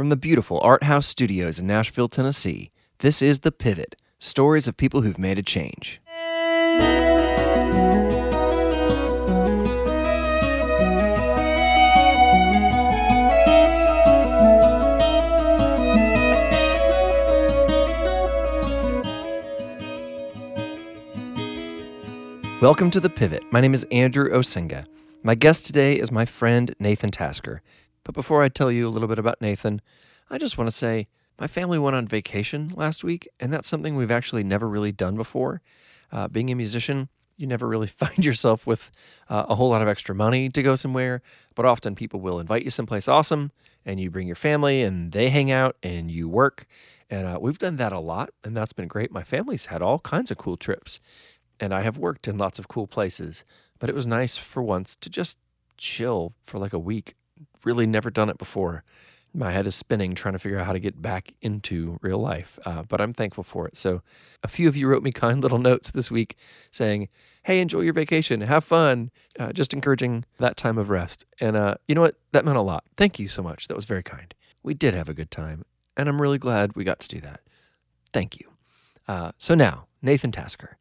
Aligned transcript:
From 0.00 0.08
the 0.08 0.16
beautiful 0.16 0.58
Art 0.62 0.84
House 0.84 1.06
Studios 1.06 1.58
in 1.58 1.66
Nashville, 1.66 2.08
Tennessee, 2.08 2.70
this 3.00 3.20
is 3.20 3.40
The 3.40 3.52
Pivot 3.52 3.96
stories 4.18 4.66
of 4.66 4.78
people 4.78 5.02
who've 5.02 5.18
made 5.18 5.36
a 5.36 5.42
change. 5.42 6.00
Welcome 22.62 22.90
to 22.92 23.00
The 23.00 23.10
Pivot. 23.14 23.42
My 23.52 23.60
name 23.60 23.74
is 23.74 23.86
Andrew 23.92 24.30
Osenga. 24.30 24.86
My 25.22 25.34
guest 25.34 25.66
today 25.66 25.98
is 25.98 26.10
my 26.10 26.24
friend 26.24 26.74
Nathan 26.78 27.10
Tasker. 27.10 27.60
But 28.04 28.14
before 28.14 28.42
I 28.42 28.48
tell 28.48 28.70
you 28.72 28.86
a 28.86 28.90
little 28.90 29.08
bit 29.08 29.18
about 29.18 29.40
Nathan, 29.40 29.80
I 30.30 30.38
just 30.38 30.56
want 30.56 30.68
to 30.68 30.76
say 30.76 31.08
my 31.38 31.46
family 31.46 31.78
went 31.78 31.96
on 31.96 32.06
vacation 32.06 32.70
last 32.74 33.02
week, 33.02 33.28
and 33.40 33.52
that's 33.52 33.68
something 33.68 33.96
we've 33.96 34.10
actually 34.10 34.44
never 34.44 34.68
really 34.68 34.92
done 34.92 35.16
before. 35.16 35.62
Uh, 36.12 36.28
being 36.28 36.50
a 36.50 36.54
musician, 36.54 37.08
you 37.36 37.46
never 37.46 37.66
really 37.66 37.86
find 38.02 38.24
yourself 38.24 38.66
with 38.66 38.90
uh, 39.28 39.46
a 39.48 39.54
whole 39.54 39.70
lot 39.70 39.82
of 39.82 39.88
extra 39.88 40.14
money 40.14 40.48
to 40.50 40.62
go 40.62 40.74
somewhere, 40.74 41.22
but 41.54 41.64
often 41.64 41.94
people 41.94 42.20
will 42.20 42.38
invite 42.38 42.62
you 42.62 42.70
someplace 42.70 43.08
awesome, 43.08 43.52
and 43.86 43.98
you 43.98 44.10
bring 44.10 44.26
your 44.26 44.36
family, 44.36 44.82
and 44.82 45.12
they 45.12 45.30
hang 45.30 45.50
out, 45.50 45.76
and 45.82 46.10
you 46.10 46.28
work. 46.28 46.66
And 47.08 47.26
uh, 47.26 47.38
we've 47.40 47.58
done 47.58 47.76
that 47.76 47.92
a 47.92 48.00
lot, 48.00 48.30
and 48.44 48.56
that's 48.56 48.74
been 48.74 48.88
great. 48.88 49.10
My 49.10 49.24
family's 49.24 49.66
had 49.66 49.82
all 49.82 49.98
kinds 49.98 50.30
of 50.30 50.36
cool 50.36 50.56
trips, 50.58 51.00
and 51.58 51.72
I 51.72 51.80
have 51.80 51.96
worked 51.98 52.28
in 52.28 52.38
lots 52.38 52.58
of 52.58 52.68
cool 52.68 52.86
places, 52.86 53.44
but 53.78 53.88
it 53.88 53.94
was 53.94 54.06
nice 54.06 54.36
for 54.36 54.62
once 54.62 54.94
to 54.96 55.08
just 55.08 55.38
chill 55.78 56.34
for 56.44 56.58
like 56.58 56.74
a 56.74 56.78
week. 56.78 57.14
Really 57.64 57.86
never 57.86 58.10
done 58.10 58.28
it 58.28 58.38
before 58.38 58.84
my 59.32 59.52
head 59.52 59.66
is 59.66 59.74
spinning 59.74 60.14
trying 60.14 60.32
to 60.32 60.38
figure 60.38 60.58
out 60.58 60.66
how 60.66 60.72
to 60.72 60.80
get 60.80 61.00
back 61.00 61.34
into 61.40 61.98
real 62.02 62.18
life. 62.18 62.58
Uh, 62.64 62.82
but 62.82 63.00
I'm 63.00 63.12
thankful 63.12 63.44
for 63.44 63.66
it. 63.66 63.76
So, 63.76 64.02
a 64.42 64.48
few 64.48 64.68
of 64.68 64.76
you 64.76 64.88
wrote 64.88 65.02
me 65.02 65.12
kind 65.12 65.40
little 65.42 65.58
notes 65.58 65.90
this 65.90 66.10
week 66.10 66.36
saying, 66.70 67.08
Hey, 67.44 67.60
enjoy 67.60 67.80
your 67.80 67.92
vacation, 67.92 68.40
have 68.42 68.64
fun, 68.64 69.10
uh, 69.38 69.52
just 69.52 69.72
encouraging 69.72 70.24
that 70.38 70.56
time 70.56 70.78
of 70.78 70.90
rest. 70.90 71.24
And 71.40 71.56
uh, 71.56 71.76
you 71.88 71.94
know 71.94 72.02
what? 72.02 72.16
That 72.32 72.44
meant 72.44 72.58
a 72.58 72.62
lot. 72.62 72.84
Thank 72.96 73.18
you 73.18 73.28
so 73.28 73.42
much. 73.42 73.68
That 73.68 73.76
was 73.76 73.84
very 73.84 74.02
kind. 74.02 74.34
We 74.62 74.74
did 74.74 74.94
have 74.94 75.08
a 75.08 75.14
good 75.14 75.30
time, 75.30 75.64
and 75.96 76.08
I'm 76.08 76.20
really 76.20 76.38
glad 76.38 76.76
we 76.76 76.84
got 76.84 77.00
to 77.00 77.08
do 77.08 77.20
that. 77.20 77.40
Thank 78.12 78.38
you. 78.38 78.48
Uh, 79.08 79.32
so, 79.38 79.54
now, 79.54 79.86
Nathan 80.02 80.32
Tasker. 80.32 80.76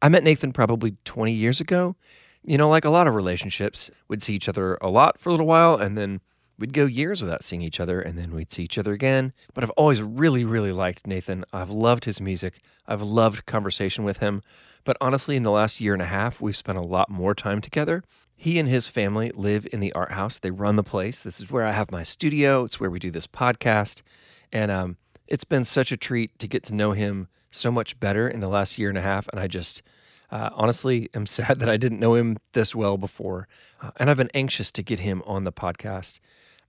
I 0.00 0.08
met 0.08 0.22
Nathan 0.22 0.52
probably 0.52 0.96
20 1.04 1.32
years 1.32 1.60
ago. 1.60 1.96
You 2.44 2.56
know, 2.56 2.68
like 2.68 2.84
a 2.84 2.90
lot 2.90 3.06
of 3.06 3.14
relationships, 3.14 3.90
we'd 4.08 4.22
see 4.22 4.34
each 4.34 4.48
other 4.48 4.78
a 4.80 4.88
lot 4.88 5.18
for 5.18 5.28
a 5.28 5.32
little 5.32 5.46
while 5.46 5.76
and 5.76 5.96
then 5.96 6.20
We'd 6.58 6.72
go 6.72 6.86
years 6.86 7.22
without 7.22 7.44
seeing 7.44 7.62
each 7.62 7.78
other, 7.78 8.00
and 8.00 8.18
then 8.18 8.34
we'd 8.34 8.50
see 8.50 8.64
each 8.64 8.78
other 8.78 8.92
again. 8.92 9.32
But 9.54 9.62
I've 9.62 9.70
always 9.70 10.02
really, 10.02 10.44
really 10.44 10.72
liked 10.72 11.06
Nathan. 11.06 11.44
I've 11.52 11.70
loved 11.70 12.04
his 12.04 12.20
music. 12.20 12.58
I've 12.84 13.00
loved 13.00 13.46
conversation 13.46 14.02
with 14.02 14.18
him. 14.18 14.42
But 14.82 14.96
honestly, 15.00 15.36
in 15.36 15.44
the 15.44 15.52
last 15.52 15.80
year 15.80 15.92
and 15.92 16.02
a 16.02 16.06
half, 16.06 16.40
we've 16.40 16.56
spent 16.56 16.76
a 16.76 16.82
lot 16.82 17.10
more 17.10 17.32
time 17.32 17.60
together. 17.60 18.02
He 18.34 18.58
and 18.58 18.68
his 18.68 18.88
family 18.88 19.30
live 19.34 19.68
in 19.72 19.78
the 19.78 19.92
art 19.92 20.12
house. 20.12 20.38
They 20.38 20.50
run 20.50 20.74
the 20.74 20.82
place. 20.82 21.20
This 21.20 21.40
is 21.40 21.48
where 21.48 21.64
I 21.64 21.72
have 21.72 21.92
my 21.92 22.02
studio. 22.02 22.64
It's 22.64 22.80
where 22.80 22.90
we 22.90 22.98
do 22.98 23.12
this 23.12 23.28
podcast. 23.28 24.02
And 24.52 24.72
um, 24.72 24.96
it's 25.28 25.44
been 25.44 25.64
such 25.64 25.92
a 25.92 25.96
treat 25.96 26.36
to 26.40 26.48
get 26.48 26.64
to 26.64 26.74
know 26.74 26.90
him 26.90 27.28
so 27.52 27.70
much 27.70 28.00
better 28.00 28.28
in 28.28 28.40
the 28.40 28.48
last 28.48 28.78
year 28.78 28.88
and 28.88 28.98
a 28.98 29.02
half. 29.02 29.28
And 29.28 29.40
I 29.40 29.46
just, 29.46 29.82
uh, 30.30 30.50
honestly, 30.54 31.08
am 31.14 31.26
sad 31.26 31.60
that 31.60 31.68
I 31.68 31.76
didn't 31.76 32.00
know 32.00 32.14
him 32.14 32.38
this 32.52 32.74
well 32.74 32.96
before. 32.96 33.48
Uh, 33.80 33.90
and 33.96 34.10
I've 34.10 34.16
been 34.16 34.30
anxious 34.34 34.70
to 34.72 34.82
get 34.82 35.00
him 35.00 35.22
on 35.26 35.44
the 35.44 35.52
podcast. 35.52 36.20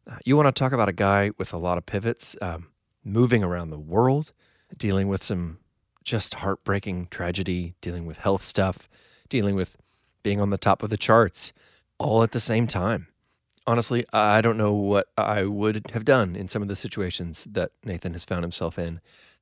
Uh, 0.10 0.18
you 0.26 0.36
want 0.36 0.48
to 0.48 0.58
talk 0.58 0.72
about 0.72 0.90
a 0.90 0.94
guy 0.94 1.32
with 1.38 1.54
a 1.54 1.58
lot 1.58 1.78
of 1.78 1.86
pivots, 1.86 2.36
um, 2.42 2.68
moving 3.04 3.44
around 3.44 3.70
the 3.70 3.80
world, 3.80 4.34
dealing 4.78 5.08
with 5.08 5.24
some 5.24 5.60
just 6.04 6.36
heartbreaking 6.36 7.08
tragedy, 7.12 7.76
dealing 7.82 8.06
with 8.06 8.18
health 8.18 8.44
stuff, 8.44 8.90
dealing 9.30 9.56
with 9.56 9.78
being 10.24 10.42
on 10.42 10.50
the 10.50 10.58
top 10.58 10.82
of 10.84 10.90
the 10.90 10.98
charts 10.98 11.54
all 11.98 12.24
at 12.24 12.32
the 12.32 12.40
same 12.40 12.66
time. 12.66 13.08
Honestly, 13.68 14.06
I 14.12 14.42
don't 14.42 14.58
know 14.58 14.74
what 14.74 15.10
I 15.18 15.44
would 15.44 15.92
have 15.94 16.06
done 16.06 16.36
in 16.36 16.48
some 16.48 16.62
of 16.62 16.68
the 16.68 16.76
situations 16.76 17.46
that 17.52 17.72
Nathan 17.84 18.14
has 18.14 18.26
found 18.26 18.44
himself 18.44 18.80
in, 18.80 19.00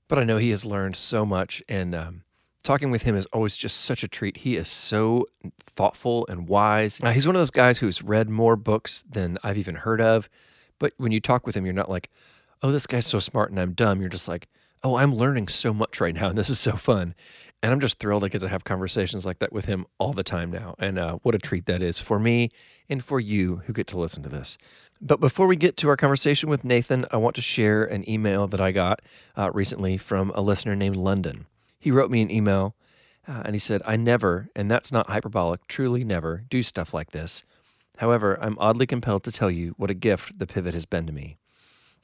but 0.10 0.20
I 0.20 0.24
know 0.24 0.38
he 0.38 0.50
has 0.50 0.66
learned 0.66 0.98
so 0.98 1.26
much. 1.26 1.64
And 1.70 1.96
um, 1.96 2.24
talking 2.68 2.92
with 2.92 3.04
him 3.04 3.16
is 3.16 3.26
always 3.28 3.56
just 3.56 3.82
such 3.82 4.04
a 4.04 4.08
treat. 4.10 4.38
He 4.38 4.58
is 4.58 4.68
so 4.68 5.26
thoughtful 5.62 6.28
and 6.28 6.50
wise. 6.50 7.02
Now, 7.02 7.12
he's 7.12 7.26
one 7.26 7.36
of 7.36 7.40
those 7.40 7.50
guys 7.50 7.78
who's 7.80 8.04
read 8.04 8.30
more 8.30 8.58
books 8.58 9.06
than 9.10 9.38
I've 9.42 9.58
even 9.58 9.76
heard 9.76 10.02
of. 10.02 10.30
But 10.78 10.92
when 10.98 11.14
you 11.14 11.22
talk 11.22 11.46
with 11.46 11.56
him, 11.56 11.66
you're 11.66 11.74
not 11.74 11.90
like, 11.90 12.10
oh, 12.62 12.72
this 12.72 12.86
guy's 12.86 13.06
so 13.06 13.20
smart 13.20 13.52
and 13.52 13.60
I'm 13.60 13.72
dumb. 13.72 14.02
You're 14.02 14.10
just 14.10 14.28
like, 14.28 14.48
oh, 14.84 14.96
I'm 14.96 15.16
learning 15.16 15.48
so 15.48 15.74
much 15.74 16.02
right 16.02 16.14
now 16.14 16.28
and 16.28 16.38
this 16.38 16.50
is 16.50 16.60
so 16.60 16.74
fun. 16.74 17.16
And 17.64 17.72
I'm 17.72 17.80
just 17.80 18.00
thrilled 18.00 18.26
I 18.26 18.28
get 18.28 18.42
to 18.42 18.50
have 18.50 18.66
conversations 18.66 19.26
like 19.26 19.40
that 19.40 19.54
with 19.54 19.66
him 19.66 19.86
all 19.98 20.12
the 20.12 20.24
time 20.24 20.52
now. 20.52 20.76
And 20.78 21.00
uh, 21.00 21.20
what 21.24 21.36
a 21.36 21.40
treat 21.40 21.66
that 21.68 21.82
is 21.82 22.00
for 22.00 22.20
me 22.20 22.52
and 22.90 23.04
for 23.04 23.20
you 23.20 23.62
who 23.66 23.74
get 23.74 23.88
to 23.88 24.00
listen 24.00 24.24
to 24.24 24.30
this. 24.30 24.58
But 25.02 25.22
before 25.22 25.48
we 25.48 25.56
get 25.56 25.78
to 25.78 25.90
our 25.90 25.98
conversation 25.98 26.50
with 26.50 26.66
Nathan, 26.66 27.06
I 27.12 27.18
want 27.18 27.36
to 27.38 27.42
share 27.42 27.86
an 27.86 28.08
email 28.10 28.46
that 28.48 28.60
I 28.60 28.72
got 28.72 29.02
uh, 29.38 29.52
recently 29.54 29.98
from 29.98 30.32
a 30.36 30.42
listener 30.42 30.76
named 30.76 30.98
London. 30.98 31.48
He 31.80 31.92
wrote 31.92 32.12
me 32.12 32.22
an 32.22 32.32
email 32.32 32.76
uh, 33.28 33.42
and 33.46 33.54
he 33.54 33.60
said, 33.60 33.82
I 33.86 33.98
never, 33.98 34.50
and 34.56 34.72
that's 34.72 34.92
not 34.92 35.10
hyperbolic, 35.10 35.68
truly 35.68 36.04
never, 36.04 36.44
do 36.50 36.64
stuff 36.64 36.94
like 36.94 37.12
this. 37.12 37.44
However, 37.98 38.38
I'm 38.42 38.58
oddly 38.60 38.88
compelled 38.88 39.24
to 39.26 39.32
tell 39.32 39.52
you 39.52 39.74
what 39.78 39.92
a 39.92 39.96
gift 39.96 40.40
the 40.40 40.48
pivot 40.48 40.74
has 40.74 40.86
been 40.86 41.08
to 41.08 41.14
me. 41.14 41.38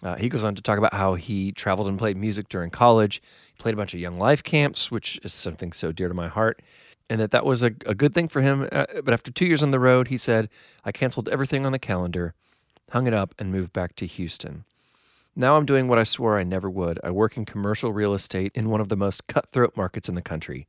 Uh, 0.04 0.16
he 0.16 0.28
goes 0.28 0.44
on 0.44 0.54
to 0.56 0.62
talk 0.62 0.78
about 0.78 0.94
how 0.94 1.14
he 1.14 1.52
traveled 1.52 1.88
and 1.88 1.98
played 1.98 2.18
music 2.18 2.50
during 2.50 2.70
college, 2.70 3.22
he 3.54 3.62
played 3.62 3.74
a 3.74 3.78
bunch 3.78 3.94
of 3.94 4.00
young 4.00 4.18
life 4.18 4.44
camps, 4.44 4.92
which 4.92 5.20
is 5.24 5.34
something 5.34 5.72
so 5.72 5.92
dear 5.92 6.10
to 6.10 6.14
my 6.14 6.28
heart, 6.28 6.62
and 7.10 7.22
that 7.22 7.32
that 7.32 7.46
was 7.46 7.64
a, 7.64 7.68
a 7.86 7.96
good 7.96 8.14
thing 8.14 8.28
for 8.28 8.42
him. 8.42 8.68
Uh, 8.72 8.86
but 9.04 9.14
after 9.14 9.32
two 9.32 9.46
years 9.46 9.64
on 9.64 9.72
the 9.72 9.80
road, 9.80 10.10
he 10.10 10.18
said, 10.18 10.50
I 10.84 10.92
canceled 10.92 11.30
everything 11.30 11.66
on 11.66 11.72
the 11.72 11.80
calendar, 11.80 12.34
hung 12.90 13.08
it 13.08 13.14
up, 13.14 13.34
and 13.40 13.52
moved 13.52 13.72
back 13.72 13.96
to 13.98 14.06
Houston. 14.06 14.66
Now 15.36 15.58
I'm 15.58 15.66
doing 15.66 15.88
what 15.88 15.98
I 15.98 16.04
swore 16.04 16.38
I 16.38 16.44
never 16.44 16.70
would. 16.70 17.00
I 17.04 17.10
work 17.10 17.38
in 17.38 17.46
commercial 17.46 17.92
real 17.92 18.14
estate 18.14 18.52
in 18.54 18.70
one 18.70 18.80
of 18.80 18.90
the 18.90 18.96
most 18.96 19.26
cutthroat 19.26 19.76
markets 19.76 20.08
in 20.08 20.14
the 20.14 20.22
country. 20.22 20.68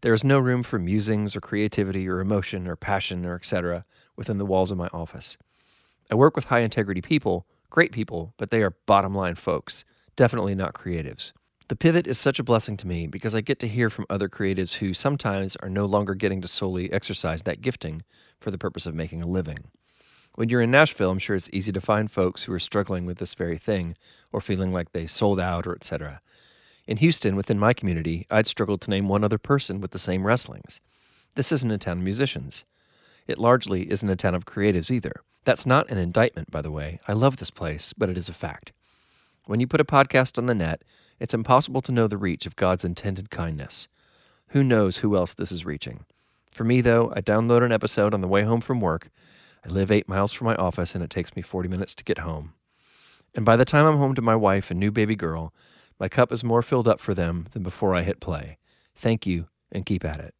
There 0.00 0.14
is 0.14 0.24
no 0.24 0.38
room 0.38 0.62
for 0.62 0.78
musings 0.78 1.36
or 1.36 1.42
creativity 1.42 2.08
or 2.08 2.20
emotion 2.20 2.66
or 2.66 2.74
passion 2.74 3.26
or 3.26 3.34
etc. 3.34 3.84
within 4.16 4.38
the 4.38 4.46
walls 4.46 4.70
of 4.70 4.78
my 4.78 4.88
office. 4.94 5.36
I 6.10 6.14
work 6.14 6.36
with 6.36 6.46
high 6.46 6.60
integrity 6.60 7.02
people, 7.02 7.46
great 7.68 7.92
people, 7.92 8.32
but 8.38 8.48
they 8.48 8.62
are 8.62 8.76
bottom 8.86 9.14
line 9.14 9.34
folks, 9.34 9.84
definitely 10.16 10.54
not 10.54 10.72
creatives. 10.72 11.32
The 11.68 11.76
pivot 11.76 12.06
is 12.06 12.18
such 12.18 12.38
a 12.38 12.44
blessing 12.44 12.78
to 12.78 12.86
me 12.86 13.06
because 13.06 13.34
I 13.34 13.42
get 13.42 13.58
to 13.58 13.68
hear 13.68 13.90
from 13.90 14.06
other 14.08 14.30
creatives 14.30 14.76
who 14.76 14.94
sometimes 14.94 15.54
are 15.56 15.68
no 15.68 15.84
longer 15.84 16.14
getting 16.14 16.40
to 16.40 16.48
solely 16.48 16.90
exercise 16.90 17.42
that 17.42 17.60
gifting 17.60 18.04
for 18.40 18.50
the 18.50 18.56
purpose 18.56 18.86
of 18.86 18.94
making 18.94 19.22
a 19.22 19.26
living. 19.26 19.70
When 20.38 20.50
you're 20.50 20.62
in 20.62 20.70
Nashville, 20.70 21.10
I'm 21.10 21.18
sure 21.18 21.34
it's 21.34 21.50
easy 21.52 21.72
to 21.72 21.80
find 21.80 22.08
folks 22.08 22.44
who 22.44 22.52
are 22.52 22.60
struggling 22.60 23.06
with 23.06 23.18
this 23.18 23.34
very 23.34 23.58
thing 23.58 23.96
or 24.30 24.40
feeling 24.40 24.72
like 24.72 24.92
they 24.92 25.04
sold 25.04 25.40
out 25.40 25.66
or 25.66 25.74
etc. 25.74 26.20
In 26.86 26.98
Houston, 26.98 27.34
within 27.34 27.58
my 27.58 27.72
community, 27.72 28.24
I'd 28.30 28.46
struggled 28.46 28.80
to 28.82 28.90
name 28.90 29.08
one 29.08 29.24
other 29.24 29.36
person 29.36 29.80
with 29.80 29.90
the 29.90 29.98
same 29.98 30.24
wrestlings. 30.24 30.80
This 31.34 31.50
isn't 31.50 31.72
a 31.72 31.76
town 31.76 31.98
of 31.98 32.04
musicians. 32.04 32.64
It 33.26 33.38
largely 33.40 33.90
isn't 33.90 34.08
a 34.08 34.14
town 34.14 34.36
of 34.36 34.46
creatives 34.46 34.92
either. 34.92 35.22
That's 35.42 35.66
not 35.66 35.90
an 35.90 35.98
indictment, 35.98 36.52
by 36.52 36.62
the 36.62 36.70
way. 36.70 37.00
I 37.08 37.14
love 37.14 37.38
this 37.38 37.50
place, 37.50 37.92
but 37.92 38.08
it 38.08 38.16
is 38.16 38.28
a 38.28 38.32
fact. 38.32 38.70
When 39.46 39.58
you 39.58 39.66
put 39.66 39.80
a 39.80 39.84
podcast 39.84 40.38
on 40.38 40.46
the 40.46 40.54
net, 40.54 40.82
it's 41.18 41.34
impossible 41.34 41.82
to 41.82 41.90
know 41.90 42.06
the 42.06 42.16
reach 42.16 42.46
of 42.46 42.54
God's 42.54 42.84
intended 42.84 43.30
kindness. 43.30 43.88
Who 44.50 44.62
knows 44.62 44.98
who 44.98 45.16
else 45.16 45.34
this 45.34 45.50
is 45.50 45.66
reaching? 45.66 46.04
For 46.52 46.62
me, 46.62 46.80
though, 46.80 47.12
I 47.16 47.22
download 47.22 47.64
an 47.64 47.72
episode 47.72 48.14
on 48.14 48.20
the 48.20 48.28
way 48.28 48.44
home 48.44 48.60
from 48.60 48.80
work. 48.80 49.10
I 49.68 49.70
live 49.70 49.90
eight 49.90 50.08
miles 50.08 50.32
from 50.32 50.46
my 50.46 50.54
office, 50.54 50.94
and 50.94 51.04
it 51.04 51.10
takes 51.10 51.36
me 51.36 51.42
40 51.42 51.68
minutes 51.68 51.94
to 51.96 52.04
get 52.04 52.18
home. 52.18 52.54
And 53.34 53.44
by 53.44 53.56
the 53.56 53.66
time 53.66 53.84
I'm 53.84 53.98
home 53.98 54.14
to 54.14 54.22
my 54.22 54.34
wife 54.34 54.70
and 54.70 54.80
new 54.80 54.90
baby 54.90 55.14
girl, 55.14 55.52
my 56.00 56.08
cup 56.08 56.32
is 56.32 56.42
more 56.42 56.62
filled 56.62 56.88
up 56.88 57.00
for 57.00 57.12
them 57.12 57.48
than 57.52 57.62
before 57.62 57.94
I 57.94 58.00
hit 58.00 58.18
play. 58.18 58.56
Thank 58.94 59.26
you, 59.26 59.48
and 59.70 59.84
keep 59.84 60.06
at 60.06 60.20
it. 60.20 60.34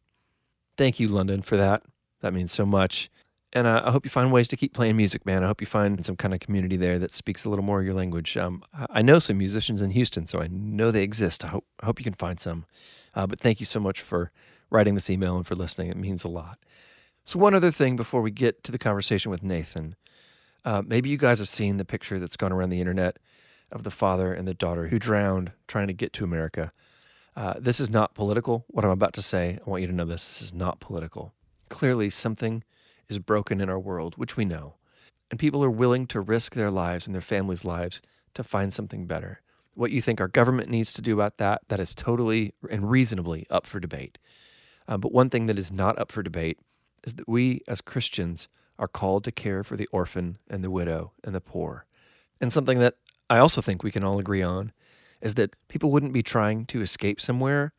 Thank 0.77 0.99
you, 0.99 1.07
London, 1.07 1.43
for 1.43 1.57
that. 1.57 1.83
That 2.21 2.33
means 2.33 2.51
so 2.51 2.65
much. 2.65 3.11
And 3.53 3.67
uh, 3.67 3.83
I 3.85 3.91
hope 3.91 4.03
you 4.03 4.09
find 4.09 4.31
ways 4.31 4.47
to 4.47 4.57
keep 4.57 4.73
playing 4.73 4.97
music, 4.97 5.25
man. 5.25 5.43
I 5.43 5.47
hope 5.47 5.61
you 5.61 5.67
find 5.67 6.03
some 6.03 6.15
kind 6.15 6.33
of 6.33 6.39
community 6.39 6.77
there 6.77 6.97
that 6.97 7.11
speaks 7.11 7.45
a 7.45 7.49
little 7.49 7.65
more 7.65 7.79
of 7.79 7.85
your 7.85 7.95
language. 7.95 8.35
Um, 8.35 8.63
I 8.73 9.03
know 9.03 9.19
some 9.19 9.37
musicians 9.37 9.81
in 9.81 9.91
Houston, 9.91 10.25
so 10.25 10.41
I 10.41 10.47
know 10.47 10.89
they 10.89 11.03
exist. 11.03 11.45
I 11.45 11.49
hope, 11.49 11.65
I 11.81 11.85
hope 11.85 11.99
you 11.99 12.03
can 12.03 12.13
find 12.13 12.39
some. 12.39 12.65
Uh, 13.13 13.27
but 13.27 13.39
thank 13.39 13.59
you 13.59 13.65
so 13.65 13.79
much 13.79 14.01
for 14.01 14.31
writing 14.71 14.95
this 14.95 15.09
email 15.09 15.37
and 15.37 15.45
for 15.45 15.55
listening. 15.55 15.89
It 15.89 15.97
means 15.97 16.23
a 16.23 16.27
lot. 16.27 16.57
So, 17.29 17.37
one 17.37 17.53
other 17.53 17.69
thing 17.69 17.95
before 17.95 18.23
we 18.23 18.31
get 18.31 18.63
to 18.63 18.71
the 18.71 18.79
conversation 18.79 19.29
with 19.29 19.43
Nathan. 19.43 19.95
Uh, 20.65 20.81
maybe 20.83 21.09
you 21.09 21.17
guys 21.17 21.37
have 21.37 21.47
seen 21.47 21.77
the 21.77 21.85
picture 21.85 22.17
that's 22.17 22.35
gone 22.35 22.51
around 22.51 22.69
the 22.71 22.79
internet 22.79 23.17
of 23.71 23.83
the 23.83 23.91
father 23.91 24.33
and 24.33 24.47
the 24.47 24.55
daughter 24.55 24.87
who 24.87 24.97
drowned 24.97 25.51
trying 25.67 25.85
to 25.85 25.93
get 25.93 26.11
to 26.13 26.23
America. 26.23 26.71
Uh, 27.35 27.53
this 27.59 27.79
is 27.79 27.87
not 27.87 28.15
political. 28.15 28.65
What 28.69 28.83
I'm 28.83 28.89
about 28.89 29.13
to 29.13 29.21
say, 29.21 29.59
I 29.63 29.69
want 29.69 29.83
you 29.83 29.87
to 29.89 29.93
know 29.93 30.05
this. 30.05 30.27
This 30.27 30.41
is 30.41 30.55
not 30.55 30.79
political. 30.79 31.35
Clearly, 31.69 32.09
something 32.09 32.63
is 33.09 33.19
broken 33.19 33.61
in 33.61 33.69
our 33.69 33.79
world, 33.79 34.15
which 34.17 34.35
we 34.35 34.43
know. 34.43 34.73
And 35.29 35.39
people 35.39 35.63
are 35.63 35.69
willing 35.69 36.07
to 36.07 36.21
risk 36.21 36.55
their 36.55 36.71
lives 36.71 37.05
and 37.05 37.13
their 37.13 37.21
families' 37.21 37.63
lives 37.63 38.01
to 38.33 38.43
find 38.43 38.73
something 38.73 39.05
better. 39.05 39.41
What 39.75 39.91
you 39.91 40.01
think 40.01 40.19
our 40.19 40.27
government 40.27 40.71
needs 40.71 40.91
to 40.93 41.01
do 41.03 41.13
about 41.13 41.37
that, 41.37 41.61
that 41.67 41.79
is 41.79 41.93
totally 41.93 42.55
and 42.71 42.89
reasonably 42.89 43.45
up 43.51 43.67
for 43.67 43.79
debate. 43.79 44.17
Uh, 44.87 44.97
but 44.97 45.11
one 45.11 45.29
thing 45.29 45.45
that 45.45 45.59
is 45.59 45.71
not 45.71 45.99
up 45.99 46.11
for 46.11 46.23
debate 46.23 46.57
is 47.03 47.13
that 47.13 47.27
we 47.27 47.61
as 47.67 47.81
Christians 47.81 48.47
are 48.77 48.87
called 48.87 49.23
to 49.25 49.31
care 49.31 49.63
for 49.63 49.75
the 49.75 49.87
orphan 49.91 50.37
and 50.49 50.63
the 50.63 50.71
widow 50.71 51.11
and 51.23 51.35
the 51.35 51.41
poor. 51.41 51.85
And 52.39 52.53
something 52.53 52.79
that 52.79 52.95
I 53.29 53.37
also 53.37 53.61
think 53.61 53.83
we 53.83 53.91
can 53.91 54.03
all 54.03 54.19
agree 54.19 54.41
on 54.41 54.71
is 55.21 55.35
that 55.35 55.55
people 55.67 55.91
wouldn't 55.91 56.13
be 56.13 56.21
trying 56.21 56.65
to 56.67 56.81
escape 56.81 57.19
somewhere 57.19 57.73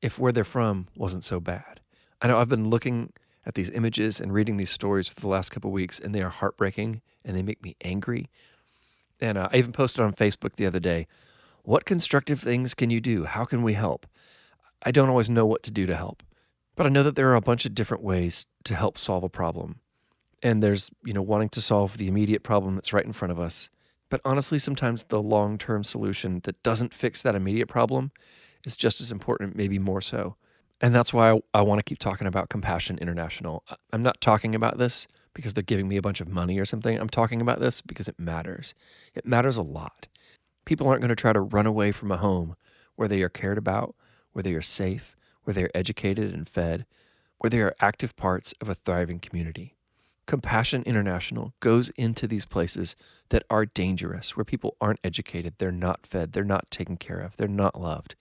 if 0.00 0.18
where 0.18 0.32
they're 0.32 0.44
from 0.44 0.88
wasn't 0.96 1.24
so 1.24 1.40
bad. 1.40 1.80
I 2.22 2.28
know 2.28 2.38
I've 2.38 2.48
been 2.48 2.68
looking 2.68 3.12
at 3.44 3.54
these 3.54 3.70
images 3.70 4.20
and 4.20 4.32
reading 4.32 4.56
these 4.56 4.70
stories 4.70 5.08
for 5.08 5.20
the 5.20 5.28
last 5.28 5.50
couple 5.50 5.70
weeks, 5.70 5.98
and 5.98 6.14
they 6.14 6.22
are 6.22 6.30
heartbreaking 6.30 7.02
and 7.24 7.36
they 7.36 7.42
make 7.42 7.62
me 7.62 7.76
angry. 7.82 8.28
And 9.20 9.36
uh, 9.36 9.48
I 9.52 9.58
even 9.58 9.72
posted 9.72 10.02
on 10.02 10.14
Facebook 10.14 10.56
the 10.56 10.66
other 10.66 10.80
day 10.80 11.06
what 11.62 11.84
constructive 11.84 12.40
things 12.40 12.72
can 12.72 12.88
you 12.88 13.00
do? 13.00 13.24
How 13.24 13.44
can 13.44 13.62
we 13.62 13.74
help? 13.74 14.06
I 14.82 14.90
don't 14.90 15.10
always 15.10 15.28
know 15.28 15.44
what 15.44 15.62
to 15.64 15.70
do 15.70 15.84
to 15.86 15.94
help, 15.94 16.22
but 16.76 16.86
I 16.86 16.88
know 16.90 17.02
that 17.02 17.16
there 17.16 17.30
are 17.30 17.36
a 17.36 17.40
bunch 17.40 17.66
of 17.66 17.74
different 17.74 18.02
ways 18.02 18.46
to 18.64 18.74
help 18.74 18.96
solve 18.96 19.24
a 19.24 19.28
problem. 19.28 19.80
And 20.42 20.62
there's, 20.62 20.90
you 21.04 21.12
know, 21.12 21.22
wanting 21.22 21.50
to 21.50 21.60
solve 21.60 21.98
the 21.98 22.08
immediate 22.08 22.42
problem 22.42 22.74
that's 22.74 22.92
right 22.92 23.04
in 23.04 23.12
front 23.12 23.32
of 23.32 23.38
us. 23.38 23.68
But 24.08 24.20
honestly, 24.24 24.58
sometimes 24.58 25.04
the 25.04 25.22
long 25.22 25.58
term 25.58 25.84
solution 25.84 26.40
that 26.44 26.62
doesn't 26.62 26.94
fix 26.94 27.22
that 27.22 27.34
immediate 27.34 27.68
problem 27.68 28.10
is 28.64 28.76
just 28.76 29.00
as 29.00 29.12
important, 29.12 29.56
maybe 29.56 29.78
more 29.78 30.00
so. 30.00 30.36
And 30.80 30.94
that's 30.94 31.12
why 31.12 31.32
I, 31.32 31.40
I 31.54 31.62
want 31.62 31.78
to 31.78 31.84
keep 31.84 31.98
talking 31.98 32.26
about 32.26 32.48
Compassion 32.48 32.98
International. 32.98 33.64
I'm 33.92 34.02
not 34.02 34.20
talking 34.20 34.54
about 34.54 34.78
this 34.78 35.06
because 35.34 35.52
they're 35.54 35.62
giving 35.62 35.88
me 35.88 35.96
a 35.96 36.02
bunch 36.02 36.20
of 36.20 36.28
money 36.28 36.58
or 36.58 36.64
something. 36.64 36.98
I'm 36.98 37.08
talking 37.08 37.40
about 37.40 37.60
this 37.60 37.82
because 37.82 38.08
it 38.08 38.18
matters. 38.18 38.74
It 39.14 39.26
matters 39.26 39.56
a 39.56 39.62
lot. 39.62 40.08
People 40.64 40.88
aren't 40.88 41.00
going 41.00 41.10
to 41.10 41.16
try 41.16 41.32
to 41.32 41.40
run 41.40 41.66
away 41.66 41.92
from 41.92 42.10
a 42.10 42.16
home 42.16 42.56
where 42.96 43.08
they 43.08 43.22
are 43.22 43.28
cared 43.28 43.58
about, 43.58 43.94
where 44.32 44.42
they 44.42 44.54
are 44.54 44.62
safe, 44.62 45.16
where 45.44 45.54
they 45.54 45.64
are 45.64 45.70
educated 45.74 46.32
and 46.32 46.48
fed, 46.48 46.86
where 47.38 47.50
they 47.50 47.60
are 47.60 47.74
active 47.80 48.16
parts 48.16 48.52
of 48.60 48.68
a 48.68 48.74
thriving 48.74 49.18
community. 49.18 49.76
Compassion 50.26 50.82
International 50.84 51.54
goes 51.60 51.88
into 51.90 52.26
these 52.28 52.44
places 52.44 52.94
that 53.30 53.42
are 53.50 53.66
dangerous, 53.66 54.36
where 54.36 54.44
people 54.44 54.76
aren't 54.80 55.00
educated, 55.02 55.54
they're 55.58 55.72
not 55.72 56.06
fed, 56.06 56.32
they're 56.32 56.44
not 56.44 56.70
taken 56.70 56.96
care 56.96 57.18
of, 57.18 57.36
they're 57.36 57.48
not 57.48 57.80
loved. 57.80 58.14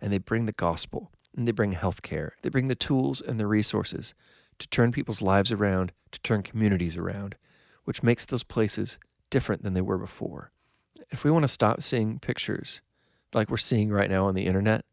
And 0.00 0.12
they 0.12 0.18
bring 0.18 0.46
the 0.46 0.52
gospel 0.52 1.12
and 1.36 1.46
they 1.46 1.52
bring 1.52 1.72
health 1.72 2.02
care. 2.02 2.34
They 2.42 2.48
bring 2.48 2.68
the 2.68 2.74
tools 2.74 3.20
and 3.20 3.38
the 3.38 3.46
resources 3.46 4.14
to 4.58 4.68
turn 4.68 4.92
people's 4.92 5.22
lives 5.22 5.52
around, 5.52 5.92
to 6.12 6.20
turn 6.20 6.42
communities 6.42 6.96
around, 6.96 7.36
which 7.84 8.02
makes 8.02 8.24
those 8.24 8.42
places 8.42 8.98
different 9.30 9.62
than 9.62 9.74
they 9.74 9.80
were 9.80 9.98
before. 9.98 10.50
If 11.10 11.24
we 11.24 11.30
want 11.30 11.42
to 11.42 11.48
stop 11.48 11.82
seeing 11.82 12.18
pictures 12.18 12.80
like 13.32 13.50
we're 13.50 13.56
seeing 13.56 13.90
right 13.90 14.10
now 14.10 14.26
on 14.26 14.34
the 14.34 14.46
internet, 14.46 14.84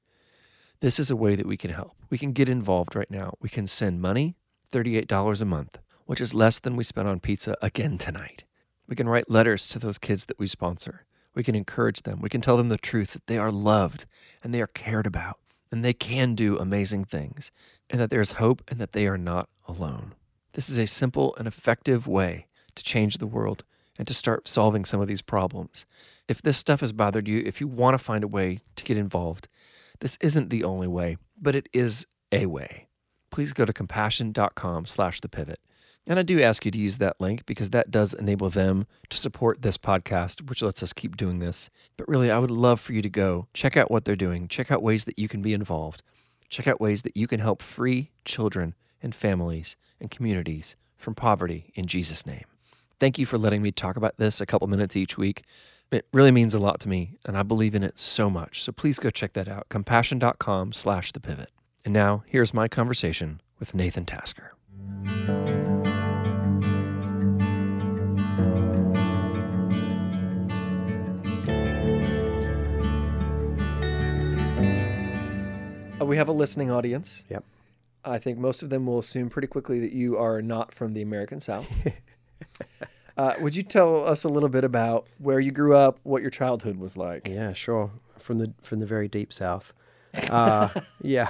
this 0.82 1.00
is 1.00 1.10
a 1.10 1.16
way 1.16 1.36
that 1.36 1.48
we 1.48 1.58
can 1.58 1.72
help. 1.72 1.96
We 2.10 2.18
can 2.18 2.34
get 2.34 2.50
involved 2.50 2.96
right 2.96 3.10
now. 3.10 3.36
We 3.40 3.50
can 3.50 3.68
send 3.68 4.02
money, 4.02 4.36
$38 4.72 5.42
a 5.42 5.46
month, 5.46 5.80
which 6.06 6.20
is 6.20 6.34
less 6.34 6.60
than 6.60 6.76
we 6.76 6.84
spent 6.84 7.08
on 7.08 7.20
pizza 7.20 7.56
again 7.62 7.98
tonight. 7.98 8.44
We 8.88 8.96
can 8.96 9.08
write 9.08 9.30
letters 9.30 9.70
to 9.70 9.80
those 9.80 9.98
kids 9.98 10.26
that 10.26 10.40
we 10.40 10.48
sponsor. 10.48 11.06
We 11.34 11.44
can 11.44 11.56
encourage 11.56 12.02
them. 12.02 12.20
We 12.20 12.30
can 12.30 12.42
tell 12.42 12.58
them 12.58 12.70
the 12.70 12.78
truth 12.78 13.14
that 13.14 13.28
they 13.28 13.38
are 13.38 13.52
loved 13.52 14.06
and 14.44 14.54
they 14.54 14.62
are 14.62 14.68
cared 14.68 15.08
about 15.08 15.38
and 15.72 15.86
they 15.86 15.94
can 15.94 16.36
do 16.36 16.58
amazing 16.58 17.06
things, 17.06 17.50
and 17.90 18.00
that 18.02 18.10
there 18.10 18.22
is 18.22 18.34
hope 18.34 18.62
and 18.68 18.80
that 18.80 18.92
they 18.92 19.08
are 19.08 19.18
not 19.18 19.48
alone. 19.68 20.14
This 20.54 20.70
is 20.70 20.78
a 20.78 20.86
simple 20.86 21.34
and 21.38 21.48
effective 21.48 22.08
way 22.08 22.48
to 22.76 22.84
change 22.84 23.18
the 23.18 23.28
world 23.28 23.64
and 23.98 24.06
to 24.08 24.14
start 24.14 24.48
solving 24.48 24.84
some 24.84 25.00
of 25.00 25.08
these 25.08 25.22
problems. 25.22 25.86
If 26.28 26.42
this 26.42 26.58
stuff 26.58 26.82
has 26.82 26.92
bothered 26.92 27.28
you, 27.28 27.42
if 27.46 27.62
you 27.62 27.68
want 27.68 27.94
to 27.94 28.04
find 28.04 28.24
a 28.24 28.28
way 28.28 28.60
to 28.76 28.84
get 28.84 28.98
involved, 28.98 29.48
this 30.02 30.18
isn't 30.20 30.50
the 30.50 30.64
only 30.64 30.88
way, 30.88 31.18
but 31.40 31.56
it 31.56 31.70
is 31.72 32.06
a 32.32 32.48
way. 32.48 32.88
Please 33.32 33.54
go 33.54 33.66
to 33.66 33.72
compassion.com 33.72 34.86
slash 34.86 35.22
the 35.22 35.30
pivot. 35.30 35.60
And 36.08 36.18
I 36.18 36.24
do 36.24 36.42
ask 36.42 36.66
you 36.66 36.72
to 36.72 36.78
use 36.78 36.98
that 36.98 37.22
link 37.22 37.46
because 37.46 37.70
that 37.70 37.92
does 37.92 38.14
enable 38.14 38.50
them 38.50 38.88
to 39.10 39.18
support 39.18 39.62
this 39.62 39.78
podcast, 39.78 40.50
which 40.50 40.64
lets 40.64 40.82
us 40.82 40.94
keep 40.94 41.16
doing 41.16 41.40
this. 41.40 41.70
But 41.96 42.08
really, 42.08 42.32
I 42.32 42.40
would 42.40 42.52
love 42.52 42.82
for 42.82 42.94
you 42.94 43.04
to 43.04 43.10
go 43.10 43.48
check 43.54 43.78
out 43.78 43.92
what 43.92 44.04
they're 44.04 44.16
doing, 44.16 44.48
check 44.48 44.72
out 44.72 44.82
ways 44.82 45.06
that 45.06 45.20
you 45.20 45.28
can 45.28 45.42
be 45.42 45.54
involved, 45.54 46.02
check 46.50 46.68
out 46.68 46.82
ways 46.82 47.04
that 47.04 47.16
you 47.16 47.28
can 47.28 47.40
help 47.40 47.62
free 47.62 48.12
children 48.26 48.74
and 49.02 49.14
families 49.14 49.78
and 50.00 50.10
communities 50.10 50.76
from 50.98 51.14
poverty 51.14 51.72
in 51.76 51.86
Jesus' 51.86 52.26
name. 52.26 52.46
Thank 53.00 53.18
you 53.18 53.26
for 53.26 53.38
letting 53.38 53.62
me 53.62 53.72
talk 53.72 53.96
about 53.96 54.18
this 54.18 54.42
a 54.42 54.46
couple 54.46 54.68
minutes 54.68 54.96
each 54.96 55.18
week. 55.18 55.44
It 55.92 56.08
really 56.14 56.32
means 56.32 56.54
a 56.54 56.60
lot 56.60 56.80
to 56.82 56.90
me, 56.90 57.18
and 57.26 57.38
I 57.38 57.44
believe 57.44 57.76
in 57.76 57.84
it 57.84 58.00
so 58.00 58.30
much. 58.30 58.64
So 58.64 58.72
please 58.72 58.98
go 58.98 59.10
check 59.10 59.34
that 59.34 59.50
out, 59.50 59.68
compassion.com 59.68 60.72
slash 60.72 61.12
the 61.12 61.20
pivot. 61.20 61.50
And 61.84 61.94
now, 61.94 62.24
here's 62.28 62.54
my 62.54 62.70
conversation 62.70 63.42
with 63.60 63.76
Nathan 63.76 64.06
Tasker. 64.06 64.54
Uh, 76.00 76.06
we 76.06 76.16
have 76.16 76.30
a 76.30 76.32
listening 76.32 76.72
audience. 76.72 77.26
Yep. 77.30 77.44
I 78.06 78.18
think 78.18 78.38
most 78.38 78.64
of 78.64 78.70
them 78.70 78.86
will 78.86 79.00
assume 79.00 79.30
pretty 79.30 79.50
quickly 79.50 79.82
that 79.82 79.92
you 79.92 80.18
are 80.18 80.42
not 80.42 80.74
from 80.74 80.94
the 80.94 81.02
American 81.02 81.42
South. 81.42 81.70
uh, 83.18 83.34
would 83.40 83.56
you 83.56 83.64
tell 83.64 84.06
us 84.08 84.24
a 84.24 84.30
little 84.30 84.50
bit 84.50 84.64
about 84.64 85.08
where 85.18 85.40
you 85.40 85.52
grew 85.52 85.76
up, 85.76 86.00
what 86.04 86.22
your 86.22 86.32
childhood 86.32 86.78
was 86.78 86.98
like? 86.98 87.28
Yeah, 87.28 87.54
sure. 87.54 87.92
From 88.18 88.38
the 88.38 88.54
from 88.62 88.80
the 88.80 88.86
very 88.86 89.08
deep 89.08 89.34
south. 89.34 89.74
Uh, 90.30 90.70
yeah, 91.02 91.30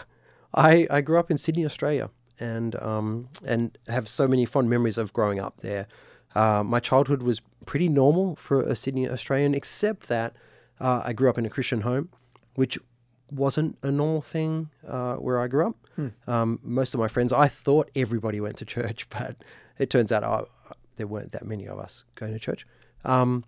I 0.53 0.87
I 0.89 1.01
grew 1.01 1.17
up 1.17 1.31
in 1.31 1.37
Sydney, 1.37 1.65
Australia, 1.65 2.09
and 2.39 2.75
um 2.81 3.29
and 3.45 3.77
have 3.87 4.07
so 4.07 4.27
many 4.27 4.45
fond 4.45 4.69
memories 4.69 4.97
of 4.97 5.13
growing 5.13 5.39
up 5.39 5.61
there. 5.61 5.87
Uh, 6.33 6.63
my 6.63 6.79
childhood 6.79 7.21
was 7.21 7.41
pretty 7.65 7.89
normal 7.89 8.35
for 8.35 8.61
a 8.61 8.75
Sydney 8.75 9.09
Australian, 9.09 9.53
except 9.53 10.07
that 10.07 10.33
uh, 10.79 11.01
I 11.05 11.13
grew 11.13 11.29
up 11.29 11.37
in 11.37 11.45
a 11.45 11.49
Christian 11.49 11.81
home, 11.81 12.09
which 12.55 12.79
wasn't 13.31 13.77
a 13.81 13.91
normal 13.91 14.21
thing 14.21 14.69
uh, 14.87 15.15
where 15.15 15.39
I 15.39 15.47
grew 15.47 15.67
up. 15.67 15.75
Hmm. 15.95 16.07
Um, 16.27 16.59
most 16.63 16.93
of 16.93 16.99
my 16.99 17.07
friends, 17.07 17.33
I 17.33 17.47
thought 17.47 17.89
everybody 17.95 18.39
went 18.39 18.57
to 18.57 18.65
church, 18.65 19.09
but 19.17 19.35
it 19.77 19.89
turns 19.89 20.11
out 20.11 20.23
oh, 20.23 20.47
there 21.01 21.07
weren't 21.07 21.31
that 21.31 21.47
many 21.47 21.67
of 21.67 21.79
us 21.79 22.05
going 22.13 22.31
to 22.31 22.37
church. 22.37 22.67
Um, 23.03 23.43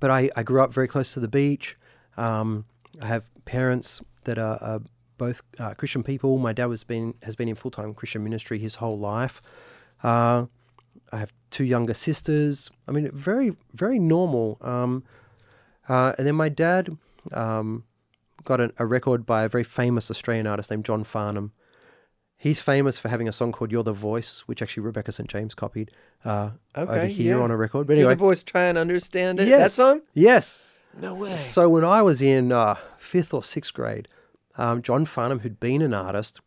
but 0.00 0.10
I, 0.10 0.30
I, 0.34 0.42
grew 0.42 0.62
up 0.62 0.72
very 0.72 0.88
close 0.88 1.12
to 1.12 1.20
the 1.20 1.28
beach. 1.28 1.76
Um, 2.16 2.64
I 3.02 3.06
have 3.06 3.30
parents 3.44 4.00
that 4.24 4.38
are, 4.38 4.56
are 4.62 4.80
both 5.18 5.42
uh, 5.58 5.74
Christian 5.74 6.02
people. 6.02 6.38
My 6.38 6.54
dad 6.54 6.68
been 6.86 7.12
has 7.22 7.36
been 7.36 7.48
in 7.48 7.54
full 7.54 7.70
time 7.70 7.92
Christian 7.92 8.24
ministry 8.24 8.58
his 8.58 8.76
whole 8.76 8.98
life. 8.98 9.42
Uh, 10.02 10.46
I 11.12 11.18
have 11.18 11.34
two 11.50 11.64
younger 11.64 11.92
sisters. 11.92 12.70
I 12.88 12.92
mean, 12.92 13.10
very 13.12 13.54
very 13.74 13.98
normal. 13.98 14.56
Um, 14.62 15.04
uh, 15.86 16.14
and 16.16 16.26
then 16.26 16.36
my 16.36 16.48
dad 16.48 16.96
um, 17.32 17.84
got 18.44 18.60
a, 18.60 18.72
a, 18.78 18.86
record 18.86 19.26
by 19.26 19.42
a 19.42 19.48
very 19.50 19.64
famous 19.64 20.10
Australian 20.10 20.46
artist 20.46 20.70
named 20.70 20.86
John 20.86 21.04
Farnham. 21.04 21.52
He's 22.40 22.58
famous 22.62 22.98
for 22.98 23.10
having 23.10 23.28
a 23.28 23.32
song 23.32 23.52
called 23.52 23.70
"You're 23.70 23.82
the 23.82 23.92
Voice," 23.92 24.44
which 24.46 24.62
actually 24.62 24.84
Rebecca 24.84 25.12
St 25.12 25.28
James 25.28 25.54
copied 25.54 25.90
uh, 26.24 26.52
okay, 26.74 26.90
over 26.90 27.04
here 27.04 27.36
yeah. 27.36 27.44
on 27.44 27.50
a 27.50 27.56
record. 27.56 27.86
But 27.86 27.98
anyway, 27.98 28.12
You're 28.12 28.14
the 28.14 28.20
voice. 28.20 28.42
Try 28.42 28.64
and 28.64 28.78
understand 28.78 29.38
it. 29.38 29.46
Yes, 29.46 29.60
that 29.76 29.82
song. 29.82 30.00
Yes. 30.14 30.58
No 30.98 31.14
way. 31.14 31.36
So 31.36 31.68
when 31.68 31.84
I 31.84 32.00
was 32.00 32.22
in 32.22 32.50
uh, 32.50 32.76
fifth 32.98 33.34
or 33.34 33.42
sixth 33.42 33.74
grade, 33.74 34.08
um, 34.56 34.80
John 34.80 35.04
Farnham, 35.04 35.40
who'd 35.40 35.60
been 35.60 35.82
an 35.82 35.92
artist, 35.92 36.40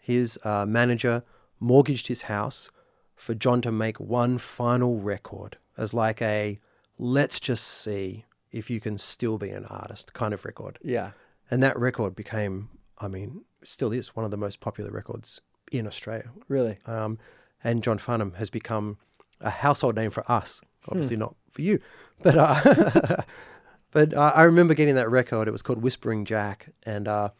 his 0.00 0.38
uh, 0.42 0.64
manager 0.64 1.22
mortgaged 1.60 2.08
his 2.08 2.22
house 2.22 2.70
for 3.14 3.34
John 3.34 3.60
to 3.60 3.70
make 3.70 4.00
one 4.00 4.38
final 4.38 4.98
record 4.98 5.58
as 5.76 5.92
like 5.92 6.22
a 6.22 6.58
let's 6.98 7.38
just 7.38 7.66
see 7.66 8.24
if 8.52 8.70
you 8.70 8.80
can 8.80 8.96
still 8.96 9.36
be 9.36 9.50
an 9.50 9.66
artist 9.66 10.14
kind 10.14 10.32
of 10.32 10.46
record. 10.46 10.78
Yeah. 10.82 11.10
And 11.50 11.62
that 11.62 11.78
record 11.78 12.16
became, 12.16 12.70
I 12.98 13.08
mean, 13.08 13.42
still 13.64 13.92
is 13.92 14.14
one 14.14 14.24
of 14.24 14.30
the 14.30 14.36
most 14.36 14.60
popular 14.60 14.90
records 14.90 15.40
in 15.72 15.86
Australia. 15.86 16.30
Really? 16.48 16.78
Um, 16.86 17.18
and 17.64 17.82
John 17.82 17.98
Farnham 17.98 18.34
has 18.34 18.50
become 18.50 18.98
a 19.40 19.50
household 19.50 19.96
name 19.96 20.10
for 20.10 20.30
us. 20.30 20.60
Obviously 20.88 21.16
hmm. 21.16 21.20
not 21.20 21.36
for 21.50 21.62
you, 21.62 21.80
but 22.22 22.36
uh, 22.36 23.22
but 23.90 24.14
uh, 24.14 24.32
I 24.34 24.44
remember 24.44 24.74
getting 24.74 24.94
that 24.94 25.10
record. 25.10 25.48
It 25.48 25.50
was 25.50 25.62
called 25.62 25.82
Whispering 25.82 26.24
Jack, 26.24 26.68
and 26.84 27.08
uh, 27.08 27.30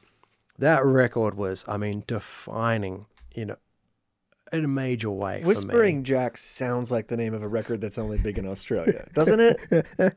that 0.58 0.84
record 0.84 1.34
was, 1.34 1.64
I 1.68 1.76
mean, 1.76 2.02
defining 2.06 3.06
in 3.32 3.50
a, 3.50 3.58
in 4.52 4.64
a 4.64 4.68
major 4.68 5.10
way. 5.10 5.42
Whispering 5.44 6.02
Jack 6.02 6.36
sounds 6.36 6.90
like 6.90 7.08
the 7.08 7.16
name 7.16 7.34
of 7.34 7.42
a 7.42 7.48
record 7.48 7.80
that's 7.80 7.98
only 7.98 8.18
big 8.18 8.38
in 8.38 8.46
Australia, 8.46 9.06
doesn't 9.14 9.40
it? 9.40 10.16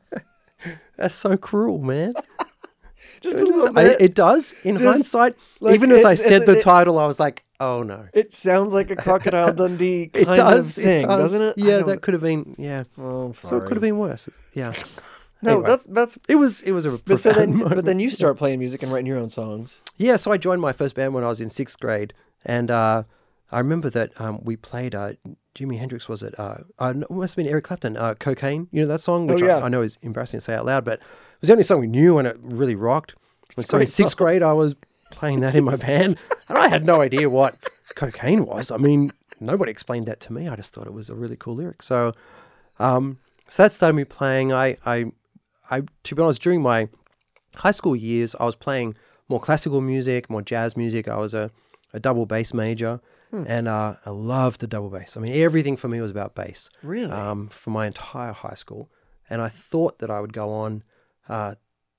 that's 0.96 1.14
so 1.14 1.36
cruel, 1.36 1.78
man. 1.78 2.14
just 3.20 3.38
a 3.38 3.44
little 3.44 3.72
bit. 3.72 4.00
I, 4.00 4.04
it 4.04 4.14
does. 4.14 4.54
In 4.64 4.76
just, 4.76 4.84
hindsight, 4.92 5.36
like, 5.60 5.74
even 5.74 5.92
as 5.92 6.04
I 6.04 6.14
said 6.14 6.46
the 6.46 6.58
it, 6.58 6.62
title, 6.62 6.98
I 6.98 7.06
was 7.06 7.18
like, 7.20 7.44
"Oh 7.58 7.82
no!" 7.82 8.06
It 8.12 8.32
sounds 8.32 8.72
like 8.72 8.90
a 8.90 8.96
Crocodile 8.96 9.52
Dundee 9.60 10.08
kind 10.08 10.28
it 10.28 10.34
does, 10.36 10.78
of 10.78 10.84
thing, 10.84 11.04
it 11.04 11.06
does. 11.06 11.38
not 11.38 11.58
it? 11.58 11.58
Yeah, 11.58 11.82
that 11.82 12.02
could 12.02 12.14
have 12.14 12.22
been. 12.22 12.54
Yeah. 12.58 12.84
Oh, 12.98 13.32
so 13.32 13.56
it 13.56 13.62
could 13.62 13.72
have 13.72 13.82
been 13.82 13.98
worse. 13.98 14.28
Yeah. 14.54 14.72
No, 15.42 15.52
Anyway. 15.52 15.68
that's 15.68 15.86
that's. 15.86 16.18
It 16.28 16.34
was 16.36 16.60
it 16.60 16.72
was 16.72 16.84
a 16.84 16.98
But 16.98 17.22
so 17.22 17.32
then, 17.32 17.58
but 17.60 17.86
then 17.86 17.98
you 17.98 18.10
start 18.10 18.36
playing 18.36 18.58
music 18.58 18.82
and 18.82 18.92
writing 18.92 19.06
your 19.06 19.16
own 19.16 19.30
songs. 19.30 19.80
Yeah, 19.96 20.16
so 20.16 20.30
I 20.32 20.36
joined 20.36 20.60
my 20.60 20.72
first 20.72 20.94
band 20.94 21.14
when 21.14 21.24
I 21.24 21.28
was 21.28 21.40
in 21.40 21.48
sixth 21.48 21.80
grade, 21.80 22.12
and 22.44 22.70
uh, 22.70 23.04
I 23.50 23.58
remember 23.58 23.88
that 23.88 24.20
um, 24.20 24.40
we 24.44 24.56
played 24.56 24.94
uh, 24.94 25.12
Jimi 25.54 25.78
Hendrix. 25.78 26.10
Was 26.10 26.22
it? 26.22 26.38
Uh, 26.38 26.58
uh, 26.78 26.92
no, 26.92 27.06
it 27.08 27.10
must 27.10 27.32
have 27.32 27.36
been 27.42 27.50
Eric 27.50 27.64
Clapton. 27.64 27.96
Uh, 27.96 28.16
Cocaine. 28.16 28.68
You 28.70 28.82
know 28.82 28.88
that 28.88 29.00
song, 29.00 29.28
which 29.28 29.40
Oh, 29.42 29.46
yeah. 29.46 29.56
I, 29.56 29.62
I 29.62 29.68
know 29.70 29.80
is 29.80 29.96
embarrassing 30.02 30.40
to 30.40 30.44
say 30.44 30.52
out 30.54 30.66
loud, 30.66 30.84
but 30.84 31.00
was 31.40 31.48
the 31.48 31.52
only 31.52 31.64
song 31.64 31.80
we 31.80 31.86
knew, 31.86 32.18
and 32.18 32.26
it 32.28 32.36
really 32.40 32.74
rocked. 32.74 33.14
And 33.56 33.66
so 33.66 33.78
in 33.78 33.86
sixth 33.86 34.16
grade, 34.16 34.42
I 34.42 34.52
was 34.52 34.76
playing 35.10 35.40
that 35.40 35.54
in 35.54 35.64
my 35.64 35.76
band, 35.76 36.16
and 36.48 36.58
I 36.58 36.68
had 36.68 36.84
no 36.84 37.00
idea 37.00 37.28
what 37.28 37.56
cocaine 37.94 38.46
was. 38.46 38.70
I 38.70 38.76
mean, 38.76 39.10
nobody 39.40 39.70
explained 39.70 40.06
that 40.06 40.20
to 40.20 40.32
me. 40.32 40.48
I 40.48 40.56
just 40.56 40.74
thought 40.74 40.86
it 40.86 40.92
was 40.92 41.10
a 41.10 41.14
really 41.14 41.36
cool 41.36 41.54
lyric. 41.54 41.82
So, 41.82 42.12
um, 42.78 43.18
so 43.48 43.62
that 43.64 43.72
started 43.72 43.94
me 43.94 44.04
playing. 44.04 44.52
I, 44.52 44.76
I, 44.86 45.06
I, 45.70 45.82
to 46.04 46.14
be 46.14 46.22
honest, 46.22 46.42
during 46.42 46.62
my 46.62 46.88
high 47.56 47.70
school 47.72 47.96
years, 47.96 48.36
I 48.38 48.44
was 48.44 48.54
playing 48.54 48.96
more 49.28 49.40
classical 49.40 49.80
music, 49.80 50.30
more 50.30 50.42
jazz 50.42 50.76
music. 50.76 51.08
I 51.08 51.16
was 51.16 51.34
a, 51.34 51.50
a 51.92 52.00
double 52.00 52.26
bass 52.26 52.54
major, 52.54 53.00
and 53.46 53.68
uh, 53.68 53.94
I 54.04 54.10
loved 54.10 54.60
the 54.60 54.66
double 54.66 54.90
bass. 54.90 55.16
I 55.16 55.20
mean, 55.20 55.32
everything 55.32 55.76
for 55.76 55.88
me 55.88 56.00
was 56.00 56.10
about 56.10 56.34
bass. 56.34 56.68
Really? 56.82 57.12
Um, 57.12 57.48
for 57.48 57.70
my 57.70 57.86
entire 57.86 58.32
high 58.32 58.54
school, 58.54 58.90
and 59.28 59.40
I 59.40 59.48
thought 59.48 60.00
that 60.00 60.10
I 60.10 60.20
would 60.20 60.32
go 60.32 60.52
on 60.52 60.82
uh, 61.30 61.54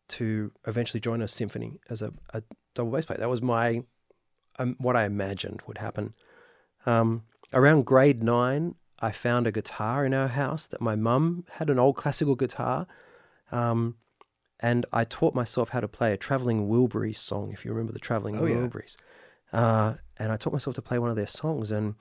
to 0.10 0.52
eventually 0.68 1.00
join 1.00 1.22
a 1.22 1.28
symphony 1.28 1.80
as 1.90 2.02
a, 2.02 2.14
a 2.34 2.44
double 2.76 2.92
bass 2.92 3.06
player. 3.06 3.20
That 3.20 3.30
was 3.30 3.42
my 3.42 3.84
um, 4.60 4.76
what 4.78 4.96
I 4.96 5.06
imagined 5.06 5.62
would 5.66 5.78
happen. 5.78 6.14
Um, 6.86 7.24
around 7.54 7.86
grade 7.86 8.22
nine, 8.22 8.76
I 9.00 9.12
found 9.12 9.48
a 9.48 9.52
guitar 9.52 10.06
in 10.06 10.14
our 10.14 10.28
house 10.28 10.68
that 10.68 10.82
my 10.82 10.96
mum 10.96 11.46
had 11.54 11.70
an 11.70 11.80
old 11.80 11.96
classical 11.96 12.36
guitar. 12.36 12.88
Um, 13.52 13.96
and 14.60 14.86
I 14.94 15.06
taught 15.06 15.34
myself 15.34 15.70
how 15.70 15.80
to 15.80 15.88
play 15.88 16.14
a 16.14 16.18
traveling 16.18 16.68
Wilburys 16.70 17.16
song, 17.16 17.52
if 17.52 17.66
you 17.66 17.72
remember 17.72 17.94
the 17.94 18.00
traveling 18.00 18.38
Oh, 18.38 18.46
yeah. 18.46 18.58
Wilburys. 18.58 18.98
Uh, 19.52 19.96
and 20.18 20.32
I 20.32 20.36
taught 20.38 20.54
myself 20.54 20.76
to 20.76 20.82
play 20.82 21.00
one 21.00 21.10
of 21.10 21.16
their 21.16 21.28
songs, 21.28 21.72
and 21.72 21.96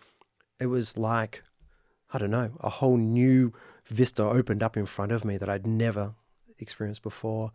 it 0.60 0.66
was 0.66 0.98
like, 0.98 1.42
I 2.12 2.18
don't 2.18 2.30
know, 2.30 2.50
a 2.60 2.68
whole 2.68 2.98
new 2.98 3.52
vista 3.88 4.22
opened 4.22 4.62
up 4.62 4.76
in 4.76 4.86
front 4.86 5.12
of 5.12 5.24
me 5.24 5.38
that 5.38 5.48
I'd 5.48 5.66
never 5.66 6.14
experienced 6.60 7.02
before. 7.02 7.52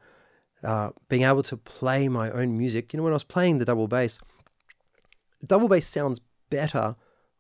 Uh, 0.64 0.90
being 1.10 1.24
able 1.24 1.44
to 1.44 1.58
play 1.58 2.08
my 2.08 2.32
own 2.32 2.58
music, 2.58 2.92
you 2.94 2.98
know, 2.98 3.04
when 3.04 3.14
I 3.14 3.16
was 3.16 3.24
playing 3.24 3.60
the 3.60 3.66
double 3.66 3.88
bass, 3.88 4.20
double 5.46 5.68
bass 5.68 5.88
sounds 5.88 6.22
better 6.50 6.96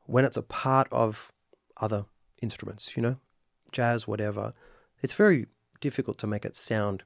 when 0.05 0.25
it's 0.25 0.37
a 0.37 0.41
part 0.41 0.87
of 0.91 1.31
other 1.77 2.05
instruments, 2.41 2.95
you 2.95 3.01
know, 3.01 3.17
jazz, 3.71 4.07
whatever. 4.07 4.53
It's 5.01 5.13
very 5.13 5.47
difficult 5.81 6.17
to 6.19 6.27
make 6.27 6.45
it 6.45 6.55
sound, 6.55 7.03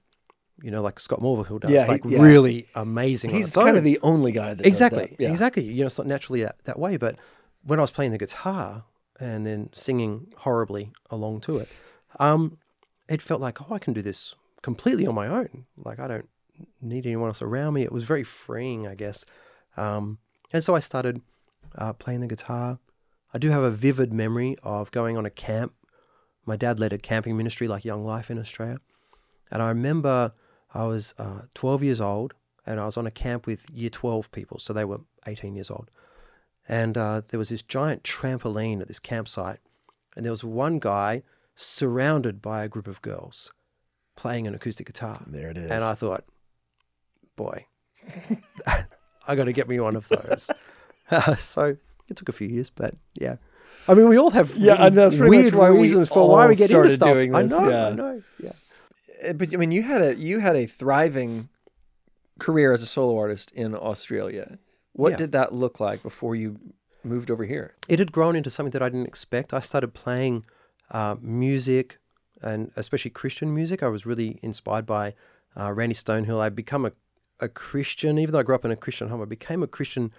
you 0.61 0.71
know, 0.71 0.81
like 0.81 0.99
Scott 0.99 1.21
Morville 1.21 1.59
does, 1.59 1.71
Yeah, 1.71 1.85
he- 1.85 1.91
like 1.91 2.01
yeah. 2.05 2.21
really 2.21 2.67
amazing. 2.75 3.31
He's 3.31 3.47
its 3.47 3.55
kind 3.55 3.69
own. 3.69 3.77
of 3.77 3.83
the 3.83 3.99
only 4.03 4.31
guy 4.31 4.49
that 4.53 4.57
does 4.63 4.67
exactly, 4.67 5.05
that. 5.05 5.19
Yeah. 5.19 5.31
exactly. 5.31 5.63
You 5.63 5.81
know, 5.81 5.85
it's 5.85 5.97
not 5.97 6.07
naturally 6.07 6.43
that, 6.43 6.57
that 6.65 6.77
way. 6.79 6.97
But 6.97 7.15
when 7.63 7.79
I 7.79 7.83
was 7.83 7.91
playing 7.91 8.11
the 8.11 8.17
guitar 8.17 8.83
and 9.19 9.45
then 9.45 9.69
singing 9.73 10.33
horribly 10.39 10.91
along 11.09 11.41
to 11.41 11.57
it, 11.59 11.69
um, 12.19 12.57
it 13.07 13.21
felt 13.21 13.39
like, 13.41 13.61
oh, 13.61 13.73
I 13.73 13.79
can 13.79 13.93
do 13.93 14.01
this 14.01 14.35
completely 14.61 15.07
on 15.07 15.15
my 15.15 15.27
own. 15.27 15.65
Like 15.77 15.99
I 15.99 16.07
don't 16.07 16.29
need 16.81 17.05
anyone 17.05 17.29
else 17.29 17.41
around 17.41 17.73
me. 17.73 17.83
It 17.83 17.91
was 17.91 18.03
very 18.03 18.23
freeing, 18.23 18.87
I 18.87 18.95
guess. 18.95 19.25
Um, 19.77 20.19
and 20.51 20.63
so 20.63 20.75
I 20.75 20.79
started 20.79 21.21
uh, 21.75 21.93
playing 21.93 22.21
the 22.21 22.27
guitar. 22.27 22.79
I 23.33 23.37
do 23.37 23.49
have 23.49 23.63
a 23.63 23.71
vivid 23.71 24.11
memory 24.11 24.57
of 24.63 24.91
going 24.91 25.17
on 25.17 25.25
a 25.25 25.29
camp. 25.29 25.73
My 26.45 26.55
dad 26.55 26.79
led 26.79 26.93
a 26.93 26.97
camping 26.97 27.37
ministry 27.37 27.67
like 27.67 27.85
Young 27.85 28.03
Life 28.03 28.31
in 28.31 28.39
Australia. 28.39 28.79
And 29.51 29.61
I 29.61 29.69
remember 29.69 30.33
I 30.73 30.85
was 30.85 31.13
uh, 31.17 31.43
12 31.53 31.83
years 31.83 32.01
old 32.01 32.33
and 32.65 32.79
I 32.79 32.85
was 32.85 32.97
on 32.97 33.07
a 33.07 33.11
camp 33.11 33.45
with 33.45 33.69
year 33.69 33.89
12 33.89 34.31
people. 34.31 34.59
So 34.59 34.73
they 34.73 34.85
were 34.85 35.01
18 35.27 35.55
years 35.55 35.69
old. 35.69 35.89
And 36.67 36.97
uh, 36.97 37.21
there 37.29 37.37
was 37.37 37.49
this 37.49 37.63
giant 37.63 38.03
trampoline 38.03 38.81
at 38.81 38.87
this 38.87 38.99
campsite. 38.99 39.59
And 40.15 40.25
there 40.25 40.31
was 40.31 40.43
one 40.43 40.79
guy 40.79 41.23
surrounded 41.55 42.41
by 42.41 42.63
a 42.63 42.69
group 42.69 42.87
of 42.87 43.01
girls 43.01 43.51
playing 44.19 44.47
an 44.47 44.53
acoustic 44.55 44.85
guitar. 44.87 45.21
There 45.27 45.49
it 45.49 45.57
is. 45.57 45.71
And 45.71 45.83
I 45.83 45.93
thought, 45.93 46.23
boy, 47.35 47.65
I 49.27 49.35
got 49.35 49.45
to 49.45 49.53
get 49.53 49.67
me 49.67 49.79
one 49.79 49.95
of 49.95 50.07
those. 50.09 50.51
so 51.39 51.75
it 52.09 52.15
took 52.15 52.29
a 52.29 52.33
few 52.33 52.47
years, 52.47 52.69
but 52.69 52.95
yeah. 53.13 53.37
I 53.87 53.93
mean, 53.93 54.09
we 54.09 54.17
all 54.17 54.29
have 54.31 54.55
Yeah, 54.55 54.73
really 54.73 54.87
and 54.87 54.97
that's 54.97 55.15
weird 55.15 55.55
why 55.55 55.71
we 55.71 55.79
reasons 55.79 56.09
for 56.09 56.27
why 56.29 56.47
we 56.47 56.55
get 56.55 56.69
into 56.69 56.73
started 56.73 56.95
stuff. 56.95 57.13
doing 57.13 57.33
I 57.33 57.43
know, 57.43 57.69
yeah. 57.69 57.87
I 57.87 57.93
know. 57.93 58.21
Yeah. 58.43 58.51
Uh, 59.29 59.33
but 59.33 59.53
I 59.53 59.57
mean, 59.57 59.71
you 59.71 59.81
had 59.83 60.01
a 60.01 60.15
you 60.15 60.39
had 60.39 60.55
a 60.55 60.65
thriving 60.65 61.49
career 62.39 62.71
as 62.73 62.81
a 62.83 62.85
solo 62.85 63.17
artist 63.17 63.51
in 63.51 63.73
Australia. 63.75 64.59
What 64.93 65.11
Yeah. 65.11 65.17
did 65.17 65.31
that 65.31 65.53
look 65.53 65.79
like 65.79 66.03
before 66.03 66.35
you 66.35 66.57
moved 67.03 67.31
over 67.31 67.45
here? 67.45 67.75
it 67.87 67.99
had 67.99 68.11
grown 68.11 68.35
into 68.35 68.49
something 68.49 68.71
that 68.71 68.83
I 68.83 68.89
didn't 68.89 69.07
expect. 69.07 69.53
I 69.53 69.61
started 69.61 69.93
playing 69.93 70.45
uh, 70.91 71.15
music, 71.21 71.99
and 72.41 72.71
especially 72.75 73.11
Christian 73.11 73.53
music. 73.53 73.81
I 73.83 73.87
was 73.87 74.05
really 74.05 74.39
inspired 74.41 74.85
by 74.85 75.13
uh, 75.57 75.71
Randy 75.73 75.95
Stonehill. 75.95 76.39
I 76.39 76.49
become 76.49 76.85
a, 76.85 76.91
a 77.39 77.47
Christian, 77.49 78.17
even 78.19 78.33
though 78.33 78.39
I 78.39 78.43
grew 78.43 78.55
up 78.55 78.65
in 78.65 78.71
a 78.71 78.75
Christian 78.75 79.09
home. 79.09 79.21
I 79.21 79.25
became 79.25 79.63
a 79.63 79.67
Christian 79.67 80.11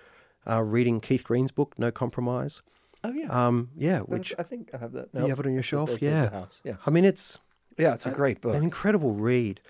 uh, 0.49 0.63
reading 0.63 1.01
Keith 1.01 1.25
Green's 1.25 1.51
book, 1.51 1.75
No 1.79 1.91
Compromise. 1.91 2.63
Oh 3.03 3.13
yeah, 3.13 3.29
Um, 3.47 3.71
yeah, 3.77 4.01
which 4.01 4.35
I 4.39 4.43
think 4.43 4.71
I 4.75 4.79
have 4.79 4.93
that. 4.93 5.09
you 5.15 5.27
have 5.29 5.41
it 5.41 5.47
on 5.47 5.55
your 5.55 5.63
shelf. 5.63 5.91
Yeah. 6.03 6.45
Yeah, 6.65 6.77
I 6.85 6.91
mean 6.91 7.05
it's 7.07 7.39
yeah, 7.79 7.95
it's 7.95 8.05
a 8.05 8.11
great 8.11 8.43
book. 8.43 8.55
an 8.55 8.63
incredible 8.63 9.15
read. 9.15 9.61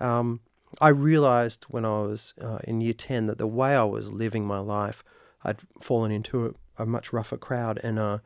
Um, 0.00 0.40
I 0.80 0.88
realized 0.88 1.64
when 1.68 1.84
I 1.84 2.00
was 2.00 2.34
uh, 2.40 2.58
in 2.64 2.80
year 2.80 2.94
10 2.94 3.26
that 3.26 3.38
the 3.38 3.46
way 3.46 3.76
I 3.76 3.84
was 3.84 4.10
living 4.12 4.44
my 4.46 4.58
life, 4.58 5.04
I'd 5.44 5.58
fallen 5.80 6.10
into 6.10 6.46
a, 6.46 6.82
a 6.82 6.86
much 6.86 7.12
rougher 7.12 7.36
crowd. 7.36 7.78
And 7.84 7.98
uh, 7.98 8.18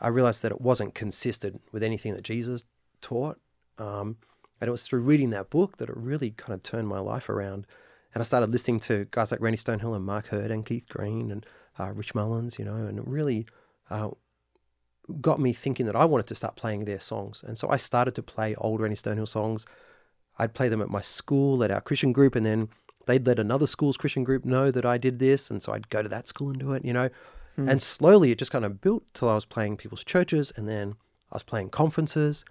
I 0.00 0.08
realized 0.08 0.42
that 0.42 0.52
it 0.52 0.60
wasn't 0.60 0.94
consistent 0.94 1.62
with 1.72 1.82
anything 1.82 2.12
that 2.14 2.22
Jesus 2.24 2.64
taught. 3.00 3.38
Um, 3.78 4.16
and 4.60 4.68
it 4.68 4.70
was 4.70 4.86
through 4.86 5.00
reading 5.00 5.30
that 5.30 5.50
book 5.50 5.76
that 5.78 5.88
it 5.88 5.96
really 5.96 6.30
kind 6.30 6.54
of 6.54 6.62
turned 6.62 6.88
my 6.88 6.98
life 6.98 7.28
around. 7.28 7.66
And 8.14 8.22
I 8.22 8.24
started 8.24 8.50
listening 8.50 8.80
to 8.80 9.06
guys 9.10 9.30
like 9.30 9.40
Randy 9.40 9.58
Stonehill 9.58 9.94
and 9.94 10.04
Mark 10.04 10.28
Heard 10.28 10.50
and 10.50 10.64
Keith 10.64 10.88
Green 10.88 11.30
and 11.30 11.44
uh, 11.78 11.92
Rich 11.94 12.14
Mullins, 12.14 12.58
you 12.58 12.64
know, 12.64 12.76
and 12.76 12.98
it 12.98 13.06
really 13.06 13.46
uh, 13.90 14.10
got 15.20 15.38
me 15.38 15.52
thinking 15.52 15.84
that 15.86 15.96
I 15.96 16.06
wanted 16.06 16.26
to 16.28 16.34
start 16.34 16.56
playing 16.56 16.86
their 16.86 17.00
songs. 17.00 17.44
And 17.46 17.58
so 17.58 17.68
I 17.68 17.76
started 17.76 18.14
to 18.14 18.22
play 18.22 18.54
old 18.54 18.80
Randy 18.80 18.96
Stonehill 18.96 19.28
songs. 19.28 19.66
I'd 20.38 20.54
play 20.54 20.68
them 20.68 20.80
at 20.80 20.88
my 20.88 21.02
school, 21.02 21.62
at 21.62 21.70
our 21.70 21.80
Christian 21.82 22.12
group, 22.12 22.34
and 22.34 22.46
then 22.46 22.70
they'd 23.06 23.26
let 23.26 23.38
another 23.38 23.66
school's 23.66 23.96
Christian 23.96 24.24
group 24.24 24.44
know 24.44 24.70
that 24.70 24.86
I 24.86 24.96
did 24.96 25.18
this. 25.18 25.50
And 25.50 25.62
so 25.62 25.72
I'd 25.72 25.90
go 25.90 26.02
to 26.02 26.08
that 26.08 26.26
school 26.26 26.48
and 26.48 26.58
do 26.58 26.72
it, 26.72 26.84
you 26.84 26.92
know. 26.92 27.10
And 27.70 27.82
slowly 27.82 28.30
it 28.32 28.38
just 28.38 28.50
kind 28.50 28.64
of 28.64 28.80
built 28.80 29.04
till 29.14 29.28
I 29.28 29.34
was 29.34 29.46
playing 29.46 29.76
people's 29.78 30.04
churches 30.04 30.52
and 30.56 30.68
then 30.68 30.94
I 31.32 31.36
was 31.36 31.42
playing 31.42 31.70
conferences. 31.70 32.44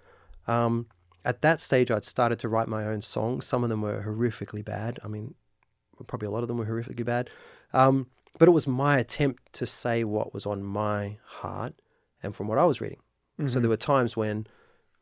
Um, 0.46 0.86
at 1.24 1.42
that 1.42 1.60
stage, 1.60 1.90
I'd 1.90 2.04
started 2.04 2.38
to 2.40 2.48
write 2.48 2.68
my 2.68 2.84
own 2.84 3.02
songs. 3.02 3.44
Some 3.46 3.64
of 3.64 3.70
them 3.70 3.82
were 3.82 4.02
horrifically 4.02 4.64
bad. 4.64 4.98
I 5.04 5.08
mean, 5.08 5.34
probably 6.06 6.26
a 6.26 6.30
lot 6.30 6.42
of 6.42 6.48
them 6.48 6.56
were 6.56 6.66
horrifically 6.66 7.04
bad. 7.04 7.30
Um, 7.72 8.06
but 8.38 8.48
it 8.48 8.52
was 8.52 8.66
my 8.66 8.98
attempt 8.98 9.52
to 9.54 9.66
say 9.66 10.04
what 10.04 10.32
was 10.32 10.46
on 10.46 10.62
my 10.62 11.18
heart 11.24 11.74
and 12.22 12.34
from 12.34 12.48
what 12.48 12.58
I 12.58 12.64
was 12.64 12.80
reading. 12.80 13.00
So 13.48 13.60
there 13.60 13.68
were 13.68 13.76
times 13.76 14.16
when 14.16 14.46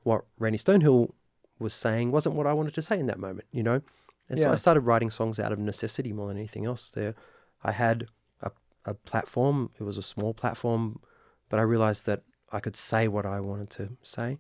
what 0.03 0.25
Randy 0.41 0.59
Stonehill 0.59 1.13
was 1.61 1.73
saying 1.75 2.11
wasn't 2.11 2.35
what 2.35 2.47
I 2.47 2.53
wanted 2.53 2.75
to 2.75 2.83
say 2.83 2.99
in 2.99 3.07
that 3.07 3.19
moment, 3.19 3.47
you 3.53 3.63
know? 3.63 3.81
And 4.29 4.41
so 4.41 4.51
I 4.53 4.57
started 4.57 4.81
writing 4.81 5.11
songs 5.11 5.39
out 5.39 5.53
of 5.53 5.59
necessity 5.59 6.13
more 6.13 6.29
than 6.29 6.37
anything 6.39 6.65
else. 6.65 6.91
There, 6.91 7.15
I 7.63 7.73
had 7.73 8.07
a, 8.43 8.51
a 8.87 8.95
platform. 8.95 9.71
It 9.79 9.85
was 9.85 9.99
a 9.99 10.03
small 10.03 10.35
platform, 10.35 11.01
but 11.49 11.61
I 11.61 11.63
realized 11.63 12.07
that 12.07 12.23
I 12.51 12.61
could 12.61 12.77
say 12.77 13.07
what 13.09 13.27
I 13.27 13.41
wanted 13.41 13.71
to 13.71 13.97
say. 14.03 14.39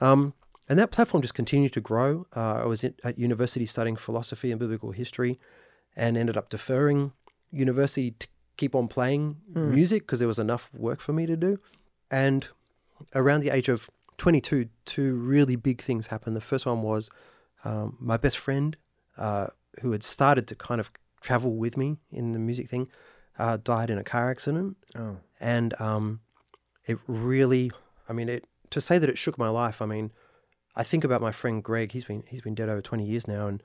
Um, 0.00 0.34
and 0.68 0.78
that 0.78 0.90
platform 0.90 1.22
just 1.22 1.34
continued 1.34 1.72
to 1.74 1.80
grow. 1.80 2.26
Uh, 2.34 2.62
I 2.62 2.66
was 2.66 2.82
in, 2.84 2.94
at 3.04 3.18
university 3.18 3.66
studying 3.66 3.96
philosophy 3.96 4.50
and 4.50 4.58
biblical 4.58 4.92
history 4.92 5.38
and 5.94 6.16
ended 6.16 6.36
up 6.36 6.48
deferring 6.48 7.12
university 7.50 8.12
to 8.12 8.26
keep 8.56 8.74
on 8.74 8.88
playing 8.88 9.36
music 9.54 10.02
because 10.02 10.18
there 10.20 10.28
was 10.28 10.38
enough 10.38 10.70
work 10.72 11.00
for 11.00 11.12
me 11.12 11.26
to 11.26 11.36
do. 11.36 11.58
And 12.10 12.46
around 13.14 13.40
the 13.40 13.50
age 13.50 13.68
of 13.68 13.90
22, 14.18 14.68
two 14.84 15.14
really 15.16 15.56
big 15.56 15.82
things 15.82 16.06
happened. 16.08 16.36
The 16.36 16.40
first 16.40 16.66
one 16.66 16.82
was 16.82 17.10
um, 17.64 17.96
my 18.00 18.16
best 18.16 18.38
friend, 18.38 18.76
uh, 19.18 19.48
who 19.80 19.92
had 19.92 20.02
started 20.02 20.46
to 20.48 20.54
kind 20.54 20.80
of 20.80 20.90
travel 21.20 21.56
with 21.56 21.76
me 21.76 21.96
in 22.10 22.32
the 22.32 22.38
music 22.38 22.68
thing, 22.68 22.88
uh, 23.38 23.58
died 23.62 23.90
in 23.90 23.98
a 23.98 24.04
car 24.04 24.30
accident. 24.30 24.76
Oh, 24.96 25.16
And 25.40 25.78
um, 25.80 26.20
it 26.86 26.98
really, 27.06 27.70
I 28.08 28.12
mean, 28.12 28.28
it 28.28 28.44
to 28.74 28.80
say 28.80 28.98
that 28.98 29.08
it 29.08 29.18
shook 29.18 29.38
my 29.38 29.48
life. 29.48 29.80
I 29.80 29.86
mean, 29.86 30.12
I 30.76 30.82
think 30.82 31.04
about 31.04 31.22
my 31.22 31.32
friend 31.32 31.62
Greg. 31.62 31.92
He's 31.92 32.04
been 32.04 32.24
he's 32.28 32.42
been 32.42 32.54
dead 32.54 32.68
over 32.68 32.82
20 32.82 33.04
years 33.04 33.26
now, 33.26 33.46
and 33.46 33.62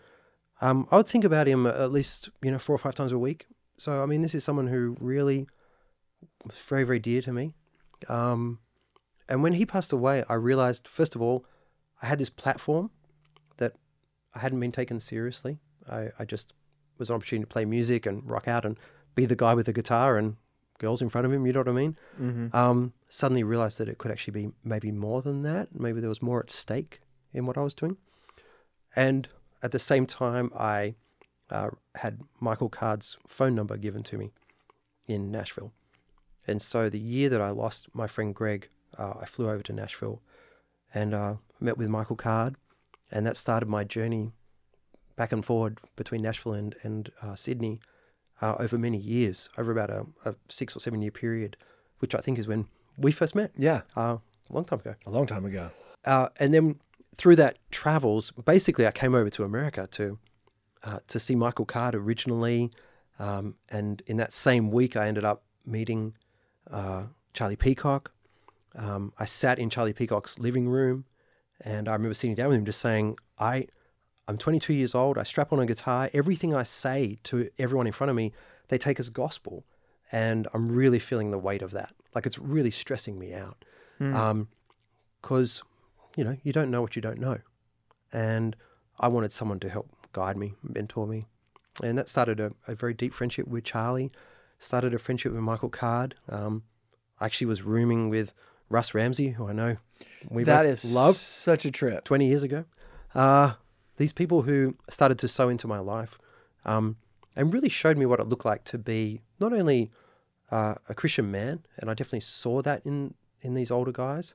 um, 0.62 0.88
I 0.92 0.98
would 0.98 1.08
think 1.08 1.24
about 1.24 1.48
him 1.48 1.66
at 1.66 1.92
least 1.92 2.30
you 2.42 2.51
know 2.51 2.60
four 2.60 2.75
or 2.75 2.80
five 2.80 2.96
times 2.96 3.12
a 3.12 3.20
week. 3.20 3.48
So 3.78 4.01
I 4.04 4.06
mean, 4.06 4.22
this 4.22 4.36
is 4.36 4.44
someone 4.44 4.68
who 4.68 4.96
really 5.00 5.48
was 6.46 6.56
very 6.58 6.84
very 6.84 7.00
dear 7.00 7.22
to 7.22 7.34
me. 7.34 7.54
Um, 8.08 8.60
and 9.28 9.44
when 9.44 9.54
he 9.54 9.66
passed 9.66 9.92
away, 9.92 10.24
I 10.30 10.36
realized 10.36 10.88
first 10.88 11.16
of 11.16 11.22
all, 11.22 11.46
I 12.01 12.06
had 12.06 12.20
this 12.20 12.30
platform 12.30 12.92
that 13.58 13.74
I 14.34 14.39
hadn't 14.39 14.60
been 14.60 14.72
taken 14.72 15.00
seriously. 15.00 15.60
I, 15.89 16.10
I 16.18 16.25
just 16.25 16.54
was 16.98 17.10
an 17.10 17.16
opportunity 17.16 17.44
to 17.46 17.54
play 17.54 17.66
music 17.66 18.06
and 18.06 18.30
rock 18.30 18.48
out 18.48 18.66
and 18.66 18.78
be 19.16 19.25
the 19.25 19.36
guy 19.36 19.54
with 19.54 19.66
the 19.66 19.74
guitar 19.74 20.18
and 20.18 20.38
girls 20.79 21.01
in 21.01 21.09
front 21.09 21.27
of 21.27 21.31
him. 21.31 21.45
You 21.45 21.53
know 21.53 21.59
what 21.59 21.69
I 21.69 21.74
mean? 21.74 21.98
Mm-hmm. 22.19 22.55
Um, 22.55 22.93
suddenly 23.09 23.43
realized 23.43 23.77
that 23.77 23.88
it 23.88 24.00
could 24.00 24.12
actually 24.12 24.31
be 24.31 24.51
maybe 24.63 24.91
more 24.91 25.21
than 25.21 25.43
that. 25.43 25.79
Maybe 25.79 26.00
there 26.00 26.09
was 26.09 26.21
more 26.21 26.39
at 26.39 26.50
stake 26.50 27.01
in 27.31 27.45
what 27.45 27.57
I 27.57 27.62
was 27.62 27.74
doing. 27.74 27.98
And 28.95 29.27
at 29.62 29.71
the 29.71 29.79
same 29.79 30.05
time, 30.05 30.51
I 30.57 30.95
uh, 31.51 31.69
had 31.95 32.21
Michael 32.39 32.69
Card's 32.69 33.17
phone 33.27 33.55
number 33.55 33.77
given 33.77 34.03
to 34.03 34.17
me 34.17 34.31
in 35.05 35.31
Nashville. 35.31 35.74
And 36.48 36.62
so 36.62 36.89
the 36.89 37.00
year 37.00 37.29
that 37.29 37.41
I 37.41 37.50
lost 37.51 37.88
my 37.93 38.07
friend 38.07 38.33
Greg, 38.33 38.69
uh, 38.98 39.13
I 39.21 39.25
flew 39.25 39.50
over 39.50 39.62
to 39.63 39.74
Nashville 39.74 40.21
and 40.93 41.13
uh, 41.13 41.36
met 41.59 41.77
with 41.77 41.89
Michael 41.89 42.15
Card. 42.15 42.55
And 43.12 43.25
that 43.25 43.38
started 43.38 43.67
my 43.67 43.83
journey 43.83 44.31
back 45.15 45.31
and 45.31 45.45
forward 45.45 45.79
between 45.95 46.21
Nashville 46.21 46.53
and, 46.53 46.75
and 46.83 47.12
uh, 47.21 47.36
Sydney 47.36 47.79
uh, 48.41 48.55
over 48.60 48.77
many 48.77 48.98
years, 48.98 49.50
over 49.58 49.72
about 49.72 49.89
a, 49.89 50.05
a, 50.25 50.36
six 50.48 50.75
or 50.75 50.79
seven 50.79 51.01
year 51.01 51.12
period, 51.12 51.58
which 52.00 52.15
I 52.15 52.19
think 52.19 52.39
is 52.39 52.48
when 52.48 52.67
we 52.98 53.12
first 53.12 53.36
met 53.36 53.51
Yeah, 53.58 53.81
uh, 53.96 54.17
a 54.50 54.53
long 54.53 54.65
time 54.65 54.79
ago. 54.79 54.96
a 55.05 55.10
long 55.10 55.25
time 55.25 55.46
ago. 55.46 55.72
Uh, 56.05 56.29
and 56.39 56.53
then 56.53 56.79
through 57.15 57.36
that 57.38 57.58
travels, 57.72 58.31
basically, 58.31 58.88
I 58.88 58.91
came 58.91 59.13
over 59.15 59.29
to 59.29 59.43
America 59.43 59.88
to 59.91 60.17
uh, 60.84 61.00
to 61.10 61.19
see 61.19 61.36
Michael 61.36 61.65
Card 61.65 61.93
originally, 61.93 62.72
um, 63.19 63.55
and 63.69 64.01
in 64.08 64.15
that 64.17 64.31
same 64.31 64.72
week, 64.72 64.96
I 64.96 65.08
ended 65.08 65.25
up 65.25 65.43
meeting 65.65 66.15
uh, 66.72 67.03
Charlie 67.34 67.58
Peacock. 67.58 68.12
Um, 68.75 69.12
I 69.19 69.25
sat 69.25 69.60
in 69.60 69.69
Charlie 69.69 69.91
Peacock's 69.91 70.39
living 70.39 70.69
room, 70.69 71.03
and 71.60 71.89
I 71.89 71.93
remember 71.93 72.13
sitting 72.13 72.36
down 72.36 72.48
with 72.48 72.60
him, 72.60 72.65
just 72.65 72.79
saying, 72.79 73.17
"I, 73.38 73.67
I'm 74.29 74.38
22 74.38 74.74
years 74.74 74.93
old. 74.93 75.17
I 75.17 75.24
strap 75.24 75.51
on 75.51 75.59
a 75.59 75.65
guitar. 75.65 76.07
Everything 76.13 76.53
I 76.53 76.62
say 76.62 77.17
to 77.24 77.50
everyone 77.57 77.88
in 77.88 77.93
front 77.93 78.12
of 78.12 78.15
me, 78.15 78.31
they 78.67 78.77
take 78.77 79.00
as 79.00 79.09
gospel, 79.09 79.65
and 80.12 80.48
I'm 80.53 80.71
really 80.71 81.00
feeling 81.00 81.31
the 81.31 81.39
weight 81.39 81.63
of 81.63 81.71
that. 81.71 81.95
Like 82.13 82.27
it's 82.27 82.38
really 82.38 82.69
stressing 82.69 83.17
me 83.17 83.33
out." 83.33 83.65
Because 85.21 85.63
you 86.15 86.24
know 86.24 86.38
you 86.43 86.53
don't 86.53 86.69
know 86.69 86.81
what 86.81 86.95
you 86.95 87.01
don't 87.01 87.17
know, 87.17 87.39
and 88.13 88.55
I 89.00 89.07
wanted 89.07 89.33
someone 89.33 89.59
to 89.62 89.69
help 89.69 89.89
guide 90.13 90.38
me, 90.38 90.53
mentor 90.62 91.07
me, 91.07 91.25
and 91.81 91.98
that 91.98 92.07
started 92.07 92.39
a, 92.39 92.51
a 92.67 92.75
very 92.75 92.93
deep 92.93 93.15
friendship 93.15 93.48
with 93.48 93.63
Charlie. 93.63 94.12
Started 94.59 94.93
a 94.93 95.00
friendship 95.00 95.31
with 95.31 95.41
Michael 95.41 95.69
Card. 95.69 96.13
Um, 96.29 96.63
I 97.19 97.25
actually 97.25 97.48
was 97.48 97.63
rooming 97.63 98.09
with 98.09 98.33
Russ 98.69 98.93
Ramsey, 98.93 99.29
who 99.29 99.48
I 99.48 99.53
know 99.53 99.77
we 100.29 100.43
that 100.43 100.63
both 100.63 100.71
is 100.71 100.93
love 100.93 101.15
such 101.15 101.65
a 101.65 101.71
trip. 101.71 102.03
20 102.03 102.27
years 102.27 102.43
ago. 102.43 102.65
Uh, 103.15 103.53
these 104.00 104.13
people 104.13 104.44
who 104.44 104.75
started 104.89 105.20
to 105.20 105.27
sow 105.27 105.50
into 105.50 105.68
my 105.68 105.77
life 105.77 106.18
um, 106.63 106.96
and 107.36 107.53
really 107.53 107.70
showed 107.70 107.98
me 107.98 108.06
what 108.06 108.20
it 108.20 108.27
looked 108.27 108.46
like 108.46 108.63
to 108.63 108.77
be 108.77 109.22
not 109.39 109.51
only 109.51 109.91
uh, 110.50 110.75
a 110.88 110.96
Christian 110.96 111.29
man, 111.29 111.60
and 111.77 111.91
I 111.91 111.94
definitely 111.94 112.22
saw 112.22 112.62
that 112.62 112.84
in, 112.86 113.13
in 113.41 113.53
these 113.53 113.70
older 113.70 113.91
guys, 113.91 114.34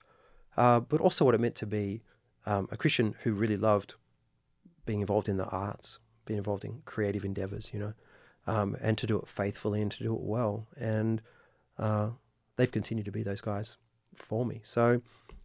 uh, 0.58 0.80
but 0.80 1.00
also 1.00 1.24
what 1.24 1.34
it 1.34 1.40
meant 1.40 1.54
to 1.56 1.66
be 1.66 2.02
um, 2.44 2.68
a 2.70 2.76
Christian 2.76 3.16
who 3.22 3.32
really 3.32 3.56
loved 3.56 3.94
being 4.84 5.00
involved 5.00 5.30
in 5.30 5.38
the 5.38 5.46
arts, 5.46 5.98
being 6.26 6.38
involved 6.38 6.64
in 6.64 6.82
creative 6.84 7.24
endeavors, 7.24 7.70
you 7.72 7.80
know, 7.80 7.94
um, 8.46 8.76
and 8.82 8.98
to 8.98 9.06
do 9.06 9.18
it 9.18 9.26
faithfully 9.26 9.80
and 9.80 9.90
to 9.92 10.02
do 10.02 10.14
it 10.14 10.22
well. 10.22 10.68
And 10.78 11.22
uh, 11.78 12.10
they've 12.56 12.70
continued 12.70 13.06
to 13.06 13.12
be 13.12 13.22
those 13.22 13.40
guys 13.40 13.78
for 14.14 14.44
me. 14.44 14.60
So, 14.62 15.00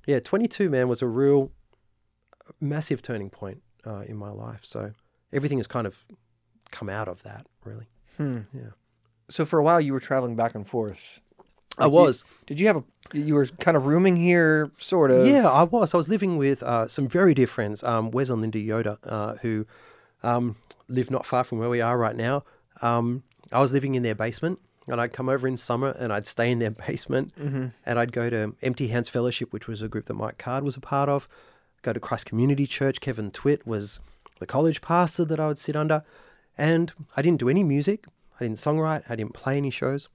yeah, 0.06 0.20
22, 0.20 0.70
man, 0.70 0.90
was 0.90 1.02
a 1.02 1.08
real 1.08 1.54
massive 2.60 3.02
turning 3.02 3.30
point 3.30 3.62
uh, 3.86 4.04
in 4.08 4.18
my 4.18 4.30
life. 4.30 4.60
So 4.64 4.92
everything 5.34 5.58
has 5.60 5.68
kind 5.68 5.88
of 5.88 6.06
come 6.72 6.90
out 6.90 7.08
of 7.08 7.24
that, 7.24 7.46
really. 7.64 7.88
Hmm. 8.18 8.40
Yeah. 8.54 8.72
So 9.30 9.46
for 9.46 9.60
a 9.60 9.64
while, 9.64 9.80
you 9.82 9.94
were 9.94 10.00
traveling 10.00 10.36
back 10.36 10.56
and 10.56 10.68
forth. 10.68 11.20
I 11.78 11.84
Like, 11.86 11.94
you- 11.94 12.00
was. 12.00 12.24
Did 12.48 12.60
you 12.60 12.68
have 12.68 12.78
a? 12.78 12.84
You 13.14 13.36
were 13.36 13.46
kind 13.46 13.78
of 13.78 13.86
rooming 13.86 14.16
here, 14.18 14.70
sort 14.78 15.12
of. 15.12 15.26
Yeah, 15.26 15.48
I 15.50 15.64
was. 15.64 15.94
I 15.94 15.98
was 15.98 16.10
living 16.10 16.38
with 16.38 16.62
uh, 16.64 16.88
some 16.88 17.08
very 17.08 17.34
dear 17.34 17.48
friends, 17.48 17.82
um, 17.84 18.12
Wes 18.12 18.30
and 18.30 18.42
Linda 18.42 18.60
Yoda, 18.60 18.98
uh, 19.04 19.36
who 19.42 19.66
um, 20.24 20.58
live 20.88 21.10
not 21.10 21.26
far 21.26 21.44
from 21.44 21.60
where 21.60 21.70
we 21.70 21.80
are 21.82 21.98
right 21.98 22.16
now. 22.16 22.44
Um, 22.82 23.24
I 23.52 23.60
was 23.62 23.72
living 23.74 23.96
in 23.96 24.04
their 24.04 24.14
basement, 24.16 24.60
and 24.88 25.00
I'd 25.00 25.14
come 25.14 25.30
over 25.30 25.48
in 25.48 25.58
summer 25.58 25.96
and 26.00 26.12
I'd 26.12 26.28
stay 26.28 26.52
in 26.52 26.60
their 26.60 26.72
basement, 26.88 27.34
and 27.38 27.72
I'd 28.00 28.12
go 28.12 28.30
to 28.30 28.56
Empty 28.62 28.88
Hands 28.90 29.08
Fellowship, 29.08 29.54
which 29.54 29.68
was 29.68 29.82
a 29.82 29.88
group 29.88 30.06
that 30.06 30.16
Mike 30.16 30.38
Card 30.38 30.64
was 30.64 30.76
a 30.76 30.82
part 30.82 31.08
of. 31.10 31.28
Go 31.82 31.94
to 31.94 32.00
Christ 32.00 32.26
Community 32.26 32.66
Church. 32.68 33.00
Kevin 33.02 33.32
Twit 33.32 33.66
was 33.66 34.00
the 34.40 34.46
college 34.46 34.82
pastor 34.82 35.26
that 35.26 35.40
I 35.40 35.48
would 35.48 35.58
sit 35.58 35.76
under, 35.76 36.04
and 36.58 36.92
I 37.16 37.22
didn't 37.22 37.40
do 37.40 37.50
any 37.50 37.64
music. 37.64 38.06
I 38.40 38.46
didn't 38.46 38.58
songwrite. 38.58 39.04
I 39.10 39.16
didn't 39.16 39.34
play 39.34 39.58
any 39.58 39.70
shows. 39.70 40.08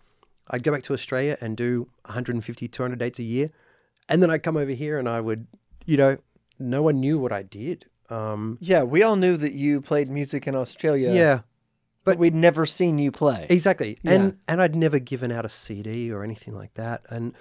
I'd 0.51 0.63
go 0.63 0.73
back 0.73 0.83
to 0.85 0.93
Australia 0.93 1.37
and 1.41 1.57
do 1.57 1.89
150, 2.07 2.69
200 2.69 2.99
dates 2.99 3.19
a 3.19 3.23
year. 3.23 3.51
And 4.09 4.23
then 4.23 4.31
I'd 4.31 4.43
come 4.43 4.57
over 4.57 4.73
here 4.73 4.99
and 4.99 5.09
I 5.09 5.21
would, 5.21 5.47
you 5.87 5.97
know, 5.97 6.19
no 6.59 6.83
one 6.83 7.01
knew 7.01 7.19
what 7.19 7.33
I 7.33 7.43
did. 7.43 7.87
Um, 8.11 8.59
Yeah, 8.61 8.83
we 8.83 9.03
all 9.03 9.17
knew 9.17 9.37
that 9.39 9.53
you 9.53 9.81
played 9.81 10.11
music 10.11 10.47
in 10.47 10.55
Australia. 10.55 11.13
yeah, 11.13 11.41
but 12.05 12.19
we'd 12.19 12.35
never 12.35 12.67
seen 12.67 12.99
you 12.99 13.11
play. 13.11 13.47
exactly. 13.49 13.97
Yeah. 14.03 14.13
And 14.13 14.37
and 14.47 14.61
I'd 14.61 14.77
never 14.77 14.99
given 14.99 15.33
out 15.33 15.47
a 15.47 15.49
CD 15.49 16.13
or 16.13 16.23
anything 16.23 16.55
like 16.55 16.75
that. 16.75 17.01
And 17.09 17.35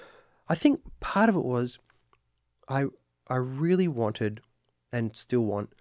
I 0.47 0.55
think 0.55 0.79
part 1.01 1.27
of 1.27 1.36
it 1.36 1.43
was 1.43 1.79
I 2.69 2.86
I 3.34 3.38
really 3.38 3.88
wanted 3.88 4.41
and 4.91 5.15
still 5.15 5.41
want 5.41 5.74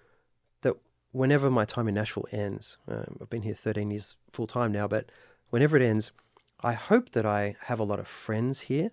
that 0.63 0.75
whenever 1.11 1.51
my 1.51 1.67
time 1.67 1.87
in 1.87 1.93
Nashville 1.93 2.27
ends, 2.33 2.79
um, 2.89 3.19
I've 3.21 3.29
been 3.29 3.43
here 3.43 3.53
13 3.53 3.91
years 3.91 4.17
full 4.31 4.47
time 4.47 4.73
now, 4.73 4.89
but 4.89 5.13
whenever 5.51 5.77
it 5.77 5.83
ends, 5.83 6.13
I 6.61 6.73
hope 6.73 7.11
that 7.11 7.27
I 7.27 7.57
have 7.65 7.79
a 7.79 7.85
lot 7.85 8.01
of 8.01 8.09
friends 8.09 8.63
here 8.63 8.93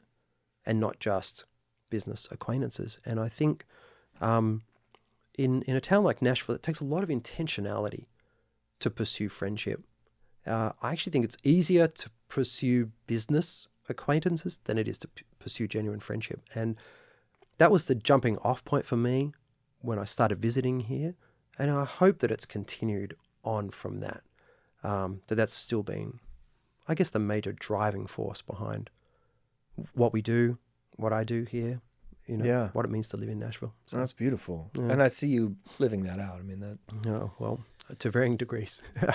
and 0.66 0.78
not 0.78 1.00
just 1.00 1.46
business 1.90 2.28
acquaintances. 2.32 3.00
And 3.06 3.18
I 3.18 3.30
think 3.30 3.66
um, 4.20 4.64
in, 5.38 5.62
in 5.62 5.78
a 5.78 5.82
town 5.82 6.04
like 6.04 6.22
Nashville, 6.22 6.56
it 6.56 6.62
takes 6.62 6.82
a 6.82 6.86
lot 6.86 7.02
of 7.02 7.08
intentionality 7.08 8.08
to 8.82 8.90
pursue 8.90 9.30
friendship. 9.30 9.86
Uh, 10.46 10.74
I 10.82 10.92
actually 10.92 11.12
think 11.12 11.24
it's 11.24 11.38
easier 11.46 11.88
to 11.88 12.10
pursue 12.28 12.92
business 13.08 13.70
acquaintances 13.88 14.60
than 14.66 14.78
it 14.78 14.90
is 14.90 14.98
to 14.98 15.08
p- 15.08 15.24
pursue 15.40 15.66
genuine 15.66 16.02
friendship. 16.02 16.42
And 16.54 16.78
that 17.60 17.72
was 17.72 17.86
the 17.86 17.96
jumping 17.96 18.38
off 18.40 18.66
point 18.66 18.86
for 18.86 18.98
me 18.98 19.32
when 19.82 19.98
I 20.00 20.06
started 20.06 20.42
visiting 20.42 20.82
here. 20.82 21.16
And 21.58 21.70
I 21.72 21.86
hope 21.86 22.20
that 22.20 22.32
it's 22.32 22.46
continued 22.46 23.16
on 23.44 23.70
from 23.70 24.00
that, 24.00 24.22
um, 24.84 25.22
that 25.28 25.36
that's 25.36 25.54
still 25.54 25.84
been, 25.84 26.20
I 26.88 26.96
guess, 26.96 27.10
the 27.12 27.20
major 27.20 27.52
driving 27.54 28.08
force 28.08 28.42
behind 28.42 28.90
what 29.94 30.12
we 30.14 30.22
do, 30.22 30.58
what 30.96 31.14
I 31.14 31.24
do 31.24 31.44
here, 31.44 31.82
you 32.28 32.38
know, 32.38 32.46
Yeah. 32.46 32.70
what 32.74 32.86
it 32.86 32.92
means 32.92 33.08
to 33.10 33.18
live 33.18 33.30
in 33.30 33.40
Nashville. 33.40 33.74
So, 33.88 33.98
That's 33.98 34.14
beautiful, 34.14 34.72
Yeah. 34.74 34.90
and 34.92 35.04
I 35.04 35.08
see 35.10 35.28
you 35.28 35.56
living 35.80 36.04
that 36.04 36.20
out. 36.20 36.40
I 36.40 36.44
mean 36.44 36.60
that. 36.62 36.78
oh, 37.08 37.32
well, 37.40 37.60
to 38.00 38.10
varying 38.12 38.38
degrees. 38.38 38.82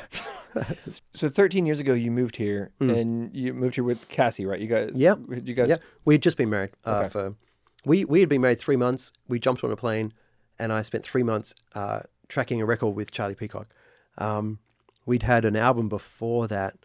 So 1.13 1.29
13 1.29 1.67
years 1.67 1.81
ago, 1.81 1.95
you 1.95 2.13
moved 2.13 2.37
here, 2.37 2.71
Mm. 2.81 2.97
and 2.97 3.35
you 3.35 3.53
moved 3.53 3.75
here 3.75 3.83
with 3.83 4.07
Cassie, 4.09 4.47
right? 4.47 4.61
You 4.61 4.69
guys. 4.69 4.91
Yeah. 4.95 5.17
You 5.29 5.53
guys. 5.55 5.69
Yeah, 5.69 5.77
we 6.05 6.15
had 6.15 6.23
just 6.23 6.37
been 6.37 6.49
married. 6.51 6.71
Uh, 6.85 6.99
Okay. 7.01 7.09
For 7.09 7.35
we 7.85 8.05
we 8.05 8.21
had 8.21 8.29
been 8.29 8.41
married 8.41 8.61
three 8.61 8.77
months. 8.77 9.13
We 9.29 9.39
jumped 9.39 9.65
on 9.65 9.71
a 9.71 9.77
plane, 9.77 10.13
and 10.59 10.73
I 10.73 10.83
spent 10.83 11.05
three 11.05 11.23
months 11.23 11.55
uh, 11.75 12.01
tracking 12.29 12.61
a 12.61 12.67
record 12.67 12.95
with 12.95 13.13
Charlie 13.13 13.35
Peacock. 13.35 13.69
Um, 14.19 14.59
we'd 15.07 15.25
had 15.25 15.45
an 15.45 15.57
album 15.57 15.89
before 15.89 16.49
that 16.49 16.77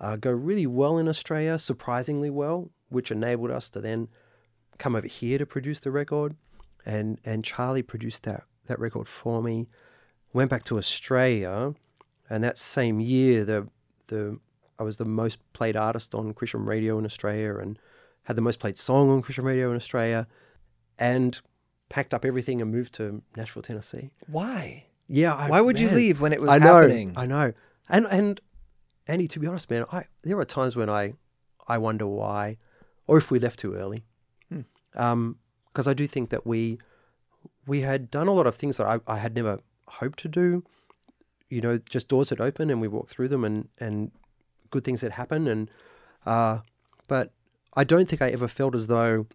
uh, 0.00 0.16
go 0.16 0.30
really 0.30 0.66
well 0.66 0.98
in 0.98 1.08
Australia, 1.08 1.58
surprisingly 1.58 2.30
well, 2.30 2.70
which 2.88 3.10
enabled 3.10 3.50
us 3.50 3.70
to 3.70 3.80
then 3.80 4.08
come 4.78 4.94
over 4.94 5.06
here 5.06 5.38
to 5.38 5.46
produce 5.46 5.80
the 5.80 5.90
record. 5.90 6.36
And 6.84 7.18
and 7.24 7.44
Charlie 7.44 7.82
produced 7.82 8.24
that 8.24 8.44
that 8.66 8.78
record 8.78 9.08
for 9.08 9.42
me. 9.42 9.68
Went 10.32 10.50
back 10.50 10.64
to 10.64 10.78
Australia, 10.78 11.74
and 12.28 12.44
that 12.44 12.58
same 12.58 13.00
year 13.00 13.44
the 13.44 13.68
the 14.08 14.38
I 14.78 14.82
was 14.82 14.96
the 14.96 15.04
most 15.04 15.38
played 15.52 15.76
artist 15.76 16.14
on 16.14 16.32
Christian 16.34 16.64
radio 16.64 16.98
in 16.98 17.04
Australia 17.04 17.56
and 17.56 17.78
had 18.24 18.36
the 18.36 18.42
most 18.42 18.60
played 18.60 18.76
song 18.76 19.10
on 19.10 19.22
Christian 19.22 19.44
radio 19.44 19.70
in 19.70 19.76
Australia 19.76 20.26
and 20.98 21.40
packed 21.88 22.12
up 22.12 22.24
everything 22.24 22.60
and 22.60 22.70
moved 22.70 22.94
to 22.94 23.22
Nashville, 23.36 23.62
Tennessee. 23.62 24.10
Why? 24.26 24.84
Yeah. 25.06 25.34
I, 25.34 25.48
Why 25.48 25.60
would 25.60 25.80
you 25.80 25.90
leave 25.90 26.20
when 26.20 26.32
it 26.32 26.40
was 26.40 26.50
I 26.50 26.58
know. 26.58 26.82
happening? 26.82 27.14
I 27.16 27.26
know. 27.26 27.52
And 27.88 28.06
and 28.10 28.40
Andy, 29.06 29.26
to 29.28 29.40
be 29.40 29.46
honest, 29.46 29.70
man, 29.70 29.84
I 29.90 30.04
there 30.22 30.38
are 30.38 30.44
times 30.44 30.76
when 30.76 30.90
I 30.90 31.14
I 31.66 31.78
wonder 31.78 32.06
why 32.06 32.58
or 33.06 33.16
if 33.18 33.30
we 33.30 33.38
left 33.38 33.58
too 33.58 33.74
early. 33.74 34.04
Hmm. 34.50 34.60
Um, 34.94 35.38
because 35.72 35.88
I 35.88 35.94
do 35.94 36.06
think 36.06 36.30
that 36.30 36.46
we 36.46 36.78
we 37.66 37.82
had 37.82 38.10
done 38.10 38.28
a 38.28 38.32
lot 38.32 38.46
of 38.46 38.56
things 38.56 38.78
that 38.78 38.86
I, 38.86 39.00
I 39.06 39.18
had 39.18 39.34
never 39.34 39.60
hoped 39.86 40.18
to 40.20 40.28
do. 40.28 40.64
You 41.48 41.60
know, 41.60 41.78
just 41.78 42.08
doors 42.08 42.28
had 42.30 42.40
opened 42.40 42.70
and 42.70 42.80
we 42.80 42.88
walked 42.88 43.10
through 43.10 43.28
them 43.28 43.44
and, 43.44 43.68
and 43.78 44.10
good 44.70 44.84
things 44.84 45.00
had 45.00 45.12
happened 45.12 45.48
and 45.48 45.70
uh 46.26 46.58
but 47.06 47.32
I 47.74 47.84
don't 47.84 48.06
think 48.06 48.20
I 48.20 48.28
ever 48.28 48.48
felt 48.48 48.74
as 48.74 48.86
though 48.88 49.26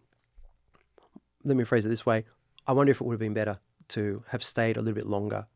let 1.43 1.58
me 1.58 1.63
phrase 1.63 1.86
it 1.86 1.89
this 1.89 2.06
way, 2.06 2.25
I 2.67 2.73
wonder 2.73 2.91
if 2.91 3.01
it 3.01 3.03
would 3.06 3.13
have 3.13 3.19
been 3.19 3.34
better 3.34 3.60
to 3.89 4.23
have 4.29 4.43
stayed 4.43 4.77
a 4.77 4.82
little 4.82 4.95
bit 4.95 5.08
longer 5.08 5.47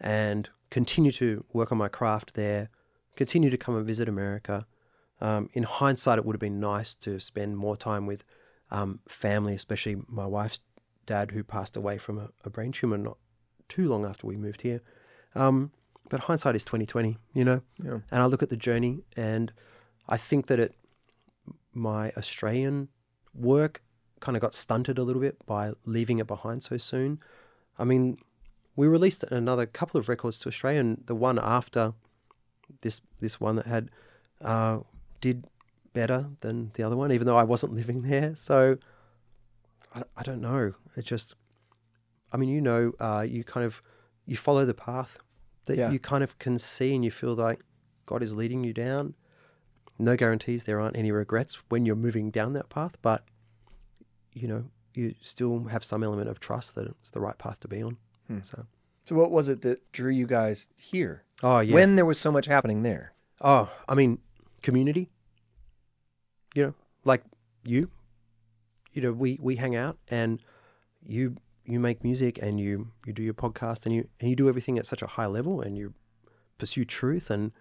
and 0.00 0.48
continue 0.70 1.12
to 1.12 1.44
work 1.52 1.72
on 1.72 1.78
my 1.78 1.88
craft 1.88 2.34
there, 2.34 2.70
continue 3.16 3.50
to 3.50 3.56
come 3.56 3.76
and 3.76 3.86
visit 3.86 4.08
America. 4.08 4.66
Um, 5.20 5.50
in 5.52 5.64
hindsight, 5.64 6.18
it 6.18 6.24
would 6.24 6.34
have 6.34 6.40
been 6.40 6.60
nice 6.60 6.94
to 6.96 7.20
spend 7.20 7.56
more 7.56 7.76
time 7.76 8.06
with 8.06 8.24
um, 8.70 9.00
family, 9.08 9.54
especially 9.54 9.96
my 10.08 10.26
wife's 10.26 10.60
dad, 11.06 11.32
who 11.32 11.42
passed 11.42 11.76
away 11.76 11.98
from 11.98 12.18
a, 12.18 12.28
a 12.44 12.50
brain 12.50 12.72
tumor 12.72 12.98
not 12.98 13.18
too 13.68 13.88
long 13.88 14.04
after 14.04 14.26
we 14.26 14.36
moved 14.36 14.62
here. 14.62 14.80
Um, 15.34 15.72
but 16.08 16.20
hindsight 16.20 16.56
is 16.56 16.64
twenty 16.64 16.86
twenty, 16.86 17.18
you 17.34 17.44
know. 17.44 17.62
Yeah. 17.82 17.98
And 18.10 18.22
I 18.22 18.26
look 18.26 18.42
at 18.42 18.48
the 18.48 18.56
journey, 18.56 19.04
and 19.16 19.52
I 20.08 20.16
think 20.16 20.46
that 20.46 20.58
it, 20.58 20.74
my 21.72 22.10
Australian 22.16 22.88
work, 23.34 23.82
kind 24.20 24.36
of 24.36 24.40
got 24.42 24.54
stunted 24.54 24.98
a 24.98 25.02
little 25.02 25.22
bit 25.22 25.44
by 25.46 25.72
leaving 25.86 26.18
it 26.18 26.26
behind 26.26 26.62
so 26.62 26.76
soon. 26.76 27.18
I 27.78 27.84
mean, 27.84 28.18
we 28.76 28.86
released 28.86 29.22
another 29.24 29.66
couple 29.66 29.98
of 29.98 30.08
records 30.08 30.38
to 30.40 30.48
Australia, 30.48 30.80
and 30.80 30.98
the 31.06 31.14
one 31.14 31.38
after 31.38 31.94
this 32.82 33.00
this 33.18 33.40
one 33.40 33.56
that 33.56 33.66
had 33.66 33.90
uh, 34.40 34.78
did 35.20 35.46
better 35.92 36.26
than 36.40 36.70
the 36.74 36.82
other 36.82 36.96
one, 36.96 37.10
even 37.12 37.26
though 37.26 37.36
I 37.36 37.42
wasn't 37.44 37.72
living 37.80 38.02
there. 38.02 38.34
So 38.36 38.78
I, 39.94 40.02
I 40.16 40.22
don't 40.22 40.40
know. 40.40 40.74
It 40.96 41.04
just, 41.04 41.34
I 42.32 42.36
mean, 42.36 42.48
you 42.48 42.60
know, 42.60 42.92
uh, 43.00 43.24
you 43.28 43.42
kind 43.44 43.66
of 43.66 43.82
you 44.26 44.36
follow 44.36 44.64
the 44.64 44.74
path 44.74 45.18
that 45.64 45.76
Yeah. 45.76 45.90
you 45.90 45.98
kind 45.98 46.22
of 46.22 46.38
can 46.38 46.58
see, 46.58 46.94
and 46.94 47.04
you 47.04 47.10
feel 47.10 47.34
like 47.34 47.60
God 48.06 48.22
is 48.22 48.34
leading 48.34 48.64
you 48.64 48.72
down. 48.72 49.14
No 49.98 50.16
guarantees. 50.16 50.64
There 50.64 50.80
aren't 50.80 50.96
any 50.96 51.12
regrets 51.12 51.56
when 51.68 51.84
you're 51.84 51.96
moving 51.96 52.30
down 52.30 52.52
that 52.54 52.68
path, 52.70 52.96
but 53.02 53.24
you 54.32 54.48
know, 54.48 54.64
you 54.94 55.14
still 55.20 55.64
have 55.64 55.84
some 55.84 56.02
element 56.02 56.28
of 56.28 56.40
trust 56.40 56.74
that 56.74 56.86
it's 57.00 57.10
the 57.10 57.20
right 57.20 57.38
path 57.38 57.60
to 57.60 57.68
be 57.68 57.82
on. 57.82 57.96
Hmm. 58.26 58.38
So, 58.42 58.66
So 59.04 59.14
what 59.16 59.30
was 59.30 59.48
it 59.48 59.62
that 59.62 59.90
drew 59.92 60.10
you 60.10 60.26
guys 60.26 60.68
here? 60.76 61.24
oh 61.42 61.60
yeah. 61.60 61.74
When 61.74 61.96
there 61.96 62.04
was 62.06 62.18
so 62.18 62.30
much 62.32 62.46
happening 62.46 62.82
there? 62.82 63.12
Oh, 63.40 63.70
I 63.88 63.94
mean, 63.94 64.18
community. 64.62 65.08
You 66.54 66.64
know, 66.64 66.74
like 67.04 67.22
you. 67.64 67.90
You 68.92 69.02
know, 69.02 69.12
we 69.12 69.38
we 69.40 69.56
hang 69.56 69.76
out 69.76 69.98
and 70.08 70.42
you 71.06 71.36
you 71.64 71.78
make 71.78 72.02
music 72.02 72.38
and 72.42 72.58
you 72.60 72.88
you 73.06 73.12
do 73.12 73.22
your 73.22 73.34
podcast 73.34 73.86
and 73.86 73.94
you 73.94 74.08
and 74.18 74.28
you 74.28 74.34
do 74.36 74.48
everything 74.48 74.78
at 74.78 74.86
such 74.86 75.00
a 75.02 75.06
high 75.06 75.26
level 75.26 75.60
and 75.60 75.78
you 75.78 75.94
pursue 76.58 76.84
truth 76.84 77.30
and 77.30 77.52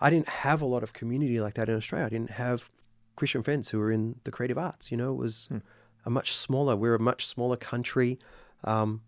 I 0.00 0.10
didn't 0.10 0.28
have 0.28 0.60
a 0.60 0.66
lot 0.66 0.82
of 0.82 0.92
community 0.92 1.40
like 1.40 1.54
that 1.54 1.68
in 1.68 1.76
Australia. 1.76 2.06
I 2.06 2.10
didn't 2.10 2.32
have 2.32 2.68
Christian 3.14 3.42
friends 3.42 3.70
who 3.70 3.78
were 3.78 3.90
in 3.92 4.16
the 4.24 4.30
creative 4.32 4.58
arts. 4.58 4.90
You 4.90 4.96
know, 4.98 5.12
it 5.12 5.16
was 5.16 5.46
Hmm. 5.46 5.58
A 6.06 6.10
much 6.10 6.34
smaller. 6.34 6.76
We're 6.76 6.94
a 6.94 7.00
much 7.00 7.26
smaller 7.26 7.56
country. 7.56 8.18
Um, 8.64 9.02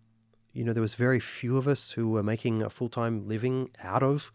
you 0.53 0.63
know, 0.63 0.73
there 0.73 0.81
was 0.81 0.95
very 0.95 1.19
few 1.19 1.57
of 1.57 1.67
us 1.67 1.91
who 1.91 2.09
were 2.09 2.21
making 2.21 2.61
a 2.61 2.69
full 2.69 2.89
time 2.89 3.27
living 3.27 3.71
out 3.83 4.03
of 4.03 4.31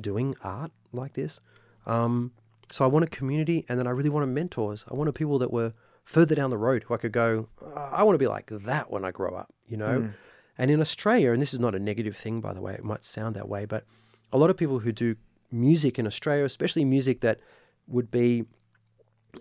doing 0.00 0.36
art 0.42 0.70
like 0.92 1.14
this. 1.14 1.40
Um, 1.84 2.32
so 2.70 2.84
I 2.84 2.88
wanted 2.88 3.10
community, 3.10 3.64
and 3.68 3.78
then 3.78 3.86
I 3.86 3.90
really 3.90 4.08
wanted 4.08 4.26
mentors. 4.26 4.84
I 4.90 4.94
wanted 4.94 5.14
people 5.14 5.38
that 5.40 5.52
were 5.52 5.72
further 6.04 6.34
down 6.34 6.50
the 6.50 6.58
road 6.58 6.84
who 6.84 6.94
I 6.94 6.98
could 6.98 7.12
go. 7.12 7.48
"Oh, 7.60 7.72
I 7.74 8.02
want 8.04 8.14
to 8.14 8.18
be 8.18 8.26
like 8.26 8.46
that 8.50 8.90
when 8.90 9.04
I 9.04 9.10
grow 9.10 9.34
up, 9.34 9.52
you 9.66 9.76
know. 9.76 10.00
Mm. 10.00 10.14
And 10.58 10.70
in 10.70 10.80
Australia, 10.80 11.32
and 11.32 11.42
this 11.42 11.52
is 11.52 11.60
not 11.60 11.74
a 11.74 11.78
negative 11.78 12.16
thing, 12.16 12.40
by 12.40 12.54
the 12.54 12.62
way, 12.62 12.74
it 12.74 12.84
might 12.84 13.04
sound 13.04 13.36
that 13.36 13.48
way, 13.48 13.66
but 13.66 13.84
a 14.32 14.38
lot 14.38 14.50
of 14.50 14.56
people 14.56 14.78
who 14.80 14.92
do 14.92 15.16
music 15.52 15.98
in 15.98 16.06
Australia, 16.06 16.44
especially 16.44 16.84
music 16.84 17.20
that 17.20 17.40
would 17.86 18.10
be 18.10 18.44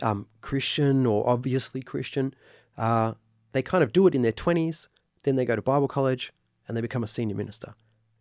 um, 0.02 0.26
Christian 0.42 1.06
or 1.06 1.28
obviously 1.28 1.82
Christian, 1.82 2.34
uh, 2.78 3.14
they 3.52 3.62
kind 3.62 3.84
of 3.84 3.94
do 3.94 4.08
it 4.08 4.16
in 4.16 4.22
their 4.22 4.32
20s, 4.32 4.88
then 5.24 5.36
they 5.36 5.46
go 5.46 5.56
to 5.56 5.62
Bible 5.62 5.88
college 5.88 6.34
and 6.68 6.76
they 6.76 6.82
become 6.82 7.04
a 7.04 7.08
senior 7.08 7.36
minister 7.36 7.76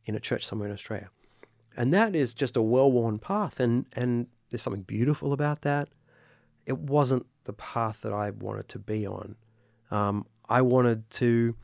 in 0.05 0.14
a 0.14 0.20
church 0.20 0.46
somewhere 0.46 0.68
in 0.68 0.74
Australia. 0.74 1.09
And 1.77 1.92
that 1.92 2.14
is 2.14 2.35
just 2.35 2.57
a 2.57 2.62
well 2.62 2.90
worn 2.90 3.18
path. 3.18 3.59
And, 3.59 3.87
and 3.94 4.29
there's 4.50 4.62
something 4.62 4.83
beautiful 4.83 5.33
about 5.33 5.62
that. 5.62 5.88
It 6.66 6.79
wasn't 6.79 7.27
the 7.44 7.53
path 7.53 8.03
that 8.03 8.12
I 8.12 8.31
wanted 8.31 8.68
to 8.68 8.79
be 8.79 9.07
on. 9.07 9.37
Um, 9.90 10.27
I 10.48 10.62
wanted 10.62 11.09
to, 11.11 11.57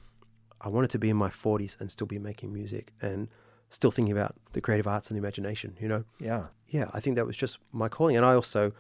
I 0.61 0.69
wanted 0.69 0.91
to 0.91 0.99
be 0.99 1.11
in 1.11 1.17
my 1.17 1.29
40s 1.29 1.81
and 1.81 1.91
still 1.91 2.07
be 2.07 2.19
making 2.19 2.53
music 2.53 2.93
and 3.01 3.29
still 3.71 3.91
thinking 3.91 4.13
about 4.13 4.35
the 4.53 4.61
creative 4.61 4.87
arts 4.87 5.11
and 5.11 5.17
the 5.17 5.21
imagination, 5.21 5.77
you 5.81 5.89
know? 5.89 6.05
Yeah. 6.19 6.47
yeah, 6.69 6.91
I 6.93 7.01
think 7.01 7.17
that 7.17 7.27
was 7.27 7.37
just 7.37 7.59
my 7.73 7.89
calling. 7.89 8.17
And 8.17 8.27
I 8.27 8.35
also, 8.35 8.73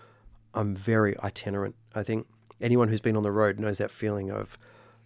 I'm 0.54 0.74
very 0.74 1.18
itinerant. 1.20 1.74
I 1.94 2.02
think 2.02 2.26
anyone 2.60 2.88
who's 2.88 3.00
been 3.00 3.16
on 3.16 3.22
the 3.22 3.32
road 3.32 3.58
knows 3.60 3.78
that 3.78 3.90
feeling 3.90 4.30
of 4.30 4.58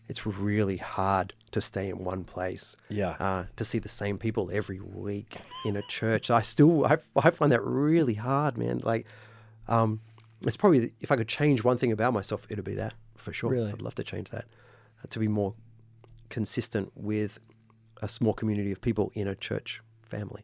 it's 0.09 0.27
really 0.27 0.77
hard 0.77 1.33
to 1.53 1.61
stay 1.61 1.89
in 1.89 2.05
one 2.05 2.25
place, 2.25 2.77
Yeah. 2.91 3.11
uh, 3.19 3.45
to 3.57 3.65
see 3.65 3.79
the 3.79 3.89
same 3.89 4.19
people 4.19 4.51
every 4.53 4.81
week 4.81 5.37
in 5.65 5.77
a 5.77 5.83
church. 5.83 6.31
I 6.31 6.43
still, 6.43 6.85
I, 6.85 6.99
I 7.17 7.31
find 7.31 7.51
that 7.53 7.63
really 7.65 8.15
hard, 8.15 8.59
man. 8.59 8.81
Like, 8.85 9.07
um, 9.69 10.01
it's 10.43 10.57
probably, 10.59 10.93
if 11.01 11.11
I 11.11 11.17
could 11.17 11.29
change 11.29 11.65
one 11.65 11.79
thing 11.79 11.91
about 11.93 12.13
myself, 12.13 12.47
it'd 12.51 12.65
be 12.65 12.75
that 12.75 12.93
for 13.17 13.33
sure. 13.33 13.51
Really? 13.51 13.73
I'd 13.73 13.81
love 13.81 13.95
to 13.95 14.05
change 14.05 14.29
that, 14.31 14.45
uh, 15.03 15.07
to 15.09 15.19
be 15.19 15.29
more 15.29 15.55
consistent 16.29 16.93
with 16.97 17.39
a 18.03 18.09
small 18.09 18.35
community 18.35 18.73
of 18.73 18.81
people 18.83 19.11
in 19.15 19.27
a 19.29 19.35
church 19.35 19.81
family. 20.03 20.43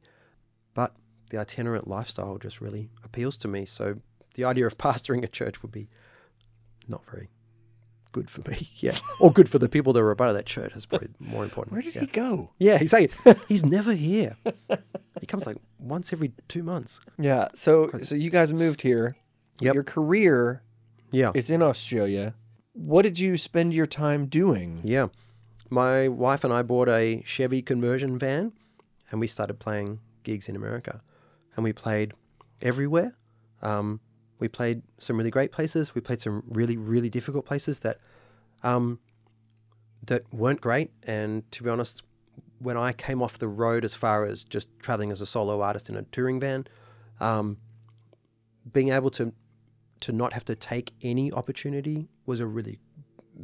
But 0.73 0.95
the 1.31 1.39
itinerant 1.39 1.87
lifestyle 1.87 2.39
just 2.39 2.61
really 2.63 2.89
appeals 3.05 3.37
to 3.39 3.49
me. 3.49 3.67
So 3.67 3.99
the 4.35 4.45
idea 4.45 4.67
of 4.67 4.79
pastoring 4.79 5.23
a 5.25 5.29
church 5.29 5.63
would 5.63 5.73
be 5.73 5.89
not 6.89 7.05
very 7.11 7.29
good 8.13 8.31
for 8.31 8.49
me. 8.51 8.71
Yeah. 8.77 8.97
Or 9.21 9.31
good 9.31 9.49
for 9.49 9.59
the 9.59 9.69
people 9.69 9.93
that 9.93 10.03
were 10.03 10.11
a 10.11 10.17
part 10.17 10.31
of 10.31 10.37
that 10.37 10.47
church. 10.47 10.73
That's 10.73 10.87
probably 10.87 11.09
more 11.19 11.45
important. 11.45 11.73
Where 11.75 11.83
did 11.83 11.95
yeah. 11.95 12.01
he 12.01 12.07
go? 12.07 12.51
Yeah, 12.59 12.79
exactly. 12.81 13.35
He's 13.49 13.65
never 13.65 13.93
here. 13.93 14.37
He 15.21 15.27
comes 15.27 15.47
like 15.47 15.59
once 15.79 16.13
every 16.13 16.33
two 16.49 16.63
months. 16.63 17.01
Yeah. 17.19 17.49
So 17.55 17.91
so 18.03 18.15
you 18.15 18.31
guys 18.31 18.53
moved 18.53 18.83
here. 18.83 19.17
Yep. 19.61 19.75
Your 19.75 19.85
career 19.85 20.63
Yeah. 21.11 21.33
is 21.35 21.51
in 21.51 21.63
Australia. 21.63 22.35
What 22.73 23.03
did 23.03 23.19
you 23.19 23.37
spend 23.37 23.75
your 23.75 23.87
time 23.87 24.27
doing? 24.27 24.81
Yeah. 24.83 25.09
My 25.69 26.09
wife 26.09 26.43
and 26.43 26.53
I 26.53 26.63
bought 26.63 26.89
a 26.89 27.23
Chevy 27.27 27.61
conversion 27.63 28.19
van 28.19 28.53
and 29.11 29.21
we 29.21 29.27
started 29.27 29.59
playing 29.59 30.01
gigs 30.23 30.49
in 30.49 30.57
America. 30.57 31.03
And 31.55 31.65
we 31.65 31.73
played 31.75 32.15
everywhere. 32.63 33.15
Um, 33.61 34.01
we 34.41 34.49
played 34.49 34.83
some 34.99 35.17
really 35.17 35.31
great 35.31 35.53
places. 35.53 35.95
We 35.95 36.01
played 36.01 36.21
some 36.21 36.43
really, 36.49 36.77
really 36.77 37.11
difficult 37.11 37.45
places 37.47 37.81
that 37.81 37.99
um, 38.63 38.99
that 40.07 40.23
weren't 40.33 40.61
great. 40.61 40.91
And 41.05 41.51
to 41.53 41.63
be 41.63 41.71
honest, 41.71 42.03
when 42.59 42.77
I 42.77 42.93
came 42.93 43.23
off 43.23 43.39
the 43.39 43.49
road 43.49 43.85
as 43.85 43.95
far 43.95 44.25
as 44.25 44.43
just 44.43 44.69
traveling 44.81 45.13
as 45.13 45.21
a 45.21 45.27
solo 45.27 45.61
artist 45.61 45.89
in 45.89 45.97
a 45.97 46.03
touring 46.03 46.41
van, 46.41 46.67
um, 47.21 47.59
being 48.73 48.91
able 48.91 49.11
to 49.13 49.33
to 50.01 50.13
not 50.13 50.33
have 50.33 50.45
to 50.47 50.55
take 50.55 50.93
any 51.03 51.31
opportunity 51.31 52.09
was 52.25 52.41
a 52.41 52.47
really 52.47 52.79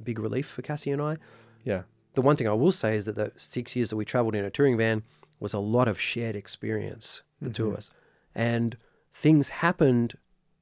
big 0.02 0.18
relief 0.18 0.46
for 0.46 0.62
Cassie 0.62 0.90
and 0.90 1.02
I 1.02 1.16
Yeah. 1.64 1.82
the 2.14 2.22
one 2.22 2.34
thing 2.36 2.48
I 2.48 2.54
will 2.54 2.72
say 2.72 2.96
is 2.96 3.04
that 3.04 3.14
the 3.14 3.32
six 3.36 3.76
years 3.76 3.90
that 3.90 3.96
we 3.96 4.06
traveled 4.06 4.34
in 4.34 4.42
a 4.44 4.50
touring 4.50 4.78
van 4.78 5.02
was 5.38 5.52
a 5.52 5.58
lot 5.58 5.86
of 5.86 6.00
shared 6.00 6.34
experience, 6.34 7.22
the 7.42 7.50
two 7.50 7.68
of 7.68 7.74
us. 7.76 7.90
And 8.34 8.78
things 9.12 9.50
happened, 9.50 10.16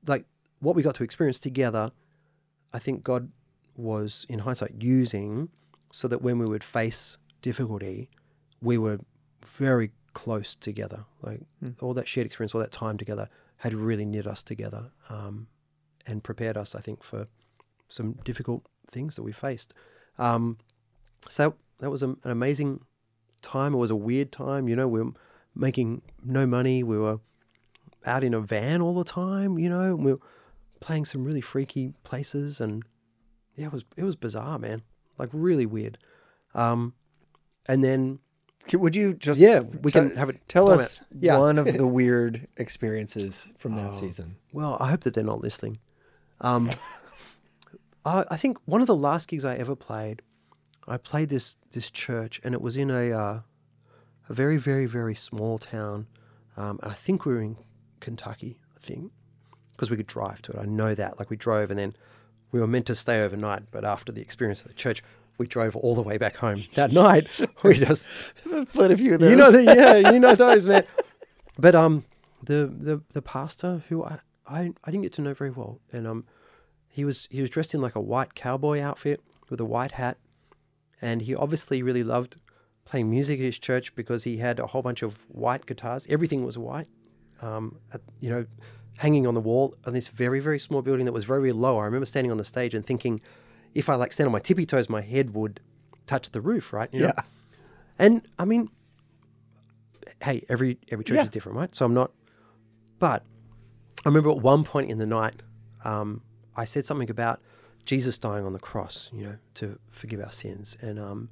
like 0.06 0.26
what 0.60 0.76
we 0.76 0.82
got 0.82 0.94
to 0.96 1.04
experience 1.04 1.38
together, 1.38 1.92
I 2.72 2.78
think 2.78 3.02
God 3.02 3.30
was, 3.76 4.26
in 4.28 4.40
hindsight, 4.40 4.82
using 4.82 5.48
so 5.92 6.08
that 6.08 6.22
when 6.22 6.38
we 6.38 6.46
would 6.46 6.64
face 6.64 7.16
difficulty, 7.42 8.08
we 8.60 8.78
were 8.78 8.98
very 9.46 9.90
close 10.12 10.54
together. 10.54 11.04
Like 11.22 11.42
all 11.80 11.94
that 11.94 12.08
shared 12.08 12.26
experience, 12.26 12.54
all 12.54 12.60
that 12.60 12.72
time 12.72 12.96
together 12.96 13.28
had 13.58 13.74
really 13.74 14.04
knit 14.04 14.26
us 14.26 14.42
together 14.42 14.90
um, 15.08 15.46
and 16.06 16.22
prepared 16.22 16.56
us, 16.56 16.74
I 16.74 16.80
think, 16.80 17.02
for 17.02 17.28
some 17.88 18.18
difficult 18.24 18.64
things 18.90 19.16
that 19.16 19.22
we 19.22 19.32
faced. 19.32 19.74
Um, 20.18 20.58
so 21.28 21.54
that 21.78 21.90
was 21.90 22.02
a, 22.02 22.08
an 22.08 22.30
amazing 22.30 22.80
time. 23.42 23.74
It 23.74 23.78
was 23.78 23.90
a 23.90 23.96
weird 23.96 24.32
time. 24.32 24.68
You 24.68 24.76
know, 24.76 24.88
we 24.88 25.02
were 25.02 25.12
making 25.54 26.02
no 26.24 26.46
money. 26.46 26.82
We 26.82 26.98
were 26.98 27.20
out 28.06 28.24
in 28.24 28.34
a 28.34 28.40
van 28.40 28.80
all 28.82 28.94
the 28.94 29.04
time. 29.04 29.58
You 29.58 29.68
know, 29.70 29.94
and 29.96 30.04
we 30.04 30.12
were 30.12 30.20
playing 30.80 31.04
some 31.04 31.24
really 31.24 31.40
freaky 31.40 31.92
places, 32.02 32.60
and 32.60 32.82
yeah, 33.56 33.66
it 33.66 33.72
was 33.72 33.84
it 33.96 34.04
was 34.04 34.16
bizarre, 34.16 34.58
man. 34.58 34.82
Like 35.18 35.30
really 35.32 35.66
weird. 35.66 35.98
Um, 36.54 36.94
and 37.66 37.82
then 37.82 38.18
Would 38.72 38.94
you 38.96 39.14
just 39.14 39.40
yeah, 39.40 39.60
we 39.60 39.90
te- 39.90 39.98
can 40.00 40.16
have 40.16 40.28
it. 40.28 40.40
tell 40.48 40.70
us. 40.70 41.00
Yeah. 41.18 41.38
one 41.38 41.58
of 41.58 41.66
the 41.72 41.86
weird 42.00 42.46
experiences 42.56 43.50
from 43.56 43.76
that 43.76 43.88
Oh. 43.92 43.94
season? 43.94 44.36
Well, 44.52 44.76
I 44.80 44.90
hope 44.90 45.00
that 45.02 45.14
they're 45.14 45.24
not 45.24 45.40
listening. 45.40 45.78
Um, 46.40 46.70
I, 48.04 48.24
I 48.30 48.36
think 48.36 48.58
one 48.66 48.80
of 48.80 48.86
the 48.86 48.94
last 48.96 49.28
gigs 49.28 49.44
I 49.44 49.54
ever 49.56 49.74
played, 49.76 50.22
I 50.86 50.96
played 50.96 51.28
this 51.28 51.56
this 51.72 51.90
church, 51.90 52.40
and 52.44 52.54
it 52.54 52.60
was 52.60 52.76
in 52.76 52.90
a 52.90 53.10
uh, 53.12 53.40
a 54.28 54.32
very 54.34 54.56
very 54.58 54.86
very 54.86 55.14
small 55.14 55.58
town, 55.58 56.06
um, 56.56 56.78
and 56.82 56.92
I 56.92 56.94
think 56.94 57.24
we 57.24 57.32
were 57.34 57.40
in 57.40 57.56
Kentucky. 58.04 58.58
I 58.76 58.80
think 58.80 59.10
because 59.74 59.90
we 59.90 59.96
could 59.96 60.06
drive 60.06 60.40
to 60.42 60.52
it. 60.52 60.58
I 60.60 60.66
know 60.66 60.94
that. 60.94 61.18
Like 61.18 61.30
we 61.30 61.36
drove, 61.36 61.70
and 61.70 61.78
then 61.78 61.96
we 62.52 62.60
were 62.60 62.66
meant 62.68 62.86
to 62.86 62.94
stay 62.94 63.22
overnight, 63.24 63.64
but 63.72 63.84
after 63.84 64.12
the 64.12 64.20
experience 64.20 64.62
of 64.62 64.68
the 64.68 64.74
church, 64.74 65.02
we 65.38 65.46
drove 65.48 65.74
all 65.74 65.94
the 65.96 66.02
way 66.02 66.16
back 66.18 66.36
home 66.36 66.58
that 66.74 66.92
night. 67.06 67.40
We 67.64 67.74
just 67.74 68.06
played 68.72 68.92
a 68.92 68.96
few 68.96 69.14
of 69.14 69.20
those. 69.20 69.30
you 69.30 69.36
know 69.36 69.50
the, 69.50 69.64
yeah 69.64 70.10
you 70.12 70.20
know 70.20 70.34
those 70.46 70.66
man. 70.68 70.84
But 71.58 71.74
um 71.74 72.04
the 72.42 72.66
the 72.66 73.02
the 73.12 73.22
pastor 73.22 73.82
who 73.88 74.04
I, 74.04 74.18
I 74.46 74.60
I 74.84 74.90
didn't 74.90 75.02
get 75.02 75.12
to 75.14 75.22
know 75.22 75.34
very 75.34 75.50
well, 75.50 75.80
and 75.92 76.06
um 76.06 76.24
he 76.88 77.04
was 77.04 77.26
he 77.30 77.40
was 77.40 77.50
dressed 77.50 77.74
in 77.74 77.80
like 77.80 77.96
a 77.96 78.00
white 78.00 78.34
cowboy 78.34 78.80
outfit 78.80 79.20
with 79.50 79.60
a 79.60 79.64
white 79.64 79.92
hat, 79.92 80.18
and 81.02 81.22
he 81.22 81.34
obviously 81.34 81.82
really 81.82 82.04
loved 82.04 82.36
playing 82.84 83.10
music 83.10 83.40
at 83.40 83.44
his 83.46 83.58
church 83.58 83.94
because 83.96 84.24
he 84.24 84.36
had 84.36 84.58
a 84.60 84.66
whole 84.68 84.82
bunch 84.82 85.02
of 85.02 85.18
white 85.28 85.64
guitars. 85.66 86.06
Everything 86.10 86.44
was 86.44 86.56
white, 86.58 86.86
um, 87.42 87.78
at, 87.92 88.00
you 88.20 88.30
know, 88.30 88.46
hanging 88.98 89.26
on 89.26 89.34
the 89.34 89.40
wall 89.40 89.74
on 89.86 89.92
this 89.92 90.08
very 90.08 90.40
very 90.40 90.58
small 90.58 90.80
building 90.82 91.04
that 91.06 91.12
was 91.12 91.24
very 91.24 91.40
very 91.40 91.52
low. 91.52 91.78
I 91.78 91.84
remember 91.84 92.06
standing 92.06 92.30
on 92.30 92.36
the 92.38 92.44
stage 92.44 92.74
and 92.74 92.84
thinking, 92.86 93.20
if 93.74 93.88
I 93.88 93.94
like 93.96 94.12
stand 94.12 94.26
on 94.26 94.32
my 94.32 94.38
tippy 94.38 94.66
toes, 94.66 94.88
my 94.88 95.00
head 95.02 95.34
would 95.34 95.60
touch 96.06 96.30
the 96.30 96.40
roof, 96.40 96.72
right? 96.72 96.88
You 96.92 97.00
know? 97.00 97.06
Yeah. 97.16 97.22
And 97.98 98.26
I 98.38 98.44
mean, 98.44 98.68
hey, 100.22 100.44
every 100.48 100.78
every 100.90 101.04
church 101.04 101.16
Yeah. 101.16 101.24
is 101.24 101.30
different, 101.30 101.58
right? 101.58 101.74
So 101.74 101.84
I'm 101.84 101.94
not. 101.94 102.12
But 102.98 103.24
I 104.04 104.08
remember 104.08 104.30
at 104.30 104.38
one 104.38 104.64
point 104.64 104.90
in 104.90 104.98
the 104.98 105.06
night, 105.06 105.42
um, 105.84 106.22
I 106.56 106.64
said 106.64 106.86
something 106.86 107.10
about 107.10 107.40
Jesus 107.84 108.16
dying 108.18 108.46
on 108.46 108.52
the 108.52 108.58
cross, 108.58 109.10
you 109.12 109.24
know, 109.24 109.36
to 109.54 109.78
forgive 109.90 110.20
our 110.20 110.32
sins, 110.32 110.76
and 110.80 110.98
um, 110.98 111.28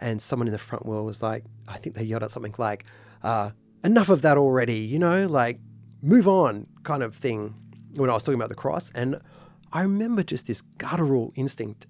and 0.00 0.20
someone 0.20 0.48
in 0.48 0.52
the 0.52 0.58
front 0.58 0.84
row 0.86 1.02
was 1.04 1.22
like, 1.22 1.44
I 1.66 1.78
think 1.78 1.94
they 1.96 2.02
yelled 2.04 2.22
out 2.22 2.30
something 2.30 2.54
like, 2.58 2.84
uh, 3.22 3.50
"Enough 3.84 4.08
of 4.08 4.22
that 4.22 4.36
already," 4.36 4.78
you 4.78 4.98
know, 4.98 5.26
like 5.26 5.58
move 6.02 6.28
on, 6.28 6.66
kind 6.82 7.02
of 7.02 7.14
thing. 7.14 7.54
When 7.94 8.10
I 8.10 8.14
was 8.14 8.22
talking 8.22 8.38
about 8.38 8.50
the 8.50 8.54
cross, 8.54 8.90
and 8.94 9.20
I 9.72 9.82
remember 9.82 10.22
just 10.22 10.46
this 10.46 10.62
guttural 10.62 11.32
instinct, 11.36 11.86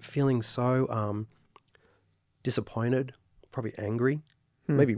feeling 0.00 0.42
so 0.42 0.88
um, 0.88 1.28
disappointed, 2.42 3.12
probably 3.50 3.74
angry, 3.78 4.20
maybe 4.66 4.96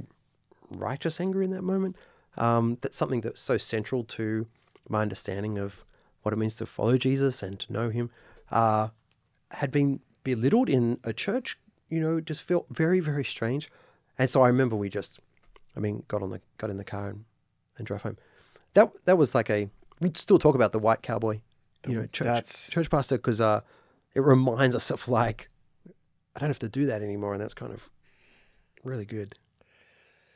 righteous 0.76 1.20
anger 1.20 1.42
in 1.42 1.50
that 1.50 1.62
moment. 1.62 1.96
Um, 2.36 2.78
that's 2.80 2.96
something 2.96 3.20
that's 3.20 3.40
so 3.40 3.58
central 3.58 4.04
to 4.04 4.46
my 4.88 5.02
understanding 5.02 5.58
of 5.58 5.84
what 6.22 6.32
it 6.32 6.36
means 6.36 6.54
to 6.56 6.66
follow 6.66 6.96
Jesus 6.98 7.42
and 7.42 7.58
to 7.60 7.72
know 7.72 7.90
Him. 7.90 8.10
Uh, 8.50 8.88
had 9.52 9.70
been 9.70 10.00
belittled 10.24 10.68
in 10.68 10.98
a 11.04 11.12
church, 11.12 11.58
you 11.88 12.00
know, 12.00 12.20
just 12.20 12.42
felt 12.42 12.66
very, 12.70 13.00
very 13.00 13.24
strange. 13.24 13.68
And 14.18 14.28
so 14.28 14.42
I 14.42 14.48
remember 14.48 14.76
we 14.76 14.88
just, 14.88 15.20
I 15.78 15.80
mean, 15.80 16.02
got 16.08 16.22
on 16.22 16.30
the 16.30 16.40
got 16.58 16.68
in 16.70 16.76
the 16.76 16.84
car 16.84 17.08
and, 17.08 17.24
and 17.78 17.86
drove 17.86 18.02
home. 18.02 18.18
That 18.74 18.92
that 19.04 19.16
was 19.16 19.34
like 19.34 19.48
a 19.48 19.70
we'd 20.00 20.16
still 20.16 20.38
talk 20.38 20.54
about 20.54 20.72
the 20.72 20.78
white 20.78 21.02
cowboy, 21.02 21.40
you 21.86 21.94
know, 21.94 22.06
church 22.06 22.26
that's- 22.26 22.70
church 22.70 22.90
pastor 22.90 23.16
because 23.16 23.40
uh, 23.40 23.60
it 24.14 24.20
reminds 24.20 24.74
us 24.76 24.90
of 24.90 25.08
like 25.08 25.48
I 26.36 26.40
don't 26.40 26.50
have 26.50 26.58
to 26.60 26.68
do 26.68 26.86
that 26.86 27.02
anymore, 27.02 27.32
and 27.32 27.40
that's 27.40 27.54
kind 27.54 27.72
of 27.72 27.88
really 28.84 29.04
good. 29.06 29.34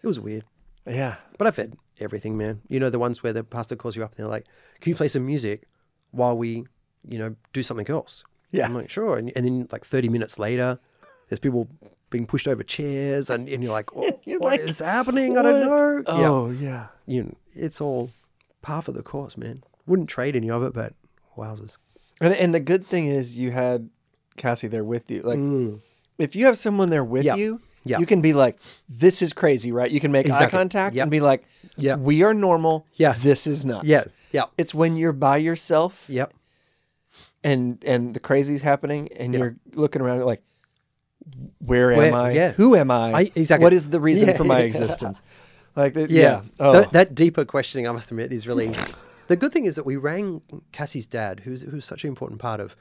It 0.03 0.07
was 0.07 0.19
weird. 0.19 0.45
Yeah. 0.87 1.17
But 1.39 1.47
I've 1.47 1.57
had 1.57 1.77
everything, 2.01 2.37
man. 2.37 2.63
You 2.69 2.81
know, 2.81 2.91
the 2.91 2.99
ones 2.99 3.23
where 3.23 3.33
the 3.33 3.45
pastor 3.45 3.77
calls 3.77 3.95
you 3.97 4.03
up 4.03 4.11
and 4.11 4.19
they're 4.19 4.31
like, 4.31 4.47
can 4.81 4.91
you 4.91 4.97
play 4.97 5.07
some 5.07 5.25
music 5.25 5.69
while 6.11 6.37
we, 6.37 6.65
you 7.09 7.19
know, 7.19 7.37
do 7.53 7.63
something 7.63 7.89
else? 7.89 8.25
Yeah. 8.51 8.67
I'm 8.67 8.75
like, 8.75 8.91
sure. 8.91 9.17
And, 9.17 9.31
and 9.37 9.45
then 9.45 9.69
like 9.71 9.85
30 9.85 10.09
minutes 10.09 10.41
later, 10.41 10.81
there's 11.29 11.39
people 11.39 11.69
being 12.13 12.27
pushed 12.27 12.47
over 12.47 12.63
chairs 12.63 13.29
and, 13.31 13.49
and 13.49 13.63
you're 13.65 13.73
like, 13.73 13.91
oh, 13.97 14.21
You're 14.25 14.39
what 14.39 14.53
like, 14.53 14.61
is 14.61 14.79
happening? 14.79 15.37
I 15.37 15.43
don't 15.43 15.61
know. 15.61 16.03
Oh 16.07 16.51
yeah. 16.51 16.69
Yeah. 16.69 16.87
You 17.07 17.23
know, 17.25 17.35
it's 17.55 17.81
all 17.81 18.11
par 18.63 18.83
for 18.83 18.93
the 18.93 19.03
course, 19.03 19.37
man. 19.37 19.65
Wouldn't 19.87 20.09
trade 20.09 20.37
any 20.37 20.49
of 20.51 20.63
it, 20.63 20.73
but 20.73 20.95
wowzers. 21.37 21.77
And 22.21 22.33
and 22.35 22.55
the 22.55 22.61
good 22.61 22.87
thing 22.87 23.07
is 23.09 23.35
you 23.37 23.51
had 23.51 23.91
Cassie 24.37 24.69
there 24.69 24.85
with 24.85 25.11
you. 25.11 25.23
Like 25.23 25.39
Mm. 25.39 25.81
if 26.19 26.37
you 26.37 26.47
have 26.47 26.57
someone 26.57 26.91
there 26.91 27.03
with 27.05 27.25
Yeah. 27.25 27.35
you, 27.35 27.61
Yeah. 27.85 27.99
you 27.99 28.07
can 28.07 28.21
be 28.21 28.33
like, 28.33 28.59
"This 28.89 29.21
is 29.23 29.33
crazy," 29.33 29.73
right? 29.73 29.91
You 29.91 29.99
can 29.99 30.13
make 30.13 30.31
eye 30.31 30.49
contact 30.49 30.95
Yep. 30.95 31.03
and 31.03 31.11
be 31.11 31.21
like, 31.21 31.43
Yeah. 31.77 31.97
we 31.97 32.23
are 32.23 32.33
normal. 32.35 32.87
Yeah. 32.95 33.15
this 33.19 33.47
is 33.49 33.67
nuts." 33.67 33.87
Yeah. 33.89 34.05
Yeah. 34.31 34.45
It's 34.57 34.73
when 34.73 34.97
you're 34.97 35.13
by 35.13 35.39
yourself 35.39 36.05
Yep. 36.09 36.33
and 37.43 37.83
and 37.85 38.15
the 38.15 38.21
crazy's 38.21 38.63
happening 38.63 39.09
and 39.17 39.35
you're 39.35 39.57
looking 39.75 40.01
around 40.03 40.25
like, 40.25 40.43
"Where 41.65 41.93
am 41.93 41.99
Where- 41.99 42.15
I? 42.17 42.33
yeah. 42.33 42.53
Who 42.53 42.75
am 42.77 42.91
I? 42.91 43.13
I- 43.13 43.31
exactly. 43.35 43.65
What 43.65 43.73
is 43.73 43.89
the 43.91 44.01
reason 44.01 44.29
Yeah. 44.29 44.37
for 44.37 44.45
my 44.45 44.61
existence?" 44.61 45.23
Like, 45.75 45.95
the, 45.95 46.03
Yeah. 46.03 46.21
yeah. 46.21 46.43
Oh. 46.61 46.73
That, 46.73 46.93
that 46.93 47.15
deeper 47.15 47.47
questioning, 47.47 47.89
I 47.89 47.93
must 47.93 48.11
admit, 48.11 48.31
is 48.31 48.47
really. 48.47 48.71
the 49.29 49.37
good 49.37 49.53
thing 49.53 49.65
is 49.65 49.75
that 49.77 49.87
we 49.87 49.97
rang 49.97 50.43
Cassie's 50.71 51.07
dad, 51.07 51.41
who's 51.41 51.63
who's 51.63 51.87
such 51.87 52.05
an 52.05 52.09
important 52.09 52.41
part 52.41 52.61
of 52.61 52.77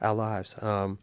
our 0.00 0.14
lives. 0.14 0.54
Um, 0.62 0.98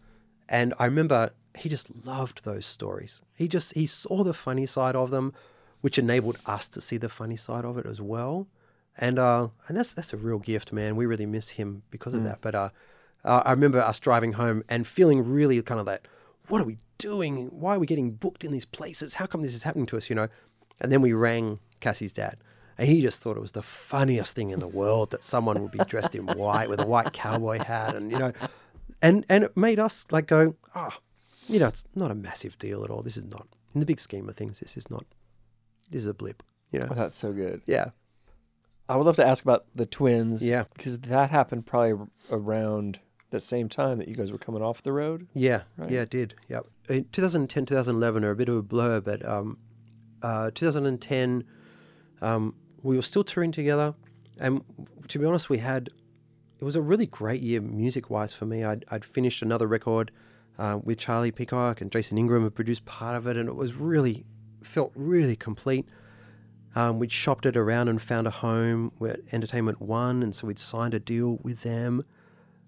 and 0.50 0.73
I 0.80 0.86
remember 0.86 1.30
he 1.56 1.69
just 1.69 1.91
loved 2.06 2.43
those 2.43 2.65
stories. 2.65 3.21
He 3.36 3.47
just 3.47 3.76
he 3.76 3.86
saw 3.86 4.23
the 4.23 4.34
funny 4.34 4.65
side 4.65 4.95
of 4.95 5.12
them, 5.12 5.32
which 5.82 6.00
enabled 6.00 6.38
us 6.47 6.67
to 6.69 6.82
see 6.82 6.97
the 6.97 7.10
funny 7.10 7.36
side 7.36 7.65
of 7.65 7.78
it 7.78 7.86
as 7.86 8.02
well. 8.02 8.47
And 8.97 9.19
uh, 9.19 9.50
and 9.67 9.78
that's 9.78 9.93
that's 9.93 10.13
a 10.13 10.17
real 10.17 10.39
gift, 10.39 10.73
man. 10.73 10.95
We 10.95 11.06
really 11.06 11.28
miss 11.28 11.52
him 11.52 11.84
because 11.91 12.15
of 12.15 12.23
that. 12.23 12.39
But 12.41 12.56
uh, 12.56 12.69
uh, 13.23 13.43
I 13.45 13.52
remember 13.52 13.80
us 13.80 14.00
driving 14.00 14.34
home 14.34 14.63
and 14.69 14.88
feeling 14.88 15.23
really 15.23 15.62
kind 15.62 15.80
of 15.80 15.86
that. 15.86 16.08
What 16.47 16.62
are 16.62 16.65
we 16.65 16.77
doing? 16.97 17.47
Why 17.47 17.75
are 17.75 17.79
we 17.79 17.86
getting 17.86 18.12
booked 18.12 18.43
in 18.43 18.51
these 18.51 18.65
places? 18.65 19.15
How 19.15 19.25
come 19.25 19.41
this 19.41 19.55
is 19.55 19.63
happening 19.63 19.86
to 19.88 19.97
us? 19.97 20.10
You 20.10 20.15
know. 20.15 20.27
And 20.79 20.91
then 20.91 21.01
we 21.01 21.13
rang 21.13 21.60
Cassie's 21.79 22.13
dad, 22.13 22.38
and 22.77 22.88
he 22.88 23.01
just 23.01 23.21
thought 23.21 23.36
it 23.36 23.41
was 23.41 23.53
the 23.53 23.63
funniest 23.63 24.36
thing 24.36 24.51
in 24.51 24.60
the 24.60 24.67
world 24.67 25.10
that 25.10 25.23
someone 25.23 25.60
would 25.62 25.71
be 25.71 25.79
dressed 25.79 26.13
in 26.13 26.27
white 26.27 26.69
with 26.69 26.79
a 26.79 26.86
white 26.86 27.13
cowboy 27.13 27.63
hat, 27.63 27.95
and 27.95 28.12
you 28.12 28.19
know, 28.19 28.31
and 29.01 29.25
and 29.27 29.43
it 29.45 29.57
made 29.57 29.79
us 29.79 30.05
like 30.12 30.27
go, 30.27 30.55
ah, 30.75 30.99
you 31.47 31.60
know, 31.60 31.67
it's 31.67 31.86
not 31.95 32.12
a 32.12 32.15
massive 32.15 32.60
deal 32.60 32.83
at 32.83 32.91
all. 32.91 33.01
This 33.01 33.17
is 33.17 33.25
not 33.25 33.47
in 33.73 33.79
the 33.79 33.86
big 33.88 33.99
scheme 33.99 34.29
of 34.29 34.36
things. 34.36 34.60
This 34.60 34.77
is 34.77 34.89
not. 34.91 35.03
This 35.89 36.03
is 36.03 36.07
a 36.07 36.13
blip. 36.13 36.43
You 36.71 36.81
know. 36.81 36.88
Oh, 36.91 36.93
that's 36.93 37.15
so 37.15 37.33
good. 37.33 37.62
Yeah. 37.65 37.89
I 38.89 38.95
would 38.95 39.05
love 39.05 39.15
to 39.17 39.25
ask 39.25 39.43
about 39.43 39.65
the 39.73 39.86
twins. 39.86 40.47
Yeah. 40.47 40.65
Because 40.75 40.99
that 40.99 41.29
happened 41.29 41.65
probably 41.65 42.07
around 42.31 42.99
the 43.29 43.41
same 43.41 43.67
time 43.69 43.97
that 43.97 44.07
you 44.07 44.15
guys 44.15 44.31
were 44.31 44.37
coming 44.37 44.61
off 44.61 44.81
the 44.83 44.91
road. 44.93 45.27
Yeah, 45.33 45.61
Right. 45.77 45.91
yeah, 45.91 46.01
it 46.01 46.09
did. 46.09 46.35
Yep. 46.49 46.65
In 46.89 47.05
2010, 47.11 47.65
2011 47.65 48.23
are 48.23 48.31
a 48.31 48.35
bit 48.35 48.49
of 48.49 48.55
a 48.55 48.61
blur, 48.61 49.01
but 49.01 49.25
um, 49.27 49.57
uh, 50.21 50.51
2010, 50.53 51.43
um, 52.21 52.55
we 52.81 52.95
were 52.95 53.01
still 53.01 53.23
touring 53.23 53.51
together, 53.51 53.93
and 54.39 54.63
to 55.09 55.19
be 55.19 55.25
honest, 55.25 55.49
we 55.49 55.57
had 55.59 55.89
it 56.59 56.63
was 56.63 56.75
a 56.75 56.81
really 56.81 57.05
great 57.05 57.41
year 57.41 57.61
music 57.61 58.09
wise 58.09 58.33
for 58.33 58.45
me. 58.45 58.63
I'd, 58.63 58.83
I'd 58.89 59.05
finished 59.05 59.41
another 59.43 59.67
record 59.67 60.09
uh, 60.57 60.79
with 60.83 60.97
Charlie 60.97 61.29
Peacock 61.31 61.81
and 61.81 61.91
Jason 61.91 62.17
Ingram 62.17 62.43
had 62.43 62.55
produced 62.55 62.83
part 62.85 63.15
of 63.15 63.27
it, 63.27 63.37
and 63.37 63.47
it 63.47 63.55
was 63.55 63.75
really 63.75 64.25
felt 64.63 64.91
really 64.95 65.35
complete. 65.35 65.87
Um, 66.75 66.97
we'd 66.99 67.11
shopped 67.11 67.45
it 67.45 67.55
around 67.55 67.89
and 67.89 68.01
found 68.01 68.25
a 68.25 68.31
home 68.31 68.91
at 69.07 69.19
Entertainment 69.31 69.81
One, 69.81 70.23
and 70.23 70.33
so 70.33 70.47
we'd 70.47 70.57
signed 70.59 70.93
a 70.95 70.99
deal 70.99 71.37
with 71.43 71.61
them. 71.61 72.03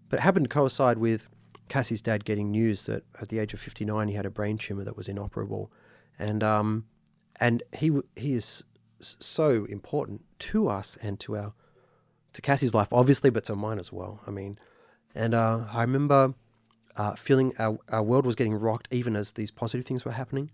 But 0.09 0.19
it 0.19 0.21
happened 0.23 0.45
to 0.45 0.49
coincide 0.49 0.97
with 0.97 1.27
Cassie's 1.67 2.01
dad 2.01 2.25
getting 2.25 2.51
news 2.51 2.83
that 2.87 3.03
at 3.21 3.29
the 3.29 3.39
age 3.39 3.53
of 3.53 3.59
59 3.59 4.07
he 4.07 4.15
had 4.15 4.25
a 4.25 4.31
brain 4.31 4.57
tumor 4.57 4.83
that 4.83 4.97
was 4.97 5.07
inoperable, 5.07 5.71
and 6.17 6.43
um, 6.43 6.85
and 7.39 7.63
he 7.73 7.91
he 8.15 8.33
is 8.33 8.63
so 8.99 9.65
important 9.65 10.25
to 10.39 10.67
us 10.67 10.97
and 11.01 11.19
to 11.21 11.37
our 11.37 11.53
to 12.33 12.41
Cassie's 12.41 12.73
life, 12.73 12.91
obviously, 12.91 13.29
but 13.29 13.43
to 13.45 13.55
mine 13.55 13.79
as 13.79 13.91
well. 13.91 14.19
I 14.27 14.31
mean, 14.31 14.59
and 15.15 15.33
uh, 15.33 15.65
I 15.71 15.81
remember 15.81 16.33
uh, 16.95 17.15
feeling 17.15 17.53
our, 17.59 17.79
our 17.89 18.03
world 18.03 18.25
was 18.25 18.35
getting 18.35 18.53
rocked 18.53 18.87
even 18.91 19.15
as 19.15 19.33
these 19.33 19.51
positive 19.51 19.85
things 19.85 20.05
were 20.05 20.11
happening. 20.11 20.51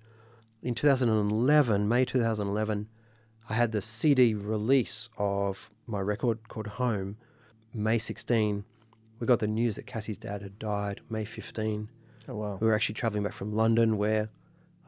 In 0.61 0.75
2011, 0.75 1.87
May 1.87 2.05
2011, 2.05 2.87
I 3.49 3.53
had 3.53 3.71
the 3.71 3.81
CD 3.81 4.33
release 4.33 5.09
of 5.17 5.69
my 5.85 5.99
record 5.99 6.47
called 6.47 6.67
Home, 6.67 7.17
May 7.73 7.97
16. 7.97 8.63
We 9.19 9.27
got 9.27 9.39
the 9.39 9.47
news 9.47 9.75
that 9.75 9.85
Cassie's 9.85 10.17
dad 10.17 10.41
had 10.41 10.59
died 10.59 11.01
May 11.09 11.25
15. 11.25 11.89
Oh 12.27 12.35
wow. 12.35 12.57
We 12.59 12.67
were 12.67 12.73
actually 12.73 12.95
traveling 12.95 13.23
back 13.23 13.33
from 13.33 13.53
London 13.53 13.97
where 13.97 14.29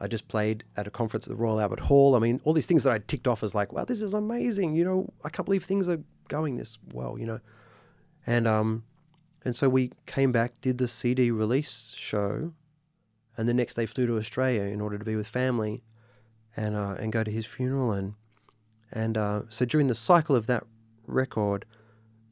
I 0.00 0.06
just 0.06 0.28
played 0.28 0.64
at 0.76 0.86
a 0.86 0.90
conference 0.90 1.26
at 1.26 1.30
the 1.30 1.36
Royal 1.36 1.60
Albert 1.60 1.80
Hall. 1.80 2.14
I 2.14 2.18
mean, 2.18 2.40
all 2.44 2.52
these 2.52 2.66
things 2.66 2.84
that 2.84 2.92
I 2.92 2.98
ticked 2.98 3.26
off 3.26 3.42
as 3.42 3.54
like, 3.54 3.72
wow, 3.72 3.84
this 3.84 4.02
is 4.02 4.14
amazing. 4.14 4.76
You 4.76 4.84
know, 4.84 5.12
I 5.24 5.30
can't 5.30 5.46
believe 5.46 5.64
things 5.64 5.88
are 5.88 6.02
going 6.28 6.56
this 6.56 6.78
well, 6.92 7.18
you 7.18 7.26
know. 7.26 7.40
And 8.26 8.46
um 8.46 8.84
and 9.44 9.56
so 9.56 9.68
we 9.68 9.92
came 10.06 10.32
back, 10.32 10.60
did 10.60 10.78
the 10.78 10.88
CD 10.88 11.30
release 11.30 11.94
show, 11.96 12.52
and 13.36 13.48
the 13.48 13.54
next 13.54 13.74
day 13.74 13.86
flew 13.86 14.06
to 14.06 14.18
Australia 14.18 14.62
in 14.62 14.80
order 14.80 14.98
to 14.98 15.04
be 15.04 15.16
with 15.16 15.26
family 15.26 15.82
and 16.56 16.76
uh, 16.76 16.96
and 16.98 17.12
go 17.12 17.24
to 17.24 17.30
his 17.30 17.46
funeral 17.46 17.92
and 17.92 18.14
and 18.90 19.16
uh, 19.16 19.42
so 19.48 19.64
during 19.64 19.86
the 19.86 19.94
cycle 19.94 20.34
of 20.34 20.46
that 20.46 20.64
record, 21.06 21.64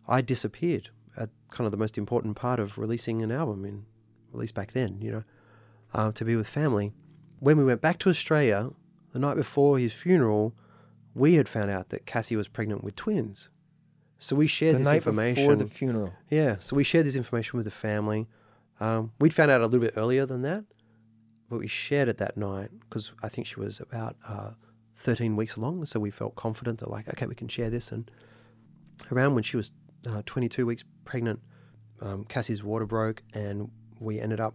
I 0.09 0.21
disappeared 0.21 0.91
at 1.17 1.31
kind 1.51 1.67
of 1.67 1.73
the 1.73 1.79
most 1.79 1.97
important 1.99 2.37
part 2.37 2.61
of 2.61 2.79
releasing 2.79 3.23
an 3.23 3.31
album 3.33 3.65
in 3.65 3.85
at 4.33 4.39
least 4.39 4.55
back 4.55 4.73
then, 4.73 5.01
you 5.01 5.11
know, 5.11 5.25
uh, 5.95 6.13
to 6.13 6.25
be 6.25 6.37
with 6.37 6.47
family. 6.49 6.93
When 7.39 7.57
we 7.57 7.65
went 7.65 7.81
back 7.81 7.99
to 8.01 8.11
Australia, 8.11 8.71
the 9.13 9.19
night 9.19 9.37
before 9.37 9.79
his 9.79 9.93
funeral, 9.95 10.55
we 11.15 11.35
had 11.35 11.49
found 11.49 11.71
out 11.71 11.89
that 11.91 12.05
Cassie 12.07 12.37
was 12.37 12.49
pregnant 12.49 12.85
with 12.85 12.97
twins. 12.97 13.49
So 14.19 14.37
we 14.37 14.47
shared 14.47 14.75
The 14.75 14.79
this 14.79 14.87
night 14.89 14.97
information. 14.97 15.35
before 15.45 15.57
the 15.57 15.67
funeral. 15.67 16.13
Yeah, 16.31 16.57
so 16.59 16.77
we 16.77 16.85
shared 16.85 17.07
this 17.07 17.17
information 17.17 17.57
with 17.59 17.65
the 17.65 17.71
family. 17.71 18.27
Um, 18.81 19.13
we'd 19.21 19.33
found 19.35 19.51
out 19.51 19.61
a 19.61 19.65
little 19.67 19.81
bit 19.81 19.95
earlier 19.97 20.27
than 20.27 20.43
that, 20.43 20.65
but 21.49 21.59
we 21.59 21.67
shared 21.67 22.09
it 22.09 22.19
that 22.19 22.37
night 22.37 22.71
because 22.81 23.13
I 23.23 23.29
think 23.29 23.47
she 23.47 23.61
was 23.61 23.81
about 23.81 24.17
uh, 24.27 24.51
13 24.97 25.37
weeks 25.37 25.57
along. 25.57 25.87
So 25.87 26.01
we 26.01 26.11
felt 26.11 26.35
confident 26.35 26.81
that, 26.81 26.91
like, 26.91 27.09
okay, 27.09 27.27
we 27.27 27.35
can 27.35 27.49
share 27.49 27.71
this. 27.71 27.93
And 27.93 28.11
around 29.13 29.35
when 29.35 29.45
she 29.45 29.57
was 29.57 29.71
uh, 30.09 30.23
22 30.27 30.67
weeks 30.67 30.85
pregnant, 31.05 31.41
um, 32.01 32.25
Cassie's 32.25 32.63
water 32.63 32.87
broke, 32.87 33.23
and 33.35 33.71
we 34.01 34.21
ended 34.21 34.41
up 34.41 34.55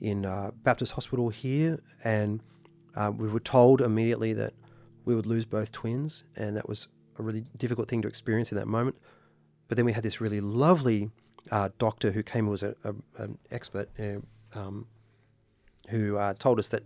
in 0.00 0.26
uh, 0.26 0.50
Baptist 0.62 0.92
Hospital 0.92 1.28
here. 1.30 1.80
And 2.04 2.42
uh, 2.94 3.12
we 3.16 3.28
were 3.28 3.40
told 3.40 3.80
immediately 3.80 4.32
that 4.34 4.52
we 5.04 5.14
would 5.14 5.26
lose 5.26 5.44
both 5.44 5.72
twins, 5.72 6.24
and 6.36 6.56
that 6.56 6.68
was 6.68 6.88
a 7.18 7.22
really 7.22 7.44
difficult 7.56 7.88
thing 7.88 8.02
to 8.02 8.08
experience 8.08 8.52
in 8.52 8.58
that 8.58 8.66
moment. 8.66 8.96
But 9.68 9.76
then 9.76 9.84
we 9.86 9.92
had 9.92 10.02
this 10.02 10.20
really 10.20 10.40
lovely 10.40 11.10
uh, 11.50 11.70
doctor 11.78 12.12
who 12.12 12.22
came, 12.22 12.44
who 12.44 12.50
was 12.50 12.62
a, 12.62 12.74
a, 12.84 12.94
an 13.22 13.38
expert, 13.50 13.88
uh, 13.98 14.58
um, 14.58 14.86
who 15.88 16.16
uh, 16.16 16.34
told 16.38 16.58
us 16.58 16.68
that 16.68 16.82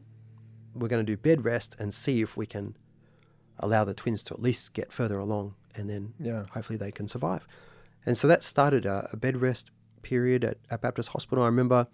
we're 0.74 0.88
going 0.88 1.04
to 1.04 1.10
do 1.12 1.16
bed 1.16 1.44
rest 1.44 1.76
and 1.80 1.92
see 1.92 2.20
if 2.22 2.36
we 2.36 2.46
can 2.46 2.76
allow 3.58 3.84
the 3.84 3.94
twins 3.94 4.22
to 4.24 4.34
at 4.34 4.40
least 4.40 4.72
get 4.72 4.92
further 4.92 5.18
along, 5.18 5.54
and 5.74 5.90
then 5.90 6.14
Yeah. 6.18 6.44
hopefully 6.52 6.76
they 6.76 6.92
can 6.92 7.08
survive. 7.08 7.46
And 8.06 8.16
so 8.16 8.26
that 8.28 8.42
started 8.42 8.86
a, 8.86 9.08
a 9.12 9.16
bed 9.16 9.36
rest 9.36 9.70
period 10.02 10.44
at, 10.44 10.58
at 10.70 10.80
Baptist 10.80 11.10
Hospital. 11.10 11.44
I 11.44 11.48
remember 11.48 11.86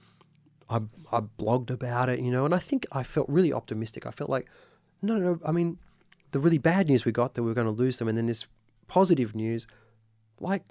I, 0.68 0.80
I 1.12 1.20
blogged 1.20 1.70
about 1.70 2.08
it, 2.08 2.20
you 2.20 2.30
know, 2.30 2.44
and 2.44 2.54
I 2.54 2.58
think 2.58 2.86
I 2.92 3.02
felt 3.02 3.28
really 3.28 3.52
optimistic. 3.52 4.06
I 4.06 4.10
felt 4.10 4.30
like, 4.30 4.48
no, 5.02 5.16
no, 5.16 5.34
no. 5.34 5.40
I 5.46 5.52
mean, 5.52 5.78
the 6.32 6.38
really 6.38 6.58
bad 6.58 6.88
news 6.88 7.04
we 7.04 7.12
got 7.12 7.34
that 7.34 7.42
we 7.42 7.48
were 7.48 7.54
going 7.54 7.66
to 7.66 7.70
lose 7.70 7.98
them, 7.98 8.08
and 8.08 8.18
then 8.18 8.26
this 8.26 8.46
positive 8.88 9.34
news, 9.34 9.66
like, 10.40 10.62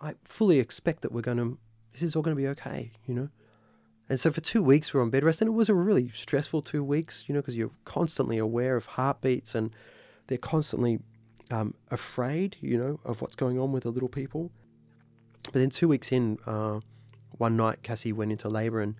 I 0.00 0.14
fully 0.24 0.58
expect 0.58 1.02
that 1.02 1.12
we're 1.12 1.20
going 1.20 1.36
to, 1.36 1.58
this 1.92 2.02
is 2.02 2.16
all 2.16 2.22
going 2.22 2.36
to 2.36 2.40
be 2.40 2.48
okay, 2.48 2.92
you 3.06 3.14
know. 3.14 3.28
And 4.08 4.18
so 4.18 4.32
for 4.32 4.40
two 4.40 4.62
weeks 4.62 4.92
we 4.92 4.98
we're 4.98 5.04
on 5.04 5.10
bed 5.10 5.22
rest, 5.22 5.40
and 5.40 5.48
it 5.48 5.52
was 5.52 5.68
a 5.68 5.74
really 5.74 6.10
stressful 6.14 6.62
two 6.62 6.82
weeks, 6.82 7.24
you 7.26 7.34
know, 7.34 7.40
because 7.40 7.56
you're 7.56 7.70
constantly 7.84 8.38
aware 8.38 8.76
of 8.76 8.86
heartbeats 8.86 9.54
and 9.54 9.70
they're 10.26 10.38
constantly 10.38 10.98
um, 11.50 11.74
afraid, 11.90 12.56
you 12.60 12.78
know, 12.78 13.00
of 13.04 13.20
what's 13.20 13.36
going 13.36 13.58
on 13.58 13.72
with 13.72 13.82
the 13.82 13.90
little 13.90 14.08
people. 14.08 14.50
But 15.44 15.54
then 15.54 15.70
two 15.70 15.88
weeks 15.88 16.12
in, 16.12 16.38
uh, 16.46 16.80
one 17.38 17.56
night 17.56 17.82
Cassie 17.82 18.12
went 18.12 18.32
into 18.32 18.48
labour 18.48 18.80
and, 18.80 18.94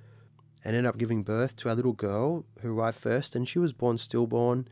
and 0.64 0.74
ended 0.74 0.88
up 0.88 0.98
giving 0.98 1.22
birth 1.22 1.56
to 1.56 1.68
our 1.68 1.74
little 1.74 1.92
girl 1.92 2.44
who 2.60 2.76
arrived 2.76 2.98
first, 2.98 3.36
and 3.36 3.48
she 3.48 3.58
was 3.58 3.72
born 3.72 3.98
stillborn. 3.98 4.68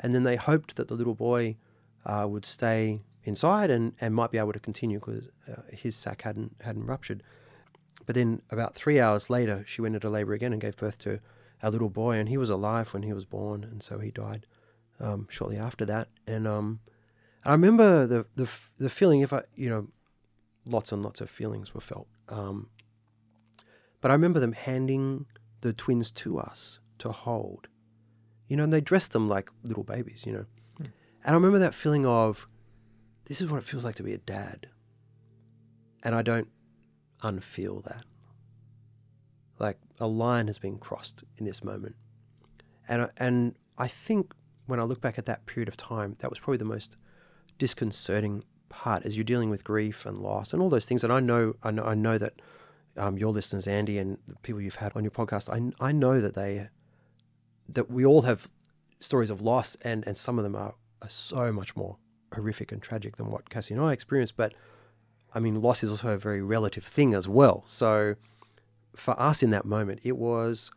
And 0.00 0.14
then 0.14 0.24
they 0.24 0.36
hoped 0.36 0.76
that 0.76 0.88
the 0.88 0.94
little 0.94 1.14
boy 1.14 1.56
uh, 2.04 2.26
would 2.28 2.44
stay 2.44 3.00
inside 3.24 3.70
and, 3.70 3.94
and 4.00 4.14
might 4.14 4.30
be 4.30 4.38
able 4.38 4.52
to 4.52 4.58
continue 4.58 4.98
because 4.98 5.28
uh, 5.48 5.62
his 5.72 5.94
sac 5.94 6.22
hadn't 6.22 6.56
hadn't 6.62 6.86
ruptured. 6.86 7.22
But 8.04 8.16
then 8.16 8.42
about 8.50 8.74
three 8.74 8.98
hours 8.98 9.30
later, 9.30 9.64
she 9.66 9.80
went 9.80 9.94
into 9.94 10.10
labour 10.10 10.32
again 10.32 10.52
and 10.52 10.60
gave 10.60 10.76
birth 10.76 10.98
to 10.98 11.20
our 11.62 11.70
little 11.70 11.90
boy, 11.90 12.16
and 12.16 12.28
he 12.28 12.36
was 12.36 12.50
alive 12.50 12.92
when 12.92 13.04
he 13.04 13.12
was 13.12 13.24
born, 13.24 13.62
and 13.62 13.82
so 13.82 13.98
he 14.00 14.10
died 14.10 14.46
um, 14.98 15.28
shortly 15.30 15.56
after 15.56 15.84
that. 15.84 16.08
And 16.26 16.48
um, 16.48 16.80
I 17.44 17.52
remember 17.52 18.06
the 18.06 18.26
the 18.34 18.50
the 18.78 18.90
feeling. 18.90 19.20
If 19.20 19.32
I 19.32 19.42
you 19.54 19.68
know, 19.68 19.88
lots 20.64 20.92
and 20.92 21.02
lots 21.02 21.20
of 21.20 21.30
feelings 21.30 21.74
were 21.74 21.80
felt. 21.80 22.08
Um, 22.28 22.70
but 24.00 24.10
I 24.10 24.14
remember 24.14 24.40
them 24.40 24.52
handing 24.52 25.26
the 25.60 25.72
twins 25.72 26.10
to 26.10 26.38
us 26.38 26.78
to 26.98 27.12
hold. 27.12 27.68
You 28.48 28.56
know, 28.56 28.64
and 28.64 28.72
they 28.72 28.80
dressed 28.80 29.12
them 29.12 29.28
like 29.28 29.50
little 29.62 29.84
babies. 29.84 30.24
You 30.26 30.32
know, 30.32 30.46
and 30.78 30.90
I 31.24 31.32
remember 31.32 31.58
that 31.60 31.74
feeling 31.74 32.04
of, 32.04 32.46
this 33.26 33.40
is 33.40 33.50
what 33.50 33.58
it 33.58 33.64
feels 33.64 33.84
like 33.84 33.94
to 33.96 34.02
be 34.02 34.12
a 34.12 34.18
dad. 34.18 34.66
And 36.04 36.14
I 36.14 36.22
don't 36.22 36.48
unfeel 37.22 37.84
that. 37.84 38.04
Like 39.58 39.78
a 40.00 40.06
line 40.06 40.48
has 40.48 40.58
been 40.58 40.78
crossed 40.78 41.22
in 41.38 41.44
this 41.44 41.62
moment. 41.62 41.94
And 42.88 43.08
and 43.16 43.54
I 43.78 43.88
think 43.88 44.34
when 44.66 44.80
I 44.80 44.82
look 44.82 45.00
back 45.00 45.18
at 45.18 45.24
that 45.26 45.46
period 45.46 45.68
of 45.68 45.76
time, 45.76 46.16
that 46.18 46.30
was 46.30 46.40
probably 46.40 46.58
the 46.58 46.64
most 46.64 46.96
disconcerting 47.62 48.42
part 48.68 49.04
as 49.06 49.16
you're 49.16 49.22
dealing 49.22 49.48
with 49.48 49.62
grief 49.62 50.04
and 50.04 50.18
loss 50.18 50.52
and 50.52 50.60
all 50.60 50.68
those 50.68 50.84
things. 50.84 51.04
And 51.04 51.12
I 51.12 51.20
know 51.20 51.54
I 51.62 51.70
know, 51.70 51.84
I 51.84 51.94
know 51.94 52.18
that 52.18 52.42
um, 52.96 53.16
your 53.16 53.30
listeners, 53.30 53.68
Andy, 53.68 53.98
and 53.98 54.18
the 54.26 54.34
people 54.42 54.60
you've 54.60 54.82
had 54.86 54.90
on 54.96 55.04
your 55.04 55.12
podcast, 55.12 55.48
I, 55.48 55.86
I 55.86 55.92
know 55.92 56.20
that 56.20 56.34
they 56.34 56.70
that 57.68 57.88
we 57.88 58.04
all 58.04 58.22
have 58.22 58.50
stories 58.98 59.30
of 59.30 59.40
loss, 59.40 59.76
and 59.82 60.04
and 60.08 60.18
some 60.18 60.38
of 60.38 60.42
them 60.42 60.56
are, 60.56 60.74
are 61.02 61.08
so 61.08 61.52
much 61.52 61.76
more 61.76 61.98
horrific 62.34 62.72
and 62.72 62.82
tragic 62.82 63.16
than 63.16 63.30
what 63.30 63.48
Cassie 63.48 63.74
and 63.74 63.84
I 63.84 63.92
experienced. 63.92 64.36
But 64.36 64.54
I 65.32 65.38
mean, 65.38 65.62
loss 65.62 65.84
is 65.84 65.90
also 65.90 66.08
a 66.08 66.18
very 66.18 66.42
relative 66.42 66.82
thing 66.82 67.14
as 67.14 67.28
well. 67.28 67.62
So 67.66 68.16
for 68.96 69.14
us 69.20 69.44
in 69.44 69.50
that 69.50 69.64
moment, 69.64 70.00
it 70.02 70.16
was 70.16 70.72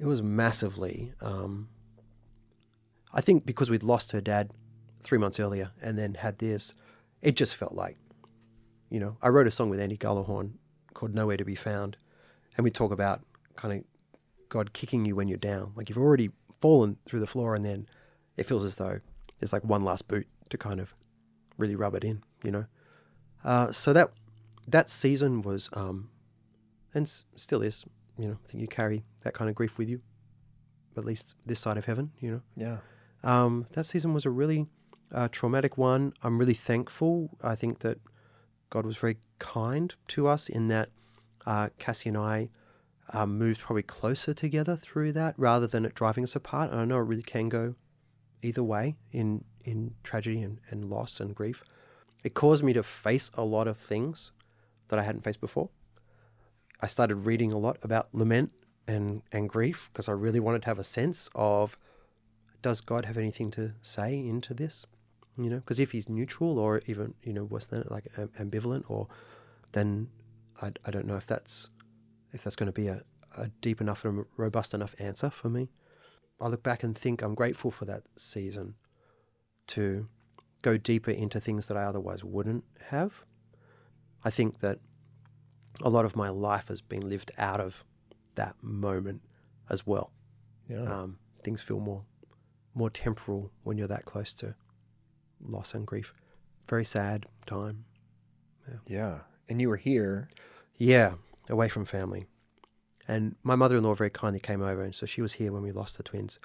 it 0.00 0.06
was 0.06 0.20
massively. 0.22 1.12
Um, 1.20 1.68
I 3.14 3.20
think 3.20 3.46
because 3.46 3.70
we'd 3.70 3.84
lost 3.84 4.10
her 4.10 4.20
dad 4.20 4.50
three 5.02 5.18
months 5.18 5.40
earlier 5.40 5.70
and 5.82 5.98
then 5.98 6.14
had 6.14 6.38
this, 6.38 6.74
it 7.22 7.36
just 7.36 7.56
felt 7.56 7.74
like, 7.74 7.96
you 8.88 9.00
know, 9.00 9.16
I 9.22 9.28
wrote 9.28 9.46
a 9.46 9.50
song 9.50 9.70
with 9.70 9.80
Andy 9.80 9.96
Gullahorn 9.96 10.52
called 10.94 11.14
Nowhere 11.14 11.36
to 11.36 11.44
Be 11.44 11.54
Found. 11.54 11.96
And 12.56 12.64
we 12.64 12.70
talk 12.70 12.92
about 12.92 13.20
kind 13.56 13.78
of 13.78 13.84
God 14.48 14.72
kicking 14.72 15.04
you 15.04 15.14
when 15.16 15.28
you're 15.28 15.38
down. 15.38 15.72
Like 15.76 15.88
you've 15.88 15.98
already 15.98 16.30
fallen 16.60 16.96
through 17.06 17.20
the 17.20 17.26
floor 17.26 17.54
and 17.54 17.64
then 17.64 17.86
it 18.36 18.46
feels 18.46 18.64
as 18.64 18.76
though 18.76 19.00
there's 19.38 19.52
like 19.52 19.64
one 19.64 19.84
last 19.84 20.08
boot 20.08 20.26
to 20.50 20.58
kind 20.58 20.80
of 20.80 20.94
really 21.56 21.76
rub 21.76 21.94
it 21.94 22.04
in, 22.04 22.22
you 22.42 22.50
know? 22.50 22.66
Uh, 23.44 23.72
so 23.72 23.92
that 23.92 24.10
that 24.68 24.90
season 24.90 25.42
was, 25.42 25.70
um, 25.72 26.10
and 26.94 27.06
s- 27.06 27.24
still 27.36 27.62
is, 27.62 27.84
you 28.18 28.26
know, 28.28 28.36
I 28.44 28.48
think 28.48 28.60
you 28.60 28.68
carry 28.68 29.04
that 29.22 29.34
kind 29.34 29.48
of 29.48 29.54
grief 29.56 29.78
with 29.78 29.88
you, 29.88 30.00
at 30.96 31.04
least 31.04 31.34
this 31.46 31.58
side 31.58 31.76
of 31.78 31.86
heaven, 31.86 32.12
you 32.20 32.30
know? 32.30 32.42
Yeah. 32.56 32.76
Um, 33.22 33.66
that 33.72 33.86
season 33.86 34.12
was 34.12 34.26
a 34.26 34.30
really 34.30 34.66
uh, 35.12 35.28
traumatic 35.30 35.76
one. 35.76 36.12
I'm 36.22 36.38
really 36.38 36.54
thankful. 36.54 37.36
I 37.42 37.54
think 37.54 37.80
that 37.80 37.98
God 38.70 38.86
was 38.86 38.96
very 38.96 39.16
kind 39.38 39.94
to 40.08 40.28
us 40.28 40.48
in 40.48 40.68
that 40.68 40.90
uh, 41.46 41.70
Cassie 41.78 42.10
and 42.10 42.18
I 42.18 42.50
uh, 43.12 43.26
moved 43.26 43.60
probably 43.60 43.82
closer 43.82 44.32
together 44.32 44.76
through 44.76 45.12
that 45.12 45.34
rather 45.36 45.66
than 45.66 45.84
it 45.84 45.94
driving 45.94 46.24
us 46.24 46.36
apart. 46.36 46.70
And 46.70 46.80
I 46.80 46.84
know 46.84 46.98
it 46.98 47.02
really 47.04 47.22
can 47.22 47.48
go 47.48 47.74
either 48.42 48.62
way 48.62 48.96
in, 49.10 49.44
in 49.64 49.94
tragedy 50.02 50.42
and, 50.42 50.60
and 50.70 50.84
loss 50.84 51.20
and 51.20 51.34
grief. 51.34 51.64
It 52.22 52.34
caused 52.34 52.62
me 52.62 52.72
to 52.74 52.82
face 52.82 53.30
a 53.34 53.44
lot 53.44 53.66
of 53.66 53.78
things 53.78 54.32
that 54.88 54.98
I 54.98 55.02
hadn't 55.02 55.22
faced 55.22 55.40
before. 55.40 55.70
I 56.80 56.86
started 56.86 57.16
reading 57.16 57.52
a 57.52 57.58
lot 57.58 57.78
about 57.82 58.14
lament 58.14 58.52
and, 58.86 59.22
and 59.32 59.48
grief 59.48 59.90
because 59.92 60.08
I 60.08 60.12
really 60.12 60.40
wanted 60.40 60.62
to 60.62 60.68
have 60.68 60.78
a 60.78 60.84
sense 60.84 61.28
of 61.34 61.76
does 62.62 62.80
God 62.80 63.06
have 63.06 63.16
anything 63.16 63.50
to 63.52 63.72
say 63.80 64.18
into 64.18 64.54
this? 64.54 64.86
You 65.36 65.48
know, 65.48 65.56
because 65.56 65.80
if 65.80 65.92
he's 65.92 66.08
neutral 66.08 66.58
or 66.58 66.82
even, 66.86 67.14
you 67.22 67.32
know, 67.32 67.44
worse 67.44 67.66
than 67.66 67.80
it, 67.82 67.90
like 67.90 68.08
am- 68.16 68.30
ambivalent, 68.38 68.84
or 68.88 69.08
then 69.72 70.08
I, 70.60 70.72
I 70.84 70.90
don't 70.90 71.06
know 71.06 71.16
if 71.16 71.26
that's 71.26 71.70
if 72.32 72.44
that's 72.44 72.56
going 72.56 72.66
to 72.66 72.72
be 72.72 72.88
a, 72.88 73.02
a 73.36 73.48
deep 73.60 73.80
enough 73.80 74.04
and 74.04 74.24
robust 74.36 74.74
enough 74.74 74.94
answer 74.98 75.30
for 75.30 75.48
me. 75.48 75.70
I 76.40 76.48
look 76.48 76.62
back 76.62 76.82
and 76.82 76.96
think 76.96 77.22
I'm 77.22 77.34
grateful 77.34 77.70
for 77.70 77.84
that 77.84 78.02
season 78.16 78.74
to 79.68 80.08
go 80.62 80.76
deeper 80.76 81.10
into 81.10 81.40
things 81.40 81.68
that 81.68 81.76
I 81.76 81.84
otherwise 81.84 82.24
wouldn't 82.24 82.64
have. 82.88 83.24
I 84.24 84.30
think 84.30 84.60
that 84.60 84.78
a 85.82 85.88
lot 85.88 86.04
of 86.04 86.16
my 86.16 86.28
life 86.28 86.68
has 86.68 86.80
been 86.80 87.08
lived 87.08 87.32
out 87.38 87.60
of 87.60 87.84
that 88.34 88.56
moment 88.62 89.22
as 89.68 89.86
well. 89.86 90.12
Yeah. 90.68 90.82
Um, 90.82 91.18
things 91.42 91.62
feel 91.62 91.80
more 91.80 92.04
more 92.74 92.90
temporal 92.90 93.50
when 93.64 93.76
you're 93.76 93.88
that 93.88 94.04
close 94.04 94.32
to 94.32 94.54
loss 95.44 95.74
and 95.74 95.86
grief. 95.86 96.12
Very 96.68 96.84
sad 96.84 97.26
time. 97.46 97.84
yeah. 98.86 99.20
And 99.48 99.60
you 99.60 99.68
were 99.68 99.76
here. 99.76 100.28
Yeah, 100.76 101.14
away 101.48 101.68
from 101.68 101.84
family. 101.84 102.26
And 103.08 103.34
my 103.42 103.56
mother-in-law 103.56 103.94
very 103.94 104.10
kindly 104.10 104.40
came 104.40 104.62
over, 104.62 104.82
and 104.82 104.94
so 104.94 105.04
she 105.04 105.20
was 105.20 105.34
here 105.34 105.52
when 105.52 105.62
we 105.62 105.72
lost 105.72 105.96
the 105.96 106.02
twins, 106.04 106.38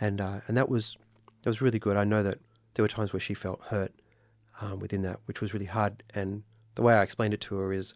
and 0.00 0.20
uh, 0.20 0.40
and 0.46 0.56
that 0.56 0.68
was 0.68 0.96
that 1.42 1.50
was 1.50 1.60
really 1.60 1.80
good. 1.80 1.96
I 1.96 2.04
know 2.04 2.22
that 2.22 2.38
there 2.74 2.84
were 2.84 2.88
times 2.88 3.12
where 3.12 3.20
she 3.20 3.34
felt 3.34 3.60
hurt 3.66 3.92
um, 4.60 4.78
within 4.78 5.02
that, 5.02 5.20
which 5.24 5.40
was 5.40 5.52
really 5.52 5.66
hard. 5.66 6.02
And 6.14 6.44
the 6.74 6.82
way 6.82 6.94
I 6.94 7.02
explained 7.02 7.34
it 7.34 7.40
to 7.42 7.56
her 7.56 7.72
is, 7.72 7.94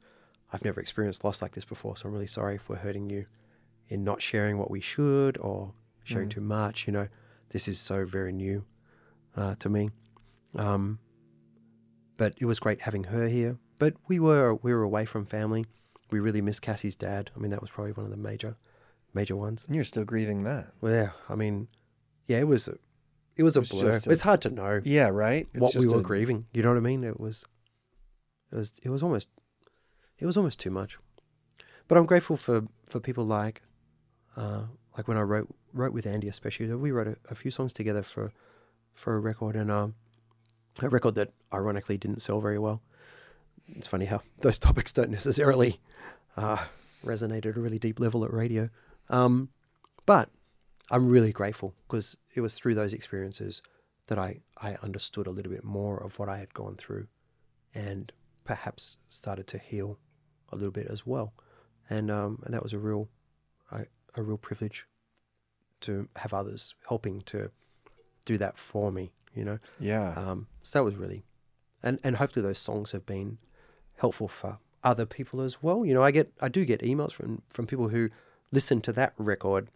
I've 0.52 0.64
never 0.64 0.80
experienced 0.80 1.24
loss 1.24 1.40
like 1.40 1.52
this 1.52 1.64
before, 1.64 1.96
so 1.96 2.08
I'm 2.08 2.12
really 2.12 2.26
sorry 2.26 2.56
if 2.56 2.68
we're 2.68 2.76
hurting 2.76 3.10
you 3.10 3.26
in 3.88 4.02
not 4.02 4.20
sharing 4.20 4.58
what 4.58 4.70
we 4.70 4.80
should 4.80 5.38
or 5.38 5.72
sharing 6.02 6.28
too 6.28 6.40
much. 6.40 6.86
You 6.86 6.92
know, 6.92 7.08
this 7.50 7.68
is 7.68 7.78
so 7.78 8.04
very 8.04 8.32
new 8.32 8.64
uh, 9.36 9.54
to 9.60 9.68
me. 9.68 9.90
Um, 10.56 10.98
but 12.16 12.34
it 12.38 12.44
was 12.46 12.60
great 12.60 12.82
having 12.82 13.04
her 13.04 13.28
here. 13.28 13.58
But 13.78 13.94
we 14.08 14.20
were 14.20 14.54
we 14.54 14.72
were 14.72 14.82
away 14.82 15.04
from 15.04 15.24
family. 15.26 15.66
We 16.10 16.20
really 16.20 16.40
missed 16.42 16.62
Cassie's 16.62 16.96
dad. 16.96 17.30
I 17.34 17.38
mean, 17.40 17.50
that 17.50 17.60
was 17.60 17.70
probably 17.70 17.92
one 17.92 18.04
of 18.04 18.10
the 18.10 18.16
major 18.16 18.56
major 19.12 19.36
ones. 19.36 19.64
And 19.66 19.74
you're 19.74 19.84
still 19.84 20.04
grieving 20.04 20.44
that. 20.44 20.68
Well, 20.80 20.92
yeah, 20.92 21.10
I 21.28 21.34
mean, 21.34 21.68
yeah, 22.28 22.38
it 22.38 22.46
was 22.48 22.68
a, 22.68 22.76
it 23.36 23.42
was 23.42 23.56
a 23.56 23.60
was 23.60 23.70
blur. 23.70 23.90
a- 23.90 24.10
it's 24.12 24.22
hard 24.22 24.42
to 24.42 24.50
know 24.50 24.80
Yeah, 24.84 25.08
right? 25.08 25.48
It's 25.52 25.60
what 25.60 25.74
we 25.76 25.86
were 25.88 25.98
a- 26.00 26.02
grieving. 26.02 26.46
You 26.52 26.62
know 26.62 26.68
what 26.70 26.76
I 26.78 26.80
mean? 26.82 27.02
It 27.04 27.18
was 27.18 27.44
it 28.52 28.56
was 28.56 28.72
it 28.82 28.90
was 28.90 29.02
almost 29.02 29.28
it 30.18 30.26
was 30.26 30.36
almost 30.36 30.60
too 30.60 30.70
much. 30.70 30.98
but 31.88 31.98
I'm 31.98 32.06
grateful 32.06 32.36
for 32.36 32.64
for 32.86 33.00
people 33.00 33.24
like 33.24 33.62
uh, 34.36 34.62
like 34.96 35.08
when 35.08 35.16
I 35.16 35.22
wrote 35.22 35.48
wrote 35.72 35.92
with 35.92 36.06
Andy 36.06 36.28
especially. 36.28 36.72
We 36.72 36.92
wrote 36.92 37.08
a, 37.08 37.16
a 37.30 37.34
few 37.34 37.50
songs 37.50 37.72
together 37.72 38.02
for 38.04 38.32
for 38.92 39.16
a 39.16 39.20
record 39.20 39.56
and 39.56 39.70
um, 39.70 39.94
a 40.82 40.88
record 40.88 41.14
that 41.14 41.32
ironically 41.52 41.96
didn't 41.96 42.20
sell 42.20 42.40
very 42.40 42.58
well. 42.58 42.82
It's 43.68 43.86
funny 43.86 44.06
how 44.06 44.22
those 44.40 44.58
topics 44.58 44.92
don't 44.92 45.10
necessarily 45.10 45.80
uh, 46.36 46.64
resonate 47.04 47.46
at 47.46 47.56
a 47.56 47.60
really 47.60 47.78
deep 47.78 48.00
level 48.00 48.24
at 48.24 48.32
radio. 48.32 48.70
Um, 49.08 49.50
but 50.06 50.30
I'm 50.90 51.08
really 51.08 51.32
grateful 51.32 51.74
because 51.86 52.16
it 52.34 52.40
was 52.40 52.54
through 52.54 52.74
those 52.74 52.92
experiences 52.92 53.62
that 54.06 54.18
I, 54.18 54.40
I 54.60 54.76
understood 54.82 55.26
a 55.26 55.30
little 55.30 55.52
bit 55.52 55.64
more 55.64 56.02
of 56.02 56.18
what 56.18 56.28
I 56.28 56.38
had 56.38 56.52
gone 56.52 56.76
through 56.76 57.06
and 57.74 58.12
perhaps 58.44 58.98
started 59.08 59.46
to 59.48 59.58
heal 59.58 59.98
a 60.52 60.56
little 60.56 60.72
bit 60.72 60.86
as 60.90 61.06
well. 61.06 61.32
And, 61.88 62.10
um, 62.10 62.40
and 62.44 62.52
that 62.52 62.62
was 62.62 62.72
a 62.72 62.78
real, 62.78 63.08
a, 63.72 63.86
a 64.14 64.22
real 64.22 64.36
privilege 64.36 64.86
to 65.80 66.08
have 66.16 66.32
others 66.34 66.74
helping 66.88 67.22
to 67.22 67.50
do 68.24 68.38
that 68.38 68.56
for 68.56 68.90
me, 68.90 69.12
you 69.34 69.44
know? 69.44 69.58
Yeah. 69.80 70.14
Um, 70.16 70.46
so 70.62 70.78
that 70.78 70.84
was 70.84 70.96
really, 70.96 71.24
and, 71.82 71.98
and 72.02 72.16
hopefully 72.16 72.42
those 72.42 72.58
songs 72.58 72.92
have 72.92 73.06
been 73.06 73.38
helpful 73.96 74.28
for 74.28 74.58
other 74.82 75.06
people 75.06 75.40
as 75.40 75.62
well. 75.62 75.84
You 75.84 75.94
know, 75.94 76.02
I 76.02 76.10
get, 76.10 76.32
I 76.40 76.48
do 76.48 76.64
get 76.64 76.80
emails 76.82 77.12
from, 77.12 77.42
from 77.48 77.66
people 77.66 77.88
who 77.88 78.10
listen 78.52 78.80
to 78.82 78.92
that 78.92 79.14
record 79.18 79.68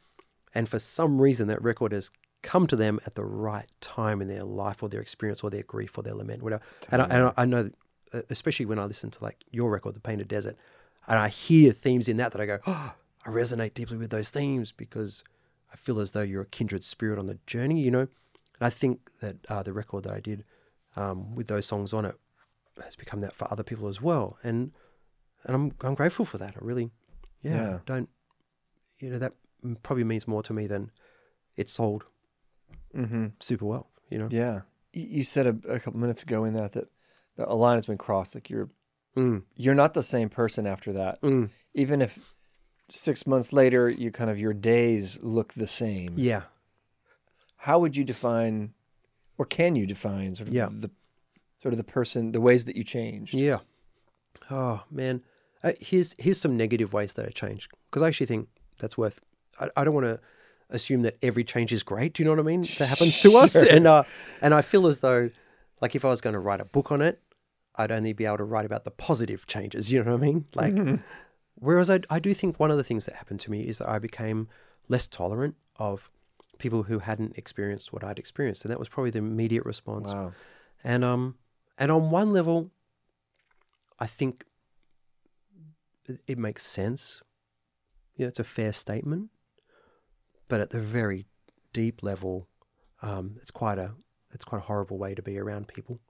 and 0.54 0.68
for 0.68 0.78
some 0.78 1.20
reason 1.20 1.48
that 1.48 1.62
record 1.62 1.92
has 1.92 2.10
come 2.42 2.66
to 2.66 2.76
them 2.76 3.00
at 3.04 3.14
the 3.14 3.24
right 3.24 3.68
time 3.80 4.22
in 4.22 4.28
their 4.28 4.44
life 4.44 4.82
or 4.82 4.88
their 4.88 5.00
experience 5.00 5.42
or 5.42 5.50
their 5.50 5.62
grief 5.62 5.98
or 5.98 6.02
their 6.02 6.14
lament, 6.14 6.42
whatever. 6.42 6.62
And 6.90 7.02
I, 7.02 7.04
and 7.06 7.24
I, 7.26 7.32
I 7.36 7.44
know, 7.44 7.70
uh, 8.14 8.22
especially 8.30 8.66
when 8.66 8.78
I 8.78 8.84
listen 8.84 9.10
to 9.10 9.24
like 9.24 9.44
your 9.50 9.70
record, 9.70 9.94
The 9.94 10.00
Painted 10.00 10.28
Desert, 10.28 10.56
and 11.06 11.18
I 11.18 11.28
hear 11.28 11.72
themes 11.72 12.08
in 12.08 12.16
that 12.18 12.32
that 12.32 12.40
I 12.40 12.46
go, 12.46 12.58
oh, 12.66 12.94
I 13.26 13.30
resonate 13.30 13.74
deeply 13.74 13.96
with 13.96 14.10
those 14.10 14.30
themes 14.30 14.72
because 14.72 15.24
I 15.72 15.76
feel 15.76 16.00
as 16.00 16.12
though 16.12 16.22
you're 16.22 16.42
a 16.42 16.46
kindred 16.46 16.84
spirit 16.84 17.18
on 17.18 17.26
the 17.26 17.38
journey, 17.46 17.80
you 17.80 17.90
know? 17.90 18.08
And 18.60 18.66
I 18.66 18.70
think 18.70 19.10
that 19.20 19.36
uh, 19.48 19.62
the 19.62 19.72
record 19.72 20.04
that 20.04 20.12
I 20.14 20.20
did 20.20 20.44
um, 20.96 21.34
with 21.34 21.46
those 21.46 21.66
songs 21.66 21.92
on 21.92 22.04
it 22.04 22.16
has 22.82 22.96
become 22.96 23.20
that 23.20 23.34
for 23.34 23.50
other 23.52 23.62
people 23.62 23.88
as 23.88 24.00
well. 24.00 24.36
And 24.42 24.72
and 25.44 25.54
I'm 25.56 25.72
I'm 25.82 25.94
grateful 25.94 26.24
for 26.24 26.38
that. 26.38 26.54
I 26.56 26.58
really, 26.60 26.90
yeah, 27.42 27.52
Yeah. 27.54 27.78
don't, 27.86 28.08
you 28.98 29.10
know, 29.10 29.18
that 29.18 29.34
probably 29.82 30.04
means 30.04 30.26
more 30.26 30.42
to 30.42 30.52
me 30.52 30.66
than 30.66 30.90
it 31.56 31.68
sold 31.68 32.04
mm-hmm. 32.94 33.26
super 33.40 33.64
well, 33.64 33.90
you 34.10 34.18
know? 34.18 34.28
Yeah. 34.30 34.62
You 34.92 35.22
said 35.24 35.46
a, 35.46 35.56
a 35.74 35.80
couple 35.80 36.00
minutes 36.00 36.22
ago 36.22 36.44
in 36.44 36.54
that 36.54 36.72
that 36.72 36.88
a 37.38 37.54
line 37.54 37.76
has 37.76 37.86
been 37.86 37.98
crossed. 37.98 38.34
Like 38.34 38.50
you're 38.50 38.70
Mm, 39.16 39.42
you're 39.56 39.74
not 39.74 39.94
the 39.94 40.02
same 40.02 40.28
person 40.28 40.64
after 40.66 40.92
that. 40.92 41.20
mm, 41.22 41.50
Even 41.74 42.00
if 42.02 42.34
six 42.88 43.26
months 43.26 43.52
later 43.52 43.88
you 43.88 44.12
kind 44.12 44.30
of 44.30 44.38
your 44.38 44.52
days 44.54 45.18
look 45.22 45.54
the 45.54 45.66
same. 45.66 46.12
yeah. 46.16 46.42
How 47.58 47.78
would 47.78 47.96
you 47.96 48.04
define, 48.04 48.72
or 49.36 49.44
can 49.44 49.76
you 49.76 49.86
define 49.86 50.34
sort 50.34 50.48
of 50.48 50.54
Yeah. 50.54 50.68
the 50.70 50.90
sort 51.60 51.72
of 51.74 51.78
the 51.78 51.84
person, 51.84 52.32
the 52.32 52.40
ways 52.40 52.64
that 52.66 52.76
you 52.76 52.84
changed? 52.84 53.34
Yeah. 53.34 53.58
Oh 54.50 54.84
man, 54.90 55.22
uh, 55.62 55.72
here's 55.80 56.14
here's 56.18 56.40
some 56.40 56.56
negative 56.56 56.92
ways 56.92 57.14
that 57.14 57.26
I 57.26 57.30
changed 57.30 57.70
because 57.90 58.02
I 58.02 58.08
actually 58.08 58.26
think 58.26 58.48
that's 58.78 58.96
worth. 58.96 59.20
I, 59.60 59.68
I 59.76 59.84
don't 59.84 59.94
want 59.94 60.06
to 60.06 60.20
assume 60.70 61.02
that 61.02 61.16
every 61.22 61.44
change 61.44 61.72
is 61.72 61.82
great. 61.82 62.14
Do 62.14 62.22
you 62.22 62.24
know 62.24 62.32
what 62.32 62.40
I 62.40 62.42
mean? 62.44 62.62
That 62.78 62.88
happens 62.88 63.20
to 63.22 63.36
us, 63.42 63.54
and 63.56 63.86
uh, 63.86 64.04
and 64.40 64.54
I 64.54 64.62
feel 64.62 64.86
as 64.86 65.00
though, 65.00 65.30
like 65.82 65.94
if 65.94 66.04
I 66.04 66.08
was 66.08 66.20
going 66.20 66.34
to 66.34 66.38
write 66.40 66.60
a 66.60 66.64
book 66.64 66.90
on 66.92 67.02
it, 67.02 67.20
I'd 67.74 67.90
only 67.92 68.12
be 68.12 68.24
able 68.24 68.38
to 68.38 68.44
write 68.44 68.64
about 68.66 68.84
the 68.84 68.90
positive 68.92 69.46
changes. 69.46 69.90
You 69.92 70.02
know 70.04 70.12
what 70.12 70.22
I 70.22 70.26
mean? 70.26 70.44
Like, 70.54 71.00
whereas 71.56 71.90
I 71.90 72.00
I 72.08 72.18
do 72.20 72.32
think 72.34 72.58
one 72.60 72.70
of 72.70 72.76
the 72.76 72.84
things 72.84 73.04
that 73.06 73.16
happened 73.16 73.40
to 73.40 73.50
me 73.50 73.62
is 73.62 73.78
that 73.78 73.88
I 73.88 73.98
became 73.98 74.48
less 74.88 75.06
tolerant 75.06 75.56
of 75.76 76.08
people 76.58 76.82
who 76.84 76.98
hadn't 76.98 77.36
experienced 77.38 77.92
what 77.92 78.02
I'd 78.04 78.18
experienced, 78.18 78.64
and 78.64 78.72
that 78.72 78.78
was 78.78 78.88
probably 78.88 79.10
the 79.10 79.18
immediate 79.18 79.64
response. 79.64 80.12
Wow. 80.12 80.32
And 80.84 81.04
um 81.04 81.36
and 81.78 81.90
on 81.92 82.10
one 82.10 82.32
level 82.32 82.70
I 83.98 84.06
think 84.06 84.44
it- 86.06 86.20
it 86.26 86.38
makes 86.38 86.64
sense. 86.66 87.22
Yeah, 88.16 88.28
it's 88.28 88.38
a 88.40 88.44
fair 88.44 88.72
statement. 88.72 89.30
But 90.48 90.60
at 90.60 90.70
the 90.70 90.80
very 90.80 91.26
deep 91.72 92.02
level, 92.02 92.48
um, 93.02 93.36
it's 93.42 93.50
quite 93.50 93.78
a 93.78 93.94
it's 94.30 94.44
quite 94.44 94.58
a 94.58 94.66
horrible 94.66 94.98
way 94.98 95.14
to 95.14 95.22
be 95.22 95.38
around 95.38 95.68
people. 95.68 96.00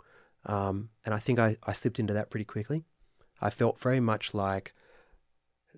Um, 0.45 0.91
and 1.05 1.15
I 1.15 1.19
think 1.19 1.39
I, 1.39 1.57
I 1.65 1.73
slipped 1.73 1.99
into 2.01 2.13
that 2.15 2.31
pretty 2.31 2.45
quickly. 2.45 2.85
I 3.41 3.51
felt 3.51 3.79
very 3.81 4.01
much 4.01 4.35
like 4.35 4.75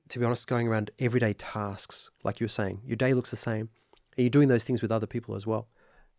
to 0.08 0.18
be 0.18 0.24
honest, 0.24 0.48
going 0.48 0.66
around 0.66 0.90
everyday 0.98 1.32
tasks, 1.34 2.10
like 2.24 2.40
you 2.40 2.44
were 2.44 2.48
saying, 2.48 2.80
your 2.84 2.96
day 2.96 3.14
looks 3.14 3.30
the 3.30 3.36
same. 3.36 3.68
And 4.20 4.26
you're 4.26 4.30
doing 4.30 4.48
those 4.48 4.64
things 4.64 4.82
with 4.82 4.92
other 4.92 5.06
people 5.06 5.34
as 5.34 5.46
well. 5.46 5.68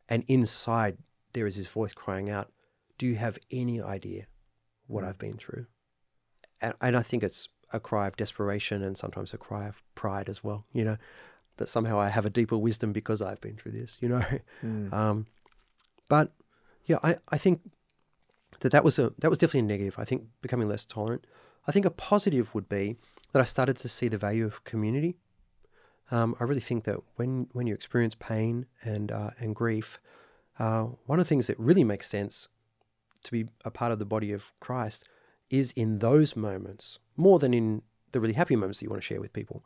And 0.09 0.23
inside 0.27 0.97
there 1.33 1.45
is 1.45 1.57
this 1.57 1.67
voice 1.67 1.93
crying 1.93 2.31
out, 2.31 2.51
Do 2.97 3.05
you 3.05 3.13
have 3.13 3.37
any 3.51 3.79
idea 3.79 4.25
what 4.87 5.03
I've 5.03 5.19
been 5.19 5.37
through? 5.37 5.67
And, 6.59 6.73
and 6.81 6.97
I 6.97 7.03
think 7.03 7.21
it's 7.21 7.47
a 7.71 7.79
cry 7.79 8.07
of 8.07 8.17
desperation 8.17 8.81
and 8.81 8.97
sometimes 8.97 9.35
a 9.35 9.37
cry 9.37 9.67
of 9.67 9.83
pride 9.93 10.29
as 10.29 10.43
well, 10.43 10.65
you 10.73 10.83
know, 10.83 10.97
that 11.57 11.69
somehow 11.69 11.99
I 11.99 12.09
have 12.09 12.25
a 12.25 12.31
deeper 12.31 12.57
wisdom 12.57 12.91
because 12.91 13.21
I've 13.21 13.39
been 13.39 13.55
through 13.55 13.73
this, 13.73 13.99
you 14.01 14.09
know. 14.09 14.25
Mm. 14.65 14.91
Um, 14.93 15.27
but 16.09 16.31
yeah, 16.87 16.97
I, 17.03 17.17
I 17.29 17.37
think 17.37 17.61
that 18.61 18.71
that 18.71 18.83
was 18.83 18.97
a 18.97 19.11
that 19.19 19.29
was 19.29 19.37
definitely 19.37 19.59
a 19.59 19.77
negative. 19.77 19.99
I 19.99 20.05
think 20.05 20.23
becoming 20.41 20.67
less 20.67 20.85
tolerant. 20.85 21.27
I 21.67 21.71
think 21.71 21.85
a 21.85 21.91
positive 21.91 22.55
would 22.55 22.67
be 22.67 22.95
that 23.31 23.41
I 23.41 23.45
started 23.45 23.77
to 23.77 23.87
see 23.87 24.07
the 24.07 24.17
value 24.17 24.47
of 24.47 24.63
community. 24.63 25.17
Um, 26.11 26.35
I 26.39 26.43
really 26.43 26.61
think 26.61 26.83
that 26.83 26.97
when 27.15 27.47
when 27.53 27.67
you 27.67 27.73
experience 27.73 28.15
pain 28.15 28.65
and 28.83 29.11
uh, 29.11 29.31
and 29.39 29.55
grief, 29.55 29.99
uh, 30.59 30.83
one 31.05 31.19
of 31.19 31.25
the 31.25 31.29
things 31.29 31.47
that 31.47 31.57
really 31.57 31.85
makes 31.85 32.09
sense 32.09 32.49
to 33.23 33.31
be 33.31 33.45
a 33.63 33.71
part 33.71 33.91
of 33.91 33.99
the 33.99 34.05
body 34.05 34.31
of 34.31 34.51
Christ 34.59 35.07
is 35.49 35.71
in 35.71 35.99
those 35.99 36.35
moments 36.35 36.99
more 37.15 37.39
than 37.39 37.53
in 37.53 37.81
the 38.11 38.19
really 38.19 38.33
happy 38.33 38.55
moments 38.55 38.79
that 38.79 38.85
you 38.85 38.89
want 38.89 39.01
to 39.01 39.05
share 39.05 39.21
with 39.21 39.33
people. 39.33 39.65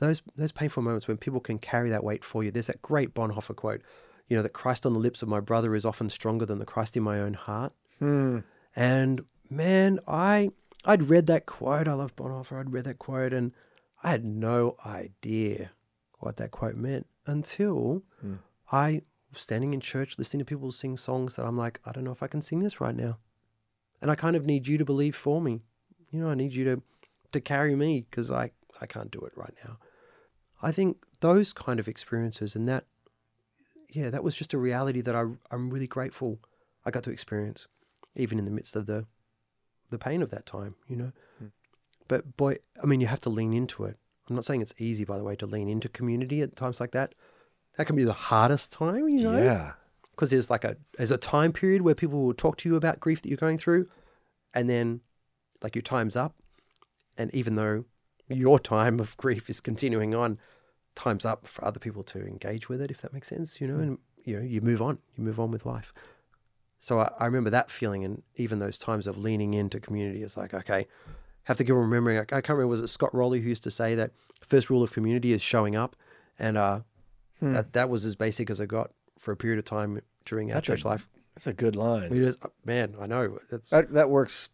Those 0.00 0.22
those 0.36 0.52
painful 0.52 0.82
moments 0.82 1.06
when 1.06 1.16
people 1.16 1.40
can 1.40 1.58
carry 1.58 1.90
that 1.90 2.02
weight 2.02 2.24
for 2.24 2.42
you. 2.42 2.50
There's 2.50 2.66
that 2.66 2.82
great 2.82 3.14
Bonhoeffer 3.14 3.54
quote, 3.54 3.82
you 4.28 4.36
know, 4.36 4.42
that 4.42 4.52
Christ 4.52 4.84
on 4.84 4.92
the 4.92 4.98
lips 4.98 5.22
of 5.22 5.28
my 5.28 5.40
brother 5.40 5.74
is 5.76 5.84
often 5.84 6.10
stronger 6.10 6.44
than 6.44 6.58
the 6.58 6.66
Christ 6.66 6.96
in 6.96 7.04
my 7.04 7.20
own 7.20 7.34
heart. 7.34 7.72
Hmm. 8.00 8.40
And 8.74 9.24
man, 9.48 10.00
I 10.08 10.50
I'd 10.84 11.04
read 11.04 11.26
that 11.26 11.46
quote. 11.46 11.86
I 11.86 11.92
love 11.92 12.16
Bonhoeffer. 12.16 12.58
I'd 12.58 12.72
read 12.72 12.84
that 12.84 12.98
quote, 12.98 13.32
and 13.32 13.52
I 14.02 14.10
had 14.10 14.26
no 14.26 14.74
idea 14.84 15.70
what 16.24 16.36
that 16.36 16.50
quote 16.50 16.76
meant 16.76 17.06
until 17.26 18.02
Hmm. 18.20 18.36
I 18.72 19.02
was 19.32 19.42
standing 19.42 19.74
in 19.74 19.80
church 19.80 20.16
listening 20.18 20.40
to 20.40 20.44
people 20.44 20.72
sing 20.72 20.96
songs 20.96 21.36
that 21.36 21.44
I'm 21.44 21.56
like, 21.56 21.80
I 21.84 21.92
don't 21.92 22.04
know 22.04 22.12
if 22.12 22.22
I 22.22 22.28
can 22.28 22.42
sing 22.42 22.60
this 22.60 22.80
right 22.80 22.96
now, 22.96 23.18
and 24.00 24.10
I 24.10 24.14
kind 24.14 24.36
of 24.36 24.46
need 24.46 24.66
you 24.66 24.78
to 24.78 24.84
believe 24.84 25.16
for 25.16 25.40
me. 25.40 25.62
You 26.10 26.20
know, 26.20 26.30
I 26.30 26.34
need 26.34 26.52
you 26.54 26.64
to 26.64 26.82
to 27.32 27.40
carry 27.40 27.74
me 27.76 28.06
because 28.08 28.30
I 28.30 28.52
I 28.80 28.86
can't 28.86 29.10
do 29.10 29.20
it 29.20 29.32
right 29.36 29.54
now. 29.64 29.78
I 30.62 30.72
think 30.72 31.04
those 31.20 31.52
kind 31.52 31.78
of 31.78 31.88
experiences 31.88 32.56
and 32.56 32.66
that, 32.68 32.84
yeah, 33.92 34.08
that 34.10 34.24
was 34.24 34.34
just 34.34 34.54
a 34.54 34.58
reality 34.58 35.00
that 35.02 35.14
I 35.14 35.24
I'm 35.50 35.70
really 35.70 35.86
grateful 35.86 36.38
I 36.86 36.90
got 36.90 37.02
to 37.04 37.10
experience 37.10 37.66
even 38.16 38.38
in 38.38 38.44
the 38.44 38.50
midst 38.50 38.76
of 38.76 38.86
the 38.86 39.06
the 39.90 39.98
pain 39.98 40.22
of 40.22 40.30
that 40.30 40.46
time, 40.46 40.76
you 40.88 40.96
know. 40.96 41.12
Hmm. 41.38 41.46
But 42.08 42.36
boy, 42.36 42.56
I 42.82 42.86
mean, 42.86 43.00
you 43.00 43.06
have 43.06 43.20
to 43.20 43.30
lean 43.30 43.52
into 43.52 43.84
it. 43.84 43.98
I'm 44.28 44.34
not 44.36 44.44
saying 44.44 44.62
it's 44.62 44.74
easy, 44.78 45.04
by 45.04 45.18
the 45.18 45.24
way, 45.24 45.36
to 45.36 45.46
lean 45.46 45.68
into 45.68 45.88
community 45.88 46.40
at 46.40 46.56
times 46.56 46.80
like 46.80 46.92
that. 46.92 47.14
That 47.76 47.86
can 47.86 47.96
be 47.96 48.04
the 48.04 48.12
hardest 48.12 48.72
time, 48.72 49.08
you 49.08 49.22
know, 49.22 49.36
Yeah. 49.42 49.72
because 50.12 50.30
there's 50.30 50.48
like 50.50 50.64
a 50.64 50.76
there's 50.96 51.10
a 51.10 51.18
time 51.18 51.52
period 51.52 51.82
where 51.82 51.94
people 51.94 52.24
will 52.24 52.34
talk 52.34 52.56
to 52.58 52.68
you 52.68 52.76
about 52.76 53.00
grief 53.00 53.20
that 53.22 53.28
you're 53.28 53.36
going 53.36 53.58
through, 53.58 53.88
and 54.54 54.68
then 54.68 55.00
like 55.62 55.74
your 55.74 55.82
time's 55.82 56.16
up, 56.16 56.34
and 57.18 57.34
even 57.34 57.54
though 57.56 57.84
your 58.28 58.58
time 58.58 59.00
of 59.00 59.16
grief 59.18 59.50
is 59.50 59.60
continuing 59.60 60.14
on, 60.14 60.38
time's 60.94 61.24
up 61.24 61.46
for 61.46 61.64
other 61.64 61.80
people 61.80 62.02
to 62.04 62.20
engage 62.26 62.68
with 62.68 62.80
it, 62.80 62.90
if 62.90 63.02
that 63.02 63.12
makes 63.12 63.28
sense, 63.28 63.60
you 63.60 63.66
know, 63.66 63.74
hmm. 63.74 63.82
and 63.82 63.98
you 64.24 64.36
know 64.36 64.42
you 64.42 64.60
move 64.60 64.80
on, 64.80 64.98
you 65.16 65.24
move 65.24 65.38
on 65.40 65.50
with 65.50 65.66
life. 65.66 65.92
So 66.78 67.00
I, 67.00 67.10
I 67.18 67.26
remember 67.26 67.50
that 67.50 67.70
feeling, 67.70 68.04
and 68.04 68.22
even 68.36 68.58
those 68.58 68.78
times 68.78 69.06
of 69.06 69.18
leaning 69.18 69.54
into 69.54 69.80
community. 69.80 70.22
is 70.22 70.36
like, 70.36 70.54
okay, 70.54 70.86
have 71.44 71.56
to 71.58 71.64
keep 71.64 71.74
remembering. 71.74 72.18
I, 72.18 72.22
I 72.22 72.24
can't 72.40 72.50
remember 72.50 72.68
was 72.68 72.80
it 72.80 72.88
Scott 72.88 73.14
Rowley 73.14 73.40
who 73.40 73.48
used 73.48 73.62
to 73.64 73.70
say 73.70 73.94
that 73.94 74.10
first 74.46 74.68
rule 74.70 74.82
of 74.82 74.92
community 74.92 75.32
is 75.32 75.42
showing 75.42 75.76
up, 75.76 75.96
and 76.38 76.56
uh, 76.56 76.80
Hmm. 77.40 77.52
that 77.54 77.72
that 77.72 77.90
was 77.90 78.04
as 78.06 78.14
basic 78.14 78.48
as 78.50 78.60
I 78.60 78.66
got 78.66 78.92
for 79.18 79.32
a 79.32 79.36
period 79.36 79.58
of 79.58 79.64
time 79.64 80.00
during 80.24 80.50
our 80.50 80.54
That's 80.56 80.68
a- 80.68 80.72
church 80.72 80.84
life. 80.84 81.08
That's 81.34 81.48
a 81.48 81.52
good 81.52 81.74
line. 81.74 82.12
Is, 82.12 82.36
man, 82.64 82.94
I 83.00 83.06
know 83.06 83.38
That 83.50 83.88
that 83.92 84.08
works. 84.08 84.48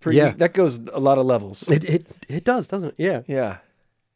Pretty, 0.00 0.18
Yeah. 0.18 0.30
That 0.30 0.52
goes 0.52 0.78
a 0.92 0.98
lot 1.00 1.18
of 1.18 1.26
levels. 1.26 1.68
it, 1.70 1.84
it 1.84 2.06
it 2.28 2.44
does, 2.44 2.66
doesn't 2.68 2.90
it? 2.90 2.94
Yeah, 2.98 3.22
yeah. 3.26 3.58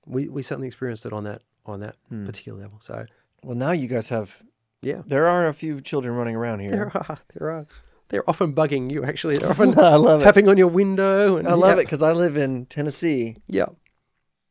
we 0.07 0.29
we 0.29 0.43
certainly 0.43 0.67
experienced 0.69 1.07
it 1.07 1.13
on 1.13 1.25
that 1.25 1.43
on 1.65 1.81
that 1.81 1.97
Hmm. 2.09 2.25
particular 2.25 2.61
level. 2.61 2.79
So 2.81 3.07
Well, 3.43 3.57
now 3.57 3.73
you 3.73 3.89
guys 3.89 4.09
have. 4.11 4.43
yeah, 4.83 5.03
There 5.07 5.27
are 5.27 5.49
a 5.49 5.53
few 5.55 5.81
children 5.81 6.15
running 6.15 6.37
around 6.37 6.61
here. 6.61 6.71
there 6.71 6.93
are 6.97 7.19
there 7.39 7.51
are 7.51 7.67
they're 8.09 8.29
often 8.29 8.55
bugging 8.55 8.91
you. 8.91 9.05
Actually, 9.05 9.39
they're 9.39 9.51
often 9.57 9.79
I 9.79 9.97
love 9.97 10.21
it. 10.21 10.25
tapping 10.25 10.49
on 10.49 10.57
your 10.57 10.69
window. 10.69 11.37
And 11.37 11.49
I 11.49 11.55
love 11.55 11.77
yeah, 11.77 11.81
it 11.83 11.85
because 11.85 12.03
I 12.03 12.13
live 12.13 12.37
in 12.37 12.67
Tennessee, 12.67 13.37
Yeah, 13.49 13.67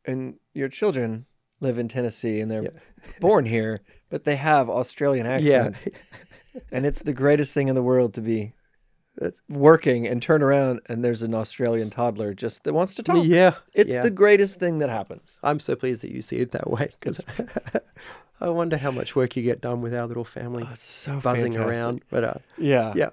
and 0.04 0.34
your 0.54 0.68
children 0.68 1.26
live 1.60 1.78
in 1.78 1.88
Tennessee 1.88 2.40
and 2.40 2.50
they're 2.50 2.70
born 3.20 3.46
here, 3.46 3.80
but 4.10 4.24
they 4.24 4.36
have 4.36 4.68
Australian 4.68 5.26
accents. 5.26 5.86
Yeah. 5.86 6.60
and 6.72 6.84
it's 6.86 7.00
the 7.02 7.12
greatest 7.14 7.54
thing 7.54 7.68
in 7.68 7.74
the 7.74 7.82
world 7.82 8.14
to 8.14 8.20
be 8.20 8.52
working 9.48 10.06
and 10.06 10.20
turn 10.22 10.42
around 10.42 10.80
and 10.90 11.02
there's 11.02 11.22
an 11.22 11.32
Australian 11.34 11.88
toddler 11.88 12.34
just 12.34 12.64
that 12.64 12.74
wants 12.74 12.92
to 12.94 13.02
talk. 13.02 13.24
Yeah. 13.24 13.54
It's 13.72 13.94
yeah. 13.94 14.02
the 14.02 14.10
greatest 14.10 14.58
thing 14.60 14.76
that 14.78 14.90
happens. 14.90 15.40
I'm 15.42 15.58
so 15.60 15.74
pleased 15.74 16.02
that 16.02 16.10
you 16.12 16.20
see 16.20 16.36
it 16.36 16.52
that 16.52 16.68
way 16.70 16.90
because 17.00 17.22
I 18.40 18.50
wonder 18.50 18.76
how 18.76 18.90
much 18.90 19.16
work 19.16 19.34
you 19.36 19.42
get 19.42 19.62
done 19.62 19.80
with 19.80 19.94
our 19.94 20.06
little 20.06 20.24
family 20.24 20.64
Oh, 20.66 20.72
it's 20.72 20.84
so 20.84 21.18
buzzing 21.20 21.52
fantastic. 21.52 21.76
around. 21.78 22.02
But 22.10 22.24
uh, 22.24 22.34
Yeah. 22.58 22.92
yeah, 22.94 23.10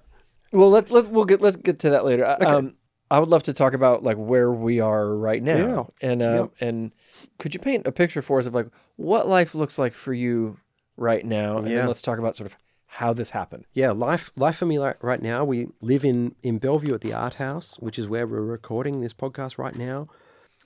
Well, 0.54 0.70
let's 0.70 0.92
let 0.92 1.08
we'll 1.10 1.26
get 1.26 1.42
let's 1.42 1.56
get 1.58 1.80
to 1.80 1.90
that 1.90 2.06
later. 2.06 2.26
I- 2.26 2.36
Um, 2.46 2.76
I 3.12 3.20
would 3.20 3.30
love 3.30 3.44
to 3.44 3.54
talk 3.54 3.74
about 3.74 4.02
like 4.04 4.18
where 4.18 4.52
we 4.52 4.80
are 4.80 5.16
right 5.16 5.44
now, 5.44 5.92
yeah. 6.02 6.10
and 6.10 6.22
uh, 6.24 6.48
and 6.60 6.92
could 7.38 7.54
you 7.54 7.60
paint 7.60 7.86
a 7.86 7.92
picture 7.92 8.22
for 8.24 8.40
us 8.40 8.48
of 8.48 8.56
like 8.56 8.68
what 8.96 9.28
life 9.28 9.54
looks 9.54 9.78
like 9.78 9.94
for 9.94 10.14
you 10.14 10.58
right 10.98 11.24
now, 11.26 11.58
and 11.58 11.68
Yeah. 11.68 11.80
then 11.80 11.88
let's 11.88 12.02
talk 12.02 12.18
about 12.18 12.36
sort 12.36 12.48
of 12.52 12.58
how 12.88 13.14
this 13.14 13.32
happened. 13.32 13.66
yeah, 13.74 13.92
life 13.92 14.32
life 14.36 14.56
for 14.58 14.66
me 14.66 14.80
like 14.80 15.04
right 15.04 15.22
now. 15.22 15.44
We 15.46 15.68
live 15.82 16.04
in 16.06 16.36
in 16.42 16.58
Bellevue 16.58 16.94
at 16.96 17.02
the 17.02 17.14
Art 17.14 17.36
House, 17.36 17.76
which 17.80 18.00
is 18.00 18.08
where 18.08 18.26
we're 18.26 18.42
recording 18.42 19.02
this 19.02 19.14
podcast 19.14 19.58
right 19.60 19.76
now. 19.76 20.08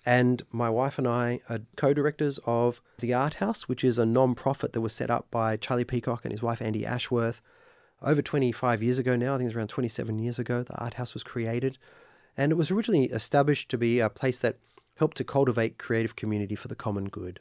And 0.06 0.42
my 0.54 0.70
wife 0.70 0.98
and 0.98 1.08
I 1.08 1.42
are 1.50 1.60
co-directors 1.76 2.40
of 2.46 2.82
the 3.00 3.14
Art 3.14 3.36
House, 3.36 3.68
which 3.68 3.84
is 3.84 3.98
a 3.98 4.06
non-profit 4.06 4.72
that 4.72 4.80
was 4.82 4.94
set 4.94 5.10
up 5.10 5.30
by 5.32 5.58
Charlie 5.58 5.84
Peacock 5.84 6.24
and 6.24 6.32
his 6.32 6.42
wife 6.42 6.60
Andi 6.60 6.86
Ashworth 6.86 7.42
over 8.02 8.22
25 8.22 8.84
years 8.84 8.98
ago 8.98 9.16
now. 9.16 9.36
I 9.36 9.38
think 9.38 9.50
it's 9.50 9.58
around 9.58 9.70
27 9.70 10.20
years 10.20 10.40
ago. 10.40 10.64
The 10.64 10.76
Art 10.76 10.96
House 10.96 11.14
was 11.14 11.24
created, 11.24 11.78
and 12.36 12.52
it 12.52 12.56
was 12.56 12.72
originally 12.72 13.06
established 13.06 13.70
to 13.70 13.78
be 13.78 14.00
a 14.00 14.10
place 14.10 14.40
that 14.40 14.58
helped 14.98 15.18
to 15.18 15.24
cultivate 15.24 15.78
creative 15.78 16.16
community 16.16 16.56
for 16.56 16.68
the 16.68 16.76
common 16.76 17.06
good, 17.06 17.40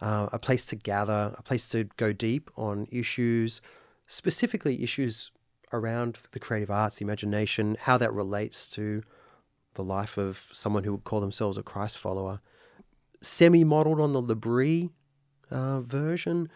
uh, 0.00 0.28
a 0.32 0.38
place 0.38 0.66
to 0.66 0.76
gather, 0.76 1.34
a 1.36 1.42
place 1.42 1.68
to 1.68 1.84
go 1.96 2.12
deep 2.12 2.50
on 2.56 2.86
issues, 2.90 3.60
specifically 4.06 4.82
issues 4.82 5.30
around 5.72 6.18
the 6.32 6.40
creative 6.40 6.70
arts, 6.70 6.98
the 6.98 7.04
imagination, 7.04 7.76
how 7.80 7.98
that 7.98 8.12
relates 8.12 8.68
to 8.70 9.02
the 9.74 9.84
life 9.84 10.16
of 10.16 10.48
someone 10.52 10.84
who 10.84 10.92
would 10.92 11.04
call 11.04 11.20
themselves 11.20 11.56
a 11.56 11.62
Christ 11.62 11.98
follower. 11.98 12.40
Semi 13.20 13.64
modeled 13.64 14.00
on 14.00 14.12
the 14.12 14.20
L'Abri 14.20 14.90
uh, 15.50 15.80
version, 15.80 16.48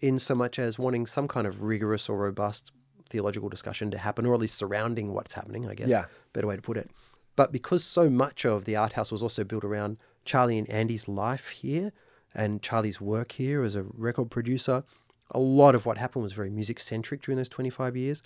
in 0.00 0.18
so 0.18 0.34
much 0.34 0.58
as 0.58 0.78
wanting 0.78 1.06
some 1.06 1.28
kind 1.28 1.46
of 1.46 1.62
rigorous 1.62 2.08
or 2.08 2.18
robust 2.18 2.72
theological 3.08 3.48
discussion 3.48 3.90
to 3.90 3.98
happen, 3.98 4.26
or 4.26 4.34
at 4.34 4.40
least 4.40 4.56
surrounding 4.56 5.12
what's 5.12 5.34
happening, 5.34 5.68
I 5.68 5.74
guess. 5.74 5.90
Yeah. 5.90 6.06
Better 6.32 6.46
way 6.46 6.56
to 6.56 6.62
put 6.62 6.76
it. 6.76 6.90
But 7.36 7.52
because 7.52 7.84
so 7.84 8.08
much 8.08 8.44
of 8.44 8.64
the 8.64 8.76
art 8.76 8.94
house 8.94 9.10
was 9.10 9.22
also 9.22 9.44
built 9.44 9.64
around 9.64 9.98
Charlie 10.24 10.58
and 10.58 10.68
Andi's 10.68 11.08
life 11.08 11.50
here 11.50 11.92
and 12.34 12.62
Charlie's 12.62 13.00
work 13.00 13.32
here 13.32 13.62
as 13.62 13.74
a 13.76 13.82
record 13.82 14.30
producer, 14.30 14.84
a 15.30 15.38
lot 15.38 15.74
of 15.74 15.86
what 15.86 15.98
happened 15.98 16.22
was 16.22 16.32
very 16.32 16.50
music 16.50 16.78
centric 16.80 17.22
during 17.22 17.36
those 17.36 17.48
25 17.48 17.96
years. 17.96 18.22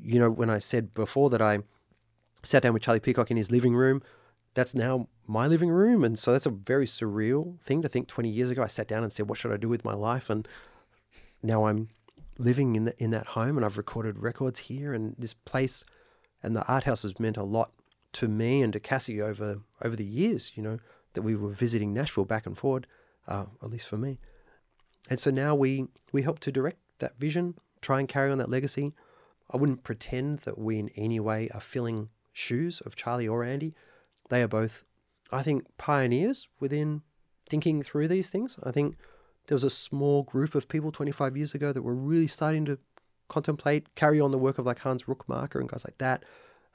You 0.00 0.18
know, 0.18 0.30
when 0.30 0.50
I 0.50 0.58
said 0.58 0.94
before 0.94 1.30
that 1.30 1.42
I 1.42 1.60
sat 2.42 2.62
down 2.62 2.72
with 2.72 2.82
Charlie 2.82 3.00
Peacock 3.00 3.30
in 3.30 3.36
his 3.36 3.50
living 3.50 3.74
room, 3.74 4.02
that's 4.54 4.74
now 4.74 5.08
my 5.26 5.46
living 5.46 5.70
room. 5.70 6.04
And 6.04 6.18
so 6.18 6.32
that's 6.32 6.46
a 6.46 6.50
very 6.50 6.86
surreal 6.86 7.60
thing 7.60 7.82
to 7.82 7.88
think 7.88 8.08
20 8.08 8.28
years 8.28 8.50
ago. 8.50 8.62
I 8.62 8.66
sat 8.66 8.88
down 8.88 9.02
and 9.02 9.12
said, 9.12 9.28
What 9.28 9.38
should 9.38 9.52
I 9.52 9.56
do 9.56 9.68
with 9.68 9.84
my 9.84 9.94
life? 9.94 10.30
And 10.30 10.46
now 11.42 11.66
I'm 11.66 11.88
living 12.38 12.76
in, 12.76 12.84
the, 12.84 13.02
in 13.02 13.10
that 13.10 13.28
home 13.28 13.56
and 13.56 13.64
I've 13.64 13.78
recorded 13.78 14.18
records 14.18 14.60
here. 14.60 14.92
And 14.92 15.14
this 15.18 15.34
place 15.34 15.84
and 16.42 16.56
the 16.56 16.66
art 16.66 16.84
house 16.84 17.02
has 17.02 17.18
meant 17.18 17.36
a 17.36 17.42
lot 17.42 17.72
to 18.14 18.28
me 18.28 18.62
and 18.62 18.72
to 18.72 18.80
Cassie 18.80 19.20
over, 19.20 19.60
over 19.82 19.96
the 19.96 20.04
years, 20.04 20.52
you 20.54 20.62
know, 20.62 20.78
that 21.14 21.22
we 21.22 21.34
were 21.34 21.50
visiting 21.50 21.92
Nashville 21.92 22.24
back 22.24 22.46
and 22.46 22.56
forward, 22.56 22.86
uh, 23.26 23.46
at 23.62 23.70
least 23.70 23.88
for 23.88 23.96
me. 23.96 24.18
And 25.10 25.18
so 25.18 25.30
now 25.30 25.54
we, 25.54 25.86
we 26.12 26.22
help 26.22 26.38
to 26.40 26.52
direct 26.52 26.78
that 26.98 27.18
vision, 27.18 27.54
try 27.80 27.98
and 27.98 28.08
carry 28.08 28.30
on 28.30 28.38
that 28.38 28.50
legacy. 28.50 28.94
I 29.50 29.56
wouldn't 29.56 29.84
pretend 29.84 30.40
that 30.40 30.58
we 30.58 30.78
in 30.78 30.90
any 30.90 31.20
way 31.20 31.48
are 31.54 31.60
filling 31.60 32.10
shoes 32.32 32.80
of 32.82 32.96
Charlie 32.96 33.28
or 33.28 33.42
Andi. 33.42 33.74
They 34.28 34.42
are 34.42 34.48
both, 34.48 34.84
I 35.32 35.42
think, 35.42 35.64
pioneers 35.78 36.48
within 36.60 37.02
thinking 37.48 37.82
through 37.82 38.08
these 38.08 38.28
things. 38.28 38.58
I 38.62 38.70
think 38.70 38.96
there 39.48 39.54
was 39.54 39.64
a 39.64 39.70
small 39.70 40.22
group 40.22 40.54
of 40.54 40.68
people 40.68 40.92
25 40.92 41.36
years 41.36 41.54
ago 41.54 41.72
that 41.72 41.82
were 41.82 41.94
really 41.94 42.26
starting 42.26 42.66
to 42.66 42.78
contemplate, 43.28 43.94
carry 43.94 44.20
on 44.20 44.30
the 44.30 44.38
work 44.38 44.58
of 44.58 44.66
like 44.66 44.78
Hans 44.80 45.04
Rookmaaker 45.04 45.56
and 45.56 45.68
guys 45.68 45.84
like 45.86 45.98
that, 45.98 46.24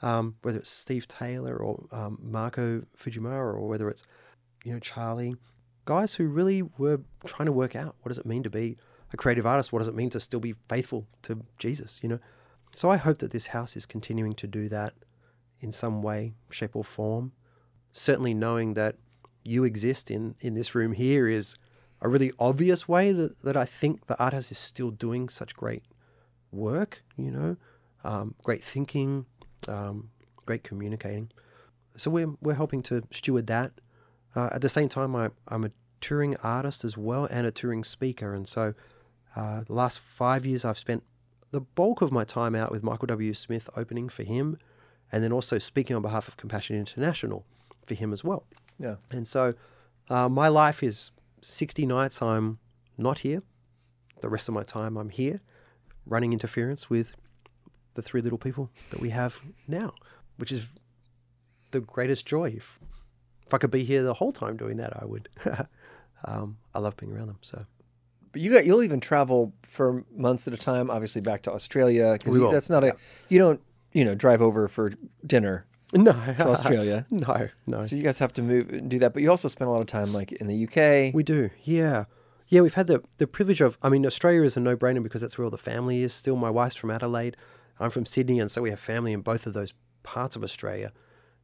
um, 0.02 0.36
whether 0.42 0.58
it's 0.58 0.72
Steve 0.72 1.08
Taylor 1.08 1.56
or 1.56 1.86
um, 1.92 2.18
Makoto 2.24 2.86
Fujimura 2.98 3.54
or 3.54 3.68
whether 3.68 3.90
it's, 3.90 4.04
you 4.64 4.74
know, 4.74 4.80
Charlie, 4.80 5.36
guys 5.86 6.16
who 6.16 6.28
really 6.28 6.64
were 6.78 7.00
trying 7.26 7.46
to 7.46 7.52
work 7.52 7.76
out 7.76 7.96
what 8.02 8.10
does 8.10 8.18
it 8.18 8.26
mean 8.26 8.42
to 8.42 8.50
be 8.50 8.78
a 9.12 9.18
creative 9.18 9.46
artist? 9.46 9.72
What 9.72 9.80
does 9.80 9.88
it 9.88 9.96
mean 9.96 10.10
to 10.10 10.20
still 10.20 10.40
be 10.40 10.56
faithful 10.68 11.08
to 11.24 11.46
Jesus, 11.60 12.00
you 12.02 12.10
know? 12.10 12.20
So 12.76 12.90
I 12.90 12.98
hope 12.98 13.20
that 13.20 13.30
this 13.30 13.48
house 13.48 13.78
is 13.78 13.86
continuing 13.86 14.34
to 14.34 14.48
do 14.48 14.68
that 14.70 14.94
in 15.60 15.72
some 15.72 16.02
way, 16.02 16.34
shape, 16.50 16.76
or 16.76 16.84
form. 16.84 17.34
Certainly 17.92 18.34
knowing 18.34 18.74
that 18.74 18.96
you 19.44 19.64
exist 19.64 20.10
in, 20.10 20.34
in 20.42 20.56
this 20.56 20.74
room 20.74 20.94
here 20.94 21.28
is 21.28 21.56
a 22.04 22.10
really 22.10 22.34
obvious 22.38 22.88
way 22.88 23.14
that, 23.14 23.42
that 23.44 23.58
I 23.58 23.66
think 23.66 24.06
the 24.06 24.20
art 24.22 24.34
house 24.34 24.52
is 24.52 24.58
still 24.58 24.92
doing 24.92 25.30
such 25.30 25.56
great 25.56 25.84
work, 26.52 27.02
you 27.18 27.32
know, 27.32 27.56
um, 28.04 28.36
great 28.44 28.62
thinking, 28.62 29.26
um, 29.70 30.10
great 30.46 30.64
communicating. 30.64 31.32
So 31.96 32.12
we're, 32.12 32.36
we're 32.42 32.56
helping 32.56 32.84
to 32.84 33.04
steward 33.10 33.48
that. 33.48 33.72
Uh, 34.36 34.50
at 34.52 34.62
the 34.62 34.70
same 34.70 34.90
time, 34.90 35.16
I, 35.16 35.30
I'm 35.48 35.64
a 35.64 35.72
touring 36.02 36.36
artist 36.44 36.84
as 36.84 36.98
well 36.98 37.26
and 37.26 37.48
a 37.48 37.52
touring 37.52 37.86
speaker. 37.86 38.34
And 38.34 38.48
so 38.48 38.74
uh, 39.36 39.62
the 39.62 39.74
last 39.74 40.00
five 40.00 40.46
years, 40.46 40.66
I've 40.66 40.78
spent 40.78 41.04
the 41.52 41.62
bulk 41.62 42.02
of 42.02 42.12
my 42.12 42.26
time 42.26 42.54
out 42.54 42.72
with 42.72 42.84
Michael 42.84 43.08
W. 43.08 43.34
Smith 43.34 43.70
opening 43.78 44.10
for 44.10 44.24
him 44.24 44.58
and 45.10 45.24
then 45.24 45.32
also 45.32 45.58
speaking 45.58 45.96
on 45.96 46.02
behalf 46.02 46.28
of 46.28 46.36
Compassion 46.36 46.76
International 46.76 47.46
for 47.86 47.94
him 47.94 48.12
as 48.12 48.26
well. 48.26 48.44
Yeah. 48.78 48.96
And 49.10 49.26
so 49.26 49.54
uh, 50.10 50.28
my 50.28 50.50
life 50.50 50.84
is 50.84 51.12
60 51.44 51.86
nights 51.86 52.22
I'm 52.22 52.60
not 52.98 53.20
here. 53.20 53.44
The 54.22 54.30
rest 54.30 54.48
of 54.48 54.56
my 54.56 54.64
time 54.64 54.98
I'm 54.98 55.10
here 55.10 55.42
running 56.06 56.34
interference 56.34 56.90
with 56.90 57.16
the 57.94 58.02
three 58.02 58.22
little 58.22 58.38
people 58.38 58.70
that 58.90 59.00
we 59.00 59.10
have 59.10 59.40
now, 59.68 59.94
which 60.38 60.52
is 60.52 60.70
the 61.72 61.80
greatest 61.80 62.26
joy. 62.26 62.54
If, 62.56 62.80
if 63.46 63.54
I 63.54 63.58
could 63.58 63.72
be 63.72 63.84
here 63.84 64.04
the 64.04 64.16
whole 64.16 64.32
time 64.32 64.58
doing 64.58 64.78
that, 64.78 65.02
I 65.02 65.06
would. 65.06 65.30
um, 66.26 66.58
I 66.74 66.80
love 66.80 66.98
being 66.98 67.12
around 67.12 67.28
them. 67.28 67.38
So 67.42 67.66
But 68.32 68.42
you 68.42 68.52
got 68.52 68.66
you'll 68.66 68.84
even 68.84 69.00
travel 69.00 69.54
for 69.64 70.04
months 70.16 70.48
at 70.48 70.54
a 70.54 70.58
time, 70.58 70.90
obviously 70.90 71.22
back 71.22 71.44
to 71.44 71.52
Australia 71.52 72.14
because 72.14 72.40
that's 72.52 72.70
not 72.70 72.84
a 72.84 72.96
you 73.30 73.40
don't 73.40 73.62
you 73.92 74.04
know 74.06 74.16
drive 74.16 74.42
over 74.42 74.68
for 74.68 74.94
dinner 75.26 75.66
no, 75.98 76.12
to 76.26 76.48
Australia. 76.48 77.06
no, 77.12 77.50
no. 77.68 77.82
So 77.84 77.96
you 77.96 78.04
guys 78.04 78.20
have 78.20 78.34
to 78.34 78.42
move 78.42 78.70
and 78.70 78.90
do 78.90 79.00
that, 79.00 79.14
but 79.14 79.22
you 79.22 79.30
also 79.30 79.48
spend 79.48 79.70
a 79.70 79.72
lot 79.72 79.82
of 79.82 79.88
time 79.88 80.12
like 80.14 80.32
in 80.32 80.48
the 80.48 80.64
UK. 80.68 81.14
We 81.14 81.24
do, 81.24 81.50
yeah. 81.64 82.06
Yeah, 82.48 82.62
we've 82.62 82.74
had 82.74 82.88
the, 82.88 83.04
the 83.18 83.28
privilege 83.28 83.62
of, 83.62 83.78
I 83.82 83.90
mean, 83.90 84.06
Australia 84.06 84.44
is 84.44 84.58
a 84.58 84.60
no 84.60 84.76
brainer 84.76 85.02
because 85.02 85.22
that's 85.22 85.38
where 85.38 85.46
all 85.46 85.52
the 85.52 85.58
family 85.58 86.02
is 86.04 86.14
still. 86.14 86.36
My 86.36 86.50
wife's 86.50 86.76
from 86.76 86.92
Adelaide, 86.92 87.38
I'm 87.80 87.90
from 87.90 88.06
Sydney, 88.06 88.40
and 88.40 88.52
so 88.52 88.62
we 88.62 88.70
have 88.70 88.80
family 88.80 89.14
in 89.14 89.22
both 89.22 89.48
of 89.48 89.54
those 89.54 89.74
parts 90.04 90.36
of 90.36 90.44
Australia. 90.44 90.92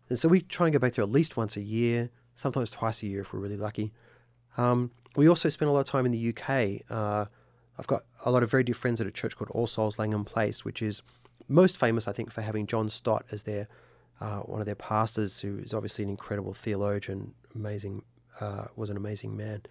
And 0.09 0.17
so 0.17 0.27
we 0.27 0.41
try 0.41 0.67
and 0.67 0.73
go 0.73 0.79
back 0.79 0.93
there 0.93 1.03
at 1.03 1.11
least 1.11 1.37
once 1.37 1.55
a 1.55 1.61
year, 1.61 2.09
sometimes 2.35 2.71
twice 2.71 3.03
a 3.03 3.07
year 3.07 3.21
if 3.21 3.33
we're 3.33 3.39
really 3.39 3.57
lucky. 3.57 3.93
Um, 4.57 4.91
we 5.15 5.29
also 5.29 5.49
spend 5.49 5.69
a 5.69 5.71
lot 5.71 5.81
of 5.81 5.85
time 5.85 6.05
in 6.05 6.11
the 6.11 6.29
UK. 6.29 6.81
Uh, 6.89 7.25
I've 7.77 7.87
got 7.87 8.03
a 8.25 8.31
lot 8.31 8.43
of 8.43 8.51
very 8.51 8.63
dear 8.63 8.75
friends 8.75 8.99
at 8.99 9.07
a 9.07 9.11
church 9.11 9.35
called 9.35 9.49
All 9.51 9.67
Souls 9.67 9.97
Langham 9.97 10.25
Place, 10.25 10.65
which 10.65 10.81
is 10.81 11.01
most 11.47 11.77
famous, 11.77 12.07
I 12.07 12.11
think, 12.11 12.31
for 12.31 12.41
having 12.41 12.67
John 12.67 12.89
Stott 12.89 13.25
as 13.31 13.43
their 13.43 13.67
uh, 14.21 14.39
one 14.39 14.59
of 14.59 14.65
their 14.65 14.75
pastors, 14.75 15.39
who 15.39 15.59
is 15.59 15.73
obviously 15.73 16.03
an 16.03 16.09
incredible 16.09 16.53
theologian, 16.53 17.33
amazing, 17.55 18.03
uh, 18.41 18.65
was 18.75 18.89
an 18.89 18.97
amazing 18.97 19.35
man. 19.35 19.63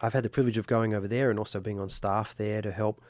I've 0.00 0.12
had 0.12 0.24
the 0.24 0.30
privilege 0.30 0.58
of 0.58 0.66
going 0.66 0.94
over 0.94 1.08
there 1.08 1.30
and 1.30 1.38
also 1.38 1.60
being 1.60 1.80
on 1.80 1.88
staff 1.88 2.36
there 2.36 2.60
to 2.60 2.72
help 2.72 3.00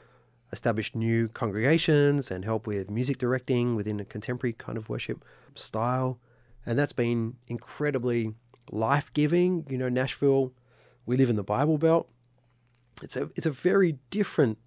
establish 0.51 0.93
new 0.93 1.27
congregations 1.27 2.29
and 2.29 2.45
help 2.45 2.67
with 2.67 2.89
music 2.89 3.17
directing 3.17 3.75
within 3.75 3.99
a 3.99 4.05
contemporary 4.05 4.53
kind 4.53 4.77
of 4.77 4.87
worship 4.87 5.25
style. 5.55 6.19
And 6.65 6.77
that's 6.77 6.93
been 6.93 7.35
incredibly 7.47 8.35
life 8.71 9.11
giving. 9.13 9.65
You 9.69 9.77
know, 9.79 9.89
Nashville, 9.89 10.53
we 11.05 11.17
live 11.17 11.29
in 11.29 11.35
the 11.35 11.43
Bible 11.43 11.77
Belt. 11.77 12.07
It's 13.01 13.17
a 13.17 13.29
it's 13.35 13.47
a 13.47 13.51
very 13.51 13.97
different 14.11 14.59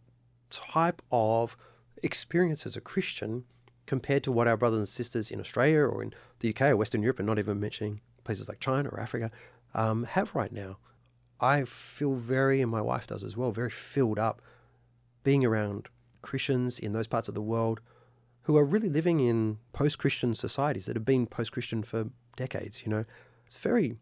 type 0.51 1.01
of 1.13 1.57
experience 2.03 2.67
as 2.67 2.77
a 2.77 2.81
Christian 2.81 3.45
compared 3.87 4.23
to 4.25 4.33
what 4.33 4.49
our 4.49 4.57
brothers 4.57 4.79
and 4.79 4.89
sisters 4.89 5.31
in 5.31 5.41
Australia 5.41 5.81
or 5.81 6.03
in 6.03 6.13
the 6.41 6.51
UK 6.51 6.63
or 6.63 6.77
Western 6.77 7.03
Europe, 7.03 7.19
and 7.19 7.27
not 7.27 7.39
even 7.39 7.61
mentioning 7.61 8.01
places 8.25 8.49
like 8.49 8.61
China 8.61 8.89
or 8.91 9.01
Africa, 9.01 9.31
um, 9.75 10.05
have 10.05 10.35
right 10.35 10.53
now. 10.53 10.79
I 11.41 11.65
feel 11.65 12.15
very, 12.15 12.61
and 12.63 12.71
my 12.71 12.81
wife 12.81 13.07
does 13.07 13.23
as 13.23 13.37
well, 13.37 13.53
very 13.53 13.71
filled 13.71 14.19
up 14.19 14.41
being 15.23 15.45
around 15.45 15.89
Christians 16.23 16.79
in 16.79 16.93
those 16.93 17.07
parts 17.07 17.29
of 17.29 17.35
the 17.35 17.43
world 17.43 17.81
who 18.43 18.57
are 18.57 18.65
really 18.65 18.89
living 18.89 19.21
in 19.21 19.59
post 19.73 19.99
Christian 19.99 20.35
societies 20.35 20.87
that 20.87 20.97
have 20.97 21.05
been 21.05 21.27
post 21.27 21.53
Christian 21.53 21.83
for 21.83 22.07
decades. 22.37 22.83
You 22.85 22.91
know, 22.91 23.05
it's 23.45 23.59
very 23.59 23.97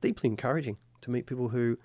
deeply 0.00 0.28
encouraging 0.28 0.76
to 1.00 1.10
meet 1.10 1.26
people 1.26 1.48
who 1.48 1.78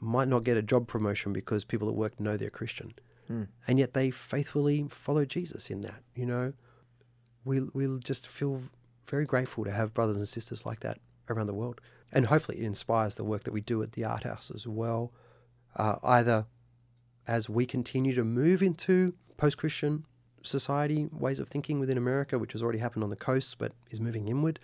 might 0.00 0.28
not 0.28 0.42
get 0.42 0.56
a 0.56 0.62
job 0.62 0.88
promotion 0.88 1.32
because 1.32 1.64
people 1.64 1.88
at 1.88 1.94
work 1.94 2.18
know 2.18 2.36
they're 2.36 2.50
Christian, 2.50 2.94
Hmm. 3.32 3.44
and 3.66 3.78
yet 3.78 3.94
they 3.94 4.10
faithfully 4.10 4.86
follow 4.90 5.24
Jesus 5.24 5.70
in 5.70 5.80
that. 5.80 6.02
You 6.14 6.26
know, 6.26 6.52
we 7.46 7.60
we'll 7.72 7.96
just 7.96 8.28
feel 8.28 8.60
very 9.06 9.24
grateful 9.24 9.64
to 9.64 9.70
have 9.70 9.94
brothers 9.94 10.16
and 10.16 10.28
sisters 10.28 10.66
like 10.66 10.80
that 10.80 10.98
around 11.30 11.46
the 11.46 11.54
world, 11.54 11.80
and 12.12 12.26
hopefully 12.26 12.58
it 12.58 12.64
inspires 12.64 13.14
the 13.14 13.24
work 13.24 13.44
that 13.44 13.52
we 13.52 13.62
do 13.62 13.82
at 13.82 13.92
the 13.92 14.04
art 14.04 14.24
house 14.24 14.52
as 14.54 14.66
well. 14.66 15.12
Uh, 15.76 15.96
either 16.02 16.44
as 17.26 17.48
we 17.48 17.64
continue 17.64 18.14
to 18.14 18.22
move 18.22 18.60
into 18.60 19.14
post-Christian 19.38 20.04
society 20.42 21.08
ways 21.10 21.40
of 21.40 21.48
thinking 21.48 21.80
within 21.80 21.96
America, 21.96 22.38
which 22.38 22.52
has 22.52 22.62
already 22.62 22.80
happened 22.80 23.02
on 23.02 23.08
the 23.08 23.16
coast 23.16 23.56
but 23.56 23.72
is 23.88 23.98
moving 23.98 24.28
inward, 24.28 24.60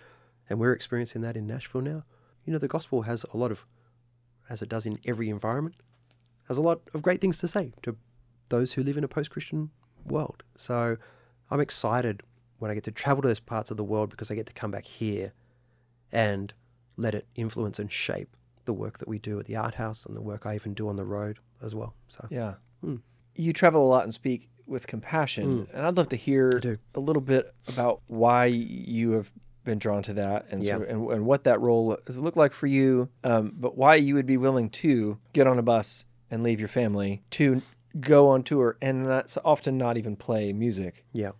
and 0.47 0.59
we're 0.59 0.73
experiencing 0.73 1.23
that 1.23 1.35
in 1.35 1.47
Nashville 1.47 1.81
now. 1.81 2.03
You 2.45 2.53
know, 2.53 2.59
the 2.59 2.67
gospel 2.67 3.01
has 3.01 3.25
a 3.33 3.37
lot 3.37 3.51
of, 3.51 3.65
as 4.47 4.61
it 4.61 4.69
does 4.69 4.85
in 4.85 4.97
every 5.07 5.27
environment, 5.27 5.77
has 6.47 6.59
a 6.59 6.61
lot 6.61 6.81
of 6.93 7.01
great 7.01 7.19
things 7.19 7.39
to 7.39 7.47
say 7.47 7.73
to 7.81 7.97
those 8.49 8.73
who 8.73 8.83
live 8.83 8.97
in 8.97 9.03
a 9.03 9.07
post-Christian 9.07 9.69
world. 10.05 10.43
So 10.55 10.97
I'm 11.49 11.59
excited 11.59 12.21
when 12.57 12.69
I 12.69 12.73
get 12.73 12.83
to 12.85 12.91
travel 12.91 13.21
to 13.21 13.27
those 13.27 13.39
parts 13.39 13.71
of 13.71 13.77
the 13.77 13.83
world 13.83 14.09
because 14.09 14.29
I 14.29 14.35
get 14.35 14.45
to 14.47 14.53
come 14.53 14.71
back 14.71 14.85
here 14.85 15.33
and 16.11 16.53
let 16.97 17.15
it 17.15 17.27
influence 17.35 17.79
and 17.79 17.91
shape 17.91 18.35
the 18.65 18.73
work 18.73 18.97
that 18.99 19.07
we 19.07 19.19
do 19.19 19.39
at 19.39 19.45
the 19.45 19.55
art 19.55 19.75
house 19.75 20.05
and 20.05 20.15
the 20.15 20.21
work 20.21 20.45
I 20.45 20.55
even 20.55 20.73
do 20.73 20.89
on 20.89 20.95
the 20.95 21.05
road 21.05 21.39
as 21.61 21.73
well. 21.73 21.93
So 22.07 22.27
Yeah. 22.29 22.55
Hmm. 22.81 22.97
You 23.35 23.53
travel 23.53 23.85
a 23.85 23.87
lot 23.87 24.03
and 24.03 24.13
speak 24.13 24.49
with 24.67 24.85
compassion, 24.85 25.67
and 25.73 25.85
I'd 25.85 25.97
love 25.97 26.09
to 26.09 26.15
hear 26.15 26.61
a 26.93 26.99
little 26.99 27.21
bit 27.21 27.51
about 27.67 28.01
why 28.07 28.45
you 28.45 29.11
have 29.13 29.31
been 29.63 29.79
drawn 29.79 30.03
to 30.03 30.13
that 30.13 30.45
and 30.51 30.63
Yeah. 30.63 30.77
sort 30.77 30.89
of, 30.89 30.95
and, 30.95 31.11
and 31.11 31.25
what 31.25 31.43
that 31.45 31.59
role 31.61 31.97
does 32.05 32.19
look 32.19 32.35
like 32.35 32.53
for 32.53 32.67
you, 32.67 33.09
um, 33.23 33.53
but 33.57 33.77
why 33.77 33.95
you 33.95 34.13
would 34.15 34.25
be 34.27 34.37
willing 34.37 34.69
to 34.71 35.17
get 35.33 35.47
on 35.47 35.57
a 35.57 35.61
bus 35.63 36.05
and 36.29 36.43
leave 36.43 36.59
your 36.59 36.67
family 36.69 37.23
to 37.31 37.61
go 37.99 38.29
on 38.29 38.43
tour 38.43 38.77
and 38.81 39.03
not, 39.03 39.35
often 39.43 39.77
not 39.77 39.97
even 39.97 40.15
play 40.15 40.53
music. 40.53 41.05
yeah. 41.13 41.31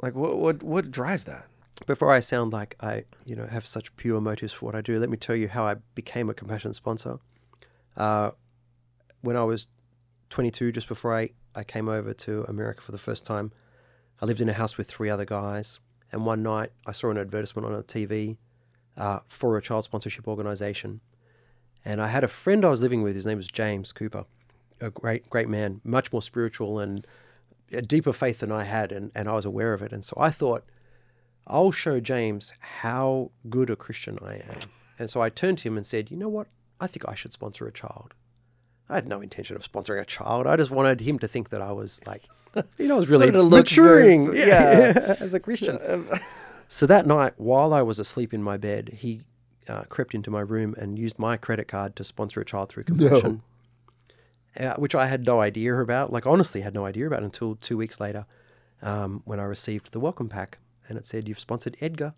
Like 0.00 0.14
what 0.14 0.38
what 0.38 0.62
what 0.62 0.90
drives 0.92 1.24
that? 1.24 1.46
Before 1.86 2.12
I 2.12 2.20
sound 2.20 2.52
like 2.52 2.76
I, 2.80 3.04
you 3.24 3.34
know, 3.34 3.46
have 3.46 3.66
such 3.66 3.94
pure 3.96 4.20
motives 4.20 4.52
for 4.52 4.66
what 4.66 4.74
I 4.76 4.80
do, 4.80 4.98
let 4.98 5.10
me 5.10 5.16
tell 5.16 5.34
you 5.34 5.48
how 5.48 5.64
I 5.64 5.76
became 5.94 6.30
a 6.30 6.34
compassion 6.34 6.72
sponsor. 6.72 7.18
Uh, 7.96 8.30
when 9.22 9.36
I 9.36 9.44
was 9.44 9.68
22, 10.30 10.72
just 10.72 10.88
before 10.88 11.16
I, 11.16 11.30
I 11.54 11.64
came 11.64 11.88
over 11.88 12.12
to 12.14 12.44
America 12.44 12.80
for 12.80 12.92
the 12.92 12.98
first 12.98 13.26
time, 13.26 13.52
I 14.20 14.26
lived 14.26 14.40
in 14.40 14.48
a 14.48 14.52
house 14.52 14.76
with 14.76 14.88
three 14.88 15.10
other 15.10 15.24
guys. 15.24 15.80
And 16.10 16.24
one 16.24 16.42
night 16.42 16.70
I 16.86 16.92
saw 16.92 17.10
an 17.10 17.18
advertisement 17.18 17.66
on 17.66 17.74
a 17.74 17.82
TV 17.82 18.38
uh, 18.96 19.20
for 19.28 19.56
a 19.56 19.62
child 19.62 19.84
sponsorship 19.84 20.26
organization. 20.26 21.00
And 21.84 22.00
I 22.00 22.08
had 22.08 22.24
a 22.24 22.28
friend 22.28 22.64
I 22.64 22.70
was 22.70 22.80
living 22.80 23.02
with, 23.02 23.14
his 23.14 23.26
name 23.26 23.36
was 23.36 23.48
James 23.48 23.92
Cooper, 23.92 24.24
a 24.80 24.90
great, 24.90 25.28
great 25.30 25.48
man, 25.48 25.80
much 25.84 26.12
more 26.12 26.22
spiritual 26.22 26.78
and 26.78 27.06
a 27.72 27.82
deeper 27.82 28.12
faith 28.12 28.38
than 28.38 28.52
I 28.52 28.64
had. 28.64 28.92
And, 28.92 29.10
and 29.14 29.28
I 29.28 29.34
was 29.34 29.44
aware 29.44 29.74
of 29.74 29.82
it. 29.82 29.92
And 29.92 30.04
so 30.04 30.16
I 30.18 30.30
thought, 30.30 30.64
I'll 31.46 31.72
show 31.72 32.00
James 32.00 32.52
how 32.60 33.30
good 33.48 33.70
a 33.70 33.76
Christian 33.76 34.18
I 34.22 34.34
am. 34.34 34.60
And 34.98 35.10
so 35.10 35.20
I 35.20 35.30
turned 35.30 35.58
to 35.58 35.68
him 35.68 35.76
and 35.76 35.86
said, 35.86 36.10
You 36.10 36.16
know 36.16 36.28
what? 36.28 36.48
I 36.80 36.86
think 36.86 37.08
I 37.08 37.14
should 37.14 37.32
sponsor 37.32 37.66
a 37.66 37.72
child. 37.72 38.14
I 38.90 38.94
had 38.94 39.08
no 39.08 39.20
intention 39.20 39.54
of 39.56 39.70
sponsoring 39.70 40.00
a 40.00 40.04
child. 40.04 40.46
I 40.46 40.56
just 40.56 40.70
wanted 40.70 41.00
him 41.00 41.18
to 41.18 41.28
think 41.28 41.50
that 41.50 41.60
I 41.60 41.72
was 41.72 42.00
like, 42.06 42.22
you 42.78 42.88
know, 42.88 42.96
I 42.96 42.98
was 42.98 43.08
really 43.08 43.26
Wanted 43.26 43.32
to 43.38 43.42
look 43.42 43.64
maturing 43.66 44.32
very- 44.32 44.48
yeah. 44.48 45.16
as 45.20 45.34
a 45.34 45.40
Christian. 45.40 46.06
So 46.68 46.86
that 46.86 47.06
night, 47.06 47.34
while 47.36 47.74
I 47.74 47.82
was 47.82 47.98
asleep 47.98 48.32
in 48.32 48.42
my 48.42 48.56
bed, 48.56 48.96
he 48.98 49.22
uh, 49.68 49.82
crept 49.84 50.14
into 50.14 50.30
my 50.30 50.40
room 50.40 50.74
and 50.78 50.98
used 50.98 51.18
my 51.18 51.36
credit 51.36 51.68
card 51.68 51.96
to 51.96 52.04
sponsor 52.04 52.40
a 52.40 52.44
child 52.44 52.70
through 52.70 52.84
compassion, 52.84 53.42
uh, 54.58 54.74
which 54.74 54.94
I 54.94 55.06
had 55.06 55.26
no 55.26 55.40
idea 55.40 55.74
about. 55.78 56.12
Like, 56.12 56.26
honestly, 56.26 56.60
had 56.60 56.74
no 56.74 56.86
idea 56.86 57.06
about 57.06 57.22
until 57.22 57.56
two 57.56 57.76
weeks 57.76 58.00
later 58.00 58.26
um, 58.82 59.22
when 59.24 59.40
I 59.40 59.44
received 59.44 59.92
the 59.92 60.00
welcome 60.00 60.28
pack 60.28 60.58
and 60.88 60.98
it 60.98 61.06
said, 61.06 61.28
You've 61.28 61.38
sponsored 61.38 61.76
Edgar 61.80 62.14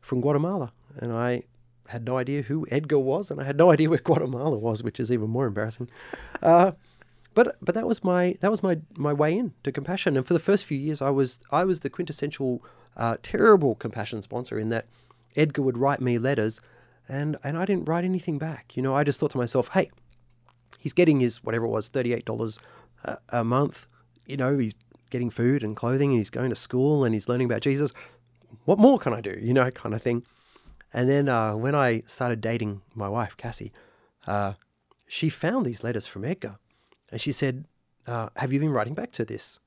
from 0.00 0.20
Guatemala. 0.20 0.72
And 0.96 1.12
I 1.12 1.42
had 1.88 2.04
no 2.04 2.16
idea 2.18 2.42
who 2.42 2.66
Edgar 2.70 2.98
was, 2.98 3.30
and 3.30 3.40
I 3.40 3.44
had 3.44 3.56
no 3.56 3.70
idea 3.70 3.88
where 3.88 3.98
Guatemala 3.98 4.58
was, 4.58 4.82
which 4.82 5.00
is 5.00 5.10
even 5.10 5.30
more 5.30 5.46
embarrassing. 5.46 5.88
Uh, 6.42 6.72
but 7.34 7.56
but 7.62 7.74
that 7.74 7.86
was 7.86 8.04
my 8.04 8.36
that 8.40 8.50
was 8.50 8.62
my 8.62 8.80
my 8.96 9.12
way 9.12 9.36
in 9.36 9.54
to 9.64 9.72
compassion. 9.72 10.16
And 10.16 10.26
for 10.26 10.34
the 10.34 10.40
first 10.40 10.64
few 10.64 10.78
years, 10.78 11.00
I 11.00 11.10
was 11.10 11.40
I 11.50 11.64
was 11.64 11.80
the 11.80 11.90
quintessential 11.90 12.62
uh, 12.96 13.16
terrible 13.22 13.74
compassion 13.74 14.20
sponsor 14.22 14.58
in 14.58 14.68
that 14.68 14.86
Edgar 15.34 15.62
would 15.62 15.78
write 15.78 16.00
me 16.00 16.18
letters, 16.18 16.60
and 17.08 17.36
and 17.42 17.56
I 17.56 17.64
didn't 17.64 17.88
write 17.88 18.04
anything 18.04 18.38
back. 18.38 18.76
You 18.76 18.82
know, 18.82 18.94
I 18.94 19.04
just 19.04 19.18
thought 19.18 19.30
to 19.30 19.38
myself, 19.38 19.68
hey, 19.68 19.90
he's 20.82 20.92
getting 20.92 21.20
his 21.20 21.44
whatever 21.44 21.66
it 21.66 21.70
was 21.70 21.88
thirty 21.88 22.12
eight 22.12 22.24
dollars 22.24 22.58
a 23.28 23.44
month. 23.44 23.86
You 24.26 24.36
know, 24.36 24.58
he's 24.58 24.74
getting 25.10 25.30
food 25.30 25.62
and 25.62 25.76
clothing, 25.76 26.10
and 26.10 26.18
he's 26.18 26.30
going 26.30 26.50
to 26.50 26.56
school, 26.56 27.04
and 27.04 27.14
he's 27.14 27.28
learning 27.28 27.46
about 27.46 27.60
Jesus. 27.60 27.92
What 28.64 28.78
more 28.78 28.98
can 28.98 29.12
I 29.12 29.20
do? 29.20 29.38
You 29.40 29.54
know, 29.54 29.70
kind 29.70 29.94
of 29.94 30.02
thing. 30.02 30.24
And 30.92 31.08
then 31.08 31.28
uh, 31.28 31.54
when 31.54 31.74
I 31.74 32.02
started 32.06 32.40
dating 32.40 32.82
my 32.94 33.08
wife, 33.08 33.36
Cassie, 33.36 33.72
uh, 34.26 34.54
she 35.06 35.28
found 35.28 35.64
these 35.64 35.84
letters 35.84 36.06
from 36.06 36.24
Edgar. 36.24 36.58
And 37.10 37.20
she 37.20 37.32
said, 37.32 37.64
uh, 38.06 38.28
Have 38.36 38.52
you 38.52 38.60
been 38.60 38.70
writing 38.70 38.94
back 38.94 39.12
to 39.12 39.24
this 39.24 39.60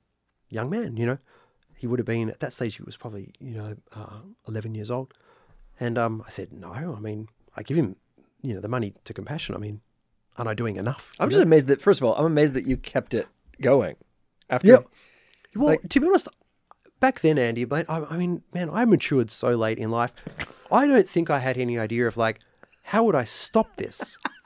young 0.49 0.69
man? 0.69 0.97
You 0.97 1.05
know, 1.05 1.17
he 1.75 1.87
would 1.87 1.99
have 1.99 2.05
been 2.05 2.29
at 2.29 2.39
that 2.39 2.53
stage, 2.53 2.75
he 2.77 2.83
was 2.83 2.97
probably, 2.97 3.33
you 3.39 3.55
know, 3.55 3.75
uh, 3.95 4.19
11 4.47 4.75
years 4.75 4.91
old. 4.91 5.13
And 5.79 5.97
um, 5.97 6.23
I 6.25 6.29
said, 6.29 6.53
No, 6.53 6.71
I 6.71 6.99
mean, 6.99 7.27
I 7.55 7.63
give 7.63 7.77
him, 7.77 7.95
you 8.41 8.53
know, 8.53 8.61
the 8.61 8.67
money 8.67 8.93
to 9.03 9.13
compassion. 9.13 9.55
I 9.55 9.57
mean, 9.57 9.81
aren't 10.37 10.49
I 10.49 10.53
doing 10.53 10.75
enough? 10.77 11.11
I'm 11.19 11.29
just 11.29 11.39
know? 11.39 11.43
amazed 11.43 11.67
that 11.67 11.81
first 11.81 11.99
of 12.01 12.05
all, 12.05 12.15
I'm 12.15 12.25
amazed 12.25 12.53
that 12.55 12.65
you 12.67 12.77
kept 12.77 13.13
it 13.13 13.27
going 13.61 13.95
after 14.49 14.67
Yeah. 14.67 14.77
Well, 15.55 15.67
Like- 15.69 15.81
to 15.89 15.99
be 15.99 16.07
honest, 16.07 16.27
back 16.99 17.21
then, 17.21 17.37
Andy, 17.37 17.63
but 17.65 17.89
I, 17.89 18.03
I 18.09 18.17
mean, 18.17 18.43
man, 18.53 18.69
I 18.69 18.83
matured 18.85 19.31
so 19.31 19.49
late 19.55 19.77
in 19.77 19.89
life. 19.91 20.13
I 20.71 20.87
don't 20.87 21.07
think 21.07 21.29
I 21.29 21.39
had 21.39 21.57
any 21.57 21.79
idea 21.79 22.07
of 22.07 22.17
like, 22.17 22.39
how 22.83 23.03
would 23.05 23.15
I 23.15 23.23
stop 23.23 23.67
this? 23.77 24.17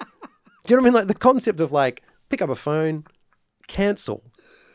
Do 0.65 0.73
you 0.73 0.75
know 0.75 0.81
what 0.81 0.81
I 0.81 0.83
mean? 0.85 0.93
Like 0.93 1.07
the 1.07 1.15
concept 1.15 1.59
of 1.59 1.71
like, 1.71 2.03
pick 2.29 2.41
up 2.41 2.49
a 2.49 2.55
phone, 2.55 3.05
cancel, 3.67 4.23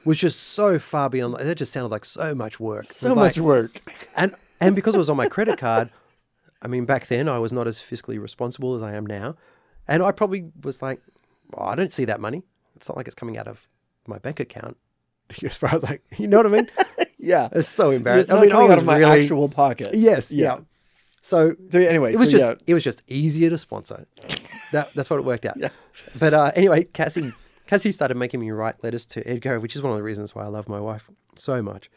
was 0.04 0.18
just 0.18 0.40
so 0.40 0.78
far 0.78 1.08
beyond. 1.08 1.36
That 1.36 1.56
just 1.56 1.72
sounded 1.72 1.90
like 1.90 2.04
so 2.04 2.34
much 2.34 2.58
work. 2.58 2.84
So 2.84 3.14
much 3.14 3.36
like- 3.38 3.44
work. 3.46 3.80
and 4.16 4.32
and 4.60 4.74
because 4.74 4.94
it 4.94 4.98
was 4.98 5.08
on 5.08 5.16
my 5.16 5.28
credit 5.28 5.58
card, 5.58 5.90
I 6.60 6.66
mean, 6.68 6.84
back 6.84 7.06
then 7.06 7.28
I 7.28 7.38
was 7.38 7.52
not 7.52 7.66
as 7.66 7.78
fiscally 7.78 8.20
responsible 8.20 8.74
as 8.74 8.82
I 8.82 8.94
am 8.94 9.06
now, 9.06 9.36
and 9.88 10.02
I 10.02 10.12
probably 10.12 10.50
was 10.62 10.82
like, 10.82 11.00
oh, 11.56 11.64
I 11.64 11.74
don't 11.74 11.92
see 11.92 12.04
that 12.06 12.20
money. 12.20 12.42
It's 12.76 12.88
not 12.88 12.96
like 12.96 13.06
it's 13.06 13.14
coming 13.14 13.38
out 13.38 13.46
of 13.46 13.68
my 14.06 14.18
bank 14.18 14.40
account. 14.40 14.76
As 15.42 15.56
far 15.56 15.74
as 15.74 15.82
like, 15.82 16.02
you 16.18 16.26
know 16.26 16.36
what 16.38 16.46
I 16.46 16.50
mean? 16.50 16.68
Yeah. 17.18 17.48
It's 17.52 17.68
so 17.68 17.88
It's 17.90 17.96
embarrassing. 17.96 18.34
not 18.34 18.38
I 18.40 18.42
mean, 18.42 18.50
coming 18.50 18.72
out 18.72 18.78
of 18.78 18.84
my 18.84 18.98
really, 18.98 19.22
actual 19.22 19.48
pocket. 19.48 19.94
yes, 19.94 20.30
yeah. 20.30 20.58
So 21.22 21.54
So 21.70 21.78
anyway, 21.80 22.12
it 22.12 22.18
was 22.18 22.28
so 22.28 22.32
just 22.38 22.46
yeah. 22.46 22.54
it 22.66 22.74
was 22.74 22.84
just 22.84 23.02
easier 23.08 23.48
to 23.48 23.56
sponsor. 23.56 24.04
That 24.72 24.90
that's 24.94 25.08
what 25.08 25.18
it 25.20 25.24
worked 25.24 25.46
out. 25.46 25.56
Yeah. 25.64 25.70
But 26.18 26.34
uh, 26.34 26.50
anyway, 26.54 26.84
Cassie 26.84 27.30
Cassie 27.66 27.92
started 27.92 28.18
making 28.18 28.40
me 28.40 28.50
write 28.50 28.84
letters 28.84 29.06
to 29.06 29.26
Edgar, 29.26 29.58
which 29.58 29.74
is 29.74 29.80
one 29.80 29.92
of 29.92 29.96
the 29.96 30.02
reasons 30.02 30.34
why 30.34 30.44
I 30.44 30.48
love 30.48 30.68
my 30.68 30.80
wife 30.80 31.08
so 31.34 31.62
much. 31.62 31.90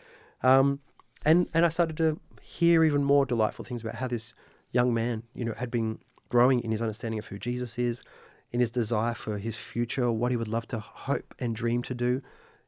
Um, 0.44 0.80
and 1.26 1.50
and 1.54 1.66
I 1.66 1.70
started 1.70 1.98
to 1.98 2.22
hear 2.42 2.86
even 2.86 3.04
more 3.04 3.26
delightful 3.26 3.66
things 3.66 3.82
about 3.82 3.96
how 3.96 4.08
this 4.08 4.34
young 4.72 4.94
man, 4.94 5.24
you 5.36 5.44
know, 5.44 5.56
had 5.58 5.70
been 5.70 6.00
growing 6.30 6.60
in 6.62 6.72
his 6.72 6.82
understanding 6.82 7.20
of 7.20 7.28
who 7.28 7.38
Jesus 7.38 7.78
is, 7.78 8.04
in 8.52 8.60
his 8.60 8.72
desire 8.72 9.14
for 9.14 9.38
his 9.38 9.56
future, 9.56 10.12
what 10.12 10.32
he 10.32 10.38
would 10.38 10.48
love 10.48 10.68
to 10.68 10.80
hope 10.80 11.34
and 11.40 11.56
dream 11.56 11.82
to 11.84 11.94
do. 11.94 12.22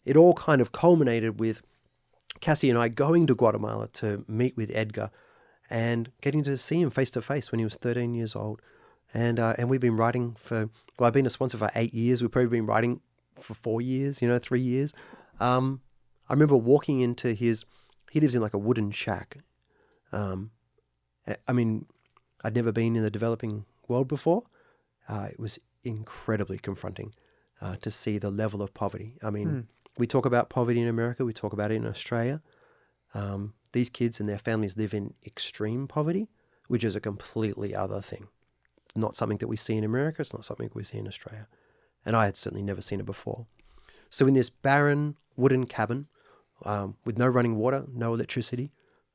It 0.06 0.16
all 0.18 0.34
kind 0.34 0.62
of 0.62 0.72
culminated 0.72 1.40
with 1.40 1.62
Cassie 2.42 2.70
and 2.70 2.78
I 2.80 2.88
going 2.90 3.28
to 3.28 3.36
Guatemala 3.36 3.88
to 3.94 4.24
meet 4.28 4.56
with 4.58 4.72
Edgar 4.74 5.10
and 5.70 6.12
getting 6.22 6.44
to 6.44 6.58
see 6.58 6.82
him 6.82 6.90
face 6.90 7.12
to 7.12 7.22
face 7.22 7.52
when 7.52 7.60
he 7.60 7.66
was 7.66 7.76
13 7.76 8.14
years 8.14 8.36
old. 8.36 8.62
And 9.14 9.40
uh, 9.40 9.56
and 9.58 9.70
we've 9.70 9.82
been 9.82 9.98
writing 9.98 10.36
for, 10.38 10.70
well, 10.98 11.08
I've 11.08 11.14
been 11.14 11.26
a 11.26 11.32
sponsor 11.32 11.58
for 11.58 11.72
eight 11.76 11.94
years. 11.94 12.22
We've 12.22 12.30
probably 12.32 12.50
been 12.50 12.68
writing 12.68 13.02
for 13.42 13.56
four 13.56 13.82
years, 13.82 14.22
you 14.22 14.28
know, 14.28 14.38
three 14.38 14.62
years. 14.62 14.94
Um, 15.40 15.82
I 16.30 16.34
remember 16.34 16.56
walking 16.58 17.00
into 17.02 17.34
his, 17.34 17.66
he 18.12 18.20
lives 18.20 18.36
in 18.36 18.42
like 18.42 18.54
a 18.54 18.58
wooden 18.60 18.92
shack. 18.92 19.38
Um, 20.12 20.52
I- 21.28 21.38
I 21.48 21.54
mean, 21.54 21.88
I'd 22.44 22.56
never 22.56 22.72
been 22.72 22.96
in 22.96 23.04
the 23.04 23.12
developing 23.12 23.66
world 23.88 24.08
before. 24.08 24.44
Uh, 25.08 25.28
it 25.32 25.40
was 25.40 25.60
incredibly 25.84 26.58
confronting 26.58 27.14
uh, 27.62 27.76
to 27.82 27.92
see 27.92 28.18
the 28.18 28.32
level 28.32 28.62
of 28.62 28.74
poverty. 28.74 29.16
I 29.24 29.30
mean, 29.30 29.68
we 29.98 30.08
talk 30.08 30.26
about 30.26 30.50
poverty 30.50 30.82
in 30.82 30.88
America, 30.88 31.26
we 31.26 31.34
talk 31.34 31.54
about 31.54 31.72
it 31.72 31.76
in 31.76 31.86
Australia. 31.86 32.42
Um, 33.14 33.54
these 33.74 33.90
kids 33.90 34.20
and 34.20 34.30
their 34.30 34.40
families 34.40 34.78
live 34.78 34.94
in 34.94 35.14
extreme 35.26 35.88
poverty, 35.88 36.28
which 36.68 36.84
is 36.84 36.96
a 36.96 37.00
completely 37.00 37.76
other 37.76 38.02
thing. 38.02 38.28
It's 38.86 38.96
not 38.96 39.16
something 39.16 39.38
that 39.40 39.48
we 39.48 39.58
see 39.58 39.76
in 39.76 39.84
America, 39.84 40.22
it's 40.22 40.34
not 40.34 40.46
something 40.46 40.70
we 40.74 40.84
see 40.84 40.98
in 40.98 41.08
Australia. 41.08 41.48
And 42.06 42.16
I 42.16 42.26
had 42.26 42.38
certainly 42.38 42.64
never 42.64 42.82
seen 42.82 43.00
it 43.00 43.06
before. 43.06 43.46
So, 44.10 44.26
in 44.26 44.34
this 44.34 44.50
barren 44.50 45.18
wooden 45.36 45.66
cabin 45.66 46.08
um, 46.66 46.96
with 47.06 47.18
no 47.18 47.28
running 47.28 47.56
water, 47.58 47.86
no 47.94 48.14
electricity, 48.14 48.72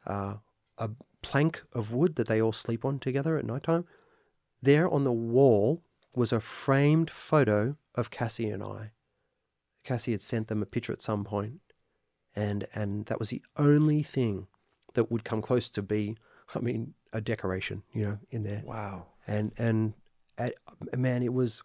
uh, 0.07 0.35
a 0.79 0.91
plank 1.25 1.62
of 1.72 1.93
wood 1.93 2.16
that 2.16 2.29
they 2.29 2.41
all 2.41 2.53
sleep 2.53 2.85
on 2.85 2.99
together 2.99 3.39
at 3.39 3.47
night 3.47 3.64
time, 3.64 3.87
there 4.62 4.89
on 4.89 5.05
the 5.05 5.12
wall, 5.12 5.83
was 6.14 6.33
a 6.33 6.41
framed 6.41 7.11
photo 7.11 7.77
of 7.95 8.11
Cassie 8.11 8.51
and 8.51 8.62
I. 8.62 8.93
Cassie 9.83 10.12
had 10.12 10.22
sent 10.22 10.49
them 10.49 10.62
a 10.62 10.66
picture 10.66 10.93
at 10.93 11.03
some 11.03 11.25
point, 11.25 11.61
and 12.37 12.66
and 12.75 13.07
that 13.07 13.18
was 13.18 13.31
the 13.31 13.43
only 13.57 14.03
thing 14.03 14.47
that 14.95 15.11
would 15.11 15.25
come 15.25 15.43
close 15.43 15.68
to 15.70 15.83
be, 15.83 16.16
I 16.55 16.61
mean, 16.61 16.95
a 17.12 17.20
decoration, 17.20 17.83
you 17.93 18.05
know, 18.05 18.18
in 18.31 18.43
there. 18.45 18.62
Wow. 18.64 19.07
And 19.27 19.53
and 19.59 19.95
uh, 20.39 20.51
man, 20.97 21.22
it 21.22 21.33
was 21.33 21.62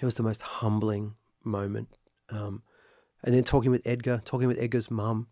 it 0.00 0.04
was 0.04 0.16
the 0.16 0.22
most 0.22 0.42
humbling 0.42 1.14
moment. 1.44 1.88
Um, 2.30 2.62
and 3.24 3.34
then 3.34 3.44
talking 3.44 3.70
with 3.70 3.86
Edgar, 3.86 4.20
talking 4.24 4.48
with 4.48 4.58
Edgar's 4.58 4.90
mum, 4.90 5.28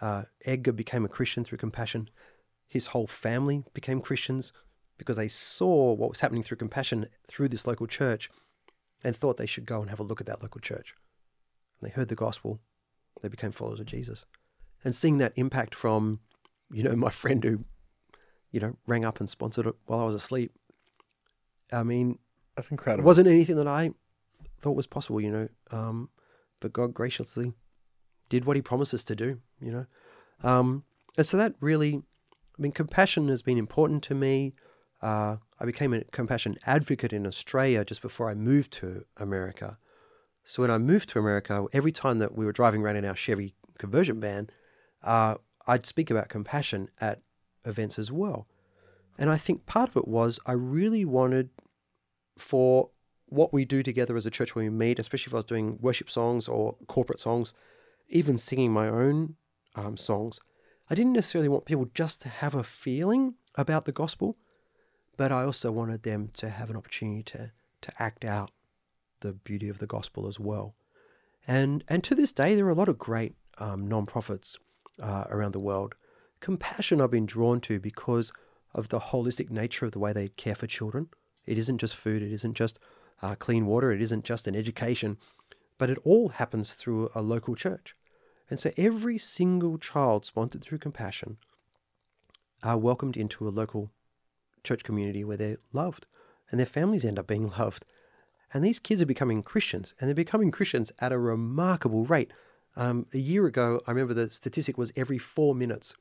uh, 0.00 0.24
Edgar 0.44 0.72
became 0.72 1.04
a 1.04 1.08
Christian 1.08 1.44
through 1.44 1.58
compassion. 1.58 2.08
His 2.68 2.88
whole 2.88 3.06
family 3.06 3.64
became 3.74 4.00
Christians 4.00 4.52
because 4.98 5.16
they 5.16 5.28
saw 5.28 5.92
what 5.92 6.08
was 6.10 6.20
happening 6.20 6.42
through 6.42 6.56
compassion 6.56 7.06
through 7.28 7.48
this 7.48 7.66
local 7.66 7.86
church 7.86 8.30
and 9.04 9.14
thought 9.14 9.36
they 9.36 9.46
should 9.46 9.66
go 9.66 9.80
and 9.80 9.90
have 9.90 10.00
a 10.00 10.04
look 10.04 10.20
at 10.20 10.26
that 10.26 10.42
local 10.42 10.60
church. 10.60 10.94
And 11.80 11.88
they 11.88 11.92
heard 11.94 12.08
the 12.08 12.14
gospel, 12.14 12.60
they 13.22 13.28
became 13.28 13.52
followers 13.52 13.80
of 13.80 13.86
Jesus. 13.86 14.24
And 14.84 14.94
seeing 14.94 15.18
that 15.18 15.32
impact 15.36 15.74
from, 15.74 16.20
you 16.70 16.82
know, 16.82 16.96
my 16.96 17.10
friend 17.10 17.42
who, 17.44 17.64
you 18.50 18.60
know, 18.60 18.76
rang 18.86 19.04
up 19.04 19.20
and 19.20 19.28
sponsored 19.28 19.66
it 19.66 19.74
while 19.86 20.00
I 20.00 20.04
was 20.04 20.14
asleep. 20.14 20.52
I 21.72 21.82
mean, 21.82 22.18
That's 22.54 22.70
incredible. 22.70 23.04
it 23.04 23.06
wasn't 23.06 23.28
anything 23.28 23.56
that 23.56 23.66
I 23.68 23.90
thought 24.60 24.76
was 24.76 24.86
possible, 24.86 25.20
you 25.20 25.30
know. 25.30 25.48
Um, 25.70 26.08
but 26.60 26.72
God 26.72 26.94
graciously 26.94 27.52
did 28.28 28.44
what 28.44 28.56
He 28.56 28.62
promised 28.62 28.94
us 28.94 29.04
to 29.04 29.16
do, 29.16 29.40
you 29.60 29.72
know. 29.72 29.86
Um, 30.42 30.84
and 31.16 31.26
so 31.26 31.36
that 31.36 31.54
really, 31.60 32.02
I 32.58 32.62
mean, 32.62 32.72
compassion 32.72 33.28
has 33.28 33.42
been 33.42 33.58
important 33.58 34.02
to 34.04 34.14
me. 34.14 34.54
Uh, 35.02 35.36
I 35.60 35.64
became 35.66 35.92
a 35.92 36.04
compassion 36.04 36.56
advocate 36.66 37.12
in 37.12 37.26
Australia 37.26 37.84
just 37.84 38.02
before 38.02 38.30
I 38.30 38.34
moved 38.34 38.72
to 38.74 39.04
America. 39.16 39.78
So 40.44 40.62
when 40.62 40.70
I 40.70 40.78
moved 40.78 41.08
to 41.10 41.18
America, 41.18 41.66
every 41.72 41.92
time 41.92 42.18
that 42.20 42.36
we 42.36 42.46
were 42.46 42.52
driving 42.52 42.82
around 42.82 42.96
in 42.96 43.04
our 43.04 43.16
Chevy 43.16 43.54
conversion 43.78 44.20
van, 44.20 44.48
uh, 45.02 45.34
I'd 45.66 45.86
speak 45.86 46.10
about 46.10 46.28
compassion 46.28 46.88
at 47.00 47.20
events 47.64 47.98
as 47.98 48.10
well. 48.10 48.46
And 49.18 49.28
I 49.28 49.36
think 49.36 49.66
part 49.66 49.90
of 49.90 49.96
it 49.96 50.08
was 50.08 50.38
I 50.46 50.52
really 50.52 51.04
wanted 51.04 51.50
for 52.38 52.90
what 53.26 53.52
we 53.52 53.64
do 53.64 53.82
together 53.82 54.16
as 54.16 54.24
a 54.24 54.30
church 54.30 54.54
when 54.54 54.64
we 54.64 54.70
meet, 54.70 54.98
especially 54.98 55.30
if 55.30 55.34
I 55.34 55.38
was 55.38 55.44
doing 55.44 55.78
worship 55.80 56.08
songs 56.08 56.48
or 56.48 56.76
corporate 56.86 57.20
songs, 57.20 57.52
even 58.08 58.38
singing 58.38 58.72
my 58.72 58.88
own 58.88 59.34
um, 59.74 59.96
songs, 59.96 60.40
I 60.88 60.94
didn't 60.94 61.14
necessarily 61.14 61.48
want 61.48 61.64
people 61.64 61.90
just 61.94 62.20
to 62.22 62.28
have 62.28 62.54
a 62.54 62.62
feeling 62.62 63.34
about 63.56 63.86
the 63.86 63.92
gospel, 63.92 64.36
but 65.16 65.32
I 65.32 65.42
also 65.42 65.72
wanted 65.72 66.02
them 66.02 66.30
to 66.34 66.50
have 66.50 66.70
an 66.70 66.76
opportunity 66.76 67.22
to, 67.24 67.50
to 67.82 67.92
act 67.98 68.24
out 68.24 68.50
the 69.20 69.32
beauty 69.32 69.68
of 69.68 69.78
the 69.78 69.86
gospel 69.86 70.28
as 70.28 70.38
well. 70.38 70.74
And, 71.46 71.82
and 71.88 72.04
to 72.04 72.14
this 72.14 72.32
day, 72.32 72.54
there 72.54 72.66
are 72.66 72.70
a 72.70 72.74
lot 72.74 72.88
of 72.88 72.98
great 72.98 73.34
um, 73.58 73.88
non-profits 73.88 74.58
uh, 75.00 75.24
around 75.28 75.52
the 75.52 75.60
world. 75.60 75.94
Compassion 76.40 77.00
I've 77.00 77.10
been 77.10 77.26
drawn 77.26 77.60
to 77.62 77.80
because 77.80 78.32
of 78.74 78.90
the 78.90 79.00
holistic 79.00 79.50
nature 79.50 79.86
of 79.86 79.92
the 79.92 79.98
way 79.98 80.12
they 80.12 80.28
care 80.28 80.54
for 80.54 80.66
children. 80.66 81.08
It 81.46 81.58
isn't 81.58 81.78
just 81.78 81.96
food, 81.96 82.22
it 82.22 82.32
isn't 82.32 82.54
just 82.54 82.78
uh, 83.22 83.34
clean 83.36 83.66
water, 83.66 83.90
it 83.90 84.02
isn't 84.02 84.24
just 84.24 84.46
an 84.46 84.54
education, 84.54 85.16
but 85.78 85.90
it 85.90 85.98
all 86.04 86.28
happens 86.28 86.74
through 86.74 87.10
a 87.14 87.22
local 87.22 87.54
church. 87.54 87.96
And 88.48 88.60
so 88.60 88.70
every 88.76 89.18
single 89.18 89.78
child 89.78 90.24
sponsored 90.24 90.62
through 90.62 90.78
compassion 90.78 91.38
are 92.62 92.78
welcomed 92.78 93.16
into 93.16 93.46
a 93.46 93.50
local 93.50 93.90
church 94.62 94.84
community 94.84 95.24
where 95.24 95.36
they're 95.36 95.58
loved 95.72 96.06
and 96.50 96.58
their 96.58 96.66
families 96.66 97.04
end 97.04 97.18
up 97.18 97.26
being 97.26 97.48
loved. 97.58 97.84
And 98.54 98.64
these 98.64 98.78
kids 98.78 99.02
are 99.02 99.06
becoming 99.06 99.42
Christians 99.42 99.94
and 99.98 100.08
they're 100.08 100.14
becoming 100.14 100.50
Christians 100.50 100.92
at 100.98 101.12
a 101.12 101.18
remarkable 101.18 102.04
rate. 102.04 102.32
Um, 102.76 103.06
a 103.12 103.18
year 103.18 103.46
ago, 103.46 103.80
I 103.86 103.90
remember 103.90 104.14
the 104.14 104.30
statistic 104.30 104.78
was 104.78 104.92
every 104.96 105.18
four 105.18 105.54
minutes, 105.54 105.94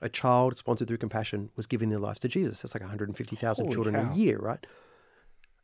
a 0.00 0.08
child 0.08 0.56
sponsored 0.56 0.88
through 0.88 0.98
compassion 0.98 1.50
was 1.56 1.66
giving 1.66 1.88
their 1.88 1.98
lives 1.98 2.20
to 2.20 2.28
Jesus. 2.28 2.62
That's 2.62 2.74
like 2.74 2.82
150,000 2.82 3.70
children 3.72 3.94
cow. 3.94 4.12
a 4.12 4.14
year, 4.14 4.38
right? 4.38 4.64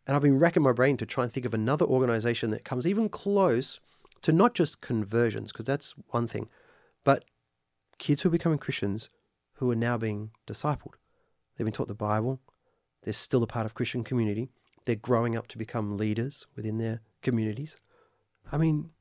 And 0.06 0.16
I've 0.16 0.22
been 0.22 0.38
racking 0.38 0.62
my 0.62 0.72
brain 0.72 0.96
to 0.98 1.06
try 1.06 1.24
and 1.24 1.32
think 1.32 1.46
of 1.46 1.54
another 1.54 1.84
organization 1.84 2.50
that 2.50 2.64
comes 2.64 2.86
even 2.86 3.08
close 3.08 3.78
to 4.24 4.32
not 4.32 4.54
just 4.54 4.80
conversions, 4.80 5.52
because 5.52 5.66
that's 5.66 5.94
one 6.08 6.26
thing, 6.26 6.48
but 7.04 7.26
kids 7.98 8.22
who 8.22 8.30
are 8.30 8.32
becoming 8.32 8.58
Christians 8.58 9.10
who 9.56 9.70
are 9.70 9.76
now 9.76 9.98
being 9.98 10.30
discipled. 10.46 10.94
They've 11.56 11.66
been 11.66 11.74
taught 11.74 11.88
the 11.88 11.94
Bible, 11.94 12.40
they're 13.02 13.12
still 13.12 13.42
a 13.42 13.46
part 13.46 13.66
of 13.66 13.74
Christian 13.74 14.02
community, 14.02 14.48
they're 14.86 14.96
growing 14.96 15.36
up 15.36 15.46
to 15.48 15.58
become 15.58 15.98
leaders 15.98 16.46
within 16.56 16.78
their 16.78 17.02
communities. 17.20 17.76
I 18.50 18.56
mean, 18.56 18.92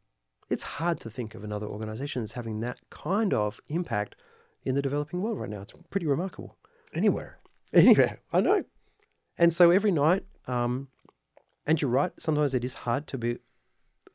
it's 0.50 0.64
hard 0.64 1.00
to 1.00 1.10
think 1.10 1.36
of 1.36 1.44
another 1.46 1.68
organization 1.68 2.22
that's 2.22 2.34
having 2.34 2.60
that 2.60 2.82
kind 2.90 3.34
of 3.34 3.62
impact 3.70 4.18
in 4.64 4.76
the 4.76 4.82
developing 4.82 5.22
world 5.22 5.40
right 5.40 5.50
now. 5.50 5.62
It's 5.62 5.74
pretty 5.90 6.06
remarkable. 6.06 6.58
Anywhere. 6.94 7.40
Anywhere. 7.74 8.20
I 8.34 8.42
know. 8.42 8.66
And 9.38 9.54
so 9.54 9.72
every 9.72 9.92
night, 9.92 10.26
um, 10.48 10.90
and 11.66 11.82
you're 11.82 11.90
right, 11.90 12.12
sometimes 12.20 12.54
it 12.54 12.66
is 12.66 12.74
hard 12.74 13.08
to 13.08 13.18
be, 13.18 13.38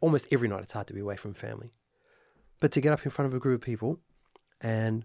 almost 0.00 0.26
every 0.30 0.48
night, 0.48 0.62
it's 0.62 0.72
hard 0.72 0.86
to 0.88 0.94
be 0.94 1.00
away 1.00 1.16
from 1.16 1.34
family. 1.34 1.72
But 2.60 2.72
to 2.72 2.80
get 2.80 2.92
up 2.92 3.04
in 3.04 3.10
front 3.10 3.28
of 3.28 3.34
a 3.34 3.40
group 3.40 3.62
of 3.62 3.66
people 3.66 4.00
and 4.60 5.04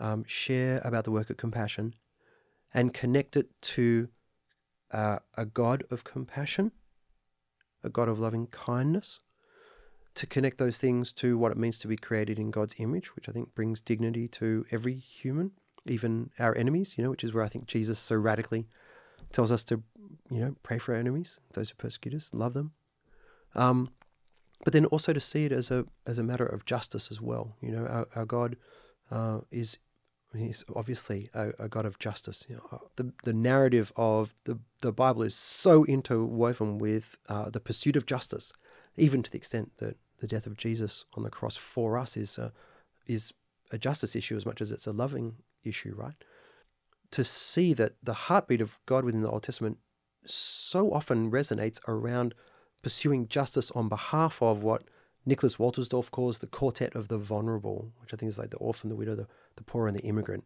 um, 0.00 0.24
share 0.26 0.80
about 0.84 1.04
the 1.04 1.10
work 1.10 1.30
of 1.30 1.36
compassion 1.36 1.94
and 2.74 2.92
connect 2.92 3.36
it 3.36 3.48
to 3.62 4.08
uh, 4.92 5.18
a 5.36 5.44
God 5.44 5.84
of 5.90 6.04
compassion, 6.04 6.72
a 7.82 7.88
God 7.88 8.08
of 8.08 8.18
loving 8.18 8.46
kindness, 8.48 9.20
to 10.14 10.26
connect 10.26 10.58
those 10.58 10.78
things 10.78 11.12
to 11.12 11.38
what 11.38 11.52
it 11.52 11.58
means 11.58 11.78
to 11.78 11.88
be 11.88 11.96
created 11.96 12.38
in 12.38 12.50
God's 12.50 12.74
image, 12.78 13.14
which 13.14 13.28
I 13.28 13.32
think 13.32 13.54
brings 13.54 13.80
dignity 13.80 14.26
to 14.28 14.66
every 14.70 14.96
human, 14.96 15.52
even 15.86 16.30
our 16.38 16.56
enemies, 16.56 16.96
you 16.98 17.04
know, 17.04 17.10
which 17.10 17.22
is 17.22 17.32
where 17.32 17.44
I 17.44 17.48
think 17.48 17.66
Jesus 17.66 17.98
so 17.98 18.16
radically 18.16 18.66
tells 19.32 19.52
us 19.52 19.62
to, 19.64 19.82
you 20.30 20.40
know, 20.40 20.56
pray 20.62 20.78
for 20.78 20.94
our 20.94 21.00
enemies, 21.00 21.38
those 21.52 21.70
who 21.70 21.76
persecute 21.76 22.14
us, 22.14 22.30
love 22.34 22.54
them. 22.54 22.72
Um, 23.54 23.90
but 24.64 24.72
then 24.72 24.86
also 24.86 25.12
to 25.12 25.20
see 25.20 25.44
it 25.44 25.52
as 25.52 25.70
a 25.70 25.86
as 26.06 26.18
a 26.18 26.22
matter 26.22 26.46
of 26.46 26.64
justice 26.64 27.10
as 27.10 27.20
well. 27.20 27.56
You 27.60 27.72
know, 27.72 27.86
our, 27.86 28.06
our 28.14 28.24
God 28.26 28.56
uh, 29.10 29.40
is 29.50 29.78
he's 30.36 30.64
obviously 30.74 31.30
a, 31.34 31.52
a 31.58 31.68
God 31.68 31.86
of 31.86 31.98
justice. 31.98 32.46
You 32.48 32.56
know, 32.56 32.66
uh, 32.72 32.78
the 32.96 33.12
the 33.24 33.32
narrative 33.32 33.92
of 33.96 34.34
the 34.44 34.58
the 34.80 34.92
Bible 34.92 35.22
is 35.22 35.34
so 35.34 35.84
interwoven 35.86 36.78
with 36.78 37.16
uh, 37.28 37.50
the 37.50 37.60
pursuit 37.60 37.96
of 37.96 38.06
justice, 38.06 38.52
even 38.96 39.22
to 39.22 39.30
the 39.30 39.38
extent 39.38 39.72
that 39.78 39.96
the 40.18 40.26
death 40.26 40.46
of 40.46 40.56
Jesus 40.56 41.04
on 41.14 41.22
the 41.22 41.30
cross 41.30 41.56
for 41.56 41.96
us 41.96 42.16
is 42.16 42.38
a, 42.38 42.52
is 43.06 43.32
a 43.70 43.78
justice 43.78 44.16
issue 44.16 44.36
as 44.36 44.44
much 44.44 44.60
as 44.60 44.70
it's 44.72 44.86
a 44.86 44.92
loving 44.92 45.36
issue, 45.64 45.94
right? 45.96 46.24
To 47.12 47.24
see 47.24 47.72
that 47.74 47.92
the 48.02 48.14
heartbeat 48.14 48.60
of 48.60 48.78
God 48.86 49.04
within 49.04 49.22
the 49.22 49.30
Old 49.30 49.44
Testament 49.44 49.78
so 50.26 50.92
often 50.92 51.30
resonates 51.30 51.80
around 51.88 52.34
pursuing 52.82 53.28
justice 53.28 53.70
on 53.72 53.88
behalf 53.88 54.40
of 54.42 54.62
what 54.62 54.82
Nicholas 55.26 55.56
Wolterstorff 55.56 56.10
calls 56.10 56.38
the 56.38 56.46
quartet 56.46 56.94
of 56.94 57.08
the 57.08 57.18
vulnerable, 57.18 57.92
which 58.00 58.14
I 58.14 58.16
think 58.16 58.28
is 58.30 58.38
like 58.38 58.50
the 58.50 58.56
orphan, 58.58 58.88
the 58.88 58.96
widow, 58.96 59.14
the, 59.14 59.26
the 59.56 59.62
poor, 59.62 59.86
and 59.88 59.96
the 59.96 60.02
immigrant. 60.02 60.44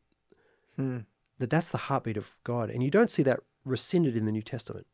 Hmm. 0.77 0.99
That 1.39 1.51
that's 1.51 1.71
the 1.71 1.79
heartbeat 1.79 2.17
of 2.17 2.33
God, 2.45 2.71
and 2.71 2.83
you 2.83 2.91
don't 2.91 3.11
see 3.11 3.23
that 3.25 3.41
rescinded 3.65 4.17
in 4.17 4.25
the 4.27 4.33
New 4.33 4.43
Testament. 4.43 4.87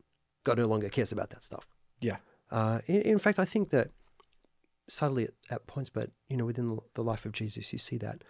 God 0.45 0.59
no 0.59 0.65
longer 0.67 0.89
cares 0.89 1.13
about 1.13 1.31
that 1.31 1.45
stuff. 1.45 1.67
Yeah. 2.01 2.17
Uh, 2.51 2.81
in, 2.87 3.03
in 3.03 3.19
fact, 3.19 3.39
I 3.39 3.45
think 3.45 3.71
that 3.71 3.91
subtly 4.89 5.25
at, 5.25 5.31
at 5.51 5.67
points, 5.67 5.91
but 5.91 6.11
you 6.29 6.37
know, 6.37 6.45
within 6.47 6.79
the- 6.95 7.03
life 7.05 7.27
of 7.27 7.33
Jesus, 7.33 7.73
you 7.73 7.79
see 7.79 7.99
that 7.99 8.25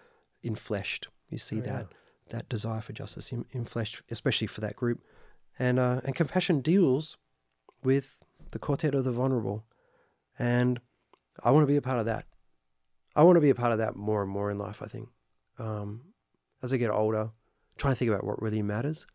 infleshed. 0.45 1.07
You 1.29 1.39
see 1.39 1.57
Oh, 1.57 1.63
yeah. 1.65 1.73
that 1.73 1.87
that 2.31 2.49
desire 2.49 2.81
for 2.83 2.93
justice 2.93 3.33
in, 3.33 3.45
infleshed, 3.55 4.03
especially 4.11 4.47
for 4.47 4.61
that 4.61 4.77
group, 4.77 5.03
and 5.59 5.79
uh, 5.79 6.01
and 6.05 6.15
compassion 6.15 6.61
deals 6.61 7.17
with 7.83 8.19
the 8.51 8.59
quartet 8.59 8.95
of 8.95 9.05
the 9.05 9.13
vulnerable, 9.13 9.65
and 10.39 10.81
I 11.43 11.51
want 11.51 11.63
to 11.63 11.73
be 11.73 11.77
a 11.77 11.83
part 11.83 11.99
of 11.99 12.07
that. 12.07 12.27
I 13.15 13.23
want 13.23 13.37
to 13.37 13.41
be 13.41 13.51
a 13.51 13.55
part 13.55 13.73
of 13.73 13.79
that 13.79 13.97
more 13.97 14.23
and 14.23 14.31
more 14.31 14.51
in 14.51 14.59
life. 14.59 14.83
I 14.83 14.87
think 14.87 15.09
um, 15.59 16.03
as 16.63 16.73
I 16.73 16.77
get 16.77 16.91
older, 16.91 17.31
trying 17.77 17.95
to 17.95 17.99
think 17.99 18.11
about 18.11 18.25
what 18.25 18.41
really 18.41 18.63
matters. 18.63 19.07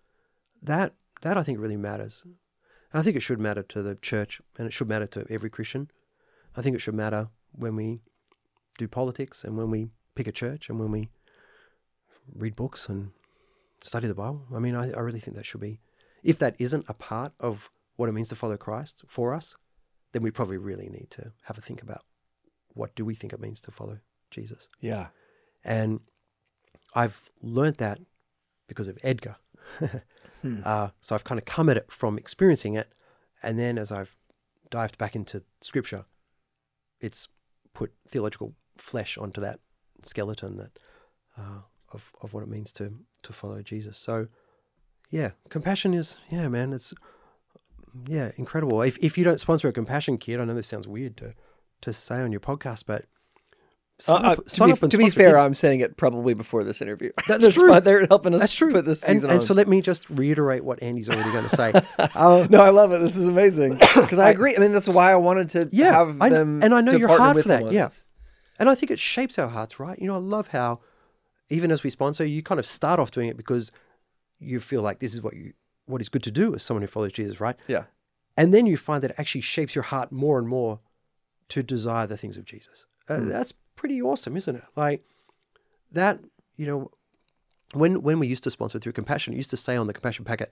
That 0.62 0.94
that 1.22 1.38
I 1.38 1.44
think 1.44 1.60
really 1.60 1.78
matters. 1.78 2.24
And 2.26 3.00
I 3.00 3.02
think 3.02 3.16
it 3.16 3.22
should 3.22 3.40
matter 3.40 3.64
to 3.64 3.82
the 3.82 3.96
church, 3.96 4.42
and 4.58 4.68
it 4.68 4.74
should 4.74 4.88
matter 4.88 5.08
to 5.08 5.26
every 5.30 5.50
Christian. 5.50 5.90
I 6.56 6.62
think 6.62 6.76
it 6.76 6.80
should 6.80 6.94
matter 6.94 7.30
when 7.52 7.76
we 7.76 8.02
do 8.78 8.88
politics, 8.88 9.44
and 9.44 9.58
when 9.58 9.70
we 9.70 9.90
pick 10.16 10.28
a 10.28 10.32
church, 10.32 10.70
and 10.70 10.80
when 10.80 10.92
we 10.92 11.10
read 12.34 12.56
books 12.56 12.88
and 12.88 13.12
study 13.82 14.08
the 14.08 14.14
Bible. 14.14 14.46
I 14.54 14.60
mean, 14.60 14.76
I, 14.76 14.92
I 14.92 15.00
really 15.00 15.20
think 15.20 15.36
that 15.38 15.46
should 15.46 15.62
be. 15.62 15.80
If 16.24 16.40
that 16.40 16.56
isn't 16.60 16.86
a 16.88 16.94
part 16.94 17.34
of 17.40 17.70
what 17.96 18.10
it 18.10 18.14
means 18.14 18.30
to 18.30 18.36
follow 18.36 18.58
Christ 18.58 19.04
for 19.08 19.34
us, 19.34 19.56
then 20.12 20.24
we 20.24 20.32
probably 20.32 20.58
really 20.58 20.90
need 20.90 21.08
to 21.12 21.32
have 21.44 21.58
a 21.58 21.62
think 21.62 21.82
about 21.82 22.02
what 22.74 22.96
do 22.96 23.06
we 23.06 23.16
think 23.16 23.34
it 23.34 23.40
means 23.40 23.62
to 23.62 23.72
follow 23.72 24.00
Jesus. 24.32 24.68
Yeah. 24.80 25.08
And 25.64 26.00
I've 26.96 27.22
learnt 27.42 27.78
that 27.78 28.00
because 28.68 28.88
of 28.88 28.98
Edgar. 29.04 29.38
Hmm. 30.44 30.60
uh, 30.66 30.90
so 31.00 31.16
I've 31.16 31.24
kind 31.24 31.40
of 31.40 31.46
come 31.46 31.70
at 31.70 31.78
it 31.78 31.90
from 31.90 32.18
experiencing 32.18 32.74
it 32.76 32.92
And 33.44 33.60
then 33.60 33.78
as 33.78 33.92
I've 33.92 34.16
dived 34.72 34.98
back 34.98 35.16
into 35.16 35.44
scripture, 35.62 36.06
it's 37.00 37.28
put 37.74 37.92
theological 38.08 38.56
flesh 38.78 39.18
onto 39.18 39.42
that 39.42 39.60
skeleton 40.02 40.58
that 40.58 40.80
uh, 41.38 41.62
of 41.92 42.12
of 42.22 42.34
what 42.34 42.44
it 42.44 42.50
means 42.50 42.72
to 42.74 42.94
to 43.22 43.34
follow 43.34 43.62
Jesus. 43.62 43.98
So 43.98 44.28
yeah, 45.10 45.32
compassion 45.50 45.94
is 45.94 46.18
yeah, 46.30 46.48
man, 46.48 46.74
it's 46.74 46.94
yeah, 48.08 48.32
incredible. 48.38 48.82
If 48.82 48.98
if 49.00 49.18
you 49.18 49.24
don't 49.24 49.40
sponsor 49.40 49.68
a 49.68 49.74
compassion 49.74 50.18
kit, 50.18 50.40
I 50.40 50.46
know 50.46 50.54
this 50.56 50.68
sounds 50.68 50.88
weird 50.88 51.18
to 51.18 51.34
to 51.82 51.94
say 51.94 52.16
on 52.22 52.32
your 52.32 52.40
podcast, 52.42 52.86
but 52.88 53.06
sign 54.00 54.26
Uh, 54.26 54.30
up- 54.32 54.40
uh, 54.40 54.42
to 54.44 54.50
sign 54.50 54.70
be, 54.74 54.78
and 54.82 54.92
to 54.92 54.98
be 54.98 55.10
fair, 55.10 55.36
it. 55.36 55.40
I'm 55.42 55.54
saying 55.54 55.82
it 55.82 55.98
probably 55.98 56.34
before 56.34 56.64
this 56.64 56.82
interview. 56.82 57.12
That's 57.28 57.48
true. 57.54 57.68
spon- 57.68 57.84
They're 57.84 58.06
helping 58.08 58.34
us 58.34 58.40
That's 58.42 58.56
true. 58.56 58.72
put 58.72 58.86
this 58.86 59.04
and, 59.04 59.18
season 59.18 59.30
and 59.30 59.40
on. 59.40 59.42
so 59.46 59.54
let 59.54 59.68
me 59.68 59.82
just 59.82 60.10
reiterate 60.10 60.64
what 60.64 60.82
Andy's 60.82 61.10
already 61.10 61.32
going 61.32 61.48
to 61.48 61.56
say. 61.56 61.72
Uh, 62.16 62.48
no, 62.50 62.62
I 62.62 62.70
love 62.70 62.92
it. 62.94 63.00
This 63.02 63.16
is 63.16 63.28
amazing 63.28 63.74
because 63.80 64.20
I, 64.20 64.30
agree. 64.32 64.56
I 64.56 64.60
mean, 64.60 64.72
that's 64.72 64.88
why 64.90 65.12
I 65.12 65.16
wanted 65.18 65.50
to 65.52 65.70
Yeah, 65.72 65.92
have 65.92 66.22
I 66.22 66.30
them. 66.30 66.62
and 66.64 66.74
I 66.74 66.82
know 66.82 66.94
you're 66.94 67.08
hard 67.10 67.42
for 67.42 67.48
that, 67.50 67.72
yeah. 67.72 67.90
And 68.60 68.70
I 68.70 68.76
think 68.76 68.92
it 68.92 69.00
shapes 69.00 69.38
our 69.40 69.48
hearts, 69.50 69.80
right? 69.80 69.98
You 70.00 70.08
know, 70.08 70.16
I 70.16 70.20
love 70.20 70.48
how 70.50 70.80
even 71.50 71.70
as 71.72 71.84
we 71.84 71.90
sponsor, 71.90 72.26
you 72.26 72.42
kind 72.44 72.60
of 72.60 72.66
start 72.66 73.00
off 73.00 73.12
doing 73.12 73.28
it 73.28 73.36
because 73.38 73.72
you 74.40 74.60
feel 74.60 74.82
like 74.82 75.00
this 75.00 75.14
is 75.14 75.22
what 75.22 75.34
you 75.36 75.54
what 75.86 76.02
is 76.02 76.10
good 76.10 76.24
to 76.24 76.32
do 76.32 76.56
as 76.56 76.64
someone 76.64 76.82
who 76.82 76.88
follows 76.88 77.12
Jesus, 77.12 77.40
right? 77.40 77.56
Yeah. 77.68 77.86
And 78.38 78.54
then 78.54 78.66
you 78.66 78.78
find 78.78 79.04
that 79.04 79.12
it 79.12 79.16
actually 79.20 79.42
shapes 79.42 79.76
your 79.76 79.84
heart 79.84 80.12
more 80.12 80.40
and 80.40 80.48
more 80.48 80.80
to 81.50 81.62
desire 81.62 82.08
the 82.08 82.18
things 82.18 82.38
of 82.38 82.46
Jesus. 82.46 82.86
Uh, 83.08 83.18
Hmm. 83.18 83.30
That's 83.30 83.54
pretty 83.76 84.02
awesome, 84.02 84.38
isn't 84.38 84.56
it? 84.56 84.64
Like 84.76 85.04
that, 85.92 86.20
you 86.56 86.66
know, 86.66 86.92
when 87.74 88.02
when 88.02 88.20
we 88.20 88.28
used 88.28 88.44
to 88.44 88.52
sponsor 88.52 88.80
through 88.80 88.94
Compassion, 88.94 89.34
it 89.34 89.38
used 89.38 89.50
to 89.50 89.58
say 89.58 89.76
on 89.76 89.88
the 89.88 89.94
Compassion 89.94 90.26
packet, 90.26 90.52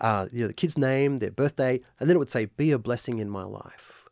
uh, 0.00 0.26
you 0.32 0.40
know, 0.40 0.48
the 0.48 0.54
kid's 0.54 0.76
name, 0.78 1.18
their 1.18 1.30
birthday, 1.30 1.80
and 2.00 2.08
then 2.08 2.16
it 2.16 2.18
would 2.18 2.30
say, 2.30 2.46
"Be 2.46 2.70
a 2.72 2.78
blessing 2.78 3.18
in 3.18 3.28
my 3.30 3.44
life." 3.44 4.08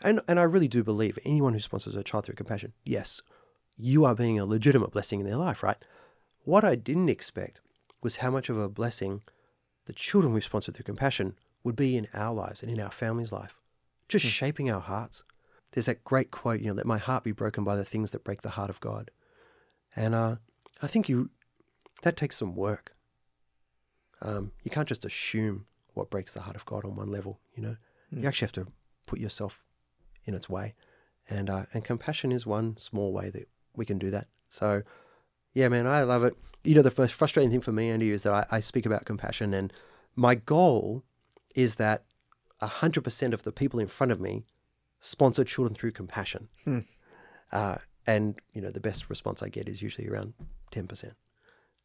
And 0.00 0.20
and 0.26 0.40
I 0.40 0.44
really 0.44 0.68
do 0.68 0.82
believe 0.82 1.18
anyone 1.24 1.52
who 1.52 1.60
sponsors 1.60 1.94
a 1.94 2.02
child 2.02 2.24
through 2.24 2.36
Compassion, 2.36 2.72
yes, 2.84 3.22
you 3.76 4.04
are 4.04 4.14
being 4.14 4.38
a 4.38 4.46
legitimate 4.46 4.90
blessing 4.90 5.20
in 5.20 5.26
their 5.26 5.36
life, 5.36 5.62
right? 5.62 5.76
What 6.44 6.64
I 6.64 6.74
didn't 6.74 7.10
expect 7.10 7.60
was 8.02 8.16
how 8.16 8.30
much 8.30 8.48
of 8.48 8.58
a 8.58 8.68
blessing 8.68 9.22
the 9.90 9.94
children 9.94 10.32
we've 10.32 10.44
sponsored 10.44 10.76
through 10.76 10.84
Compassion 10.84 11.34
would 11.64 11.74
be 11.74 11.96
in 11.96 12.06
our 12.14 12.32
lives 12.32 12.62
and 12.62 12.70
in 12.70 12.80
our 12.80 12.92
family's 12.92 13.32
life, 13.32 13.56
just 14.08 14.24
shaping 14.24 14.70
our 14.70 14.80
hearts. 14.80 15.24
There's 15.72 15.86
that 15.86 16.04
great 16.04 16.30
quote, 16.30 16.60
you 16.60 16.68
know, 16.68 16.74
let 16.74 16.86
my 16.86 16.98
heart 16.98 17.24
be 17.24 17.32
broken 17.32 17.64
by 17.64 17.74
the 17.74 17.84
things 17.84 18.12
that 18.12 18.22
break 18.22 18.42
the 18.42 18.50
heart 18.50 18.70
of 18.70 18.78
God. 18.78 19.10
And 19.96 20.14
uh, 20.14 20.36
I 20.80 20.86
think 20.86 21.08
you 21.08 21.28
that 22.02 22.16
takes 22.16 22.36
some 22.36 22.54
work. 22.54 22.94
Um, 24.22 24.52
you 24.62 24.70
can't 24.70 24.86
just 24.86 25.04
assume 25.04 25.66
what 25.94 26.08
breaks 26.08 26.34
the 26.34 26.42
heart 26.42 26.54
of 26.54 26.64
God 26.66 26.84
on 26.84 26.94
one 26.94 27.10
level, 27.10 27.40
you 27.56 27.62
know. 27.62 27.76
You 28.12 28.28
actually 28.28 28.46
have 28.46 28.64
to 28.64 28.68
put 29.06 29.18
yourself 29.18 29.64
in 30.24 30.34
its 30.34 30.48
way. 30.48 30.74
And 31.28 31.50
uh, 31.50 31.64
and 31.72 31.84
compassion 31.84 32.30
is 32.30 32.46
one 32.46 32.76
small 32.76 33.12
way 33.12 33.28
that 33.30 33.48
we 33.74 33.84
can 33.84 33.98
do 33.98 34.12
that. 34.12 34.28
So 34.48 34.82
yeah, 35.54 35.68
man, 35.68 35.86
I 35.86 36.02
love 36.02 36.24
it. 36.24 36.36
You 36.64 36.74
know, 36.74 36.82
the 36.82 36.92
most 36.96 37.14
frustrating 37.14 37.50
thing 37.50 37.60
for 37.60 37.72
me, 37.72 37.90
Andy, 37.90 38.10
is 38.10 38.22
that 38.22 38.32
I, 38.32 38.56
I 38.56 38.60
speak 38.60 38.86
about 38.86 39.04
compassion 39.04 39.54
and 39.54 39.72
my 40.16 40.34
goal 40.34 41.04
is 41.54 41.76
that 41.76 42.02
100% 42.60 43.32
of 43.32 43.42
the 43.42 43.52
people 43.52 43.80
in 43.80 43.88
front 43.88 44.12
of 44.12 44.20
me 44.20 44.44
sponsor 45.00 45.44
children 45.44 45.74
through 45.74 45.92
compassion. 45.92 46.48
Hmm. 46.64 46.80
Uh, 47.50 47.76
and, 48.06 48.38
you 48.52 48.60
know, 48.60 48.70
the 48.70 48.80
best 48.80 49.08
response 49.08 49.42
I 49.42 49.48
get 49.48 49.68
is 49.68 49.82
usually 49.82 50.08
around 50.08 50.34
10%. 50.72 51.12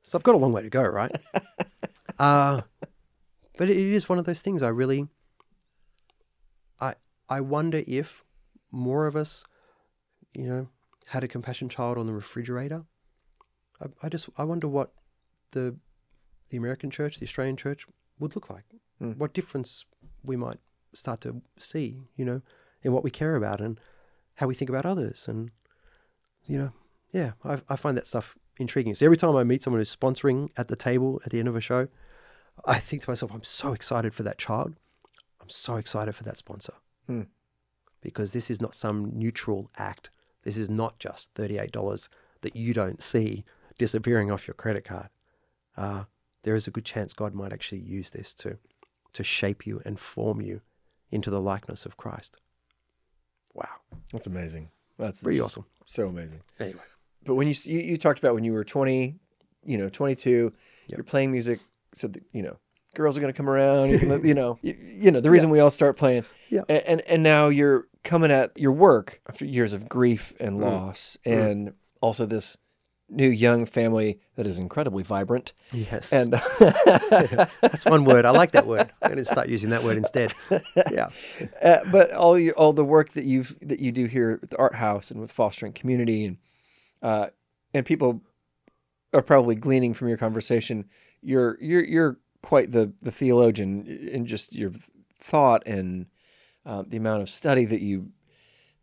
So 0.04 0.18
I've 0.18 0.24
got 0.24 0.36
a 0.36 0.38
long 0.38 0.54
way 0.54 0.62
to 0.62 0.70
go, 0.70 0.84
right? 0.84 1.16
uh, 2.20 2.62
but 3.58 3.70
it 3.70 3.78
is 3.78 4.08
one 4.08 4.20
of 4.20 4.26
those 4.26 4.42
things 4.42 4.62
I 4.62 4.68
really, 4.68 5.08
I, 6.80 6.96
I 7.30 7.42
wonder 7.42 7.84
if 7.88 8.24
more 8.72 9.08
of 9.08 9.16
us, 9.16 9.46
you 10.34 10.48
know, 10.48 10.68
had 11.08 11.24
a 11.24 11.28
compassion 11.28 11.70
child 11.70 11.98
on 11.98 12.06
the 12.06 12.14
refrigerator. 12.14 12.84
I, 13.82 13.88
I 14.04 14.10
just, 14.10 14.30
I 14.38 14.44
wonder 14.44 14.68
what 14.68 14.92
the, 15.52 15.76
the 16.50 16.58
American 16.58 16.90
church, 16.90 17.20
the 17.20 17.26
Australian 17.26 17.58
church 17.58 17.86
would 18.20 18.36
look 18.36 18.50
like. 18.50 18.66
Hmm. 19.00 19.12
What 19.12 19.34
difference 19.34 19.86
we 20.24 20.36
might 20.36 20.60
start 20.94 21.22
to 21.22 21.42
see, 21.58 22.02
you 22.16 22.26
know, 22.26 22.42
in 22.82 22.92
what 22.92 23.04
we 23.04 23.12
care 23.12 23.36
about 23.36 23.62
and 23.62 23.80
how 24.36 24.48
we 24.48 24.56
think 24.56 24.70
about 24.70 24.86
others. 24.86 25.28
And, 25.28 25.52
you 26.46 26.58
know, 26.58 26.72
yeah, 27.12 27.32
I, 27.44 27.62
I 27.70 27.76
find 27.76 27.98
that 27.98 28.08
stuff 28.08 28.38
intriguing. 28.58 28.96
So 28.96 29.06
every 29.06 29.18
time 29.18 29.36
I 29.36 29.44
meet 29.44 29.64
someone 29.64 29.80
who's 29.80 29.96
sponsoring 29.96 30.50
at 30.58 30.68
the 30.68 30.76
table 30.76 31.22
at 31.26 31.32
the 31.32 31.40
end 31.40 31.48
of 31.48 31.56
a 31.56 31.62
show, 31.62 31.88
I 32.66 32.80
think 32.80 33.04
to 33.04 33.10
myself, 33.10 33.32
I'm 33.34 33.44
so 33.44 33.74
excited 33.74 34.14
for 34.14 34.24
that 34.24 34.38
child. 34.38 34.76
I'm 35.42 35.50
so 35.50 35.76
excited 35.76 36.16
for 36.16 36.24
that 36.24 36.38
sponsor. 36.38 36.74
Hmm. 37.08 37.24
Because 38.02 38.34
this 38.34 38.50
is 38.50 38.62
not 38.62 38.76
some 38.76 39.12
neutral 39.18 39.70
act. 39.78 40.10
This 40.44 40.58
is 40.58 40.70
not 40.70 41.00
just 41.00 41.34
$38 41.34 42.08
that 42.42 42.56
you 42.56 42.74
don't 42.74 43.02
see 43.02 43.44
disappearing 43.78 44.32
off 44.32 44.48
your 44.48 44.54
credit 44.56 44.84
card. 44.86 45.10
Uh, 45.78 46.04
there 46.44 46.56
is 46.56 46.68
a 46.68 46.72
good 46.72 46.86
chance 46.86 47.14
God 47.14 47.34
might 47.34 47.52
actually 47.54 47.82
use 47.82 48.12
this 48.12 48.34
to, 48.36 48.58
to 49.14 49.24
shape 49.24 49.66
you 49.68 49.82
and 49.86 50.00
form 50.00 50.42
you 50.42 50.62
into 51.12 51.30
the 51.30 51.42
likeness 51.42 51.86
of 51.86 51.98
Christ. 51.98 52.38
Wow. 53.54 53.70
That's 54.12 54.28
amazing. 54.28 54.70
That's 54.98 55.24
Pretty 55.24 55.40
awesome. 55.40 55.66
So 55.86 56.08
amazing. 56.08 56.42
Anyway. 56.60 56.80
But 57.26 57.36
when 57.36 57.48
you, 57.48 57.56
you 57.64 57.80
you 57.80 57.98
talked 57.98 58.20
about 58.20 58.36
when 58.36 58.44
you 58.44 58.54
were 58.54 58.64
20, 58.64 59.16
you 59.66 59.78
know, 59.78 59.90
22, 59.90 60.54
Yep. 60.88 60.98
you're 60.98 61.04
playing 61.04 61.32
music, 61.32 61.60
so 61.94 62.08
that, 62.08 62.24
you 62.32 62.44
know, 62.44 62.58
girls 62.94 63.18
are 63.18 63.22
going 63.22 63.34
to 63.34 63.38
come 63.38 63.50
around, 63.50 63.90
you, 63.90 63.98
can, 64.00 64.24
you 64.28 64.34
know, 64.36 64.60
you, 64.62 64.78
you 64.80 65.12
know, 65.12 65.20
the 65.20 65.32
reason 65.32 65.50
we 65.50 65.60
all 65.60 65.72
start 65.72 65.98
playing. 65.98 66.24
Yeah. 66.50 66.62
A- 66.70 66.88
And, 66.90 67.02
and 67.02 67.24
now 67.24 67.48
you're 67.50 67.88
coming 68.04 68.30
at 68.32 68.52
your 68.58 68.72
work 68.72 69.22
after 69.28 69.46
years 69.46 69.74
of 69.74 69.90
grief 69.90 70.34
and 70.40 70.60
Mm. 70.60 70.64
loss 70.64 71.18
and 71.26 71.74
also 72.02 72.26
this 72.28 72.56
new 73.10 73.30
young 73.30 73.66
family 73.66 74.20
that 74.36 74.48
is 74.48 74.58
incredibly 74.60 75.04
vibrant. 75.04 75.54
Yes. 75.72 76.12
And 76.12 76.34
That's 77.62 77.86
one 77.86 78.06
word. 78.06 78.26
I 78.26 78.32
like 78.32 78.52
that 78.52 78.66
word. 78.66 78.92
I'm 79.02 79.10
going 79.10 79.18
to 79.18 79.26
start 79.26 79.48
using 79.48 79.70
that 79.70 79.84
word 79.84 79.98
instead. 79.98 80.34
Yeah. 80.92 81.10
Uh, 81.62 81.80
but 81.92 82.12
all 82.12 82.38
you, 82.38 82.52
all 82.52 82.74
the 82.74 82.84
work 82.84 83.10
that 83.14 83.24
you've 83.24 83.56
that 83.62 83.80
you 83.80 83.92
do 83.92 84.06
here 84.06 84.40
at 84.44 84.50
the 84.50 84.58
art 84.58 84.76
house 84.76 85.10
and 85.10 85.20
with 85.20 85.32
fostering 85.32 85.74
community 85.74 86.26
and 86.26 86.38
uh, 87.02 87.28
and 87.74 87.86
people 87.86 88.22
are 89.14 89.22
probably 89.22 89.56
gleaning 89.56 89.94
from 89.94 90.08
your 90.10 90.18
conversation. 90.18 90.86
You're 91.22 91.58
you're 91.60 91.84
you're 91.84 92.20
quite 92.42 92.72
the 92.72 92.94
the 93.02 93.12
theologian 93.12 93.88
in 93.88 94.26
just 94.26 94.56
your 94.56 94.72
thought 95.20 95.66
and 95.66 96.08
um, 96.66 96.86
the 96.90 96.98
amount 96.98 97.22
of 97.22 97.30
study 97.30 97.66
that 97.66 97.82
you 97.82 98.12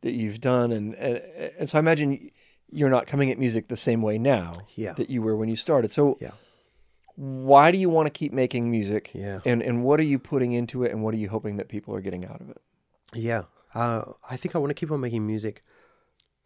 that 0.00 0.12
you've 0.12 0.40
done 0.40 0.72
and, 0.72 0.94
and 0.94 1.20
and 1.58 1.68
so 1.68 1.78
I 1.78 1.80
imagine 1.80 2.30
you're 2.72 2.90
not 2.90 3.06
coming 3.06 3.30
at 3.30 3.38
music 3.38 3.68
the 3.68 3.76
same 3.76 4.02
way 4.02 4.18
now 4.18 4.66
Yeah. 4.74 4.92
that 4.94 5.10
you 5.10 5.22
were 5.22 5.36
when 5.36 5.48
you 5.48 5.56
started. 5.56 5.90
So 5.90 6.16
Yeah. 6.20 6.32
why 7.16 7.70
do 7.70 7.78
you 7.78 7.90
want 7.90 8.06
to 8.06 8.10
keep 8.10 8.32
making 8.32 8.70
music? 8.70 9.10
Yeah. 9.14 9.40
And 9.44 9.62
and 9.62 9.84
what 9.84 10.00
are 10.00 10.04
you 10.04 10.18
putting 10.18 10.52
into 10.52 10.82
it 10.82 10.90
and 10.92 11.02
what 11.04 11.12
are 11.14 11.18
you 11.18 11.28
hoping 11.28 11.56
that 11.58 11.68
people 11.68 11.94
are 11.94 12.00
getting 12.00 12.24
out 12.26 12.40
of 12.40 12.48
it? 12.50 12.60
Yeah. 13.14 13.44
Uh, 13.74 14.02
I 14.28 14.36
think 14.36 14.54
I 14.54 14.58
want 14.58 14.70
to 14.70 14.74
keep 14.74 14.90
on 14.90 15.00
making 15.00 15.26
music 15.26 15.62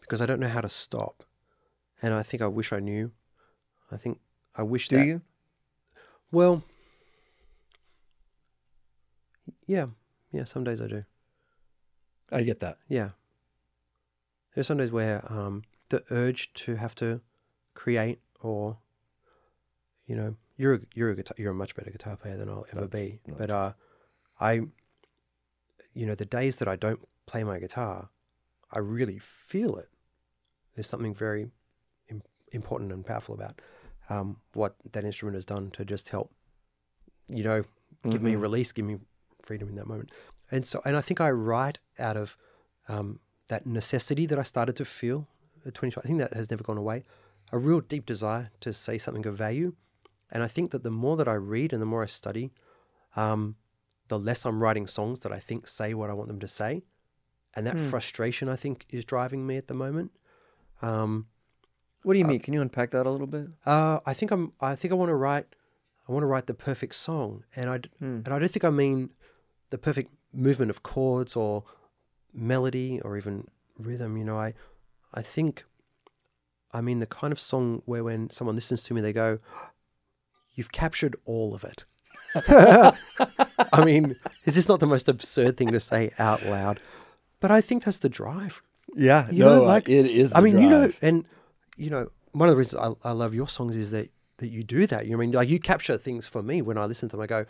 because 0.01 0.21
I 0.21 0.27
don't 0.27 0.41
know 0.41 0.49
how 0.49 0.61
to 0.61 0.69
stop. 0.69 1.25
And 2.03 2.13
I 2.15 2.23
think 2.23 2.43
I 2.43 2.47
wish 2.47 2.73
I 2.73 2.81
knew. 2.81 3.13
I 3.91 3.97
think 3.97 4.19
I 4.57 4.63
wish 4.63 4.89
Do 4.89 4.97
that. 4.99 5.07
you? 5.07 5.23
Well, 6.33 6.63
yeah. 9.67 9.87
Yeah, 10.33 10.45
some 10.45 10.65
days 10.65 10.81
I 10.81 10.87
do. 10.89 11.05
I 12.31 12.43
get 12.43 12.61
that. 12.61 12.79
Yeah. 12.89 13.11
There's 14.55 14.67
some 14.67 14.79
days 14.79 14.91
where 14.91 15.25
um, 15.33 15.63
the 15.89 16.03
urge 16.11 16.53
to 16.55 16.77
have 16.77 16.95
to 16.97 17.21
create 17.75 18.21
or, 18.41 18.79
you 20.07 20.17
know, 20.17 20.37
you're 20.57 20.75
a, 20.75 20.81
you're 20.95 21.11
a 21.11 21.17
guitar, 21.17 21.35
you're 21.39 21.53
a 21.53 21.55
much 21.55 21.75
better 21.75 21.91
guitar 21.91 22.17
player 22.17 22.37
than 22.37 22.49
I'll 22.49 22.67
ever 22.73 22.87
That's 22.87 23.03
be. 23.03 23.21
But 23.27 23.51
uh, 23.51 23.73
I, 24.41 24.53
you 25.95 26.07
know, 26.07 26.15
the 26.15 26.25
days 26.25 26.57
that 26.57 26.69
I 26.69 26.77
don't 26.77 27.01
play 27.27 27.45
my 27.45 27.59
guitar, 27.59 28.09
I 28.73 28.79
really 28.79 29.19
feel 29.19 29.77
it. 29.77 29.89
There's 30.75 30.89
something 30.89 31.15
very 31.15 31.51
Im- 32.09 32.23
important 32.53 32.93
and 32.93 33.05
powerful 33.05 33.35
about 33.35 33.61
um, 34.09 34.37
what 34.55 34.77
that 34.93 35.05
instrument 35.05 35.35
has 35.35 35.45
done 35.45 35.71
to 35.73 35.85
just 35.85 36.09
help, 36.09 36.33
you 37.29 37.43
know, 37.43 37.65
give 38.09 38.23
me 38.23 38.33
Mhm. 38.33 38.41
release, 38.41 38.73
give 38.73 38.85
me 38.85 38.99
freedom 39.43 39.69
in 39.69 39.75
that 39.77 39.87
moment. 39.87 40.11
And 40.51 40.65
so, 40.67 40.81
and 40.85 40.97
I 40.97 41.01
think 41.01 41.21
I 41.21 41.31
write 41.31 41.79
out 41.99 42.17
of 42.17 42.37
um, 42.89 43.21
that 43.49 43.67
necessity 43.67 44.27
that 44.27 44.39
I 44.39 44.43
started 44.45 44.77
to 44.77 44.85
feel 44.85 45.27
25. 45.75 46.05
I 46.05 46.07
think 46.07 46.19
that 46.19 46.35
has 46.35 46.51
never 46.51 46.65
gone 46.65 46.79
away. 46.79 47.05
A 47.53 47.59
real 47.59 47.81
deep 47.81 48.07
desire 48.07 48.51
to 48.61 48.73
say 48.73 48.99
something 48.99 49.27
of 49.27 49.37
value. 49.37 49.75
And 50.31 50.43
I 50.43 50.49
think 50.49 50.71
that 50.73 50.83
the 50.83 50.91
more 50.91 51.17
that 51.17 51.29
I 51.29 51.35
read 51.35 51.73
and 51.73 51.81
the 51.81 51.87
more 51.87 52.03
I 52.03 52.07
study, 52.07 52.53
um, 53.15 53.57
the 54.09 54.19
less 54.19 54.45
I'm 54.45 54.63
writing 54.63 54.87
songs 54.87 55.21
that 55.21 55.33
I 55.33 55.39
think 55.39 55.69
say 55.69 55.95
what 55.95 56.11
I 56.11 56.15
want 56.15 56.29
them 56.29 56.41
to 56.41 56.49
say. 56.49 56.83
And 57.55 57.67
that 57.67 57.79
Hmm. 57.79 57.89
frustration, 57.91 58.49
I 58.49 58.57
think, 58.57 58.85
is 58.91 59.05
driving 59.05 59.47
me 59.47 59.57
at 59.57 59.69
the 59.69 59.75
moment. 59.75 60.11
Um, 60.83 61.27
What 62.03 62.13
do 62.15 62.19
you 62.19 62.25
mean? 62.25 62.41
Can 62.41 62.55
you 62.55 62.61
unpack 62.61 62.91
that 62.91 63.07
a 63.07 63.11
little 63.11 63.27
bit? 63.27 63.47
uh, 63.65 64.01
I 64.05 64.13
think 64.15 64.31
I'm. 64.31 64.53
I 64.61 64.75
think 64.77 64.93
I 64.93 64.95
want 64.95 65.09
to 65.11 65.15
write. 65.17 65.47
I 66.09 66.13
want 66.13 66.23
to 66.23 66.27
write 66.27 66.47
the 66.47 66.55
perfect 66.55 66.95
song, 66.95 67.45
and 67.57 67.71
I 67.71 67.77
Hmm. 67.99 68.21
and 68.25 68.29
I 68.29 68.39
don't 68.39 68.51
think 68.51 68.65
I 68.65 68.71
mean 68.71 69.11
the 69.71 69.79
perfect 69.79 70.11
movement 70.33 70.71
of 70.71 70.83
chords 70.83 71.35
or 71.35 71.65
melody 72.33 73.01
or 73.01 73.17
even 73.17 73.47
rhythm. 73.79 74.17
You 74.17 74.25
know, 74.25 74.39
I 74.39 74.55
I 75.15 75.23
think 75.23 75.65
I 76.73 76.81
mean 76.81 76.99
the 76.99 77.07
kind 77.07 77.33
of 77.33 77.41
song 77.41 77.83
where 77.87 78.05
when 78.05 78.31
someone 78.31 78.55
listens 78.57 78.83
to 78.85 78.95
me, 78.95 79.01
they 79.01 79.13
go, 79.13 79.39
"You've 80.55 80.73
captured 80.73 81.17
all 81.25 81.55
of 81.55 81.65
it." 81.65 81.85
I 83.73 83.85
mean, 83.85 84.17
is 84.45 84.55
this 84.55 84.69
not 84.69 84.81
the 84.81 84.87
most 84.87 85.09
absurd 85.09 85.57
thing 85.57 85.69
to 85.69 85.81
say 85.81 86.11
out 86.19 86.45
loud? 86.45 86.81
But 87.41 87.51
I 87.51 87.61
think 87.61 87.85
that's 87.85 87.99
the 87.99 88.09
drive. 88.09 88.63
Yeah, 88.95 89.31
You 89.31 89.41
no, 89.45 89.57
know, 89.57 89.63
like- 89.65 89.89
it 89.89 90.07
is. 90.07 90.33
I 90.33 90.41
the 90.41 90.45
mean, 90.45 90.61
you 90.63 90.69
know, 90.69 90.91
and 91.03 91.25
you 91.77 91.91
know, 91.91 92.11
one 92.33 92.49
of 92.49 92.55
the 92.55 92.59
reasons 92.59 92.97
I, 93.05 93.09
I 93.11 93.13
love 93.13 93.35
your 93.35 93.49
songs 93.49 93.77
is 93.77 93.91
that 93.91 94.11
that 94.39 94.49
you 94.49 94.63
do 94.63 94.87
that. 94.87 95.07
You 95.07 95.13
know, 95.13 95.19
I 95.19 95.21
mean, 95.21 95.33
like 95.33 95.49
you 95.49 95.59
capture 95.59 95.97
things 95.99 96.27
for 96.27 96.43
me 96.43 96.63
when 96.63 96.79
I 96.79 96.85
listen 96.87 97.09
to 97.11 97.17
them. 97.17 97.23
I 97.23 97.27
go, 97.27 97.47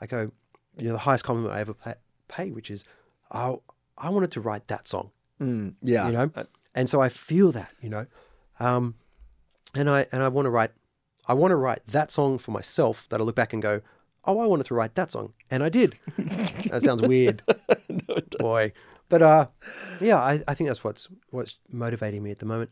I 0.00 0.06
go, 0.06 0.30
you 0.78 0.86
know, 0.86 0.92
the 0.92 0.98
highest 0.98 1.24
compliment 1.24 1.54
I 1.54 1.60
ever 1.60 1.74
pay, 1.74 1.94
pay 2.28 2.50
which 2.50 2.70
is, 2.70 2.84
I 3.30 3.56
I 3.98 4.10
wanted 4.10 4.30
to 4.32 4.40
write 4.40 4.68
that 4.68 4.88
song. 4.88 5.10
Mm, 5.40 5.74
yeah, 5.82 6.06
you 6.06 6.12
know, 6.12 6.30
I- 6.34 6.44
and 6.74 6.88
so 6.88 7.00
I 7.00 7.08
feel 7.08 7.52
that, 7.52 7.70
you 7.80 7.88
know, 7.88 8.06
um, 8.60 8.94
and 9.74 9.88
I 9.88 10.06
and 10.12 10.22
I 10.22 10.28
want 10.28 10.46
to 10.46 10.50
write, 10.50 10.70
I 11.26 11.34
want 11.34 11.50
to 11.50 11.56
write 11.56 11.86
that 11.88 12.10
song 12.10 12.38
for 12.38 12.50
myself 12.50 13.06
that 13.08 13.20
I 13.20 13.24
look 13.24 13.36
back 13.36 13.52
and 13.52 13.62
go, 13.62 13.80
oh, 14.24 14.38
I 14.38 14.46
wanted 14.46 14.66
to 14.66 14.74
write 14.74 14.94
that 14.94 15.10
song, 15.12 15.34
and 15.50 15.62
I 15.62 15.68
did. 15.68 15.98
that 16.18 16.82
sounds 16.82 17.02
weird, 17.02 17.42
boy, 18.38 18.72
but 19.08 19.22
uh, 19.22 19.46
yeah, 20.00 20.18
I, 20.18 20.42
I 20.46 20.54
think 20.54 20.68
that's 20.68 20.84
what's 20.84 21.08
what's 21.30 21.58
motivating 21.70 22.22
me 22.22 22.30
at 22.30 22.38
the 22.38 22.46
moment, 22.46 22.70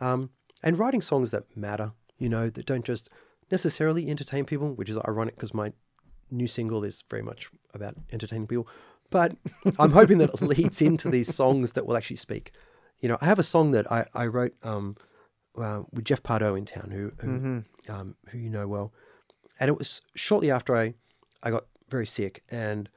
um, 0.00 0.30
and 0.62 0.78
writing 0.78 1.00
songs 1.00 1.30
that 1.30 1.44
matter, 1.56 1.92
you 2.18 2.28
know, 2.28 2.50
that 2.50 2.66
don't 2.66 2.84
just 2.84 3.08
necessarily 3.50 4.08
entertain 4.08 4.44
people, 4.44 4.74
which 4.74 4.88
is 4.88 4.98
ironic 5.08 5.34
because 5.34 5.54
my 5.54 5.72
new 6.30 6.46
single 6.46 6.84
is 6.84 7.02
very 7.10 7.22
much 7.22 7.50
about 7.74 7.94
entertaining 8.12 8.46
people. 8.46 8.68
But 9.10 9.36
I'm 9.78 9.90
hoping 9.90 10.18
that 10.18 10.30
it 10.30 10.42
leads 10.42 10.80
into 10.80 11.10
these 11.10 11.34
songs 11.34 11.72
that 11.72 11.86
will 11.86 11.96
actually 11.96 12.16
speak. 12.16 12.52
You 13.00 13.08
know, 13.08 13.18
I 13.20 13.26
have 13.26 13.38
a 13.38 13.42
song 13.44 13.70
that 13.72 13.90
I, 13.90 14.06
I 14.14 14.26
wrote 14.26 14.54
um, 14.62 14.94
uh, 15.56 15.82
with 15.92 16.04
Jeff 16.04 16.22
Pardo 16.22 16.54
in 16.54 16.64
town, 16.64 16.90
who 16.90 17.12
who, 17.20 17.62
um, 17.92 18.14
who 18.28 18.38
you 18.38 18.50
know 18.50 18.68
well, 18.68 18.92
and 19.58 19.68
it 19.68 19.78
was 19.78 20.02
shortly 20.14 20.50
after 20.50 20.76
I 20.76 20.94
I 21.42 21.50
got 21.50 21.64
very 21.88 22.06
sick, 22.06 22.42
and 22.50 22.88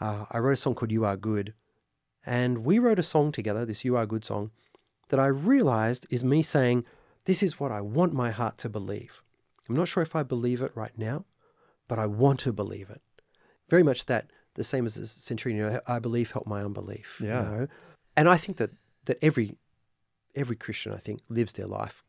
uh, 0.00 0.26
I 0.30 0.38
wrote 0.38 0.54
a 0.54 0.56
song 0.56 0.74
called 0.74 0.92
"You 0.92 1.04
Are 1.04 1.16
Good," 1.16 1.54
and 2.24 2.64
we 2.64 2.78
wrote 2.78 2.98
a 2.98 3.02
song 3.02 3.32
together, 3.32 3.64
this 3.64 3.84
"You 3.84 3.96
Are 3.96 4.06
Good" 4.06 4.24
song, 4.24 4.50
that 5.08 5.20
I 5.20 5.26
realized 5.26 6.06
is 6.10 6.22
me 6.22 6.42
saying, 6.42 6.84
"This 7.24 7.42
is 7.42 7.58
what 7.58 7.72
I 7.72 7.80
want 7.80 8.12
my 8.12 8.30
heart 8.30 8.56
to 8.58 8.68
believe." 8.68 9.22
I'm 9.68 9.76
not 9.76 9.88
sure 9.88 10.02
if 10.02 10.16
I 10.16 10.22
believe 10.22 10.62
it 10.62 10.72
right 10.74 10.96
now, 10.98 11.24
but 11.86 11.98
I 11.98 12.06
want 12.06 12.40
to 12.40 12.52
believe 12.52 12.90
it. 12.90 13.00
Very 13.68 13.84
much 13.84 14.06
that 14.06 14.30
the 14.54 14.64
same 14.64 14.86
as 14.86 14.94
the 14.96 15.06
centurion. 15.06 15.58
You 15.58 15.70
know, 15.70 15.80
I 15.86 15.98
believe, 15.98 16.32
help 16.32 16.46
my 16.46 16.62
unbelief. 16.62 17.20
Yeah. 17.22 17.42
You 17.42 17.50
know? 17.50 17.66
And 18.16 18.28
I 18.28 18.36
think 18.36 18.58
that 18.58 18.70
that 19.06 19.18
every 19.22 19.58
every 20.34 20.56
Christian, 20.56 20.92
I 20.92 20.98
think, 20.98 21.20
lives 21.28 21.52
their 21.52 21.66
life 21.66 22.02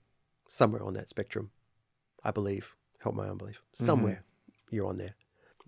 somewhere 0.48 0.84
on 0.84 0.94
that 0.94 1.10
spectrum. 1.10 1.52
I 2.24 2.32
believe, 2.32 2.76
help 3.00 3.16
my 3.16 3.28
unbelief. 3.28 3.64
Somewhere 3.74 4.24
you're 4.70 4.88
on 4.88 4.98
there. 4.98 5.16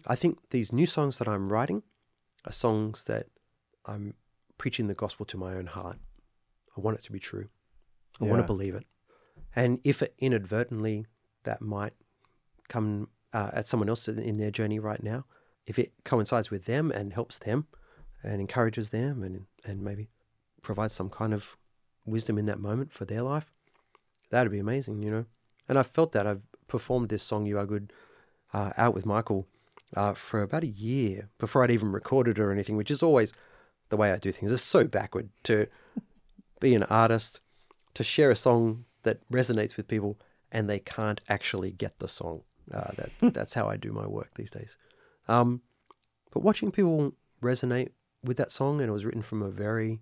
I 0.05 0.15
think 0.15 0.49
these 0.49 0.71
new 0.71 0.85
songs 0.85 1.17
that 1.17 1.27
I'm 1.27 1.47
writing 1.47 1.83
are 2.45 2.51
songs 2.51 3.05
that 3.05 3.27
I'm 3.85 4.13
preaching 4.57 4.87
the 4.87 4.93
gospel 4.93 5.25
to 5.27 5.37
my 5.37 5.55
own 5.55 5.67
heart. 5.67 5.97
I 6.77 6.81
want 6.81 6.97
it 6.97 7.03
to 7.03 7.11
be 7.11 7.19
true. 7.19 7.49
I 8.21 8.25
want 8.25 8.41
to 8.41 8.47
believe 8.47 8.75
it. 8.75 8.85
And 9.55 9.79
if 9.83 10.01
it 10.01 10.13
inadvertently 10.19 11.05
that 11.43 11.61
might 11.61 11.93
come 12.69 13.09
uh, 13.33 13.51
at 13.53 13.67
someone 13.67 13.89
else 13.89 14.07
in, 14.07 14.19
in 14.19 14.37
their 14.37 14.51
journey 14.51 14.79
right 14.79 15.01
now, 15.01 15.25
if 15.65 15.79
it 15.79 15.93
coincides 16.03 16.51
with 16.51 16.65
them 16.65 16.91
and 16.91 17.13
helps 17.13 17.39
them 17.39 17.67
and 18.21 18.39
encourages 18.41 18.89
them 18.89 19.23
and, 19.23 19.45
and 19.65 19.81
maybe 19.81 20.09
provides 20.63 20.93
some 20.93 21.09
kind 21.09 21.33
of 21.33 21.55
wisdom 22.05 22.37
in 22.37 22.45
that 22.47 22.59
moment 22.59 22.91
for 22.91 23.05
their 23.05 23.21
life, 23.21 23.51
that'd 24.29 24.51
be 24.51 24.59
amazing, 24.59 25.03
you 25.03 25.11
know. 25.11 25.25
And 25.69 25.77
I've 25.77 25.87
felt 25.87 26.11
that. 26.13 26.25
I've 26.25 26.41
performed 26.67 27.09
this 27.09 27.23
song, 27.23 27.45
You 27.45 27.59
Are 27.59 27.65
Good, 27.65 27.93
uh, 28.53 28.71
out 28.77 28.93
with 28.93 29.05
Michael 29.05 29.47
uh, 29.95 30.13
for 30.13 30.41
about 30.41 30.63
a 30.63 30.67
year 30.67 31.29
before 31.37 31.63
I'd 31.63 31.71
even 31.71 31.91
recorded 31.91 32.37
it 32.37 32.41
or 32.41 32.51
anything, 32.51 32.75
which 32.75 32.91
is 32.91 33.03
always 33.03 33.33
the 33.89 33.97
way 33.97 34.11
I 34.11 34.17
do 34.17 34.31
things. 34.31 34.51
It's 34.51 34.63
so 34.63 34.85
backward 34.85 35.29
to 35.43 35.67
be 36.59 36.73
an 36.73 36.83
artist, 36.83 37.41
to 37.93 38.03
share 38.03 38.31
a 38.31 38.35
song 38.35 38.85
that 39.03 39.27
resonates 39.29 39.77
with 39.77 39.87
people 39.87 40.17
and 40.51 40.69
they 40.69 40.79
can't 40.79 41.21
actually 41.29 41.71
get 41.71 41.99
the 41.99 42.07
song. 42.07 42.41
Uh, 42.71 42.91
that 42.95 43.09
That's 43.33 43.53
how 43.53 43.67
I 43.67 43.77
do 43.77 43.91
my 43.91 44.07
work 44.07 44.31
these 44.35 44.51
days. 44.51 44.77
Um, 45.27 45.61
but 46.31 46.43
watching 46.43 46.71
people 46.71 47.13
resonate 47.41 47.89
with 48.23 48.37
that 48.37 48.51
song, 48.51 48.79
and 48.79 48.89
it 48.89 48.93
was 48.93 49.05
written 49.05 49.21
from 49.21 49.41
a 49.41 49.49
very, 49.49 49.99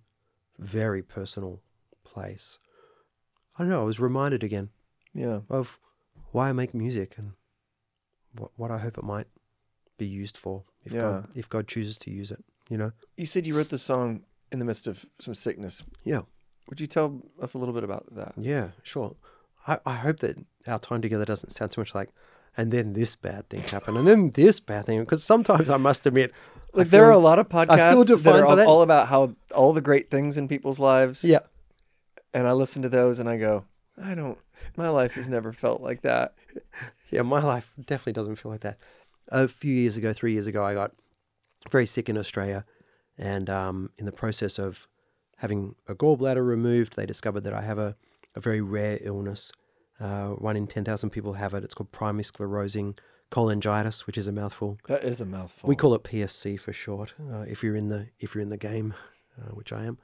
very 0.61 1.01
personal 1.01 1.61
place. 2.03 2.57
I 3.57 3.63
don't 3.63 3.69
know. 3.69 3.81
I 3.81 3.85
was 3.85 3.99
reminded 3.99 4.43
again 4.43 4.69
yeah. 5.13 5.39
of 5.49 5.79
why 6.31 6.49
I 6.49 6.53
make 6.53 6.73
music 6.73 7.15
and 7.17 7.33
what 8.37 8.51
what 8.55 8.71
I 8.71 8.77
hope 8.77 8.97
it 8.97 9.03
might 9.03 9.27
be 9.97 10.05
used 10.05 10.37
for 10.37 10.63
if 10.85 10.93
God 10.93 11.27
if 11.35 11.49
God 11.49 11.67
chooses 11.67 11.97
to 11.99 12.11
use 12.11 12.31
it. 12.31 12.43
You 12.69 12.77
know. 12.77 12.91
You 13.17 13.25
said 13.25 13.45
you 13.45 13.57
wrote 13.57 13.69
the 13.69 13.77
song 13.77 14.21
in 14.51 14.59
the 14.59 14.65
midst 14.65 14.87
of 14.87 15.05
some 15.19 15.35
sickness. 15.35 15.83
Yeah. 16.03 16.21
Would 16.69 16.79
you 16.79 16.87
tell 16.87 17.21
us 17.41 17.53
a 17.53 17.57
little 17.57 17.73
bit 17.73 17.83
about 17.83 18.05
that? 18.15 18.33
Yeah. 18.37 18.69
Sure. 18.83 19.15
I, 19.67 19.79
I 19.85 19.95
hope 19.95 20.19
that 20.19 20.37
our 20.67 20.79
time 20.79 21.01
together 21.01 21.25
doesn't 21.25 21.51
sound 21.51 21.71
too 21.71 21.81
much 21.81 21.93
like. 21.93 22.09
And 22.57 22.71
then 22.71 22.93
this 22.93 23.15
bad 23.15 23.49
thing 23.49 23.61
happened, 23.61 23.97
and 23.97 24.07
then 24.07 24.31
this 24.31 24.59
bad 24.59 24.85
thing. 24.85 24.99
Because 24.99 25.23
sometimes 25.23 25.69
I 25.69 25.77
must 25.77 26.05
admit, 26.05 26.33
Like 26.73 26.89
there 26.89 27.05
are 27.05 27.11
a 27.11 27.17
lot 27.17 27.39
of 27.39 27.47
podcasts 27.47 28.23
that 28.23 28.35
are 28.35 28.45
all, 28.45 28.55
that. 28.55 28.67
all 28.67 28.81
about 28.81 29.07
how 29.07 29.35
all 29.55 29.71
the 29.73 29.81
great 29.81 30.09
things 30.09 30.37
in 30.37 30.47
people's 30.47 30.79
lives. 30.79 31.23
Yeah. 31.23 31.39
And 32.33 32.47
I 32.47 32.51
listen 32.51 32.81
to 32.81 32.89
those 32.89 33.19
and 33.19 33.29
I 33.29 33.37
go, 33.37 33.65
I 34.01 34.15
don't. 34.15 34.37
My 34.77 34.89
life 34.89 35.13
has 35.15 35.27
never 35.27 35.51
felt 35.53 35.81
like 35.81 36.01
that. 36.01 36.33
Yeah, 37.09 37.23
my 37.23 37.41
life 37.41 37.73
definitely 37.77 38.13
doesn't 38.13 38.37
feel 38.37 38.51
like 38.51 38.61
that. 38.61 38.77
A 39.29 39.47
few 39.47 39.73
years 39.73 39.97
ago, 39.97 40.13
three 40.13 40.33
years 40.33 40.47
ago, 40.47 40.63
I 40.63 40.73
got 40.73 40.93
very 41.69 41.85
sick 41.85 42.09
in 42.09 42.17
Australia, 42.17 42.65
and 43.17 43.49
um, 43.49 43.89
in 43.97 44.05
the 44.05 44.11
process 44.11 44.57
of 44.57 44.87
having 45.37 45.75
a 45.87 45.95
gallbladder 45.95 46.45
removed, 46.45 46.95
they 46.95 47.05
discovered 47.05 47.41
that 47.41 47.53
I 47.53 47.61
have 47.61 47.77
a, 47.77 47.95
a 48.35 48.39
very 48.39 48.61
rare 48.61 48.97
illness. 49.01 49.51
Uh, 50.01 50.29
one 50.29 50.57
in 50.57 50.65
10,000 50.65 51.11
people 51.11 51.33
have 51.33 51.53
it. 51.53 51.63
It's 51.63 51.75
called 51.75 51.91
primary 51.91 52.23
sclerosing 52.23 52.97
cholangitis, 53.31 54.07
which 54.07 54.17
is 54.17 54.27
a 54.27 54.31
mouthful. 54.31 54.77
That 54.87 55.03
is 55.03 55.21
a 55.21 55.25
mouthful. 55.25 55.67
We 55.67 55.75
call 55.75 55.93
it 55.93 56.03
PSC 56.03 56.59
for 56.59 56.73
short. 56.73 57.13
Uh, 57.31 57.41
if 57.41 57.63
you're 57.63 57.75
in 57.75 57.89
the 57.89 58.07
if 58.19 58.33
you're 58.33 58.41
in 58.41 58.49
the 58.49 58.57
game, 58.57 58.93
uh, 59.39 59.51
which 59.51 59.71
I 59.71 59.85
am, 59.85 59.97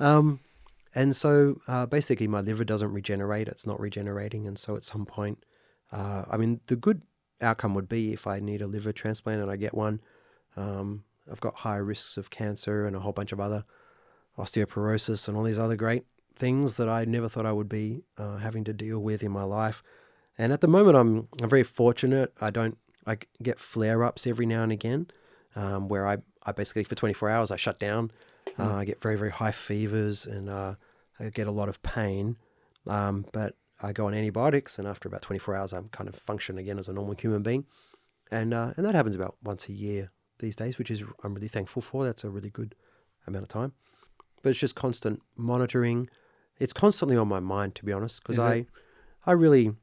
um, 0.00 0.40
and 0.94 1.14
so 1.14 1.60
uh, 1.68 1.86
basically 1.86 2.26
my 2.26 2.40
liver 2.40 2.64
doesn't 2.64 2.92
regenerate. 2.92 3.48
It's 3.48 3.66
not 3.66 3.80
regenerating, 3.80 4.46
and 4.46 4.58
so 4.58 4.76
at 4.76 4.84
some 4.84 5.06
point, 5.06 5.44
uh, 5.92 6.24
I 6.30 6.36
mean, 6.36 6.60
the 6.66 6.76
good 6.76 7.02
outcome 7.40 7.74
would 7.74 7.88
be 7.88 8.12
if 8.12 8.26
I 8.26 8.40
need 8.40 8.60
a 8.60 8.66
liver 8.66 8.92
transplant 8.92 9.40
and 9.40 9.50
I 9.50 9.56
get 9.56 9.74
one. 9.74 10.00
Um, 10.56 11.04
I've 11.30 11.40
got 11.40 11.54
higher 11.56 11.84
risks 11.84 12.16
of 12.16 12.30
cancer 12.30 12.86
and 12.86 12.96
a 12.96 13.00
whole 13.00 13.12
bunch 13.12 13.32
of 13.32 13.40
other 13.40 13.64
osteoporosis 14.36 15.28
and 15.28 15.36
all 15.36 15.44
these 15.44 15.58
other 15.58 15.76
great 15.76 16.04
things 16.38 16.76
that 16.76 16.88
I 16.88 17.04
never 17.04 17.28
thought 17.28 17.46
I 17.46 17.52
would 17.52 17.68
be 17.68 18.02
uh, 18.16 18.38
having 18.38 18.64
to 18.64 18.72
deal 18.72 19.00
with 19.00 19.22
in 19.22 19.32
my 19.32 19.44
life. 19.44 19.82
And 20.36 20.52
at 20.52 20.60
the 20.60 20.68
moment, 20.68 20.96
I'm 20.96 21.28
I'm 21.42 21.48
very 21.48 21.64
fortunate. 21.64 22.32
I 22.40 22.50
don't 22.50 22.78
I 23.06 23.18
get 23.42 23.58
flare 23.58 24.04
ups 24.04 24.26
every 24.26 24.46
now 24.46 24.62
and 24.62 24.72
again, 24.72 25.08
um, 25.56 25.88
where 25.88 26.06
I, 26.06 26.18
I 26.44 26.52
basically 26.52 26.84
for 26.84 26.94
24 26.94 27.28
hours 27.30 27.50
I 27.50 27.56
shut 27.56 27.78
down. 27.78 28.10
Uh, 28.58 28.76
I 28.76 28.84
get 28.84 29.00
very 29.00 29.16
very 29.16 29.30
high 29.30 29.52
fevers 29.52 30.26
and 30.26 30.48
uh, 30.48 30.74
I 31.20 31.30
get 31.30 31.46
a 31.46 31.52
lot 31.52 31.68
of 31.68 31.82
pain. 31.82 32.36
Um, 32.86 33.24
but 33.32 33.54
I 33.80 33.92
go 33.92 34.06
on 34.06 34.14
antibiotics, 34.14 34.78
and 34.78 34.88
after 34.88 35.08
about 35.08 35.22
24 35.22 35.54
hours, 35.54 35.72
I'm 35.72 35.88
kind 35.90 36.08
of 36.08 36.16
function 36.16 36.58
again 36.58 36.78
as 36.78 36.88
a 36.88 36.92
normal 36.92 37.14
human 37.14 37.42
being. 37.42 37.64
And 38.30 38.52
uh, 38.52 38.72
and 38.76 38.84
that 38.84 38.94
happens 38.94 39.14
about 39.14 39.36
once 39.42 39.68
a 39.68 39.72
year 39.72 40.10
these 40.38 40.56
days, 40.56 40.78
which 40.78 40.90
is 40.90 41.02
I'm 41.22 41.34
really 41.34 41.48
thankful 41.48 41.82
for. 41.82 42.04
That's 42.04 42.24
a 42.24 42.30
really 42.30 42.50
good 42.50 42.74
amount 43.26 43.44
of 43.44 43.48
time. 43.48 43.72
But 44.42 44.50
it's 44.50 44.60
just 44.60 44.74
constant 44.74 45.22
monitoring. 45.36 46.08
It's 46.58 46.72
constantly 46.72 47.16
on 47.16 47.28
my 47.28 47.40
mind, 47.40 47.74
to 47.76 47.84
be 47.84 47.92
honest, 47.92 48.22
because 48.22 48.38
I 48.38 48.54
it? 48.54 48.66
I 49.26 49.32
really 49.32 49.74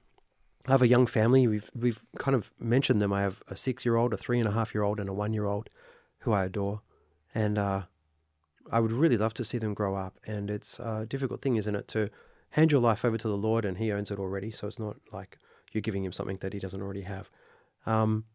I 0.68 0.72
have 0.72 0.82
a 0.82 0.88
young 0.88 1.08
family. 1.08 1.48
We've 1.48 1.70
we've 1.76 2.04
kind 2.18 2.36
of 2.36 2.52
mentioned 2.60 3.02
them. 3.02 3.14
I 3.14 3.22
have 3.22 3.42
a 3.48 3.56
six 3.56 3.86
year 3.86 3.96
old, 3.96 4.14
a 4.14 4.18
three 4.18 4.40
and 4.40 4.48
a 4.48 4.52
half 4.52 4.74
year 4.74 4.84
old, 4.84 5.00
and 5.00 5.10
a 5.10 5.14
one 5.14 5.34
year 5.34 5.46
old 5.46 5.70
who 6.20 6.34
I 6.34 6.46
adore, 6.46 6.82
and 7.34 7.58
uh, 7.58 7.84
I 8.72 8.80
would 8.80 8.92
really 8.92 9.18
love 9.18 9.34
to 9.36 9.44
see 9.44 9.58
them 9.58 9.74
grow 9.74 9.96
up. 9.96 10.18
And 10.26 10.50
it's 10.50 10.80
a 10.80 11.06
difficult 11.08 11.42
thing, 11.42 11.56
isn't 11.56 11.76
it, 11.76 11.88
to 11.90 12.10
hand 12.52 12.72
your 12.72 12.82
life 12.82 13.06
over 13.06 13.18
to 13.18 13.28
the 13.28 13.38
Lord, 13.38 13.64
and 13.64 13.78
He 13.78 13.92
owns 13.92 14.10
it 14.10 14.20
already. 14.20 14.52
So 14.52 14.68
it's 14.68 14.80
not 14.80 14.98
like 15.12 15.38
you're 15.72 15.82
giving 15.82 16.04
Him 16.04 16.12
something 16.12 16.38
that 16.38 16.54
He 16.54 16.60
doesn't 16.60 16.82
already 16.82 17.04
have. 17.04 17.30
Um, 17.86 18.26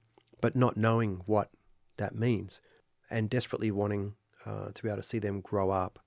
but 0.40 0.54
not 0.54 0.76
knowing 0.76 1.22
what 1.26 1.50
that 1.96 2.14
means, 2.14 2.60
and 3.10 3.28
desperately 3.28 3.70
wanting 3.70 4.14
uh, 4.46 4.70
to 4.72 4.82
be 4.82 4.88
able 4.88 4.98
to 4.98 5.02
see 5.02 5.18
them 5.18 5.40
grow 5.40 5.70
up, 5.70 5.98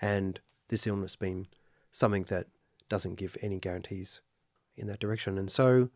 and 0.00 0.40
this 0.68 0.86
illness 0.86 1.16
being 1.16 1.48
something 1.92 2.24
that 2.24 2.46
doesn't 2.88 3.14
give 3.14 3.36
any 3.40 3.58
guarantees 3.58 4.20
in 4.76 4.86
that 4.88 4.98
direction. 4.98 5.38
And 5.38 5.50
so, 5.50 5.90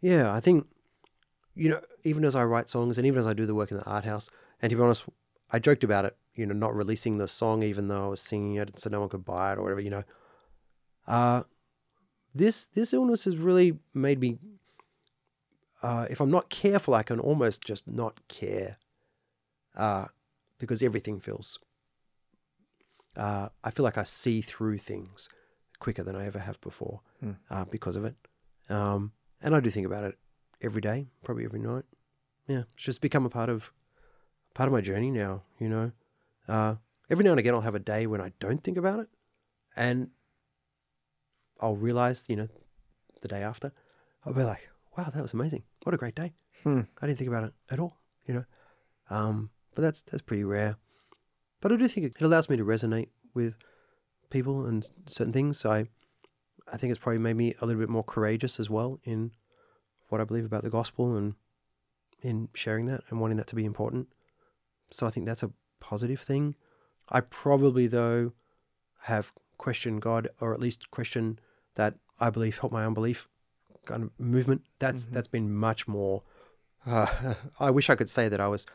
yeah, 0.00 0.32
I 0.32 0.40
think, 0.40 0.66
you 1.54 1.68
know, 1.68 1.80
even 2.04 2.24
as 2.24 2.34
I 2.34 2.44
write 2.44 2.70
songs 2.70 2.96
and 2.96 3.06
even 3.06 3.20
as 3.20 3.26
I 3.26 3.34
do 3.34 3.46
the 3.46 3.54
work 3.54 3.70
in 3.70 3.76
the 3.76 3.84
art 3.84 4.04
house, 4.04 4.30
and 4.62 4.70
to 4.70 4.76
be 4.76 4.82
honest, 4.82 5.04
I 5.52 5.58
joked 5.58 5.84
about 5.84 6.04
it, 6.04 6.16
you 6.34 6.46
know, 6.46 6.54
not 6.54 6.74
releasing 6.74 7.18
the 7.18 7.28
song 7.28 7.62
even 7.62 7.88
though 7.88 8.06
I 8.06 8.08
was 8.08 8.20
singing 8.20 8.56
it, 8.56 8.78
so 8.78 8.88
no 8.88 9.00
one 9.00 9.08
could 9.08 9.24
buy 9.24 9.52
it 9.52 9.58
or 9.58 9.62
whatever, 9.62 9.80
you 9.80 9.90
know. 9.90 10.04
Uh, 11.06 11.42
this 12.34 12.64
this 12.64 12.92
illness 12.92 13.24
has 13.24 13.36
really 13.36 13.78
made 13.94 14.20
me. 14.20 14.38
Uh, 15.82 16.06
if 16.08 16.20
I'm 16.20 16.30
not 16.30 16.48
careful, 16.48 16.94
I 16.94 17.02
can 17.02 17.20
almost 17.20 17.62
just 17.62 17.86
not 17.86 18.26
care, 18.26 18.78
uh, 19.76 20.06
because 20.58 20.82
everything 20.82 21.20
feels. 21.20 21.58
Uh, 23.16 23.48
I 23.62 23.70
feel 23.70 23.84
like 23.84 23.98
I 23.98 24.02
see 24.04 24.40
through 24.40 24.78
things 24.78 25.28
quicker 25.78 26.02
than 26.02 26.16
I 26.16 26.26
ever 26.26 26.38
have 26.40 26.60
before 26.60 27.00
Hmm. 27.20 27.32
uh, 27.50 27.64
because 27.64 27.96
of 27.96 28.04
it, 28.04 28.16
um, 28.68 29.12
and 29.40 29.54
I 29.54 29.60
do 29.60 29.70
think 29.70 29.86
about 29.86 30.04
it 30.04 30.18
every 30.60 30.80
day, 30.80 31.08
probably 31.22 31.44
every 31.44 31.60
night. 31.60 31.84
Yeah, 32.48 32.64
it's 32.74 32.84
just 32.84 33.00
become 33.00 33.24
a 33.26 33.30
part 33.30 33.48
of 33.48 33.72
part 34.54 34.66
of 34.68 34.72
my 34.72 34.80
journey 34.80 35.10
now. 35.10 35.42
You 35.58 35.68
know, 35.68 35.92
uh, 36.48 36.76
every 37.10 37.24
now 37.24 37.30
and 37.30 37.40
again 37.40 37.54
I'll 37.54 37.60
have 37.60 37.74
a 37.74 37.78
day 37.80 38.06
when 38.06 38.20
I 38.20 38.32
don't 38.40 38.62
think 38.64 38.76
about 38.78 38.98
it, 39.00 39.08
and 39.76 40.10
I'll 41.60 41.76
realize, 41.76 42.24
you 42.28 42.36
know, 42.36 42.48
the 43.22 43.28
day 43.28 43.42
after, 43.42 43.72
I'll 44.24 44.34
be 44.34 44.42
like, 44.42 44.68
"Wow, 44.96 45.10
that 45.14 45.22
was 45.22 45.32
amazing! 45.34 45.62
What 45.84 45.94
a 45.94 45.98
great 45.98 46.14
day! 46.16 46.34
Hmm. 46.62 46.82
I 47.00 47.06
didn't 47.06 47.18
think 47.18 47.28
about 47.28 47.44
it 47.44 47.54
at 47.70 47.78
all." 47.78 47.98
You 48.26 48.34
know, 48.34 48.44
um, 49.10 49.50
but 49.74 49.82
that's 49.82 50.02
that's 50.02 50.22
pretty 50.22 50.44
rare. 50.44 50.76
But 51.64 51.72
I 51.72 51.76
do 51.76 51.88
think 51.88 52.04
it 52.04 52.20
allows 52.20 52.50
me 52.50 52.58
to 52.58 52.62
resonate 52.64 53.08
with 53.32 53.56
people 54.28 54.66
and 54.66 54.86
certain 55.06 55.32
things. 55.32 55.58
So 55.58 55.72
I, 55.72 55.86
I 56.70 56.76
think 56.76 56.90
it's 56.90 56.98
probably 57.00 57.20
made 57.20 57.36
me 57.36 57.54
a 57.62 57.64
little 57.64 57.80
bit 57.80 57.88
more 57.88 58.04
courageous 58.04 58.60
as 58.60 58.68
well 58.68 59.00
in 59.04 59.30
what 60.10 60.20
I 60.20 60.24
believe 60.24 60.44
about 60.44 60.62
the 60.62 60.68
gospel 60.68 61.16
and 61.16 61.36
in 62.20 62.50
sharing 62.52 62.84
that 62.88 63.00
and 63.08 63.18
wanting 63.18 63.38
that 63.38 63.46
to 63.46 63.54
be 63.56 63.64
important. 63.64 64.08
So 64.90 65.06
I 65.06 65.10
think 65.10 65.24
that's 65.24 65.42
a 65.42 65.52
positive 65.80 66.20
thing. 66.20 66.54
I 67.08 67.20
probably 67.22 67.86
though 67.86 68.32
have 69.04 69.32
questioned 69.56 70.02
God 70.02 70.28
or 70.42 70.52
at 70.52 70.60
least 70.60 70.90
questioned 70.90 71.40
that 71.76 71.94
I 72.20 72.28
believe 72.28 72.58
help 72.58 72.72
my 72.72 72.84
unbelief 72.84 73.26
kind 73.86 74.02
of 74.02 74.10
movement. 74.20 74.64
That's 74.80 75.06
Mhm. 75.06 75.12
that's 75.12 75.28
been 75.28 75.50
much 75.50 75.88
more. 75.88 76.24
Uh, 76.84 77.34
I 77.58 77.70
wish 77.70 77.88
I 77.88 77.94
could 77.94 78.10
say 78.10 78.28
that 78.28 78.38
I 78.38 78.48
was 78.48 78.66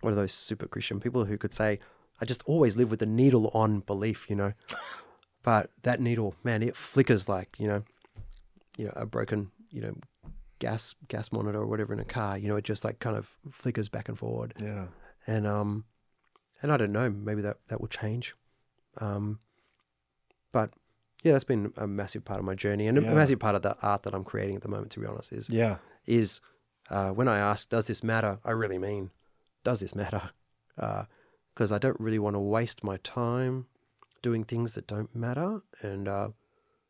one 0.00 0.12
of 0.12 0.16
those 0.16 0.32
super 0.32 0.66
Christian 0.66 0.98
people 0.98 1.26
who 1.26 1.38
could 1.38 1.54
say 1.54 1.78
I 2.20 2.24
just 2.24 2.42
always 2.46 2.76
live 2.76 2.90
with 2.90 3.00
the 3.00 3.06
needle 3.06 3.50
on 3.54 3.80
belief, 3.80 4.28
you 4.30 4.36
know. 4.36 4.52
but 5.42 5.70
that 5.82 6.00
needle, 6.00 6.34
man, 6.42 6.62
it 6.62 6.76
flickers 6.76 7.28
like 7.28 7.56
you 7.58 7.66
know, 7.68 7.84
you 8.76 8.86
know, 8.86 8.92
a 8.96 9.06
broken 9.06 9.50
you 9.70 9.80
know 9.80 9.94
gas 10.58 10.94
gas 11.08 11.30
monitor 11.32 11.60
or 11.60 11.66
whatever 11.66 11.92
in 11.92 12.00
a 12.00 12.04
car. 12.04 12.38
You 12.38 12.48
know, 12.48 12.56
it 12.56 12.64
just 12.64 12.84
like 12.84 12.98
kind 13.00 13.16
of 13.16 13.36
flickers 13.50 13.88
back 13.88 14.08
and 14.08 14.18
forward 14.18 14.54
Yeah. 14.60 14.86
and 15.26 15.46
um 15.46 15.84
and 16.62 16.72
I 16.72 16.76
don't 16.78 16.92
know 16.92 17.10
maybe 17.10 17.42
that 17.42 17.58
that 17.68 17.80
will 17.80 17.88
change 17.88 18.34
um 18.98 19.40
but 20.52 20.70
yeah 21.22 21.32
that's 21.32 21.44
been 21.44 21.72
a 21.76 21.86
massive 21.86 22.24
part 22.24 22.38
of 22.38 22.44
my 22.46 22.54
journey 22.54 22.86
and 22.86 22.96
Yeah. 23.02 23.10
a 23.12 23.14
massive 23.14 23.38
part 23.38 23.54
of 23.54 23.62
the 23.62 23.76
art 23.82 24.02
that 24.04 24.14
I'm 24.14 24.24
creating 24.24 24.56
at 24.56 24.62
the 24.62 24.68
moment 24.68 24.92
to 24.92 25.00
be 25.00 25.06
honest 25.06 25.32
is 25.32 25.48
Yeah. 25.50 25.76
is 26.06 26.40
uh, 26.88 27.10
when 27.10 27.28
I 27.28 27.38
ask 27.38 27.68
does 27.68 27.86
this 27.86 28.02
matter 28.02 28.38
I 28.44 28.52
really 28.52 28.78
mean 28.78 29.10
does 29.64 29.80
this 29.80 29.94
matter 29.94 30.30
because 31.56 31.72
I 31.72 31.78
don't 31.78 31.98
really 31.98 32.18
want 32.18 32.34
to 32.34 32.40
waste 32.40 32.84
my 32.84 32.98
time 32.98 33.64
doing 34.20 34.44
things 34.44 34.74
that 34.74 34.86
don't 34.86 35.14
matter 35.16 35.62
and 35.80 36.06
uh, 36.06 36.28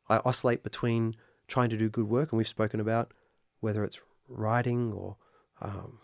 I 0.09 0.17
oscillate 0.25 0.65
between 0.65 1.15
trying 1.47 1.71
to 1.71 1.77
do 1.77 1.89
good 1.89 2.09
work 2.09 2.33
and 2.33 2.37
we've 2.39 2.49
spoken 2.49 2.81
about 2.81 3.15
whether 3.61 3.85
it's 3.85 4.01
writing 4.29 4.93
or 4.93 5.17
um, 5.61 5.99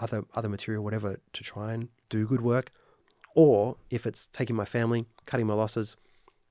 other 0.00 0.24
other 0.36 0.48
material, 0.48 0.84
whatever, 0.84 1.18
to 1.32 1.42
try 1.42 1.72
and 1.72 1.88
do 2.08 2.24
good 2.24 2.40
work, 2.40 2.70
or 3.34 3.76
if 3.90 4.06
it's 4.06 4.28
taking 4.28 4.54
my 4.54 4.64
family, 4.64 5.06
cutting 5.26 5.46
my 5.48 5.54
losses, 5.54 5.96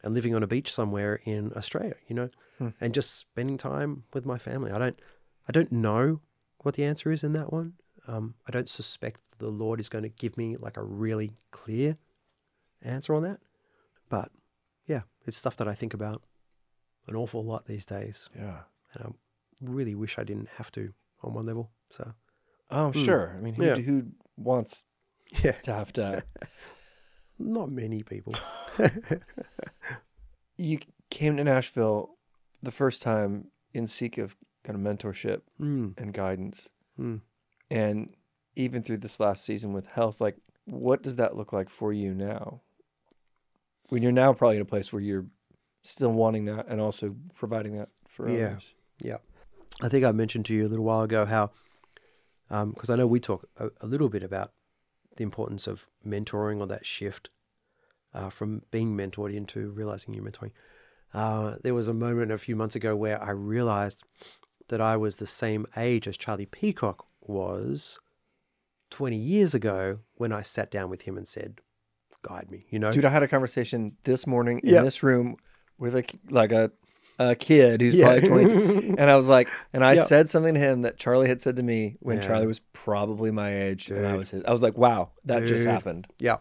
and 0.04 0.14
living 0.14 0.36
on 0.36 0.44
a 0.44 0.48
beach 0.48 0.72
somewhere 0.74 1.22
in 1.24 1.54
Australia, 1.56 1.96
you 2.10 2.16
know, 2.16 2.30
Hmm. 2.58 2.70
and 2.82 2.94
just 2.94 3.16
spending 3.16 3.58
time 3.58 4.04
with 4.14 4.26
my 4.26 4.38
family. 4.38 4.72
I 4.72 4.80
don't, 4.80 5.00
I 5.48 5.52
don't 5.54 5.72
know 5.72 6.20
what 6.64 6.76
the 6.76 6.84
answer 6.84 7.12
is 7.12 7.24
in 7.24 7.32
that 7.34 7.54
one. 7.54 7.74
Um, 8.08 8.36
I 8.48 8.52
don't 8.52 8.70
suspect 8.70 9.20
the 9.40 9.50
Lord 9.50 9.80
is 9.80 9.90
going 9.90 10.04
to 10.04 10.10
give 10.10 10.38
me 10.38 10.56
like 10.58 10.78
a 10.78 10.84
really 10.84 11.34
clear 11.52 11.98
answer 12.82 13.14
on 13.14 13.24
that, 13.24 13.40
but 14.10 14.30
yeah, 14.86 15.02
it's 15.26 15.36
stuff 15.38 15.58
that 15.58 15.68
I 15.68 15.76
think 15.76 15.94
about 15.94 16.24
an 17.08 17.16
awful 17.16 17.44
lot 17.44 17.66
these 17.66 17.86
days, 17.86 18.30
Yeah. 18.36 18.62
and 18.94 19.04
I 19.04 19.10
really 19.72 19.96
wish 19.96 20.18
I 20.18 20.24
didn't 20.24 20.50
have 20.58 20.72
to 20.74 20.94
on 21.22 21.34
one 21.34 21.46
level. 21.46 21.72
So 21.90 22.14
Oh, 22.70 22.92
Hmm. 22.92 23.04
sure. 23.06 23.34
I 23.38 23.42
mean, 23.42 23.54
who, 23.56 23.64
Yeah. 23.66 23.76
who 23.76 24.08
wants 24.36 24.84
yeah, 25.44 25.52
to 25.54 25.74
have 25.74 25.92
to? 25.94 26.24
not 27.40 27.70
many 27.72 28.04
people. 28.04 28.36
you 30.58 30.80
came 31.10 31.38
to 31.38 31.44
Nashville 31.44 32.18
the 32.62 32.72
first 32.72 33.02
time 33.02 33.52
in 33.74 33.88
seek 33.88 34.18
of 34.18 34.36
kind 34.64 34.76
of 34.76 34.82
mentorship 34.98 35.42
Mm, 35.60 35.98
and 35.98 36.14
guidance, 36.14 36.68
mm. 37.00 37.22
And 37.70 38.16
even 38.56 38.82
through 38.84 38.98
this 38.98 39.20
last 39.20 39.46
season 39.46 39.74
with 39.74 39.88
health, 39.88 40.20
like 40.22 40.38
what 40.66 41.02
does 41.04 41.16
that 41.18 41.36
look 41.36 41.54
like 41.54 41.70
for 41.70 41.94
you 41.94 42.14
now? 42.14 42.62
When 43.90 44.02
you're 44.04 44.12
now 44.12 44.34
probably 44.34 44.58
in 44.58 44.62
a 44.62 44.66
place 44.66 44.92
where 44.92 45.02
you're 45.02 45.26
still 45.82 46.12
wanting 46.12 46.46
that 46.46 46.68
and 46.68 46.82
also 46.82 47.16
providing 47.36 47.78
that 47.78 47.90
for 48.08 48.28
Yeah. 48.30 48.48
others. 48.48 48.74
Yeah. 49.00 49.18
I 49.82 49.90
think 49.90 50.04
I 50.04 50.12
mentioned 50.12 50.46
to 50.48 50.54
you 50.54 50.66
a 50.66 50.68
little 50.68 50.84
while 50.86 51.04
ago 51.04 51.26
how, 51.26 51.52
because 52.50 52.90
I 52.90 52.96
know 52.96 53.08
we 53.08 53.20
talk 53.20 53.48
a, 53.58 53.70
a 53.82 53.88
little 53.88 54.10
bit 54.10 54.24
about 54.24 54.52
the 55.16 55.24
importance 55.24 55.68
of 55.68 55.88
mentoring 56.06 56.60
or 56.60 56.68
that 56.68 56.86
shift 56.86 57.30
uh, 58.14 58.30
from 58.30 58.64
being 58.72 58.98
mentored 58.98 59.34
into 59.34 59.70
realizing 59.70 60.14
you're 60.14 60.24
mentoring. 60.24 60.52
Uh, 61.14 61.56
there 61.64 61.74
was 61.74 61.88
a 61.88 61.94
moment 61.94 62.32
a 62.32 62.38
few 62.38 62.56
months 62.56 62.76
ago 62.76 62.96
where 62.96 63.22
I 63.22 63.32
realized 63.32 64.04
that 64.68 64.82
I 64.82 64.98
was 64.98 65.18
the 65.18 65.28
same 65.28 65.66
age 65.78 66.08
as 66.08 66.18
Charlie 66.18 66.46
Peacock 66.46 67.06
was 67.28 68.00
20 68.92 69.16
years 69.18 69.54
ago 69.54 70.00
when 70.16 70.32
I 70.32 70.42
sat 70.42 70.72
down 70.72 70.90
with 70.90 71.04
him 71.04 71.18
and 71.18 71.28
said, 71.28 71.60
guide 72.24 72.50
me, 72.52 72.66
you 72.70 72.80
know? 72.80 72.92
Dude, 72.94 73.06
I 73.06 73.10
had 73.10 73.24
a 73.24 73.28
conversation 73.28 73.98
this 74.04 74.26
morning 74.28 74.62
Yeah. 74.64 74.80
in 74.80 74.86
this 74.86 75.04
room 75.04 75.38
with 75.78 75.96
a 75.96 76.04
like 76.30 76.52
a 76.52 76.72
a 77.20 77.36
kid 77.36 77.82
who's 77.82 77.96
Yeah. 77.96 78.20
probably 78.20 78.48
22. 78.48 78.96
and 79.00 79.10
I 79.10 79.16
was 79.16 79.28
like, 79.28 79.50
and 79.74 79.84
I 79.84 79.94
Yeah. 79.94 80.02
said 80.04 80.30
something 80.30 80.54
to 80.54 80.60
him 80.60 80.84
that 80.84 80.98
Charlie 80.98 81.28
had 81.28 81.42
said 81.42 81.56
to 81.56 81.64
me 81.64 81.98
when 82.00 82.18
Yeah. 82.18 82.24
Charlie 82.24 82.48
was 82.48 82.60
probably 82.74 83.32
my 83.32 83.54
age, 83.56 83.90
and 83.90 84.06
I 84.06 84.16
was 84.18 84.30
his. 84.32 84.44
I 84.46 84.52
was 84.52 84.62
like, 84.62 84.78
wow, 84.78 85.12
that 85.26 85.46
just 85.46 85.66
happened. 85.66 86.08
yeah. 86.20 86.34
Uh, 86.34 86.38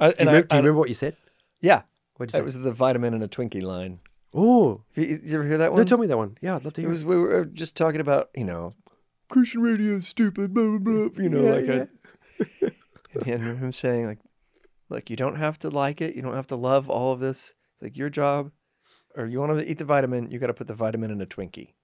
I, 0.00 0.08
Do 0.08 0.10
you, 0.10 0.14
and 0.20 0.28
I- 0.28 0.32
remember, 0.32 0.46
do 0.48 0.56
you 0.56 0.60
remember 0.62 0.78
what 0.80 0.88
you 0.88 0.94
said? 0.94 1.16
Yeah, 1.60 1.82
What 2.16 2.28
did 2.30 2.36
you 2.36 2.42
it 2.42 2.44
was 2.44 2.58
the 2.58 2.72
vitamin 2.72 3.14
and 3.14 3.22
a 3.22 3.28
Twinkie 3.28 3.62
line. 3.62 4.00
oh, 4.34 4.82
you, 4.94 5.04
you 5.04 5.34
ever 5.38 5.44
hear 5.46 5.58
that 5.58 5.70
one? 5.72 5.78
no, 5.80 5.84
tell 5.84 5.98
me 5.98 6.06
that 6.08 6.16
one. 6.16 6.36
Yeah, 6.40 6.56
I'd 6.56 6.64
love 6.64 6.74
to 6.74 6.80
hear. 6.80 6.88
It 6.88 6.92
was 6.92 7.04
we 7.04 7.16
were 7.16 7.44
just 7.44 7.76
talking 7.76 8.00
about 8.00 8.30
you 8.34 8.44
know 8.44 8.70
Christian 9.28 9.60
radio 9.62 9.94
is 9.96 10.06
stupid, 10.08 10.54
blah 10.54 10.64
blah 10.64 10.78
blah. 10.78 11.22
You 11.22 11.28
know, 11.28 11.42
Yeah, 11.42 11.50
like 11.52 11.66
yeah. 11.66 12.68
a, 13.24 13.30
and 13.32 13.42
him 13.42 13.58
him 13.58 13.72
saying 13.72 14.06
like, 14.06 14.18
look, 14.88 15.10
you 15.10 15.16
don't 15.16 15.36
have 15.36 15.58
to 15.60 15.70
like 15.70 16.00
it, 16.00 16.14
you 16.14 16.22
don't 16.22 16.34
have 16.34 16.46
to 16.48 16.56
love 16.56 16.88
all 16.90 17.12
of 17.12 17.20
this. 17.20 17.54
It's 17.74 17.82
like 17.82 17.96
your 17.96 18.10
job, 18.10 18.50
or 19.16 19.26
you 19.26 19.38
want 19.40 19.58
to 19.58 19.70
eat 19.70 19.78
the 19.78 19.84
vitamin, 19.84 20.30
you 20.30 20.38
got 20.38 20.48
to 20.48 20.54
put 20.54 20.66
the 20.66 20.74
vitamin 20.74 21.10
in 21.10 21.20
a 21.20 21.26
Twinkie. 21.26 21.74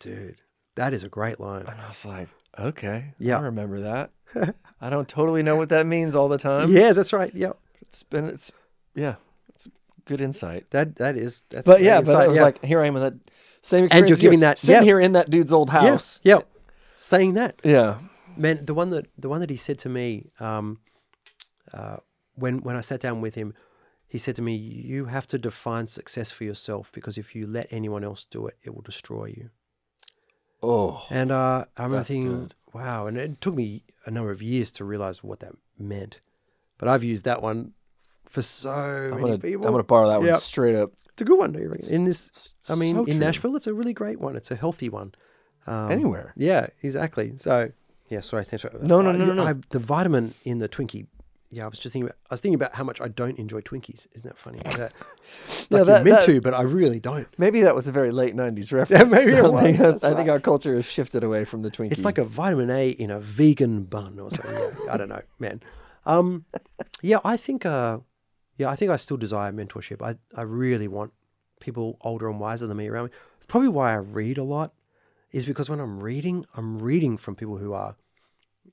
Dude, 0.00 0.40
that 0.74 0.92
is 0.92 1.04
a 1.04 1.08
great 1.08 1.38
line. 1.38 1.66
And 1.66 1.80
I 1.80 1.88
was 1.88 2.04
like, 2.04 2.28
okay, 2.58 3.14
Yeah. 3.18 3.38
I 3.38 3.42
remember 3.42 3.80
that. 3.82 4.10
I 4.80 4.90
don't 4.90 5.08
totally 5.08 5.42
know 5.42 5.56
what 5.56 5.68
that 5.68 5.86
means 5.86 6.16
all 6.16 6.28
the 6.28 6.38
time. 6.38 6.70
yeah, 6.72 6.92
that's 6.92 7.12
right. 7.12 7.30
Yeah, 7.34 7.52
It's 7.82 8.02
been 8.02 8.24
it's 8.28 8.50
yeah, 8.94 9.14
it's 9.54 9.68
good 10.06 10.20
insight. 10.20 10.70
that 10.70 10.96
that 10.96 11.16
is. 11.16 11.44
That's 11.50 11.66
But 11.66 11.82
yeah, 11.82 12.00
but 12.00 12.08
insight, 12.08 12.24
I 12.24 12.28
was 12.28 12.36
yeah. 12.38 12.42
like, 12.42 12.64
here 12.64 12.80
I 12.80 12.86
am 12.88 12.96
in 12.96 13.02
that 13.02 13.14
same 13.62 13.84
experience. 13.84 13.92
And 13.92 14.08
you're 14.08 14.18
giving 14.18 14.40
that- 14.40 14.58
sitting 14.58 14.82
yeah. 14.82 14.84
here 14.84 14.98
in 15.00 15.12
that 15.12 15.30
dude's 15.30 15.52
old 15.52 15.70
house. 15.70 16.18
yeah, 16.24 16.40
saying 17.02 17.34
that, 17.34 17.60
Yeah. 17.64 17.98
man. 18.36 18.64
The 18.64 18.74
one 18.74 18.90
that 18.90 19.06
the 19.18 19.28
one 19.28 19.40
that 19.40 19.50
he 19.50 19.56
said 19.56 19.78
to 19.80 19.88
me, 19.88 20.30
um, 20.40 20.78
uh, 21.72 21.96
when 22.34 22.58
when 22.58 22.76
I 22.76 22.80
sat 22.80 23.00
down 23.00 23.20
with 23.20 23.34
him, 23.34 23.54
he 24.06 24.18
said 24.18 24.36
to 24.36 24.42
me, 24.42 24.54
"You 24.56 25.06
have 25.06 25.26
to 25.28 25.38
define 25.38 25.86
success 25.88 26.30
for 26.30 26.44
yourself 26.44 26.92
because 26.92 27.18
if 27.18 27.34
you 27.34 27.46
let 27.46 27.66
anyone 27.70 28.04
else 28.04 28.24
do 28.24 28.46
it, 28.46 28.54
it 28.62 28.74
will 28.74 28.82
destroy 28.82 29.26
you." 29.26 29.50
Oh. 30.62 31.04
And 31.10 31.32
uh, 31.32 31.64
I 31.76 31.82
remember 31.84 32.04
thinking, 32.04 32.38
good. 32.38 32.54
wow. 32.72 33.06
And 33.06 33.16
it 33.18 33.40
took 33.40 33.54
me 33.54 33.82
a 34.06 34.10
number 34.10 34.30
of 34.30 34.40
years 34.40 34.70
to 34.72 34.84
realize 34.84 35.24
what 35.24 35.40
that 35.40 35.54
meant. 35.76 36.20
But 36.78 36.88
I've 36.88 37.02
used 37.02 37.24
that 37.24 37.42
one 37.42 37.72
for 38.28 38.42
so 38.42 38.70
I'm 38.70 39.10
many 39.10 39.22
gonna, 39.22 39.38
people. 39.38 39.66
I'm 39.66 39.72
gonna 39.72 39.82
borrow 39.82 40.08
that 40.08 40.20
one 40.22 40.40
straight 40.40 40.76
up. 40.76 40.92
It's 41.12 41.22
a 41.22 41.24
good 41.24 41.38
one, 41.38 41.52
do 41.52 41.58
you 41.60 41.68
reckon? 41.68 41.92
In 41.92 42.04
this, 42.04 42.54
I 42.70 42.74
mean, 42.76 42.94
So 42.94 43.04
in. 43.04 43.18
Nashville, 43.18 43.56
it's 43.56 43.66
a 43.66 43.74
really 43.74 43.92
great 43.92 44.20
one. 44.20 44.34
It's 44.36 44.50
a 44.50 44.56
healthy 44.56 44.88
one. 44.88 45.14
Um, 45.66 45.90
Anywhere. 45.92 46.32
Yeah, 46.36 46.66
exactly. 46.82 47.34
So, 47.36 47.70
yeah, 48.08 48.20
sorry. 48.20 48.44
Thanks. 48.44 48.62
for- 48.62 48.72
No, 48.82 49.00
no, 49.00 49.10
uh, 49.10 49.12
no, 49.12 49.24
no, 49.26 49.32
no. 49.34 49.44
I, 49.46 49.54
the 49.70 49.78
vitamin 49.78 50.34
in 50.44 50.58
the 50.58 50.68
Twinkie. 50.68 51.06
Yeah, 51.54 51.64
I 51.66 51.68
was 51.68 51.78
just 51.78 51.92
thinking 51.92 52.06
about. 52.06 52.16
I 52.30 52.34
was 52.34 52.40
thinking 52.40 52.54
about 52.54 52.74
how 52.74 52.82
much 52.82 52.98
I 53.00 53.08
don't 53.08 53.38
enjoy 53.38 53.60
Twinkies. 53.60 54.06
Isn't 54.14 54.26
that 54.26 54.38
funny? 54.38 54.58
That, 54.64 54.78
like 54.80 54.90
Yeah, 55.70 55.76
you're 55.78 55.84
meant 55.86 56.04
that- 56.04 56.22
to, 56.24 56.40
but 56.40 56.54
I 56.54 56.62
really 56.62 56.98
don't. 56.98 57.28
Maybe 57.38 57.60
that 57.60 57.74
was 57.74 57.86
a 57.88 57.92
very 57.92 58.10
late 58.10 58.34
'90s 58.34 58.72
reference. 58.72 59.10
maybe 59.10 59.32
it 59.32 59.38
I 59.44 59.48
was, 59.48 59.62
think, 59.62 59.76
that's 59.76 60.02
I 60.04 60.14
think 60.14 60.30
our 60.30 60.40
culture 60.40 60.74
has 60.74 60.86
shifted 60.86 61.22
away 61.22 61.44
from 61.44 61.60
the 61.62 61.70
Twinkie. 61.70 61.92
It's 61.92 62.04
like 62.06 62.16
a 62.18 62.24
vitamin 62.24 62.70
A 62.70 62.88
in 62.90 63.10
a 63.10 63.20
vegan 63.20 63.82
bun 63.84 64.18
or 64.18 64.30
something. 64.30 64.54
Yeah, 64.86 64.92
I 64.94 64.96
don't 64.96 65.10
know, 65.10 65.20
man. 65.38 65.62
Um, 66.06 66.46
yeah, 67.02 67.18
I 67.22 67.36
think. 67.36 67.66
Uh, 67.66 67.98
yeah, 68.58 68.68
I 68.70 68.76
think 68.76 68.90
I 68.90 68.96
still 68.96 69.16
desire 69.18 69.52
mentorship. 69.52 70.00
I 70.02 70.16
I 70.38 70.42
really 70.44 70.88
want 70.88 71.12
people 71.60 71.98
older 72.00 72.28
and 72.30 72.40
wiser 72.40 72.66
than 72.66 72.78
me 72.78 72.88
around 72.88 73.06
me. 73.06 73.10
It's 73.36 73.46
probably 73.46 73.68
why 73.68 73.92
I 73.92 73.96
read 73.96 74.38
a 74.38 74.42
lot, 74.42 74.72
is 75.32 75.46
because 75.46 75.70
when 75.70 75.80
I'm 75.80 76.02
reading, 76.02 76.44
I'm 76.56 76.78
reading 76.78 77.16
from 77.16 77.34
people 77.34 77.56
who 77.56 77.72
are 77.72 77.96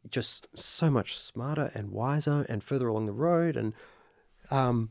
just 0.09 0.47
so 0.57 0.89
much 0.89 1.17
smarter 1.17 1.71
and 1.73 1.91
wiser 1.91 2.45
and 2.49 2.63
further 2.63 2.87
along 2.87 3.05
the 3.05 3.11
road. 3.11 3.55
And 3.57 3.73
um, 4.51 4.89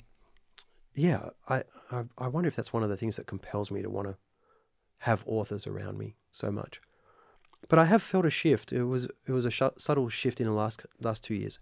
yeah, 0.95 1.31
I, 1.49 1.62
I 1.90 2.05
I 2.16 2.28
wonder 2.28 2.49
if 2.49 2.57
that's 2.57 2.73
one 2.73 2.82
of 2.82 2.89
the 2.89 2.97
things 2.97 3.16
that 3.16 3.27
compels 3.27 3.70
me 3.70 3.82
to 3.82 3.90
want 3.90 4.09
to 4.09 4.16
have 4.99 5.23
authors 5.27 5.66
around 5.66 5.99
me 5.99 6.16
so 6.32 6.51
much. 6.51 6.81
But 7.69 7.78
I 7.78 7.85
have 7.85 8.03
felt 8.03 8.24
a 8.24 8.31
shift. 8.31 8.73
It 8.73 8.85
was 8.85 9.09
it 9.27 9.32
was 9.32 9.45
a 9.45 9.51
sh- 9.51 9.62
subtle 9.78 10.09
shift 10.09 10.40
in 10.40 10.47
the 10.47 10.53
last 10.53 10.85
last 11.01 11.23
two 11.23 11.35
years 11.35 11.59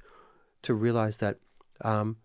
to 0.62 0.74
realize 0.74 1.18
that 1.18 1.38
um, 1.82 2.16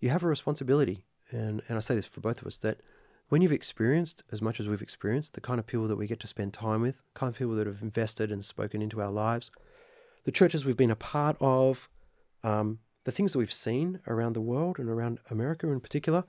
you 0.00 0.10
have 0.10 0.22
a 0.22 0.28
responsibility, 0.28 1.04
and 1.30 1.62
and 1.68 1.76
I 1.76 1.80
say 1.80 1.94
this 1.94 2.06
for 2.06 2.20
both 2.20 2.40
of 2.40 2.46
us 2.46 2.58
that 2.58 2.80
when 3.28 3.42
you've 3.42 3.52
experienced 3.52 4.24
as 4.32 4.40
much 4.40 4.58
as 4.58 4.68
we've 4.68 4.82
experienced, 4.82 5.34
the 5.34 5.40
kind 5.40 5.60
of 5.60 5.66
people 5.66 5.86
that 5.86 5.96
we 5.96 6.06
get 6.06 6.20
to 6.20 6.26
spend 6.26 6.54
time 6.54 6.80
with, 6.80 6.96
the 6.96 7.18
kind 7.18 7.30
of 7.30 7.38
people 7.38 7.54
that 7.54 7.66
have 7.66 7.82
invested 7.82 8.32
and 8.32 8.44
spoken 8.44 8.80
into 8.80 9.00
our 9.00 9.10
lives, 9.10 9.50
the 10.24 10.32
churches 10.32 10.64
we've 10.64 10.76
been 10.76 10.90
a 10.90 10.96
part 10.96 11.36
of, 11.40 11.88
um, 12.42 12.78
the 13.04 13.12
things 13.12 13.32
that 13.32 13.38
we've 13.38 13.52
seen 13.52 14.00
around 14.06 14.32
the 14.32 14.40
world 14.40 14.78
and 14.78 14.88
around 14.88 15.18
America 15.30 15.70
in 15.70 15.80
particular, 15.80 16.24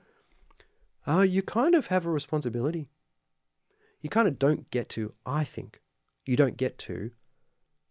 uh, 1.06 1.22
you 1.22 1.42
kind 1.42 1.74
of 1.74 1.86
have 1.86 2.04
a 2.04 2.10
responsibility. 2.10 2.88
You 4.00 4.10
kind 4.10 4.28
of 4.28 4.38
don't 4.38 4.70
get 4.70 4.88
to, 4.90 5.14
I 5.24 5.44
think, 5.44 5.80
you 6.26 6.36
don't 6.36 6.56
get 6.56 6.78
to 6.78 7.10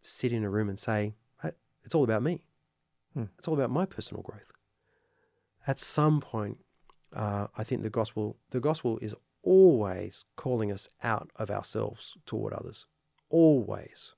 sit 0.03 0.31
in 0.31 0.43
a 0.43 0.49
room 0.49 0.69
and 0.69 0.79
say, 0.79 1.15
hey, 1.41 1.51
it's 1.83 1.95
all 1.95 2.03
about 2.03 2.23
me. 2.23 2.41
Hmm. 3.13 3.25
It's 3.37 3.47
all 3.47 3.53
about 3.53 3.71
my 3.71 3.85
personal 3.85 4.23
growth. 4.23 4.51
At 5.67 5.79
some 5.79 6.21
point, 6.21 6.59
uh, 7.13 7.47
I 7.57 7.63
think 7.63 7.83
the 7.83 7.89
gospel 7.89 8.37
the 8.51 8.59
gospel 8.59 8.99
is 9.01 9.15
always 9.43 10.25
calling 10.35 10.71
us 10.71 10.87
out 11.03 11.31
of 11.37 11.49
ourselves 11.49 12.17
toward 12.25 12.53
others. 12.53 12.85
Always. 13.29 14.13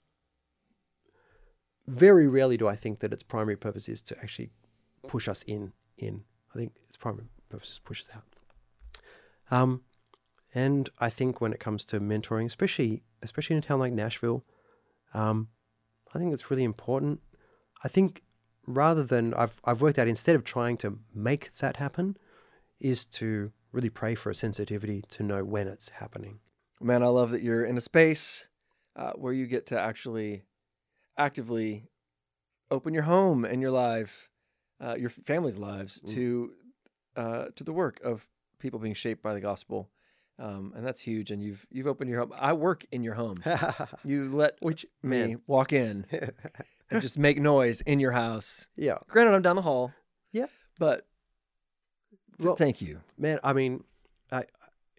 Very 1.87 2.27
rarely 2.27 2.57
do 2.57 2.67
I 2.67 2.75
think 2.75 2.99
that 2.99 3.13
its 3.13 3.23
primary 3.23 3.57
purpose 3.57 3.89
is 3.89 4.01
to 4.03 4.17
actually 4.19 4.51
push 5.07 5.27
us 5.27 5.43
in. 5.43 5.73
In 5.97 6.23
I 6.53 6.57
think 6.57 6.73
its 6.87 6.97
primary 6.97 7.27
purpose 7.49 7.71
is 7.71 7.79
push 7.79 8.01
us 8.03 8.09
out. 8.15 8.23
Um, 9.51 9.81
and 10.53 10.89
I 10.99 11.09
think 11.09 11.39
when 11.39 11.53
it 11.53 11.59
comes 11.59 11.85
to 11.85 11.99
mentoring, 11.99 12.45
especially 12.45 13.03
especially 13.21 13.55
in 13.55 13.59
a 13.59 13.65
town 13.65 13.79
like 13.79 13.93
Nashville, 13.93 14.43
um, 15.13 15.49
I 16.13 16.19
think 16.19 16.33
it's 16.33 16.49
really 16.49 16.63
important. 16.63 17.21
I 17.83 17.87
think 17.87 18.23
rather 18.65 19.03
than 19.03 19.33
I've 19.33 19.61
I've 19.63 19.81
worked 19.81 19.99
out 19.99 20.07
instead 20.07 20.35
of 20.35 20.43
trying 20.43 20.77
to 20.77 20.99
make 21.13 21.55
that 21.59 21.77
happen, 21.77 22.17
is 22.81 23.05
to 23.05 23.51
really 23.71 23.89
pray 23.89 24.15
for 24.15 24.29
a 24.29 24.35
sensitivity 24.35 25.01
to 25.11 25.23
know 25.23 25.43
when 25.45 25.67
it's 25.67 25.89
happening. 25.89 26.39
Man, 26.81 27.03
I 27.03 27.07
love 27.07 27.31
that 27.31 27.41
you're 27.41 27.63
in 27.63 27.77
a 27.77 27.81
space 27.81 28.49
uh, 28.95 29.11
where 29.13 29.31
you 29.33 29.45
get 29.47 29.67
to 29.67 29.79
actually 29.79 30.43
actively 31.17 31.87
open 32.69 32.93
your 32.93 33.03
home 33.03 33.45
and 33.45 33.61
your 33.61 33.71
life, 33.71 34.29
uh, 34.83 34.95
your 34.97 35.09
family's 35.09 35.57
lives 35.57 35.99
Mm. 36.03 36.09
to 36.13 36.53
uh, 37.15 37.45
to 37.57 37.63
the 37.65 37.73
work 37.73 37.99
of 38.03 38.25
people 38.57 38.79
being 38.79 38.93
shaped 38.93 39.21
by 39.21 39.33
the 39.33 39.41
gospel, 39.41 39.89
um, 40.39 40.71
and 40.75 40.85
that's 40.85 41.01
huge. 41.01 41.29
And 41.29 41.41
you've 41.41 41.65
you've 41.69 41.87
opened 41.87 42.09
your 42.09 42.19
home. 42.21 42.33
I 42.37 42.53
work 42.53 42.85
in 42.91 43.03
your 43.03 43.15
home. 43.15 43.43
You 44.05 44.29
let 44.29 44.55
Which 44.61 44.85
me 45.03 45.09
man, 45.27 45.41
walk 45.45 45.73
in 45.73 46.05
and 46.89 47.01
just 47.01 47.17
make 47.19 47.39
noise 47.39 47.81
in 47.81 47.99
your 47.99 48.11
house. 48.11 48.67
yeah, 48.75 48.97
Granted, 49.09 49.33
I'm 49.35 49.41
down 49.41 49.55
the 49.57 49.61
hall. 49.61 49.91
Yeah. 50.31 50.47
but 50.79 51.05
Well- 52.41 52.55
thank 52.55 52.81
you. 52.81 53.01
man. 53.17 53.39
I 53.43 53.53
mean, 53.53 53.83
I 54.31 54.45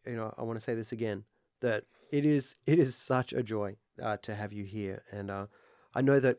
you 0.07 0.17
know 0.17 0.35
I 0.39 0.43
want 0.43 0.57
to 0.57 0.61
say 0.61 0.75
this 0.75 0.93
again 0.93 1.25
that 1.61 1.85
it 2.11 2.25
is 2.25 2.57
it 2.67 2.79
is 2.79 2.95
such 2.95 3.33
a 3.33 3.43
joy 3.43 3.77
uh, 4.03 4.17
to 4.23 4.35
have 4.35 4.53
you 4.53 4.65
here, 4.65 5.03
and 5.11 5.31
uh, 5.31 5.47
I 5.95 6.03
know 6.03 6.21
that 6.21 6.39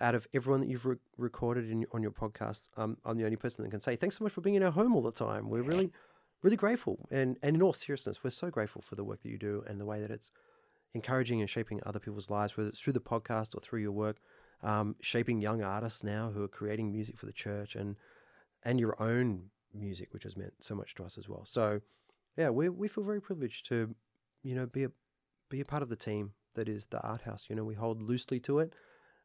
out 0.00 0.14
of 0.14 0.28
everyone 0.32 0.60
that 0.60 0.68
you've 0.68 0.86
re- 0.86 0.96
recorded 1.16 1.68
in, 1.70 1.84
on 1.92 2.02
your 2.02 2.12
podcast, 2.12 2.68
um, 2.76 2.96
I'm 3.04 3.18
the 3.18 3.24
only 3.24 3.36
person 3.36 3.64
that 3.64 3.70
can 3.70 3.80
say 3.80 3.96
thanks 3.96 4.16
so 4.18 4.24
much 4.24 4.32
for 4.32 4.40
being 4.40 4.54
in 4.54 4.62
our 4.62 4.70
home 4.70 4.94
all 4.94 5.02
the 5.02 5.10
time. 5.12 5.48
We're 5.48 5.62
really 5.62 5.90
really 6.42 6.56
grateful, 6.56 7.08
and 7.10 7.36
and 7.42 7.56
in 7.56 7.62
all 7.62 7.72
seriousness, 7.72 8.22
we're 8.22 8.30
so 8.30 8.50
grateful 8.50 8.82
for 8.82 8.94
the 8.94 9.04
work 9.04 9.22
that 9.22 9.28
you 9.28 9.38
do 9.38 9.64
and 9.66 9.80
the 9.80 9.84
way 9.84 10.00
that 10.00 10.10
it's 10.10 10.30
encouraging 10.94 11.40
and 11.40 11.50
shaping 11.50 11.80
other 11.84 11.98
people's 11.98 12.30
lives, 12.30 12.56
whether 12.56 12.68
it's 12.70 12.80
through 12.80 12.94
the 12.94 13.00
podcast 13.00 13.54
or 13.54 13.60
through 13.60 13.80
your 13.80 13.92
work, 13.92 14.16
um, 14.62 14.96
shaping 15.00 15.40
young 15.40 15.62
artists 15.62 16.02
now 16.02 16.30
who 16.32 16.42
are 16.42 16.48
creating 16.48 16.90
music 16.92 17.18
for 17.18 17.26
the 17.26 17.32
church 17.32 17.74
and 17.74 17.96
and 18.64 18.78
your 18.80 19.00
own 19.02 19.50
music, 19.74 20.12
which 20.12 20.24
has 20.24 20.36
meant 20.36 20.52
so 20.60 20.74
much 20.74 20.94
to 20.96 21.04
us 21.04 21.18
as 21.18 21.28
well. 21.28 21.44
So, 21.44 21.80
yeah, 22.36 22.50
we 22.50 22.68
we 22.68 22.88
feel 22.88 23.04
very 23.04 23.20
privileged 23.20 23.66
to, 23.68 23.94
you 24.42 24.54
know, 24.54 24.66
be 24.66 24.84
a 24.84 24.90
be 25.48 25.60
a 25.60 25.64
part 25.64 25.82
of 25.82 25.88
the 25.88 25.96
team 25.96 26.32
that 26.54 26.68
is 26.68 26.86
the 26.86 27.00
art 27.00 27.22
house. 27.22 27.46
You 27.48 27.56
know, 27.56 27.64
we 27.64 27.74
hold 27.74 28.02
loosely 28.02 28.40
to 28.40 28.58
it, 28.60 28.72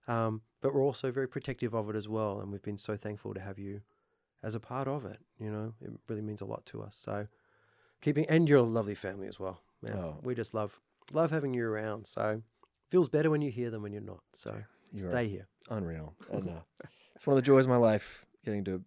um, 0.08 0.42
but 0.62 0.74
we're 0.74 0.84
also 0.84 1.12
very 1.12 1.28
protective 1.28 1.74
of 1.74 1.90
it 1.90 1.96
as 1.96 2.08
well. 2.08 2.40
And 2.42 2.52
we've 2.52 2.62
been 2.64 2.78
so 2.78 2.96
thankful 2.98 3.34
to 3.34 3.40
have 3.40 3.58
you 3.60 3.82
as 4.42 4.56
a 4.56 4.60
part 4.60 4.88
of 4.88 5.06
it. 5.06 5.20
You 5.40 5.52
know, 5.52 5.74
it 5.82 5.92
really 6.08 6.22
means 6.22 6.42
a 6.42 6.46
lot 6.46 6.66
to 6.68 6.82
us. 6.82 6.96
So, 6.98 7.28
keeping 8.02 8.26
and 8.28 8.48
your 8.50 8.62
lovely 8.62 8.96
family 8.96 9.28
as 9.28 9.40
well. 9.40 9.62
Man, 9.82 9.98
Oh. 9.98 10.20
we 10.24 10.34
just 10.36 10.54
love 10.54 10.80
love 11.12 11.32
having 11.32 11.54
you 11.54 11.66
around. 11.66 12.08
So, 12.08 12.42
feels 12.90 13.10
better 13.10 13.30
when 13.30 13.42
you're 13.42 13.52
here 13.52 13.70
than 13.72 13.82
when 13.82 13.92
you're 13.94 14.02
not. 14.02 14.24
So, 14.34 14.64
You 14.92 15.00
stay 15.00 15.28
here. 15.28 15.48
unreal. 15.70 16.16
And 16.32 16.50
uh, 16.50 16.62
it's 17.16 17.26
one 17.28 17.34
of 17.38 17.44
the 17.44 17.46
joys 17.46 17.66
of 17.66 17.70
my 17.70 17.78
life 17.78 18.26
getting 18.46 18.64
to 18.66 18.84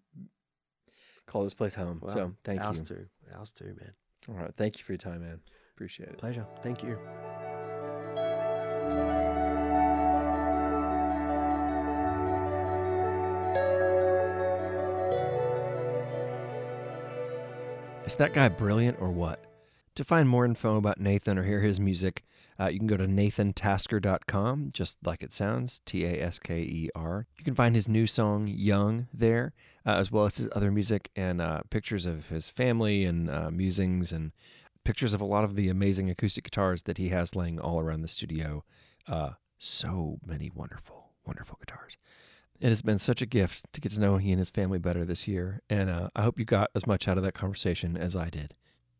call 1.26 1.44
this 1.44 1.54
place 1.54 1.74
home. 1.74 2.00
Well, 2.02 2.14
so 2.14 2.32
thank 2.44 2.60
ours 2.60 2.78
you. 2.78 2.96
too. 2.96 3.06
Ours 3.36 3.52
too, 3.52 3.66
man. 3.66 3.92
All 4.28 4.34
right. 4.34 4.52
Thank 4.56 4.78
you 4.78 4.84
for 4.84 4.92
your 4.92 4.98
time, 4.98 5.20
man. 5.20 5.40
Appreciate 5.74 6.08
it. 6.08 6.18
Pleasure. 6.18 6.46
Thank 6.62 6.82
you. 6.82 6.98
Is 18.06 18.14
that 18.14 18.32
guy 18.32 18.48
brilliant 18.48 18.98
or 19.00 19.10
what? 19.10 19.44
To 19.96 20.04
find 20.04 20.28
more 20.28 20.44
info 20.44 20.76
about 20.76 21.00
Nathan 21.00 21.38
or 21.38 21.44
hear 21.44 21.62
his 21.62 21.80
music, 21.80 22.22
uh, 22.60 22.66
you 22.66 22.78
can 22.78 22.86
go 22.86 22.98
to 22.98 23.06
nathantasker.com, 23.06 24.70
just 24.74 24.98
like 25.06 25.22
it 25.22 25.32
sounds, 25.32 25.80
T 25.86 26.04
A 26.04 26.22
S 26.22 26.38
K 26.38 26.58
E 26.60 26.90
R. 26.94 27.26
You 27.38 27.44
can 27.44 27.54
find 27.54 27.74
his 27.74 27.88
new 27.88 28.06
song, 28.06 28.46
Young, 28.46 29.08
there, 29.14 29.54
uh, 29.86 29.94
as 29.94 30.12
well 30.12 30.26
as 30.26 30.36
his 30.36 30.50
other 30.54 30.70
music 30.70 31.10
and 31.16 31.40
uh, 31.40 31.62
pictures 31.70 32.04
of 32.04 32.28
his 32.28 32.46
family 32.46 33.04
and 33.04 33.30
uh, 33.30 33.50
musings 33.50 34.12
and 34.12 34.32
pictures 34.84 35.14
of 35.14 35.22
a 35.22 35.26
lot 35.26 35.44
of 35.44 35.56
the 35.56 35.70
amazing 35.70 36.10
acoustic 36.10 36.44
guitars 36.44 36.82
that 36.82 36.98
he 36.98 37.08
has 37.08 37.34
laying 37.34 37.58
all 37.58 37.80
around 37.80 38.02
the 38.02 38.08
studio. 38.08 38.64
Uh, 39.08 39.30
so 39.56 40.18
many 40.26 40.50
wonderful, 40.54 41.12
wonderful 41.24 41.56
guitars. 41.58 41.96
It 42.60 42.68
has 42.68 42.82
been 42.82 42.98
such 42.98 43.22
a 43.22 43.26
gift 43.26 43.64
to 43.72 43.80
get 43.80 43.92
to 43.92 44.00
know 44.00 44.18
he 44.18 44.30
and 44.30 44.40
his 44.40 44.50
family 44.50 44.78
better 44.78 45.06
this 45.06 45.26
year, 45.26 45.62
and 45.70 45.88
uh, 45.88 46.10
I 46.14 46.22
hope 46.22 46.38
you 46.38 46.44
got 46.44 46.70
as 46.74 46.86
much 46.86 47.08
out 47.08 47.16
of 47.16 47.24
that 47.24 47.32
conversation 47.32 47.96
as 47.96 48.14
I 48.14 48.28
did. 48.28 48.54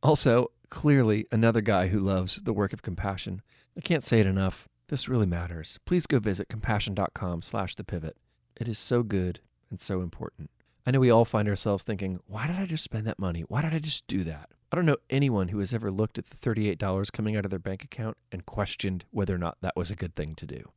Also, 0.07 0.53
clearly 0.70 1.27
another 1.33 1.61
guy 1.61 1.89
who 1.89 1.99
loves 1.99 2.37
the 2.37 2.53
work 2.53 2.73
of 2.73 2.81
compassion. 2.81 3.43
I 3.77 3.81
can't 3.81 4.05
say 4.05 4.20
it 4.20 4.27
enough. 4.27 4.69
This 4.87 5.09
really 5.09 5.27
matters. 5.27 5.81
Please 5.85 6.07
go 6.07 6.20
visit 6.20 6.49
compassion.com 6.49 7.43
slash 7.43 7.74
the 7.74 7.83
pivot. 7.83 8.16
It 8.55 8.69
is 8.69 8.78
so 8.78 9.03
good 9.03 9.41
and 9.69 9.81
so 9.81 10.03
important. 10.03 10.51
I 10.87 10.93
know 10.93 11.01
we 11.01 11.11
all 11.11 11.24
find 11.24 11.49
ourselves 11.49 11.83
thinking, 11.83 12.20
why 12.28 12.47
did 12.47 12.55
I 12.55 12.66
just 12.66 12.85
spend 12.85 13.05
that 13.09 13.19
money? 13.19 13.41
Why 13.49 13.62
did 13.62 13.74
I 13.74 13.81
just 13.81 14.07
do 14.07 14.23
that? 14.23 14.51
I 14.70 14.77
don't 14.77 14.87
know 14.87 14.99
anyone 15.11 15.49
who 15.49 15.59
has 15.59 15.74
ever 15.74 15.91
looked 15.91 16.19
at 16.19 16.27
the 16.27 16.37
$38 16.37 17.11
coming 17.11 17.37
out 17.37 17.45
of 17.45 17.51
their 17.51 17.59
bank 17.59 17.83
account 17.83 18.16
and 18.31 18.47
questioned 18.47 19.07
whether 19.11 19.35
or 19.35 19.39
not 19.39 19.59
that 19.61 19.74
was 19.74 19.91
a 19.91 19.97
good 19.97 20.15
thing 20.15 20.37
to 20.37 20.47
do. 20.47 20.70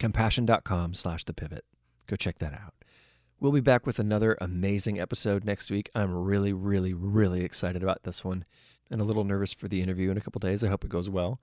Compassion.com 0.00 0.94
slash 0.94 1.22
the 1.22 1.32
pivot. 1.32 1.64
Go 2.08 2.16
check 2.16 2.38
that 2.38 2.52
out. 2.52 2.74
We'll 3.38 3.52
be 3.52 3.60
back 3.60 3.86
with 3.86 3.98
another 3.98 4.38
amazing 4.40 4.98
episode 4.98 5.44
next 5.44 5.70
week. 5.70 5.90
I'm 5.94 6.10
really, 6.14 6.54
really, 6.54 6.94
really 6.94 7.44
excited 7.44 7.82
about 7.82 8.02
this 8.02 8.24
one 8.24 8.46
and 8.90 8.98
a 9.00 9.04
little 9.04 9.24
nervous 9.24 9.52
for 9.52 9.68
the 9.68 9.82
interview 9.82 10.10
in 10.10 10.16
a 10.16 10.22
couple 10.22 10.38
days. 10.38 10.64
I 10.64 10.68
hope 10.68 10.84
it 10.84 10.90
goes 10.90 11.10
well. 11.10 11.38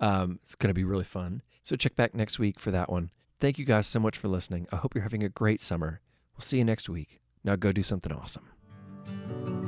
Um, 0.00 0.38
it's 0.42 0.54
going 0.54 0.68
to 0.68 0.74
be 0.74 0.84
really 0.84 1.04
fun. 1.04 1.42
So 1.62 1.76
check 1.76 1.96
back 1.96 2.14
next 2.14 2.38
week 2.38 2.58
for 2.58 2.70
that 2.70 2.90
one. 2.90 3.10
Thank 3.40 3.58
you 3.58 3.66
guys 3.66 3.86
so 3.86 4.00
much 4.00 4.16
for 4.16 4.28
listening. 4.28 4.66
I 4.72 4.76
hope 4.76 4.94
you're 4.94 5.02
having 5.02 5.22
a 5.22 5.28
great 5.28 5.60
summer. 5.60 6.00
We'll 6.34 6.42
see 6.42 6.58
you 6.58 6.64
next 6.64 6.88
week. 6.88 7.20
Now 7.44 7.56
go 7.56 7.72
do 7.72 7.82
something 7.82 8.12
awesome. 8.12 9.63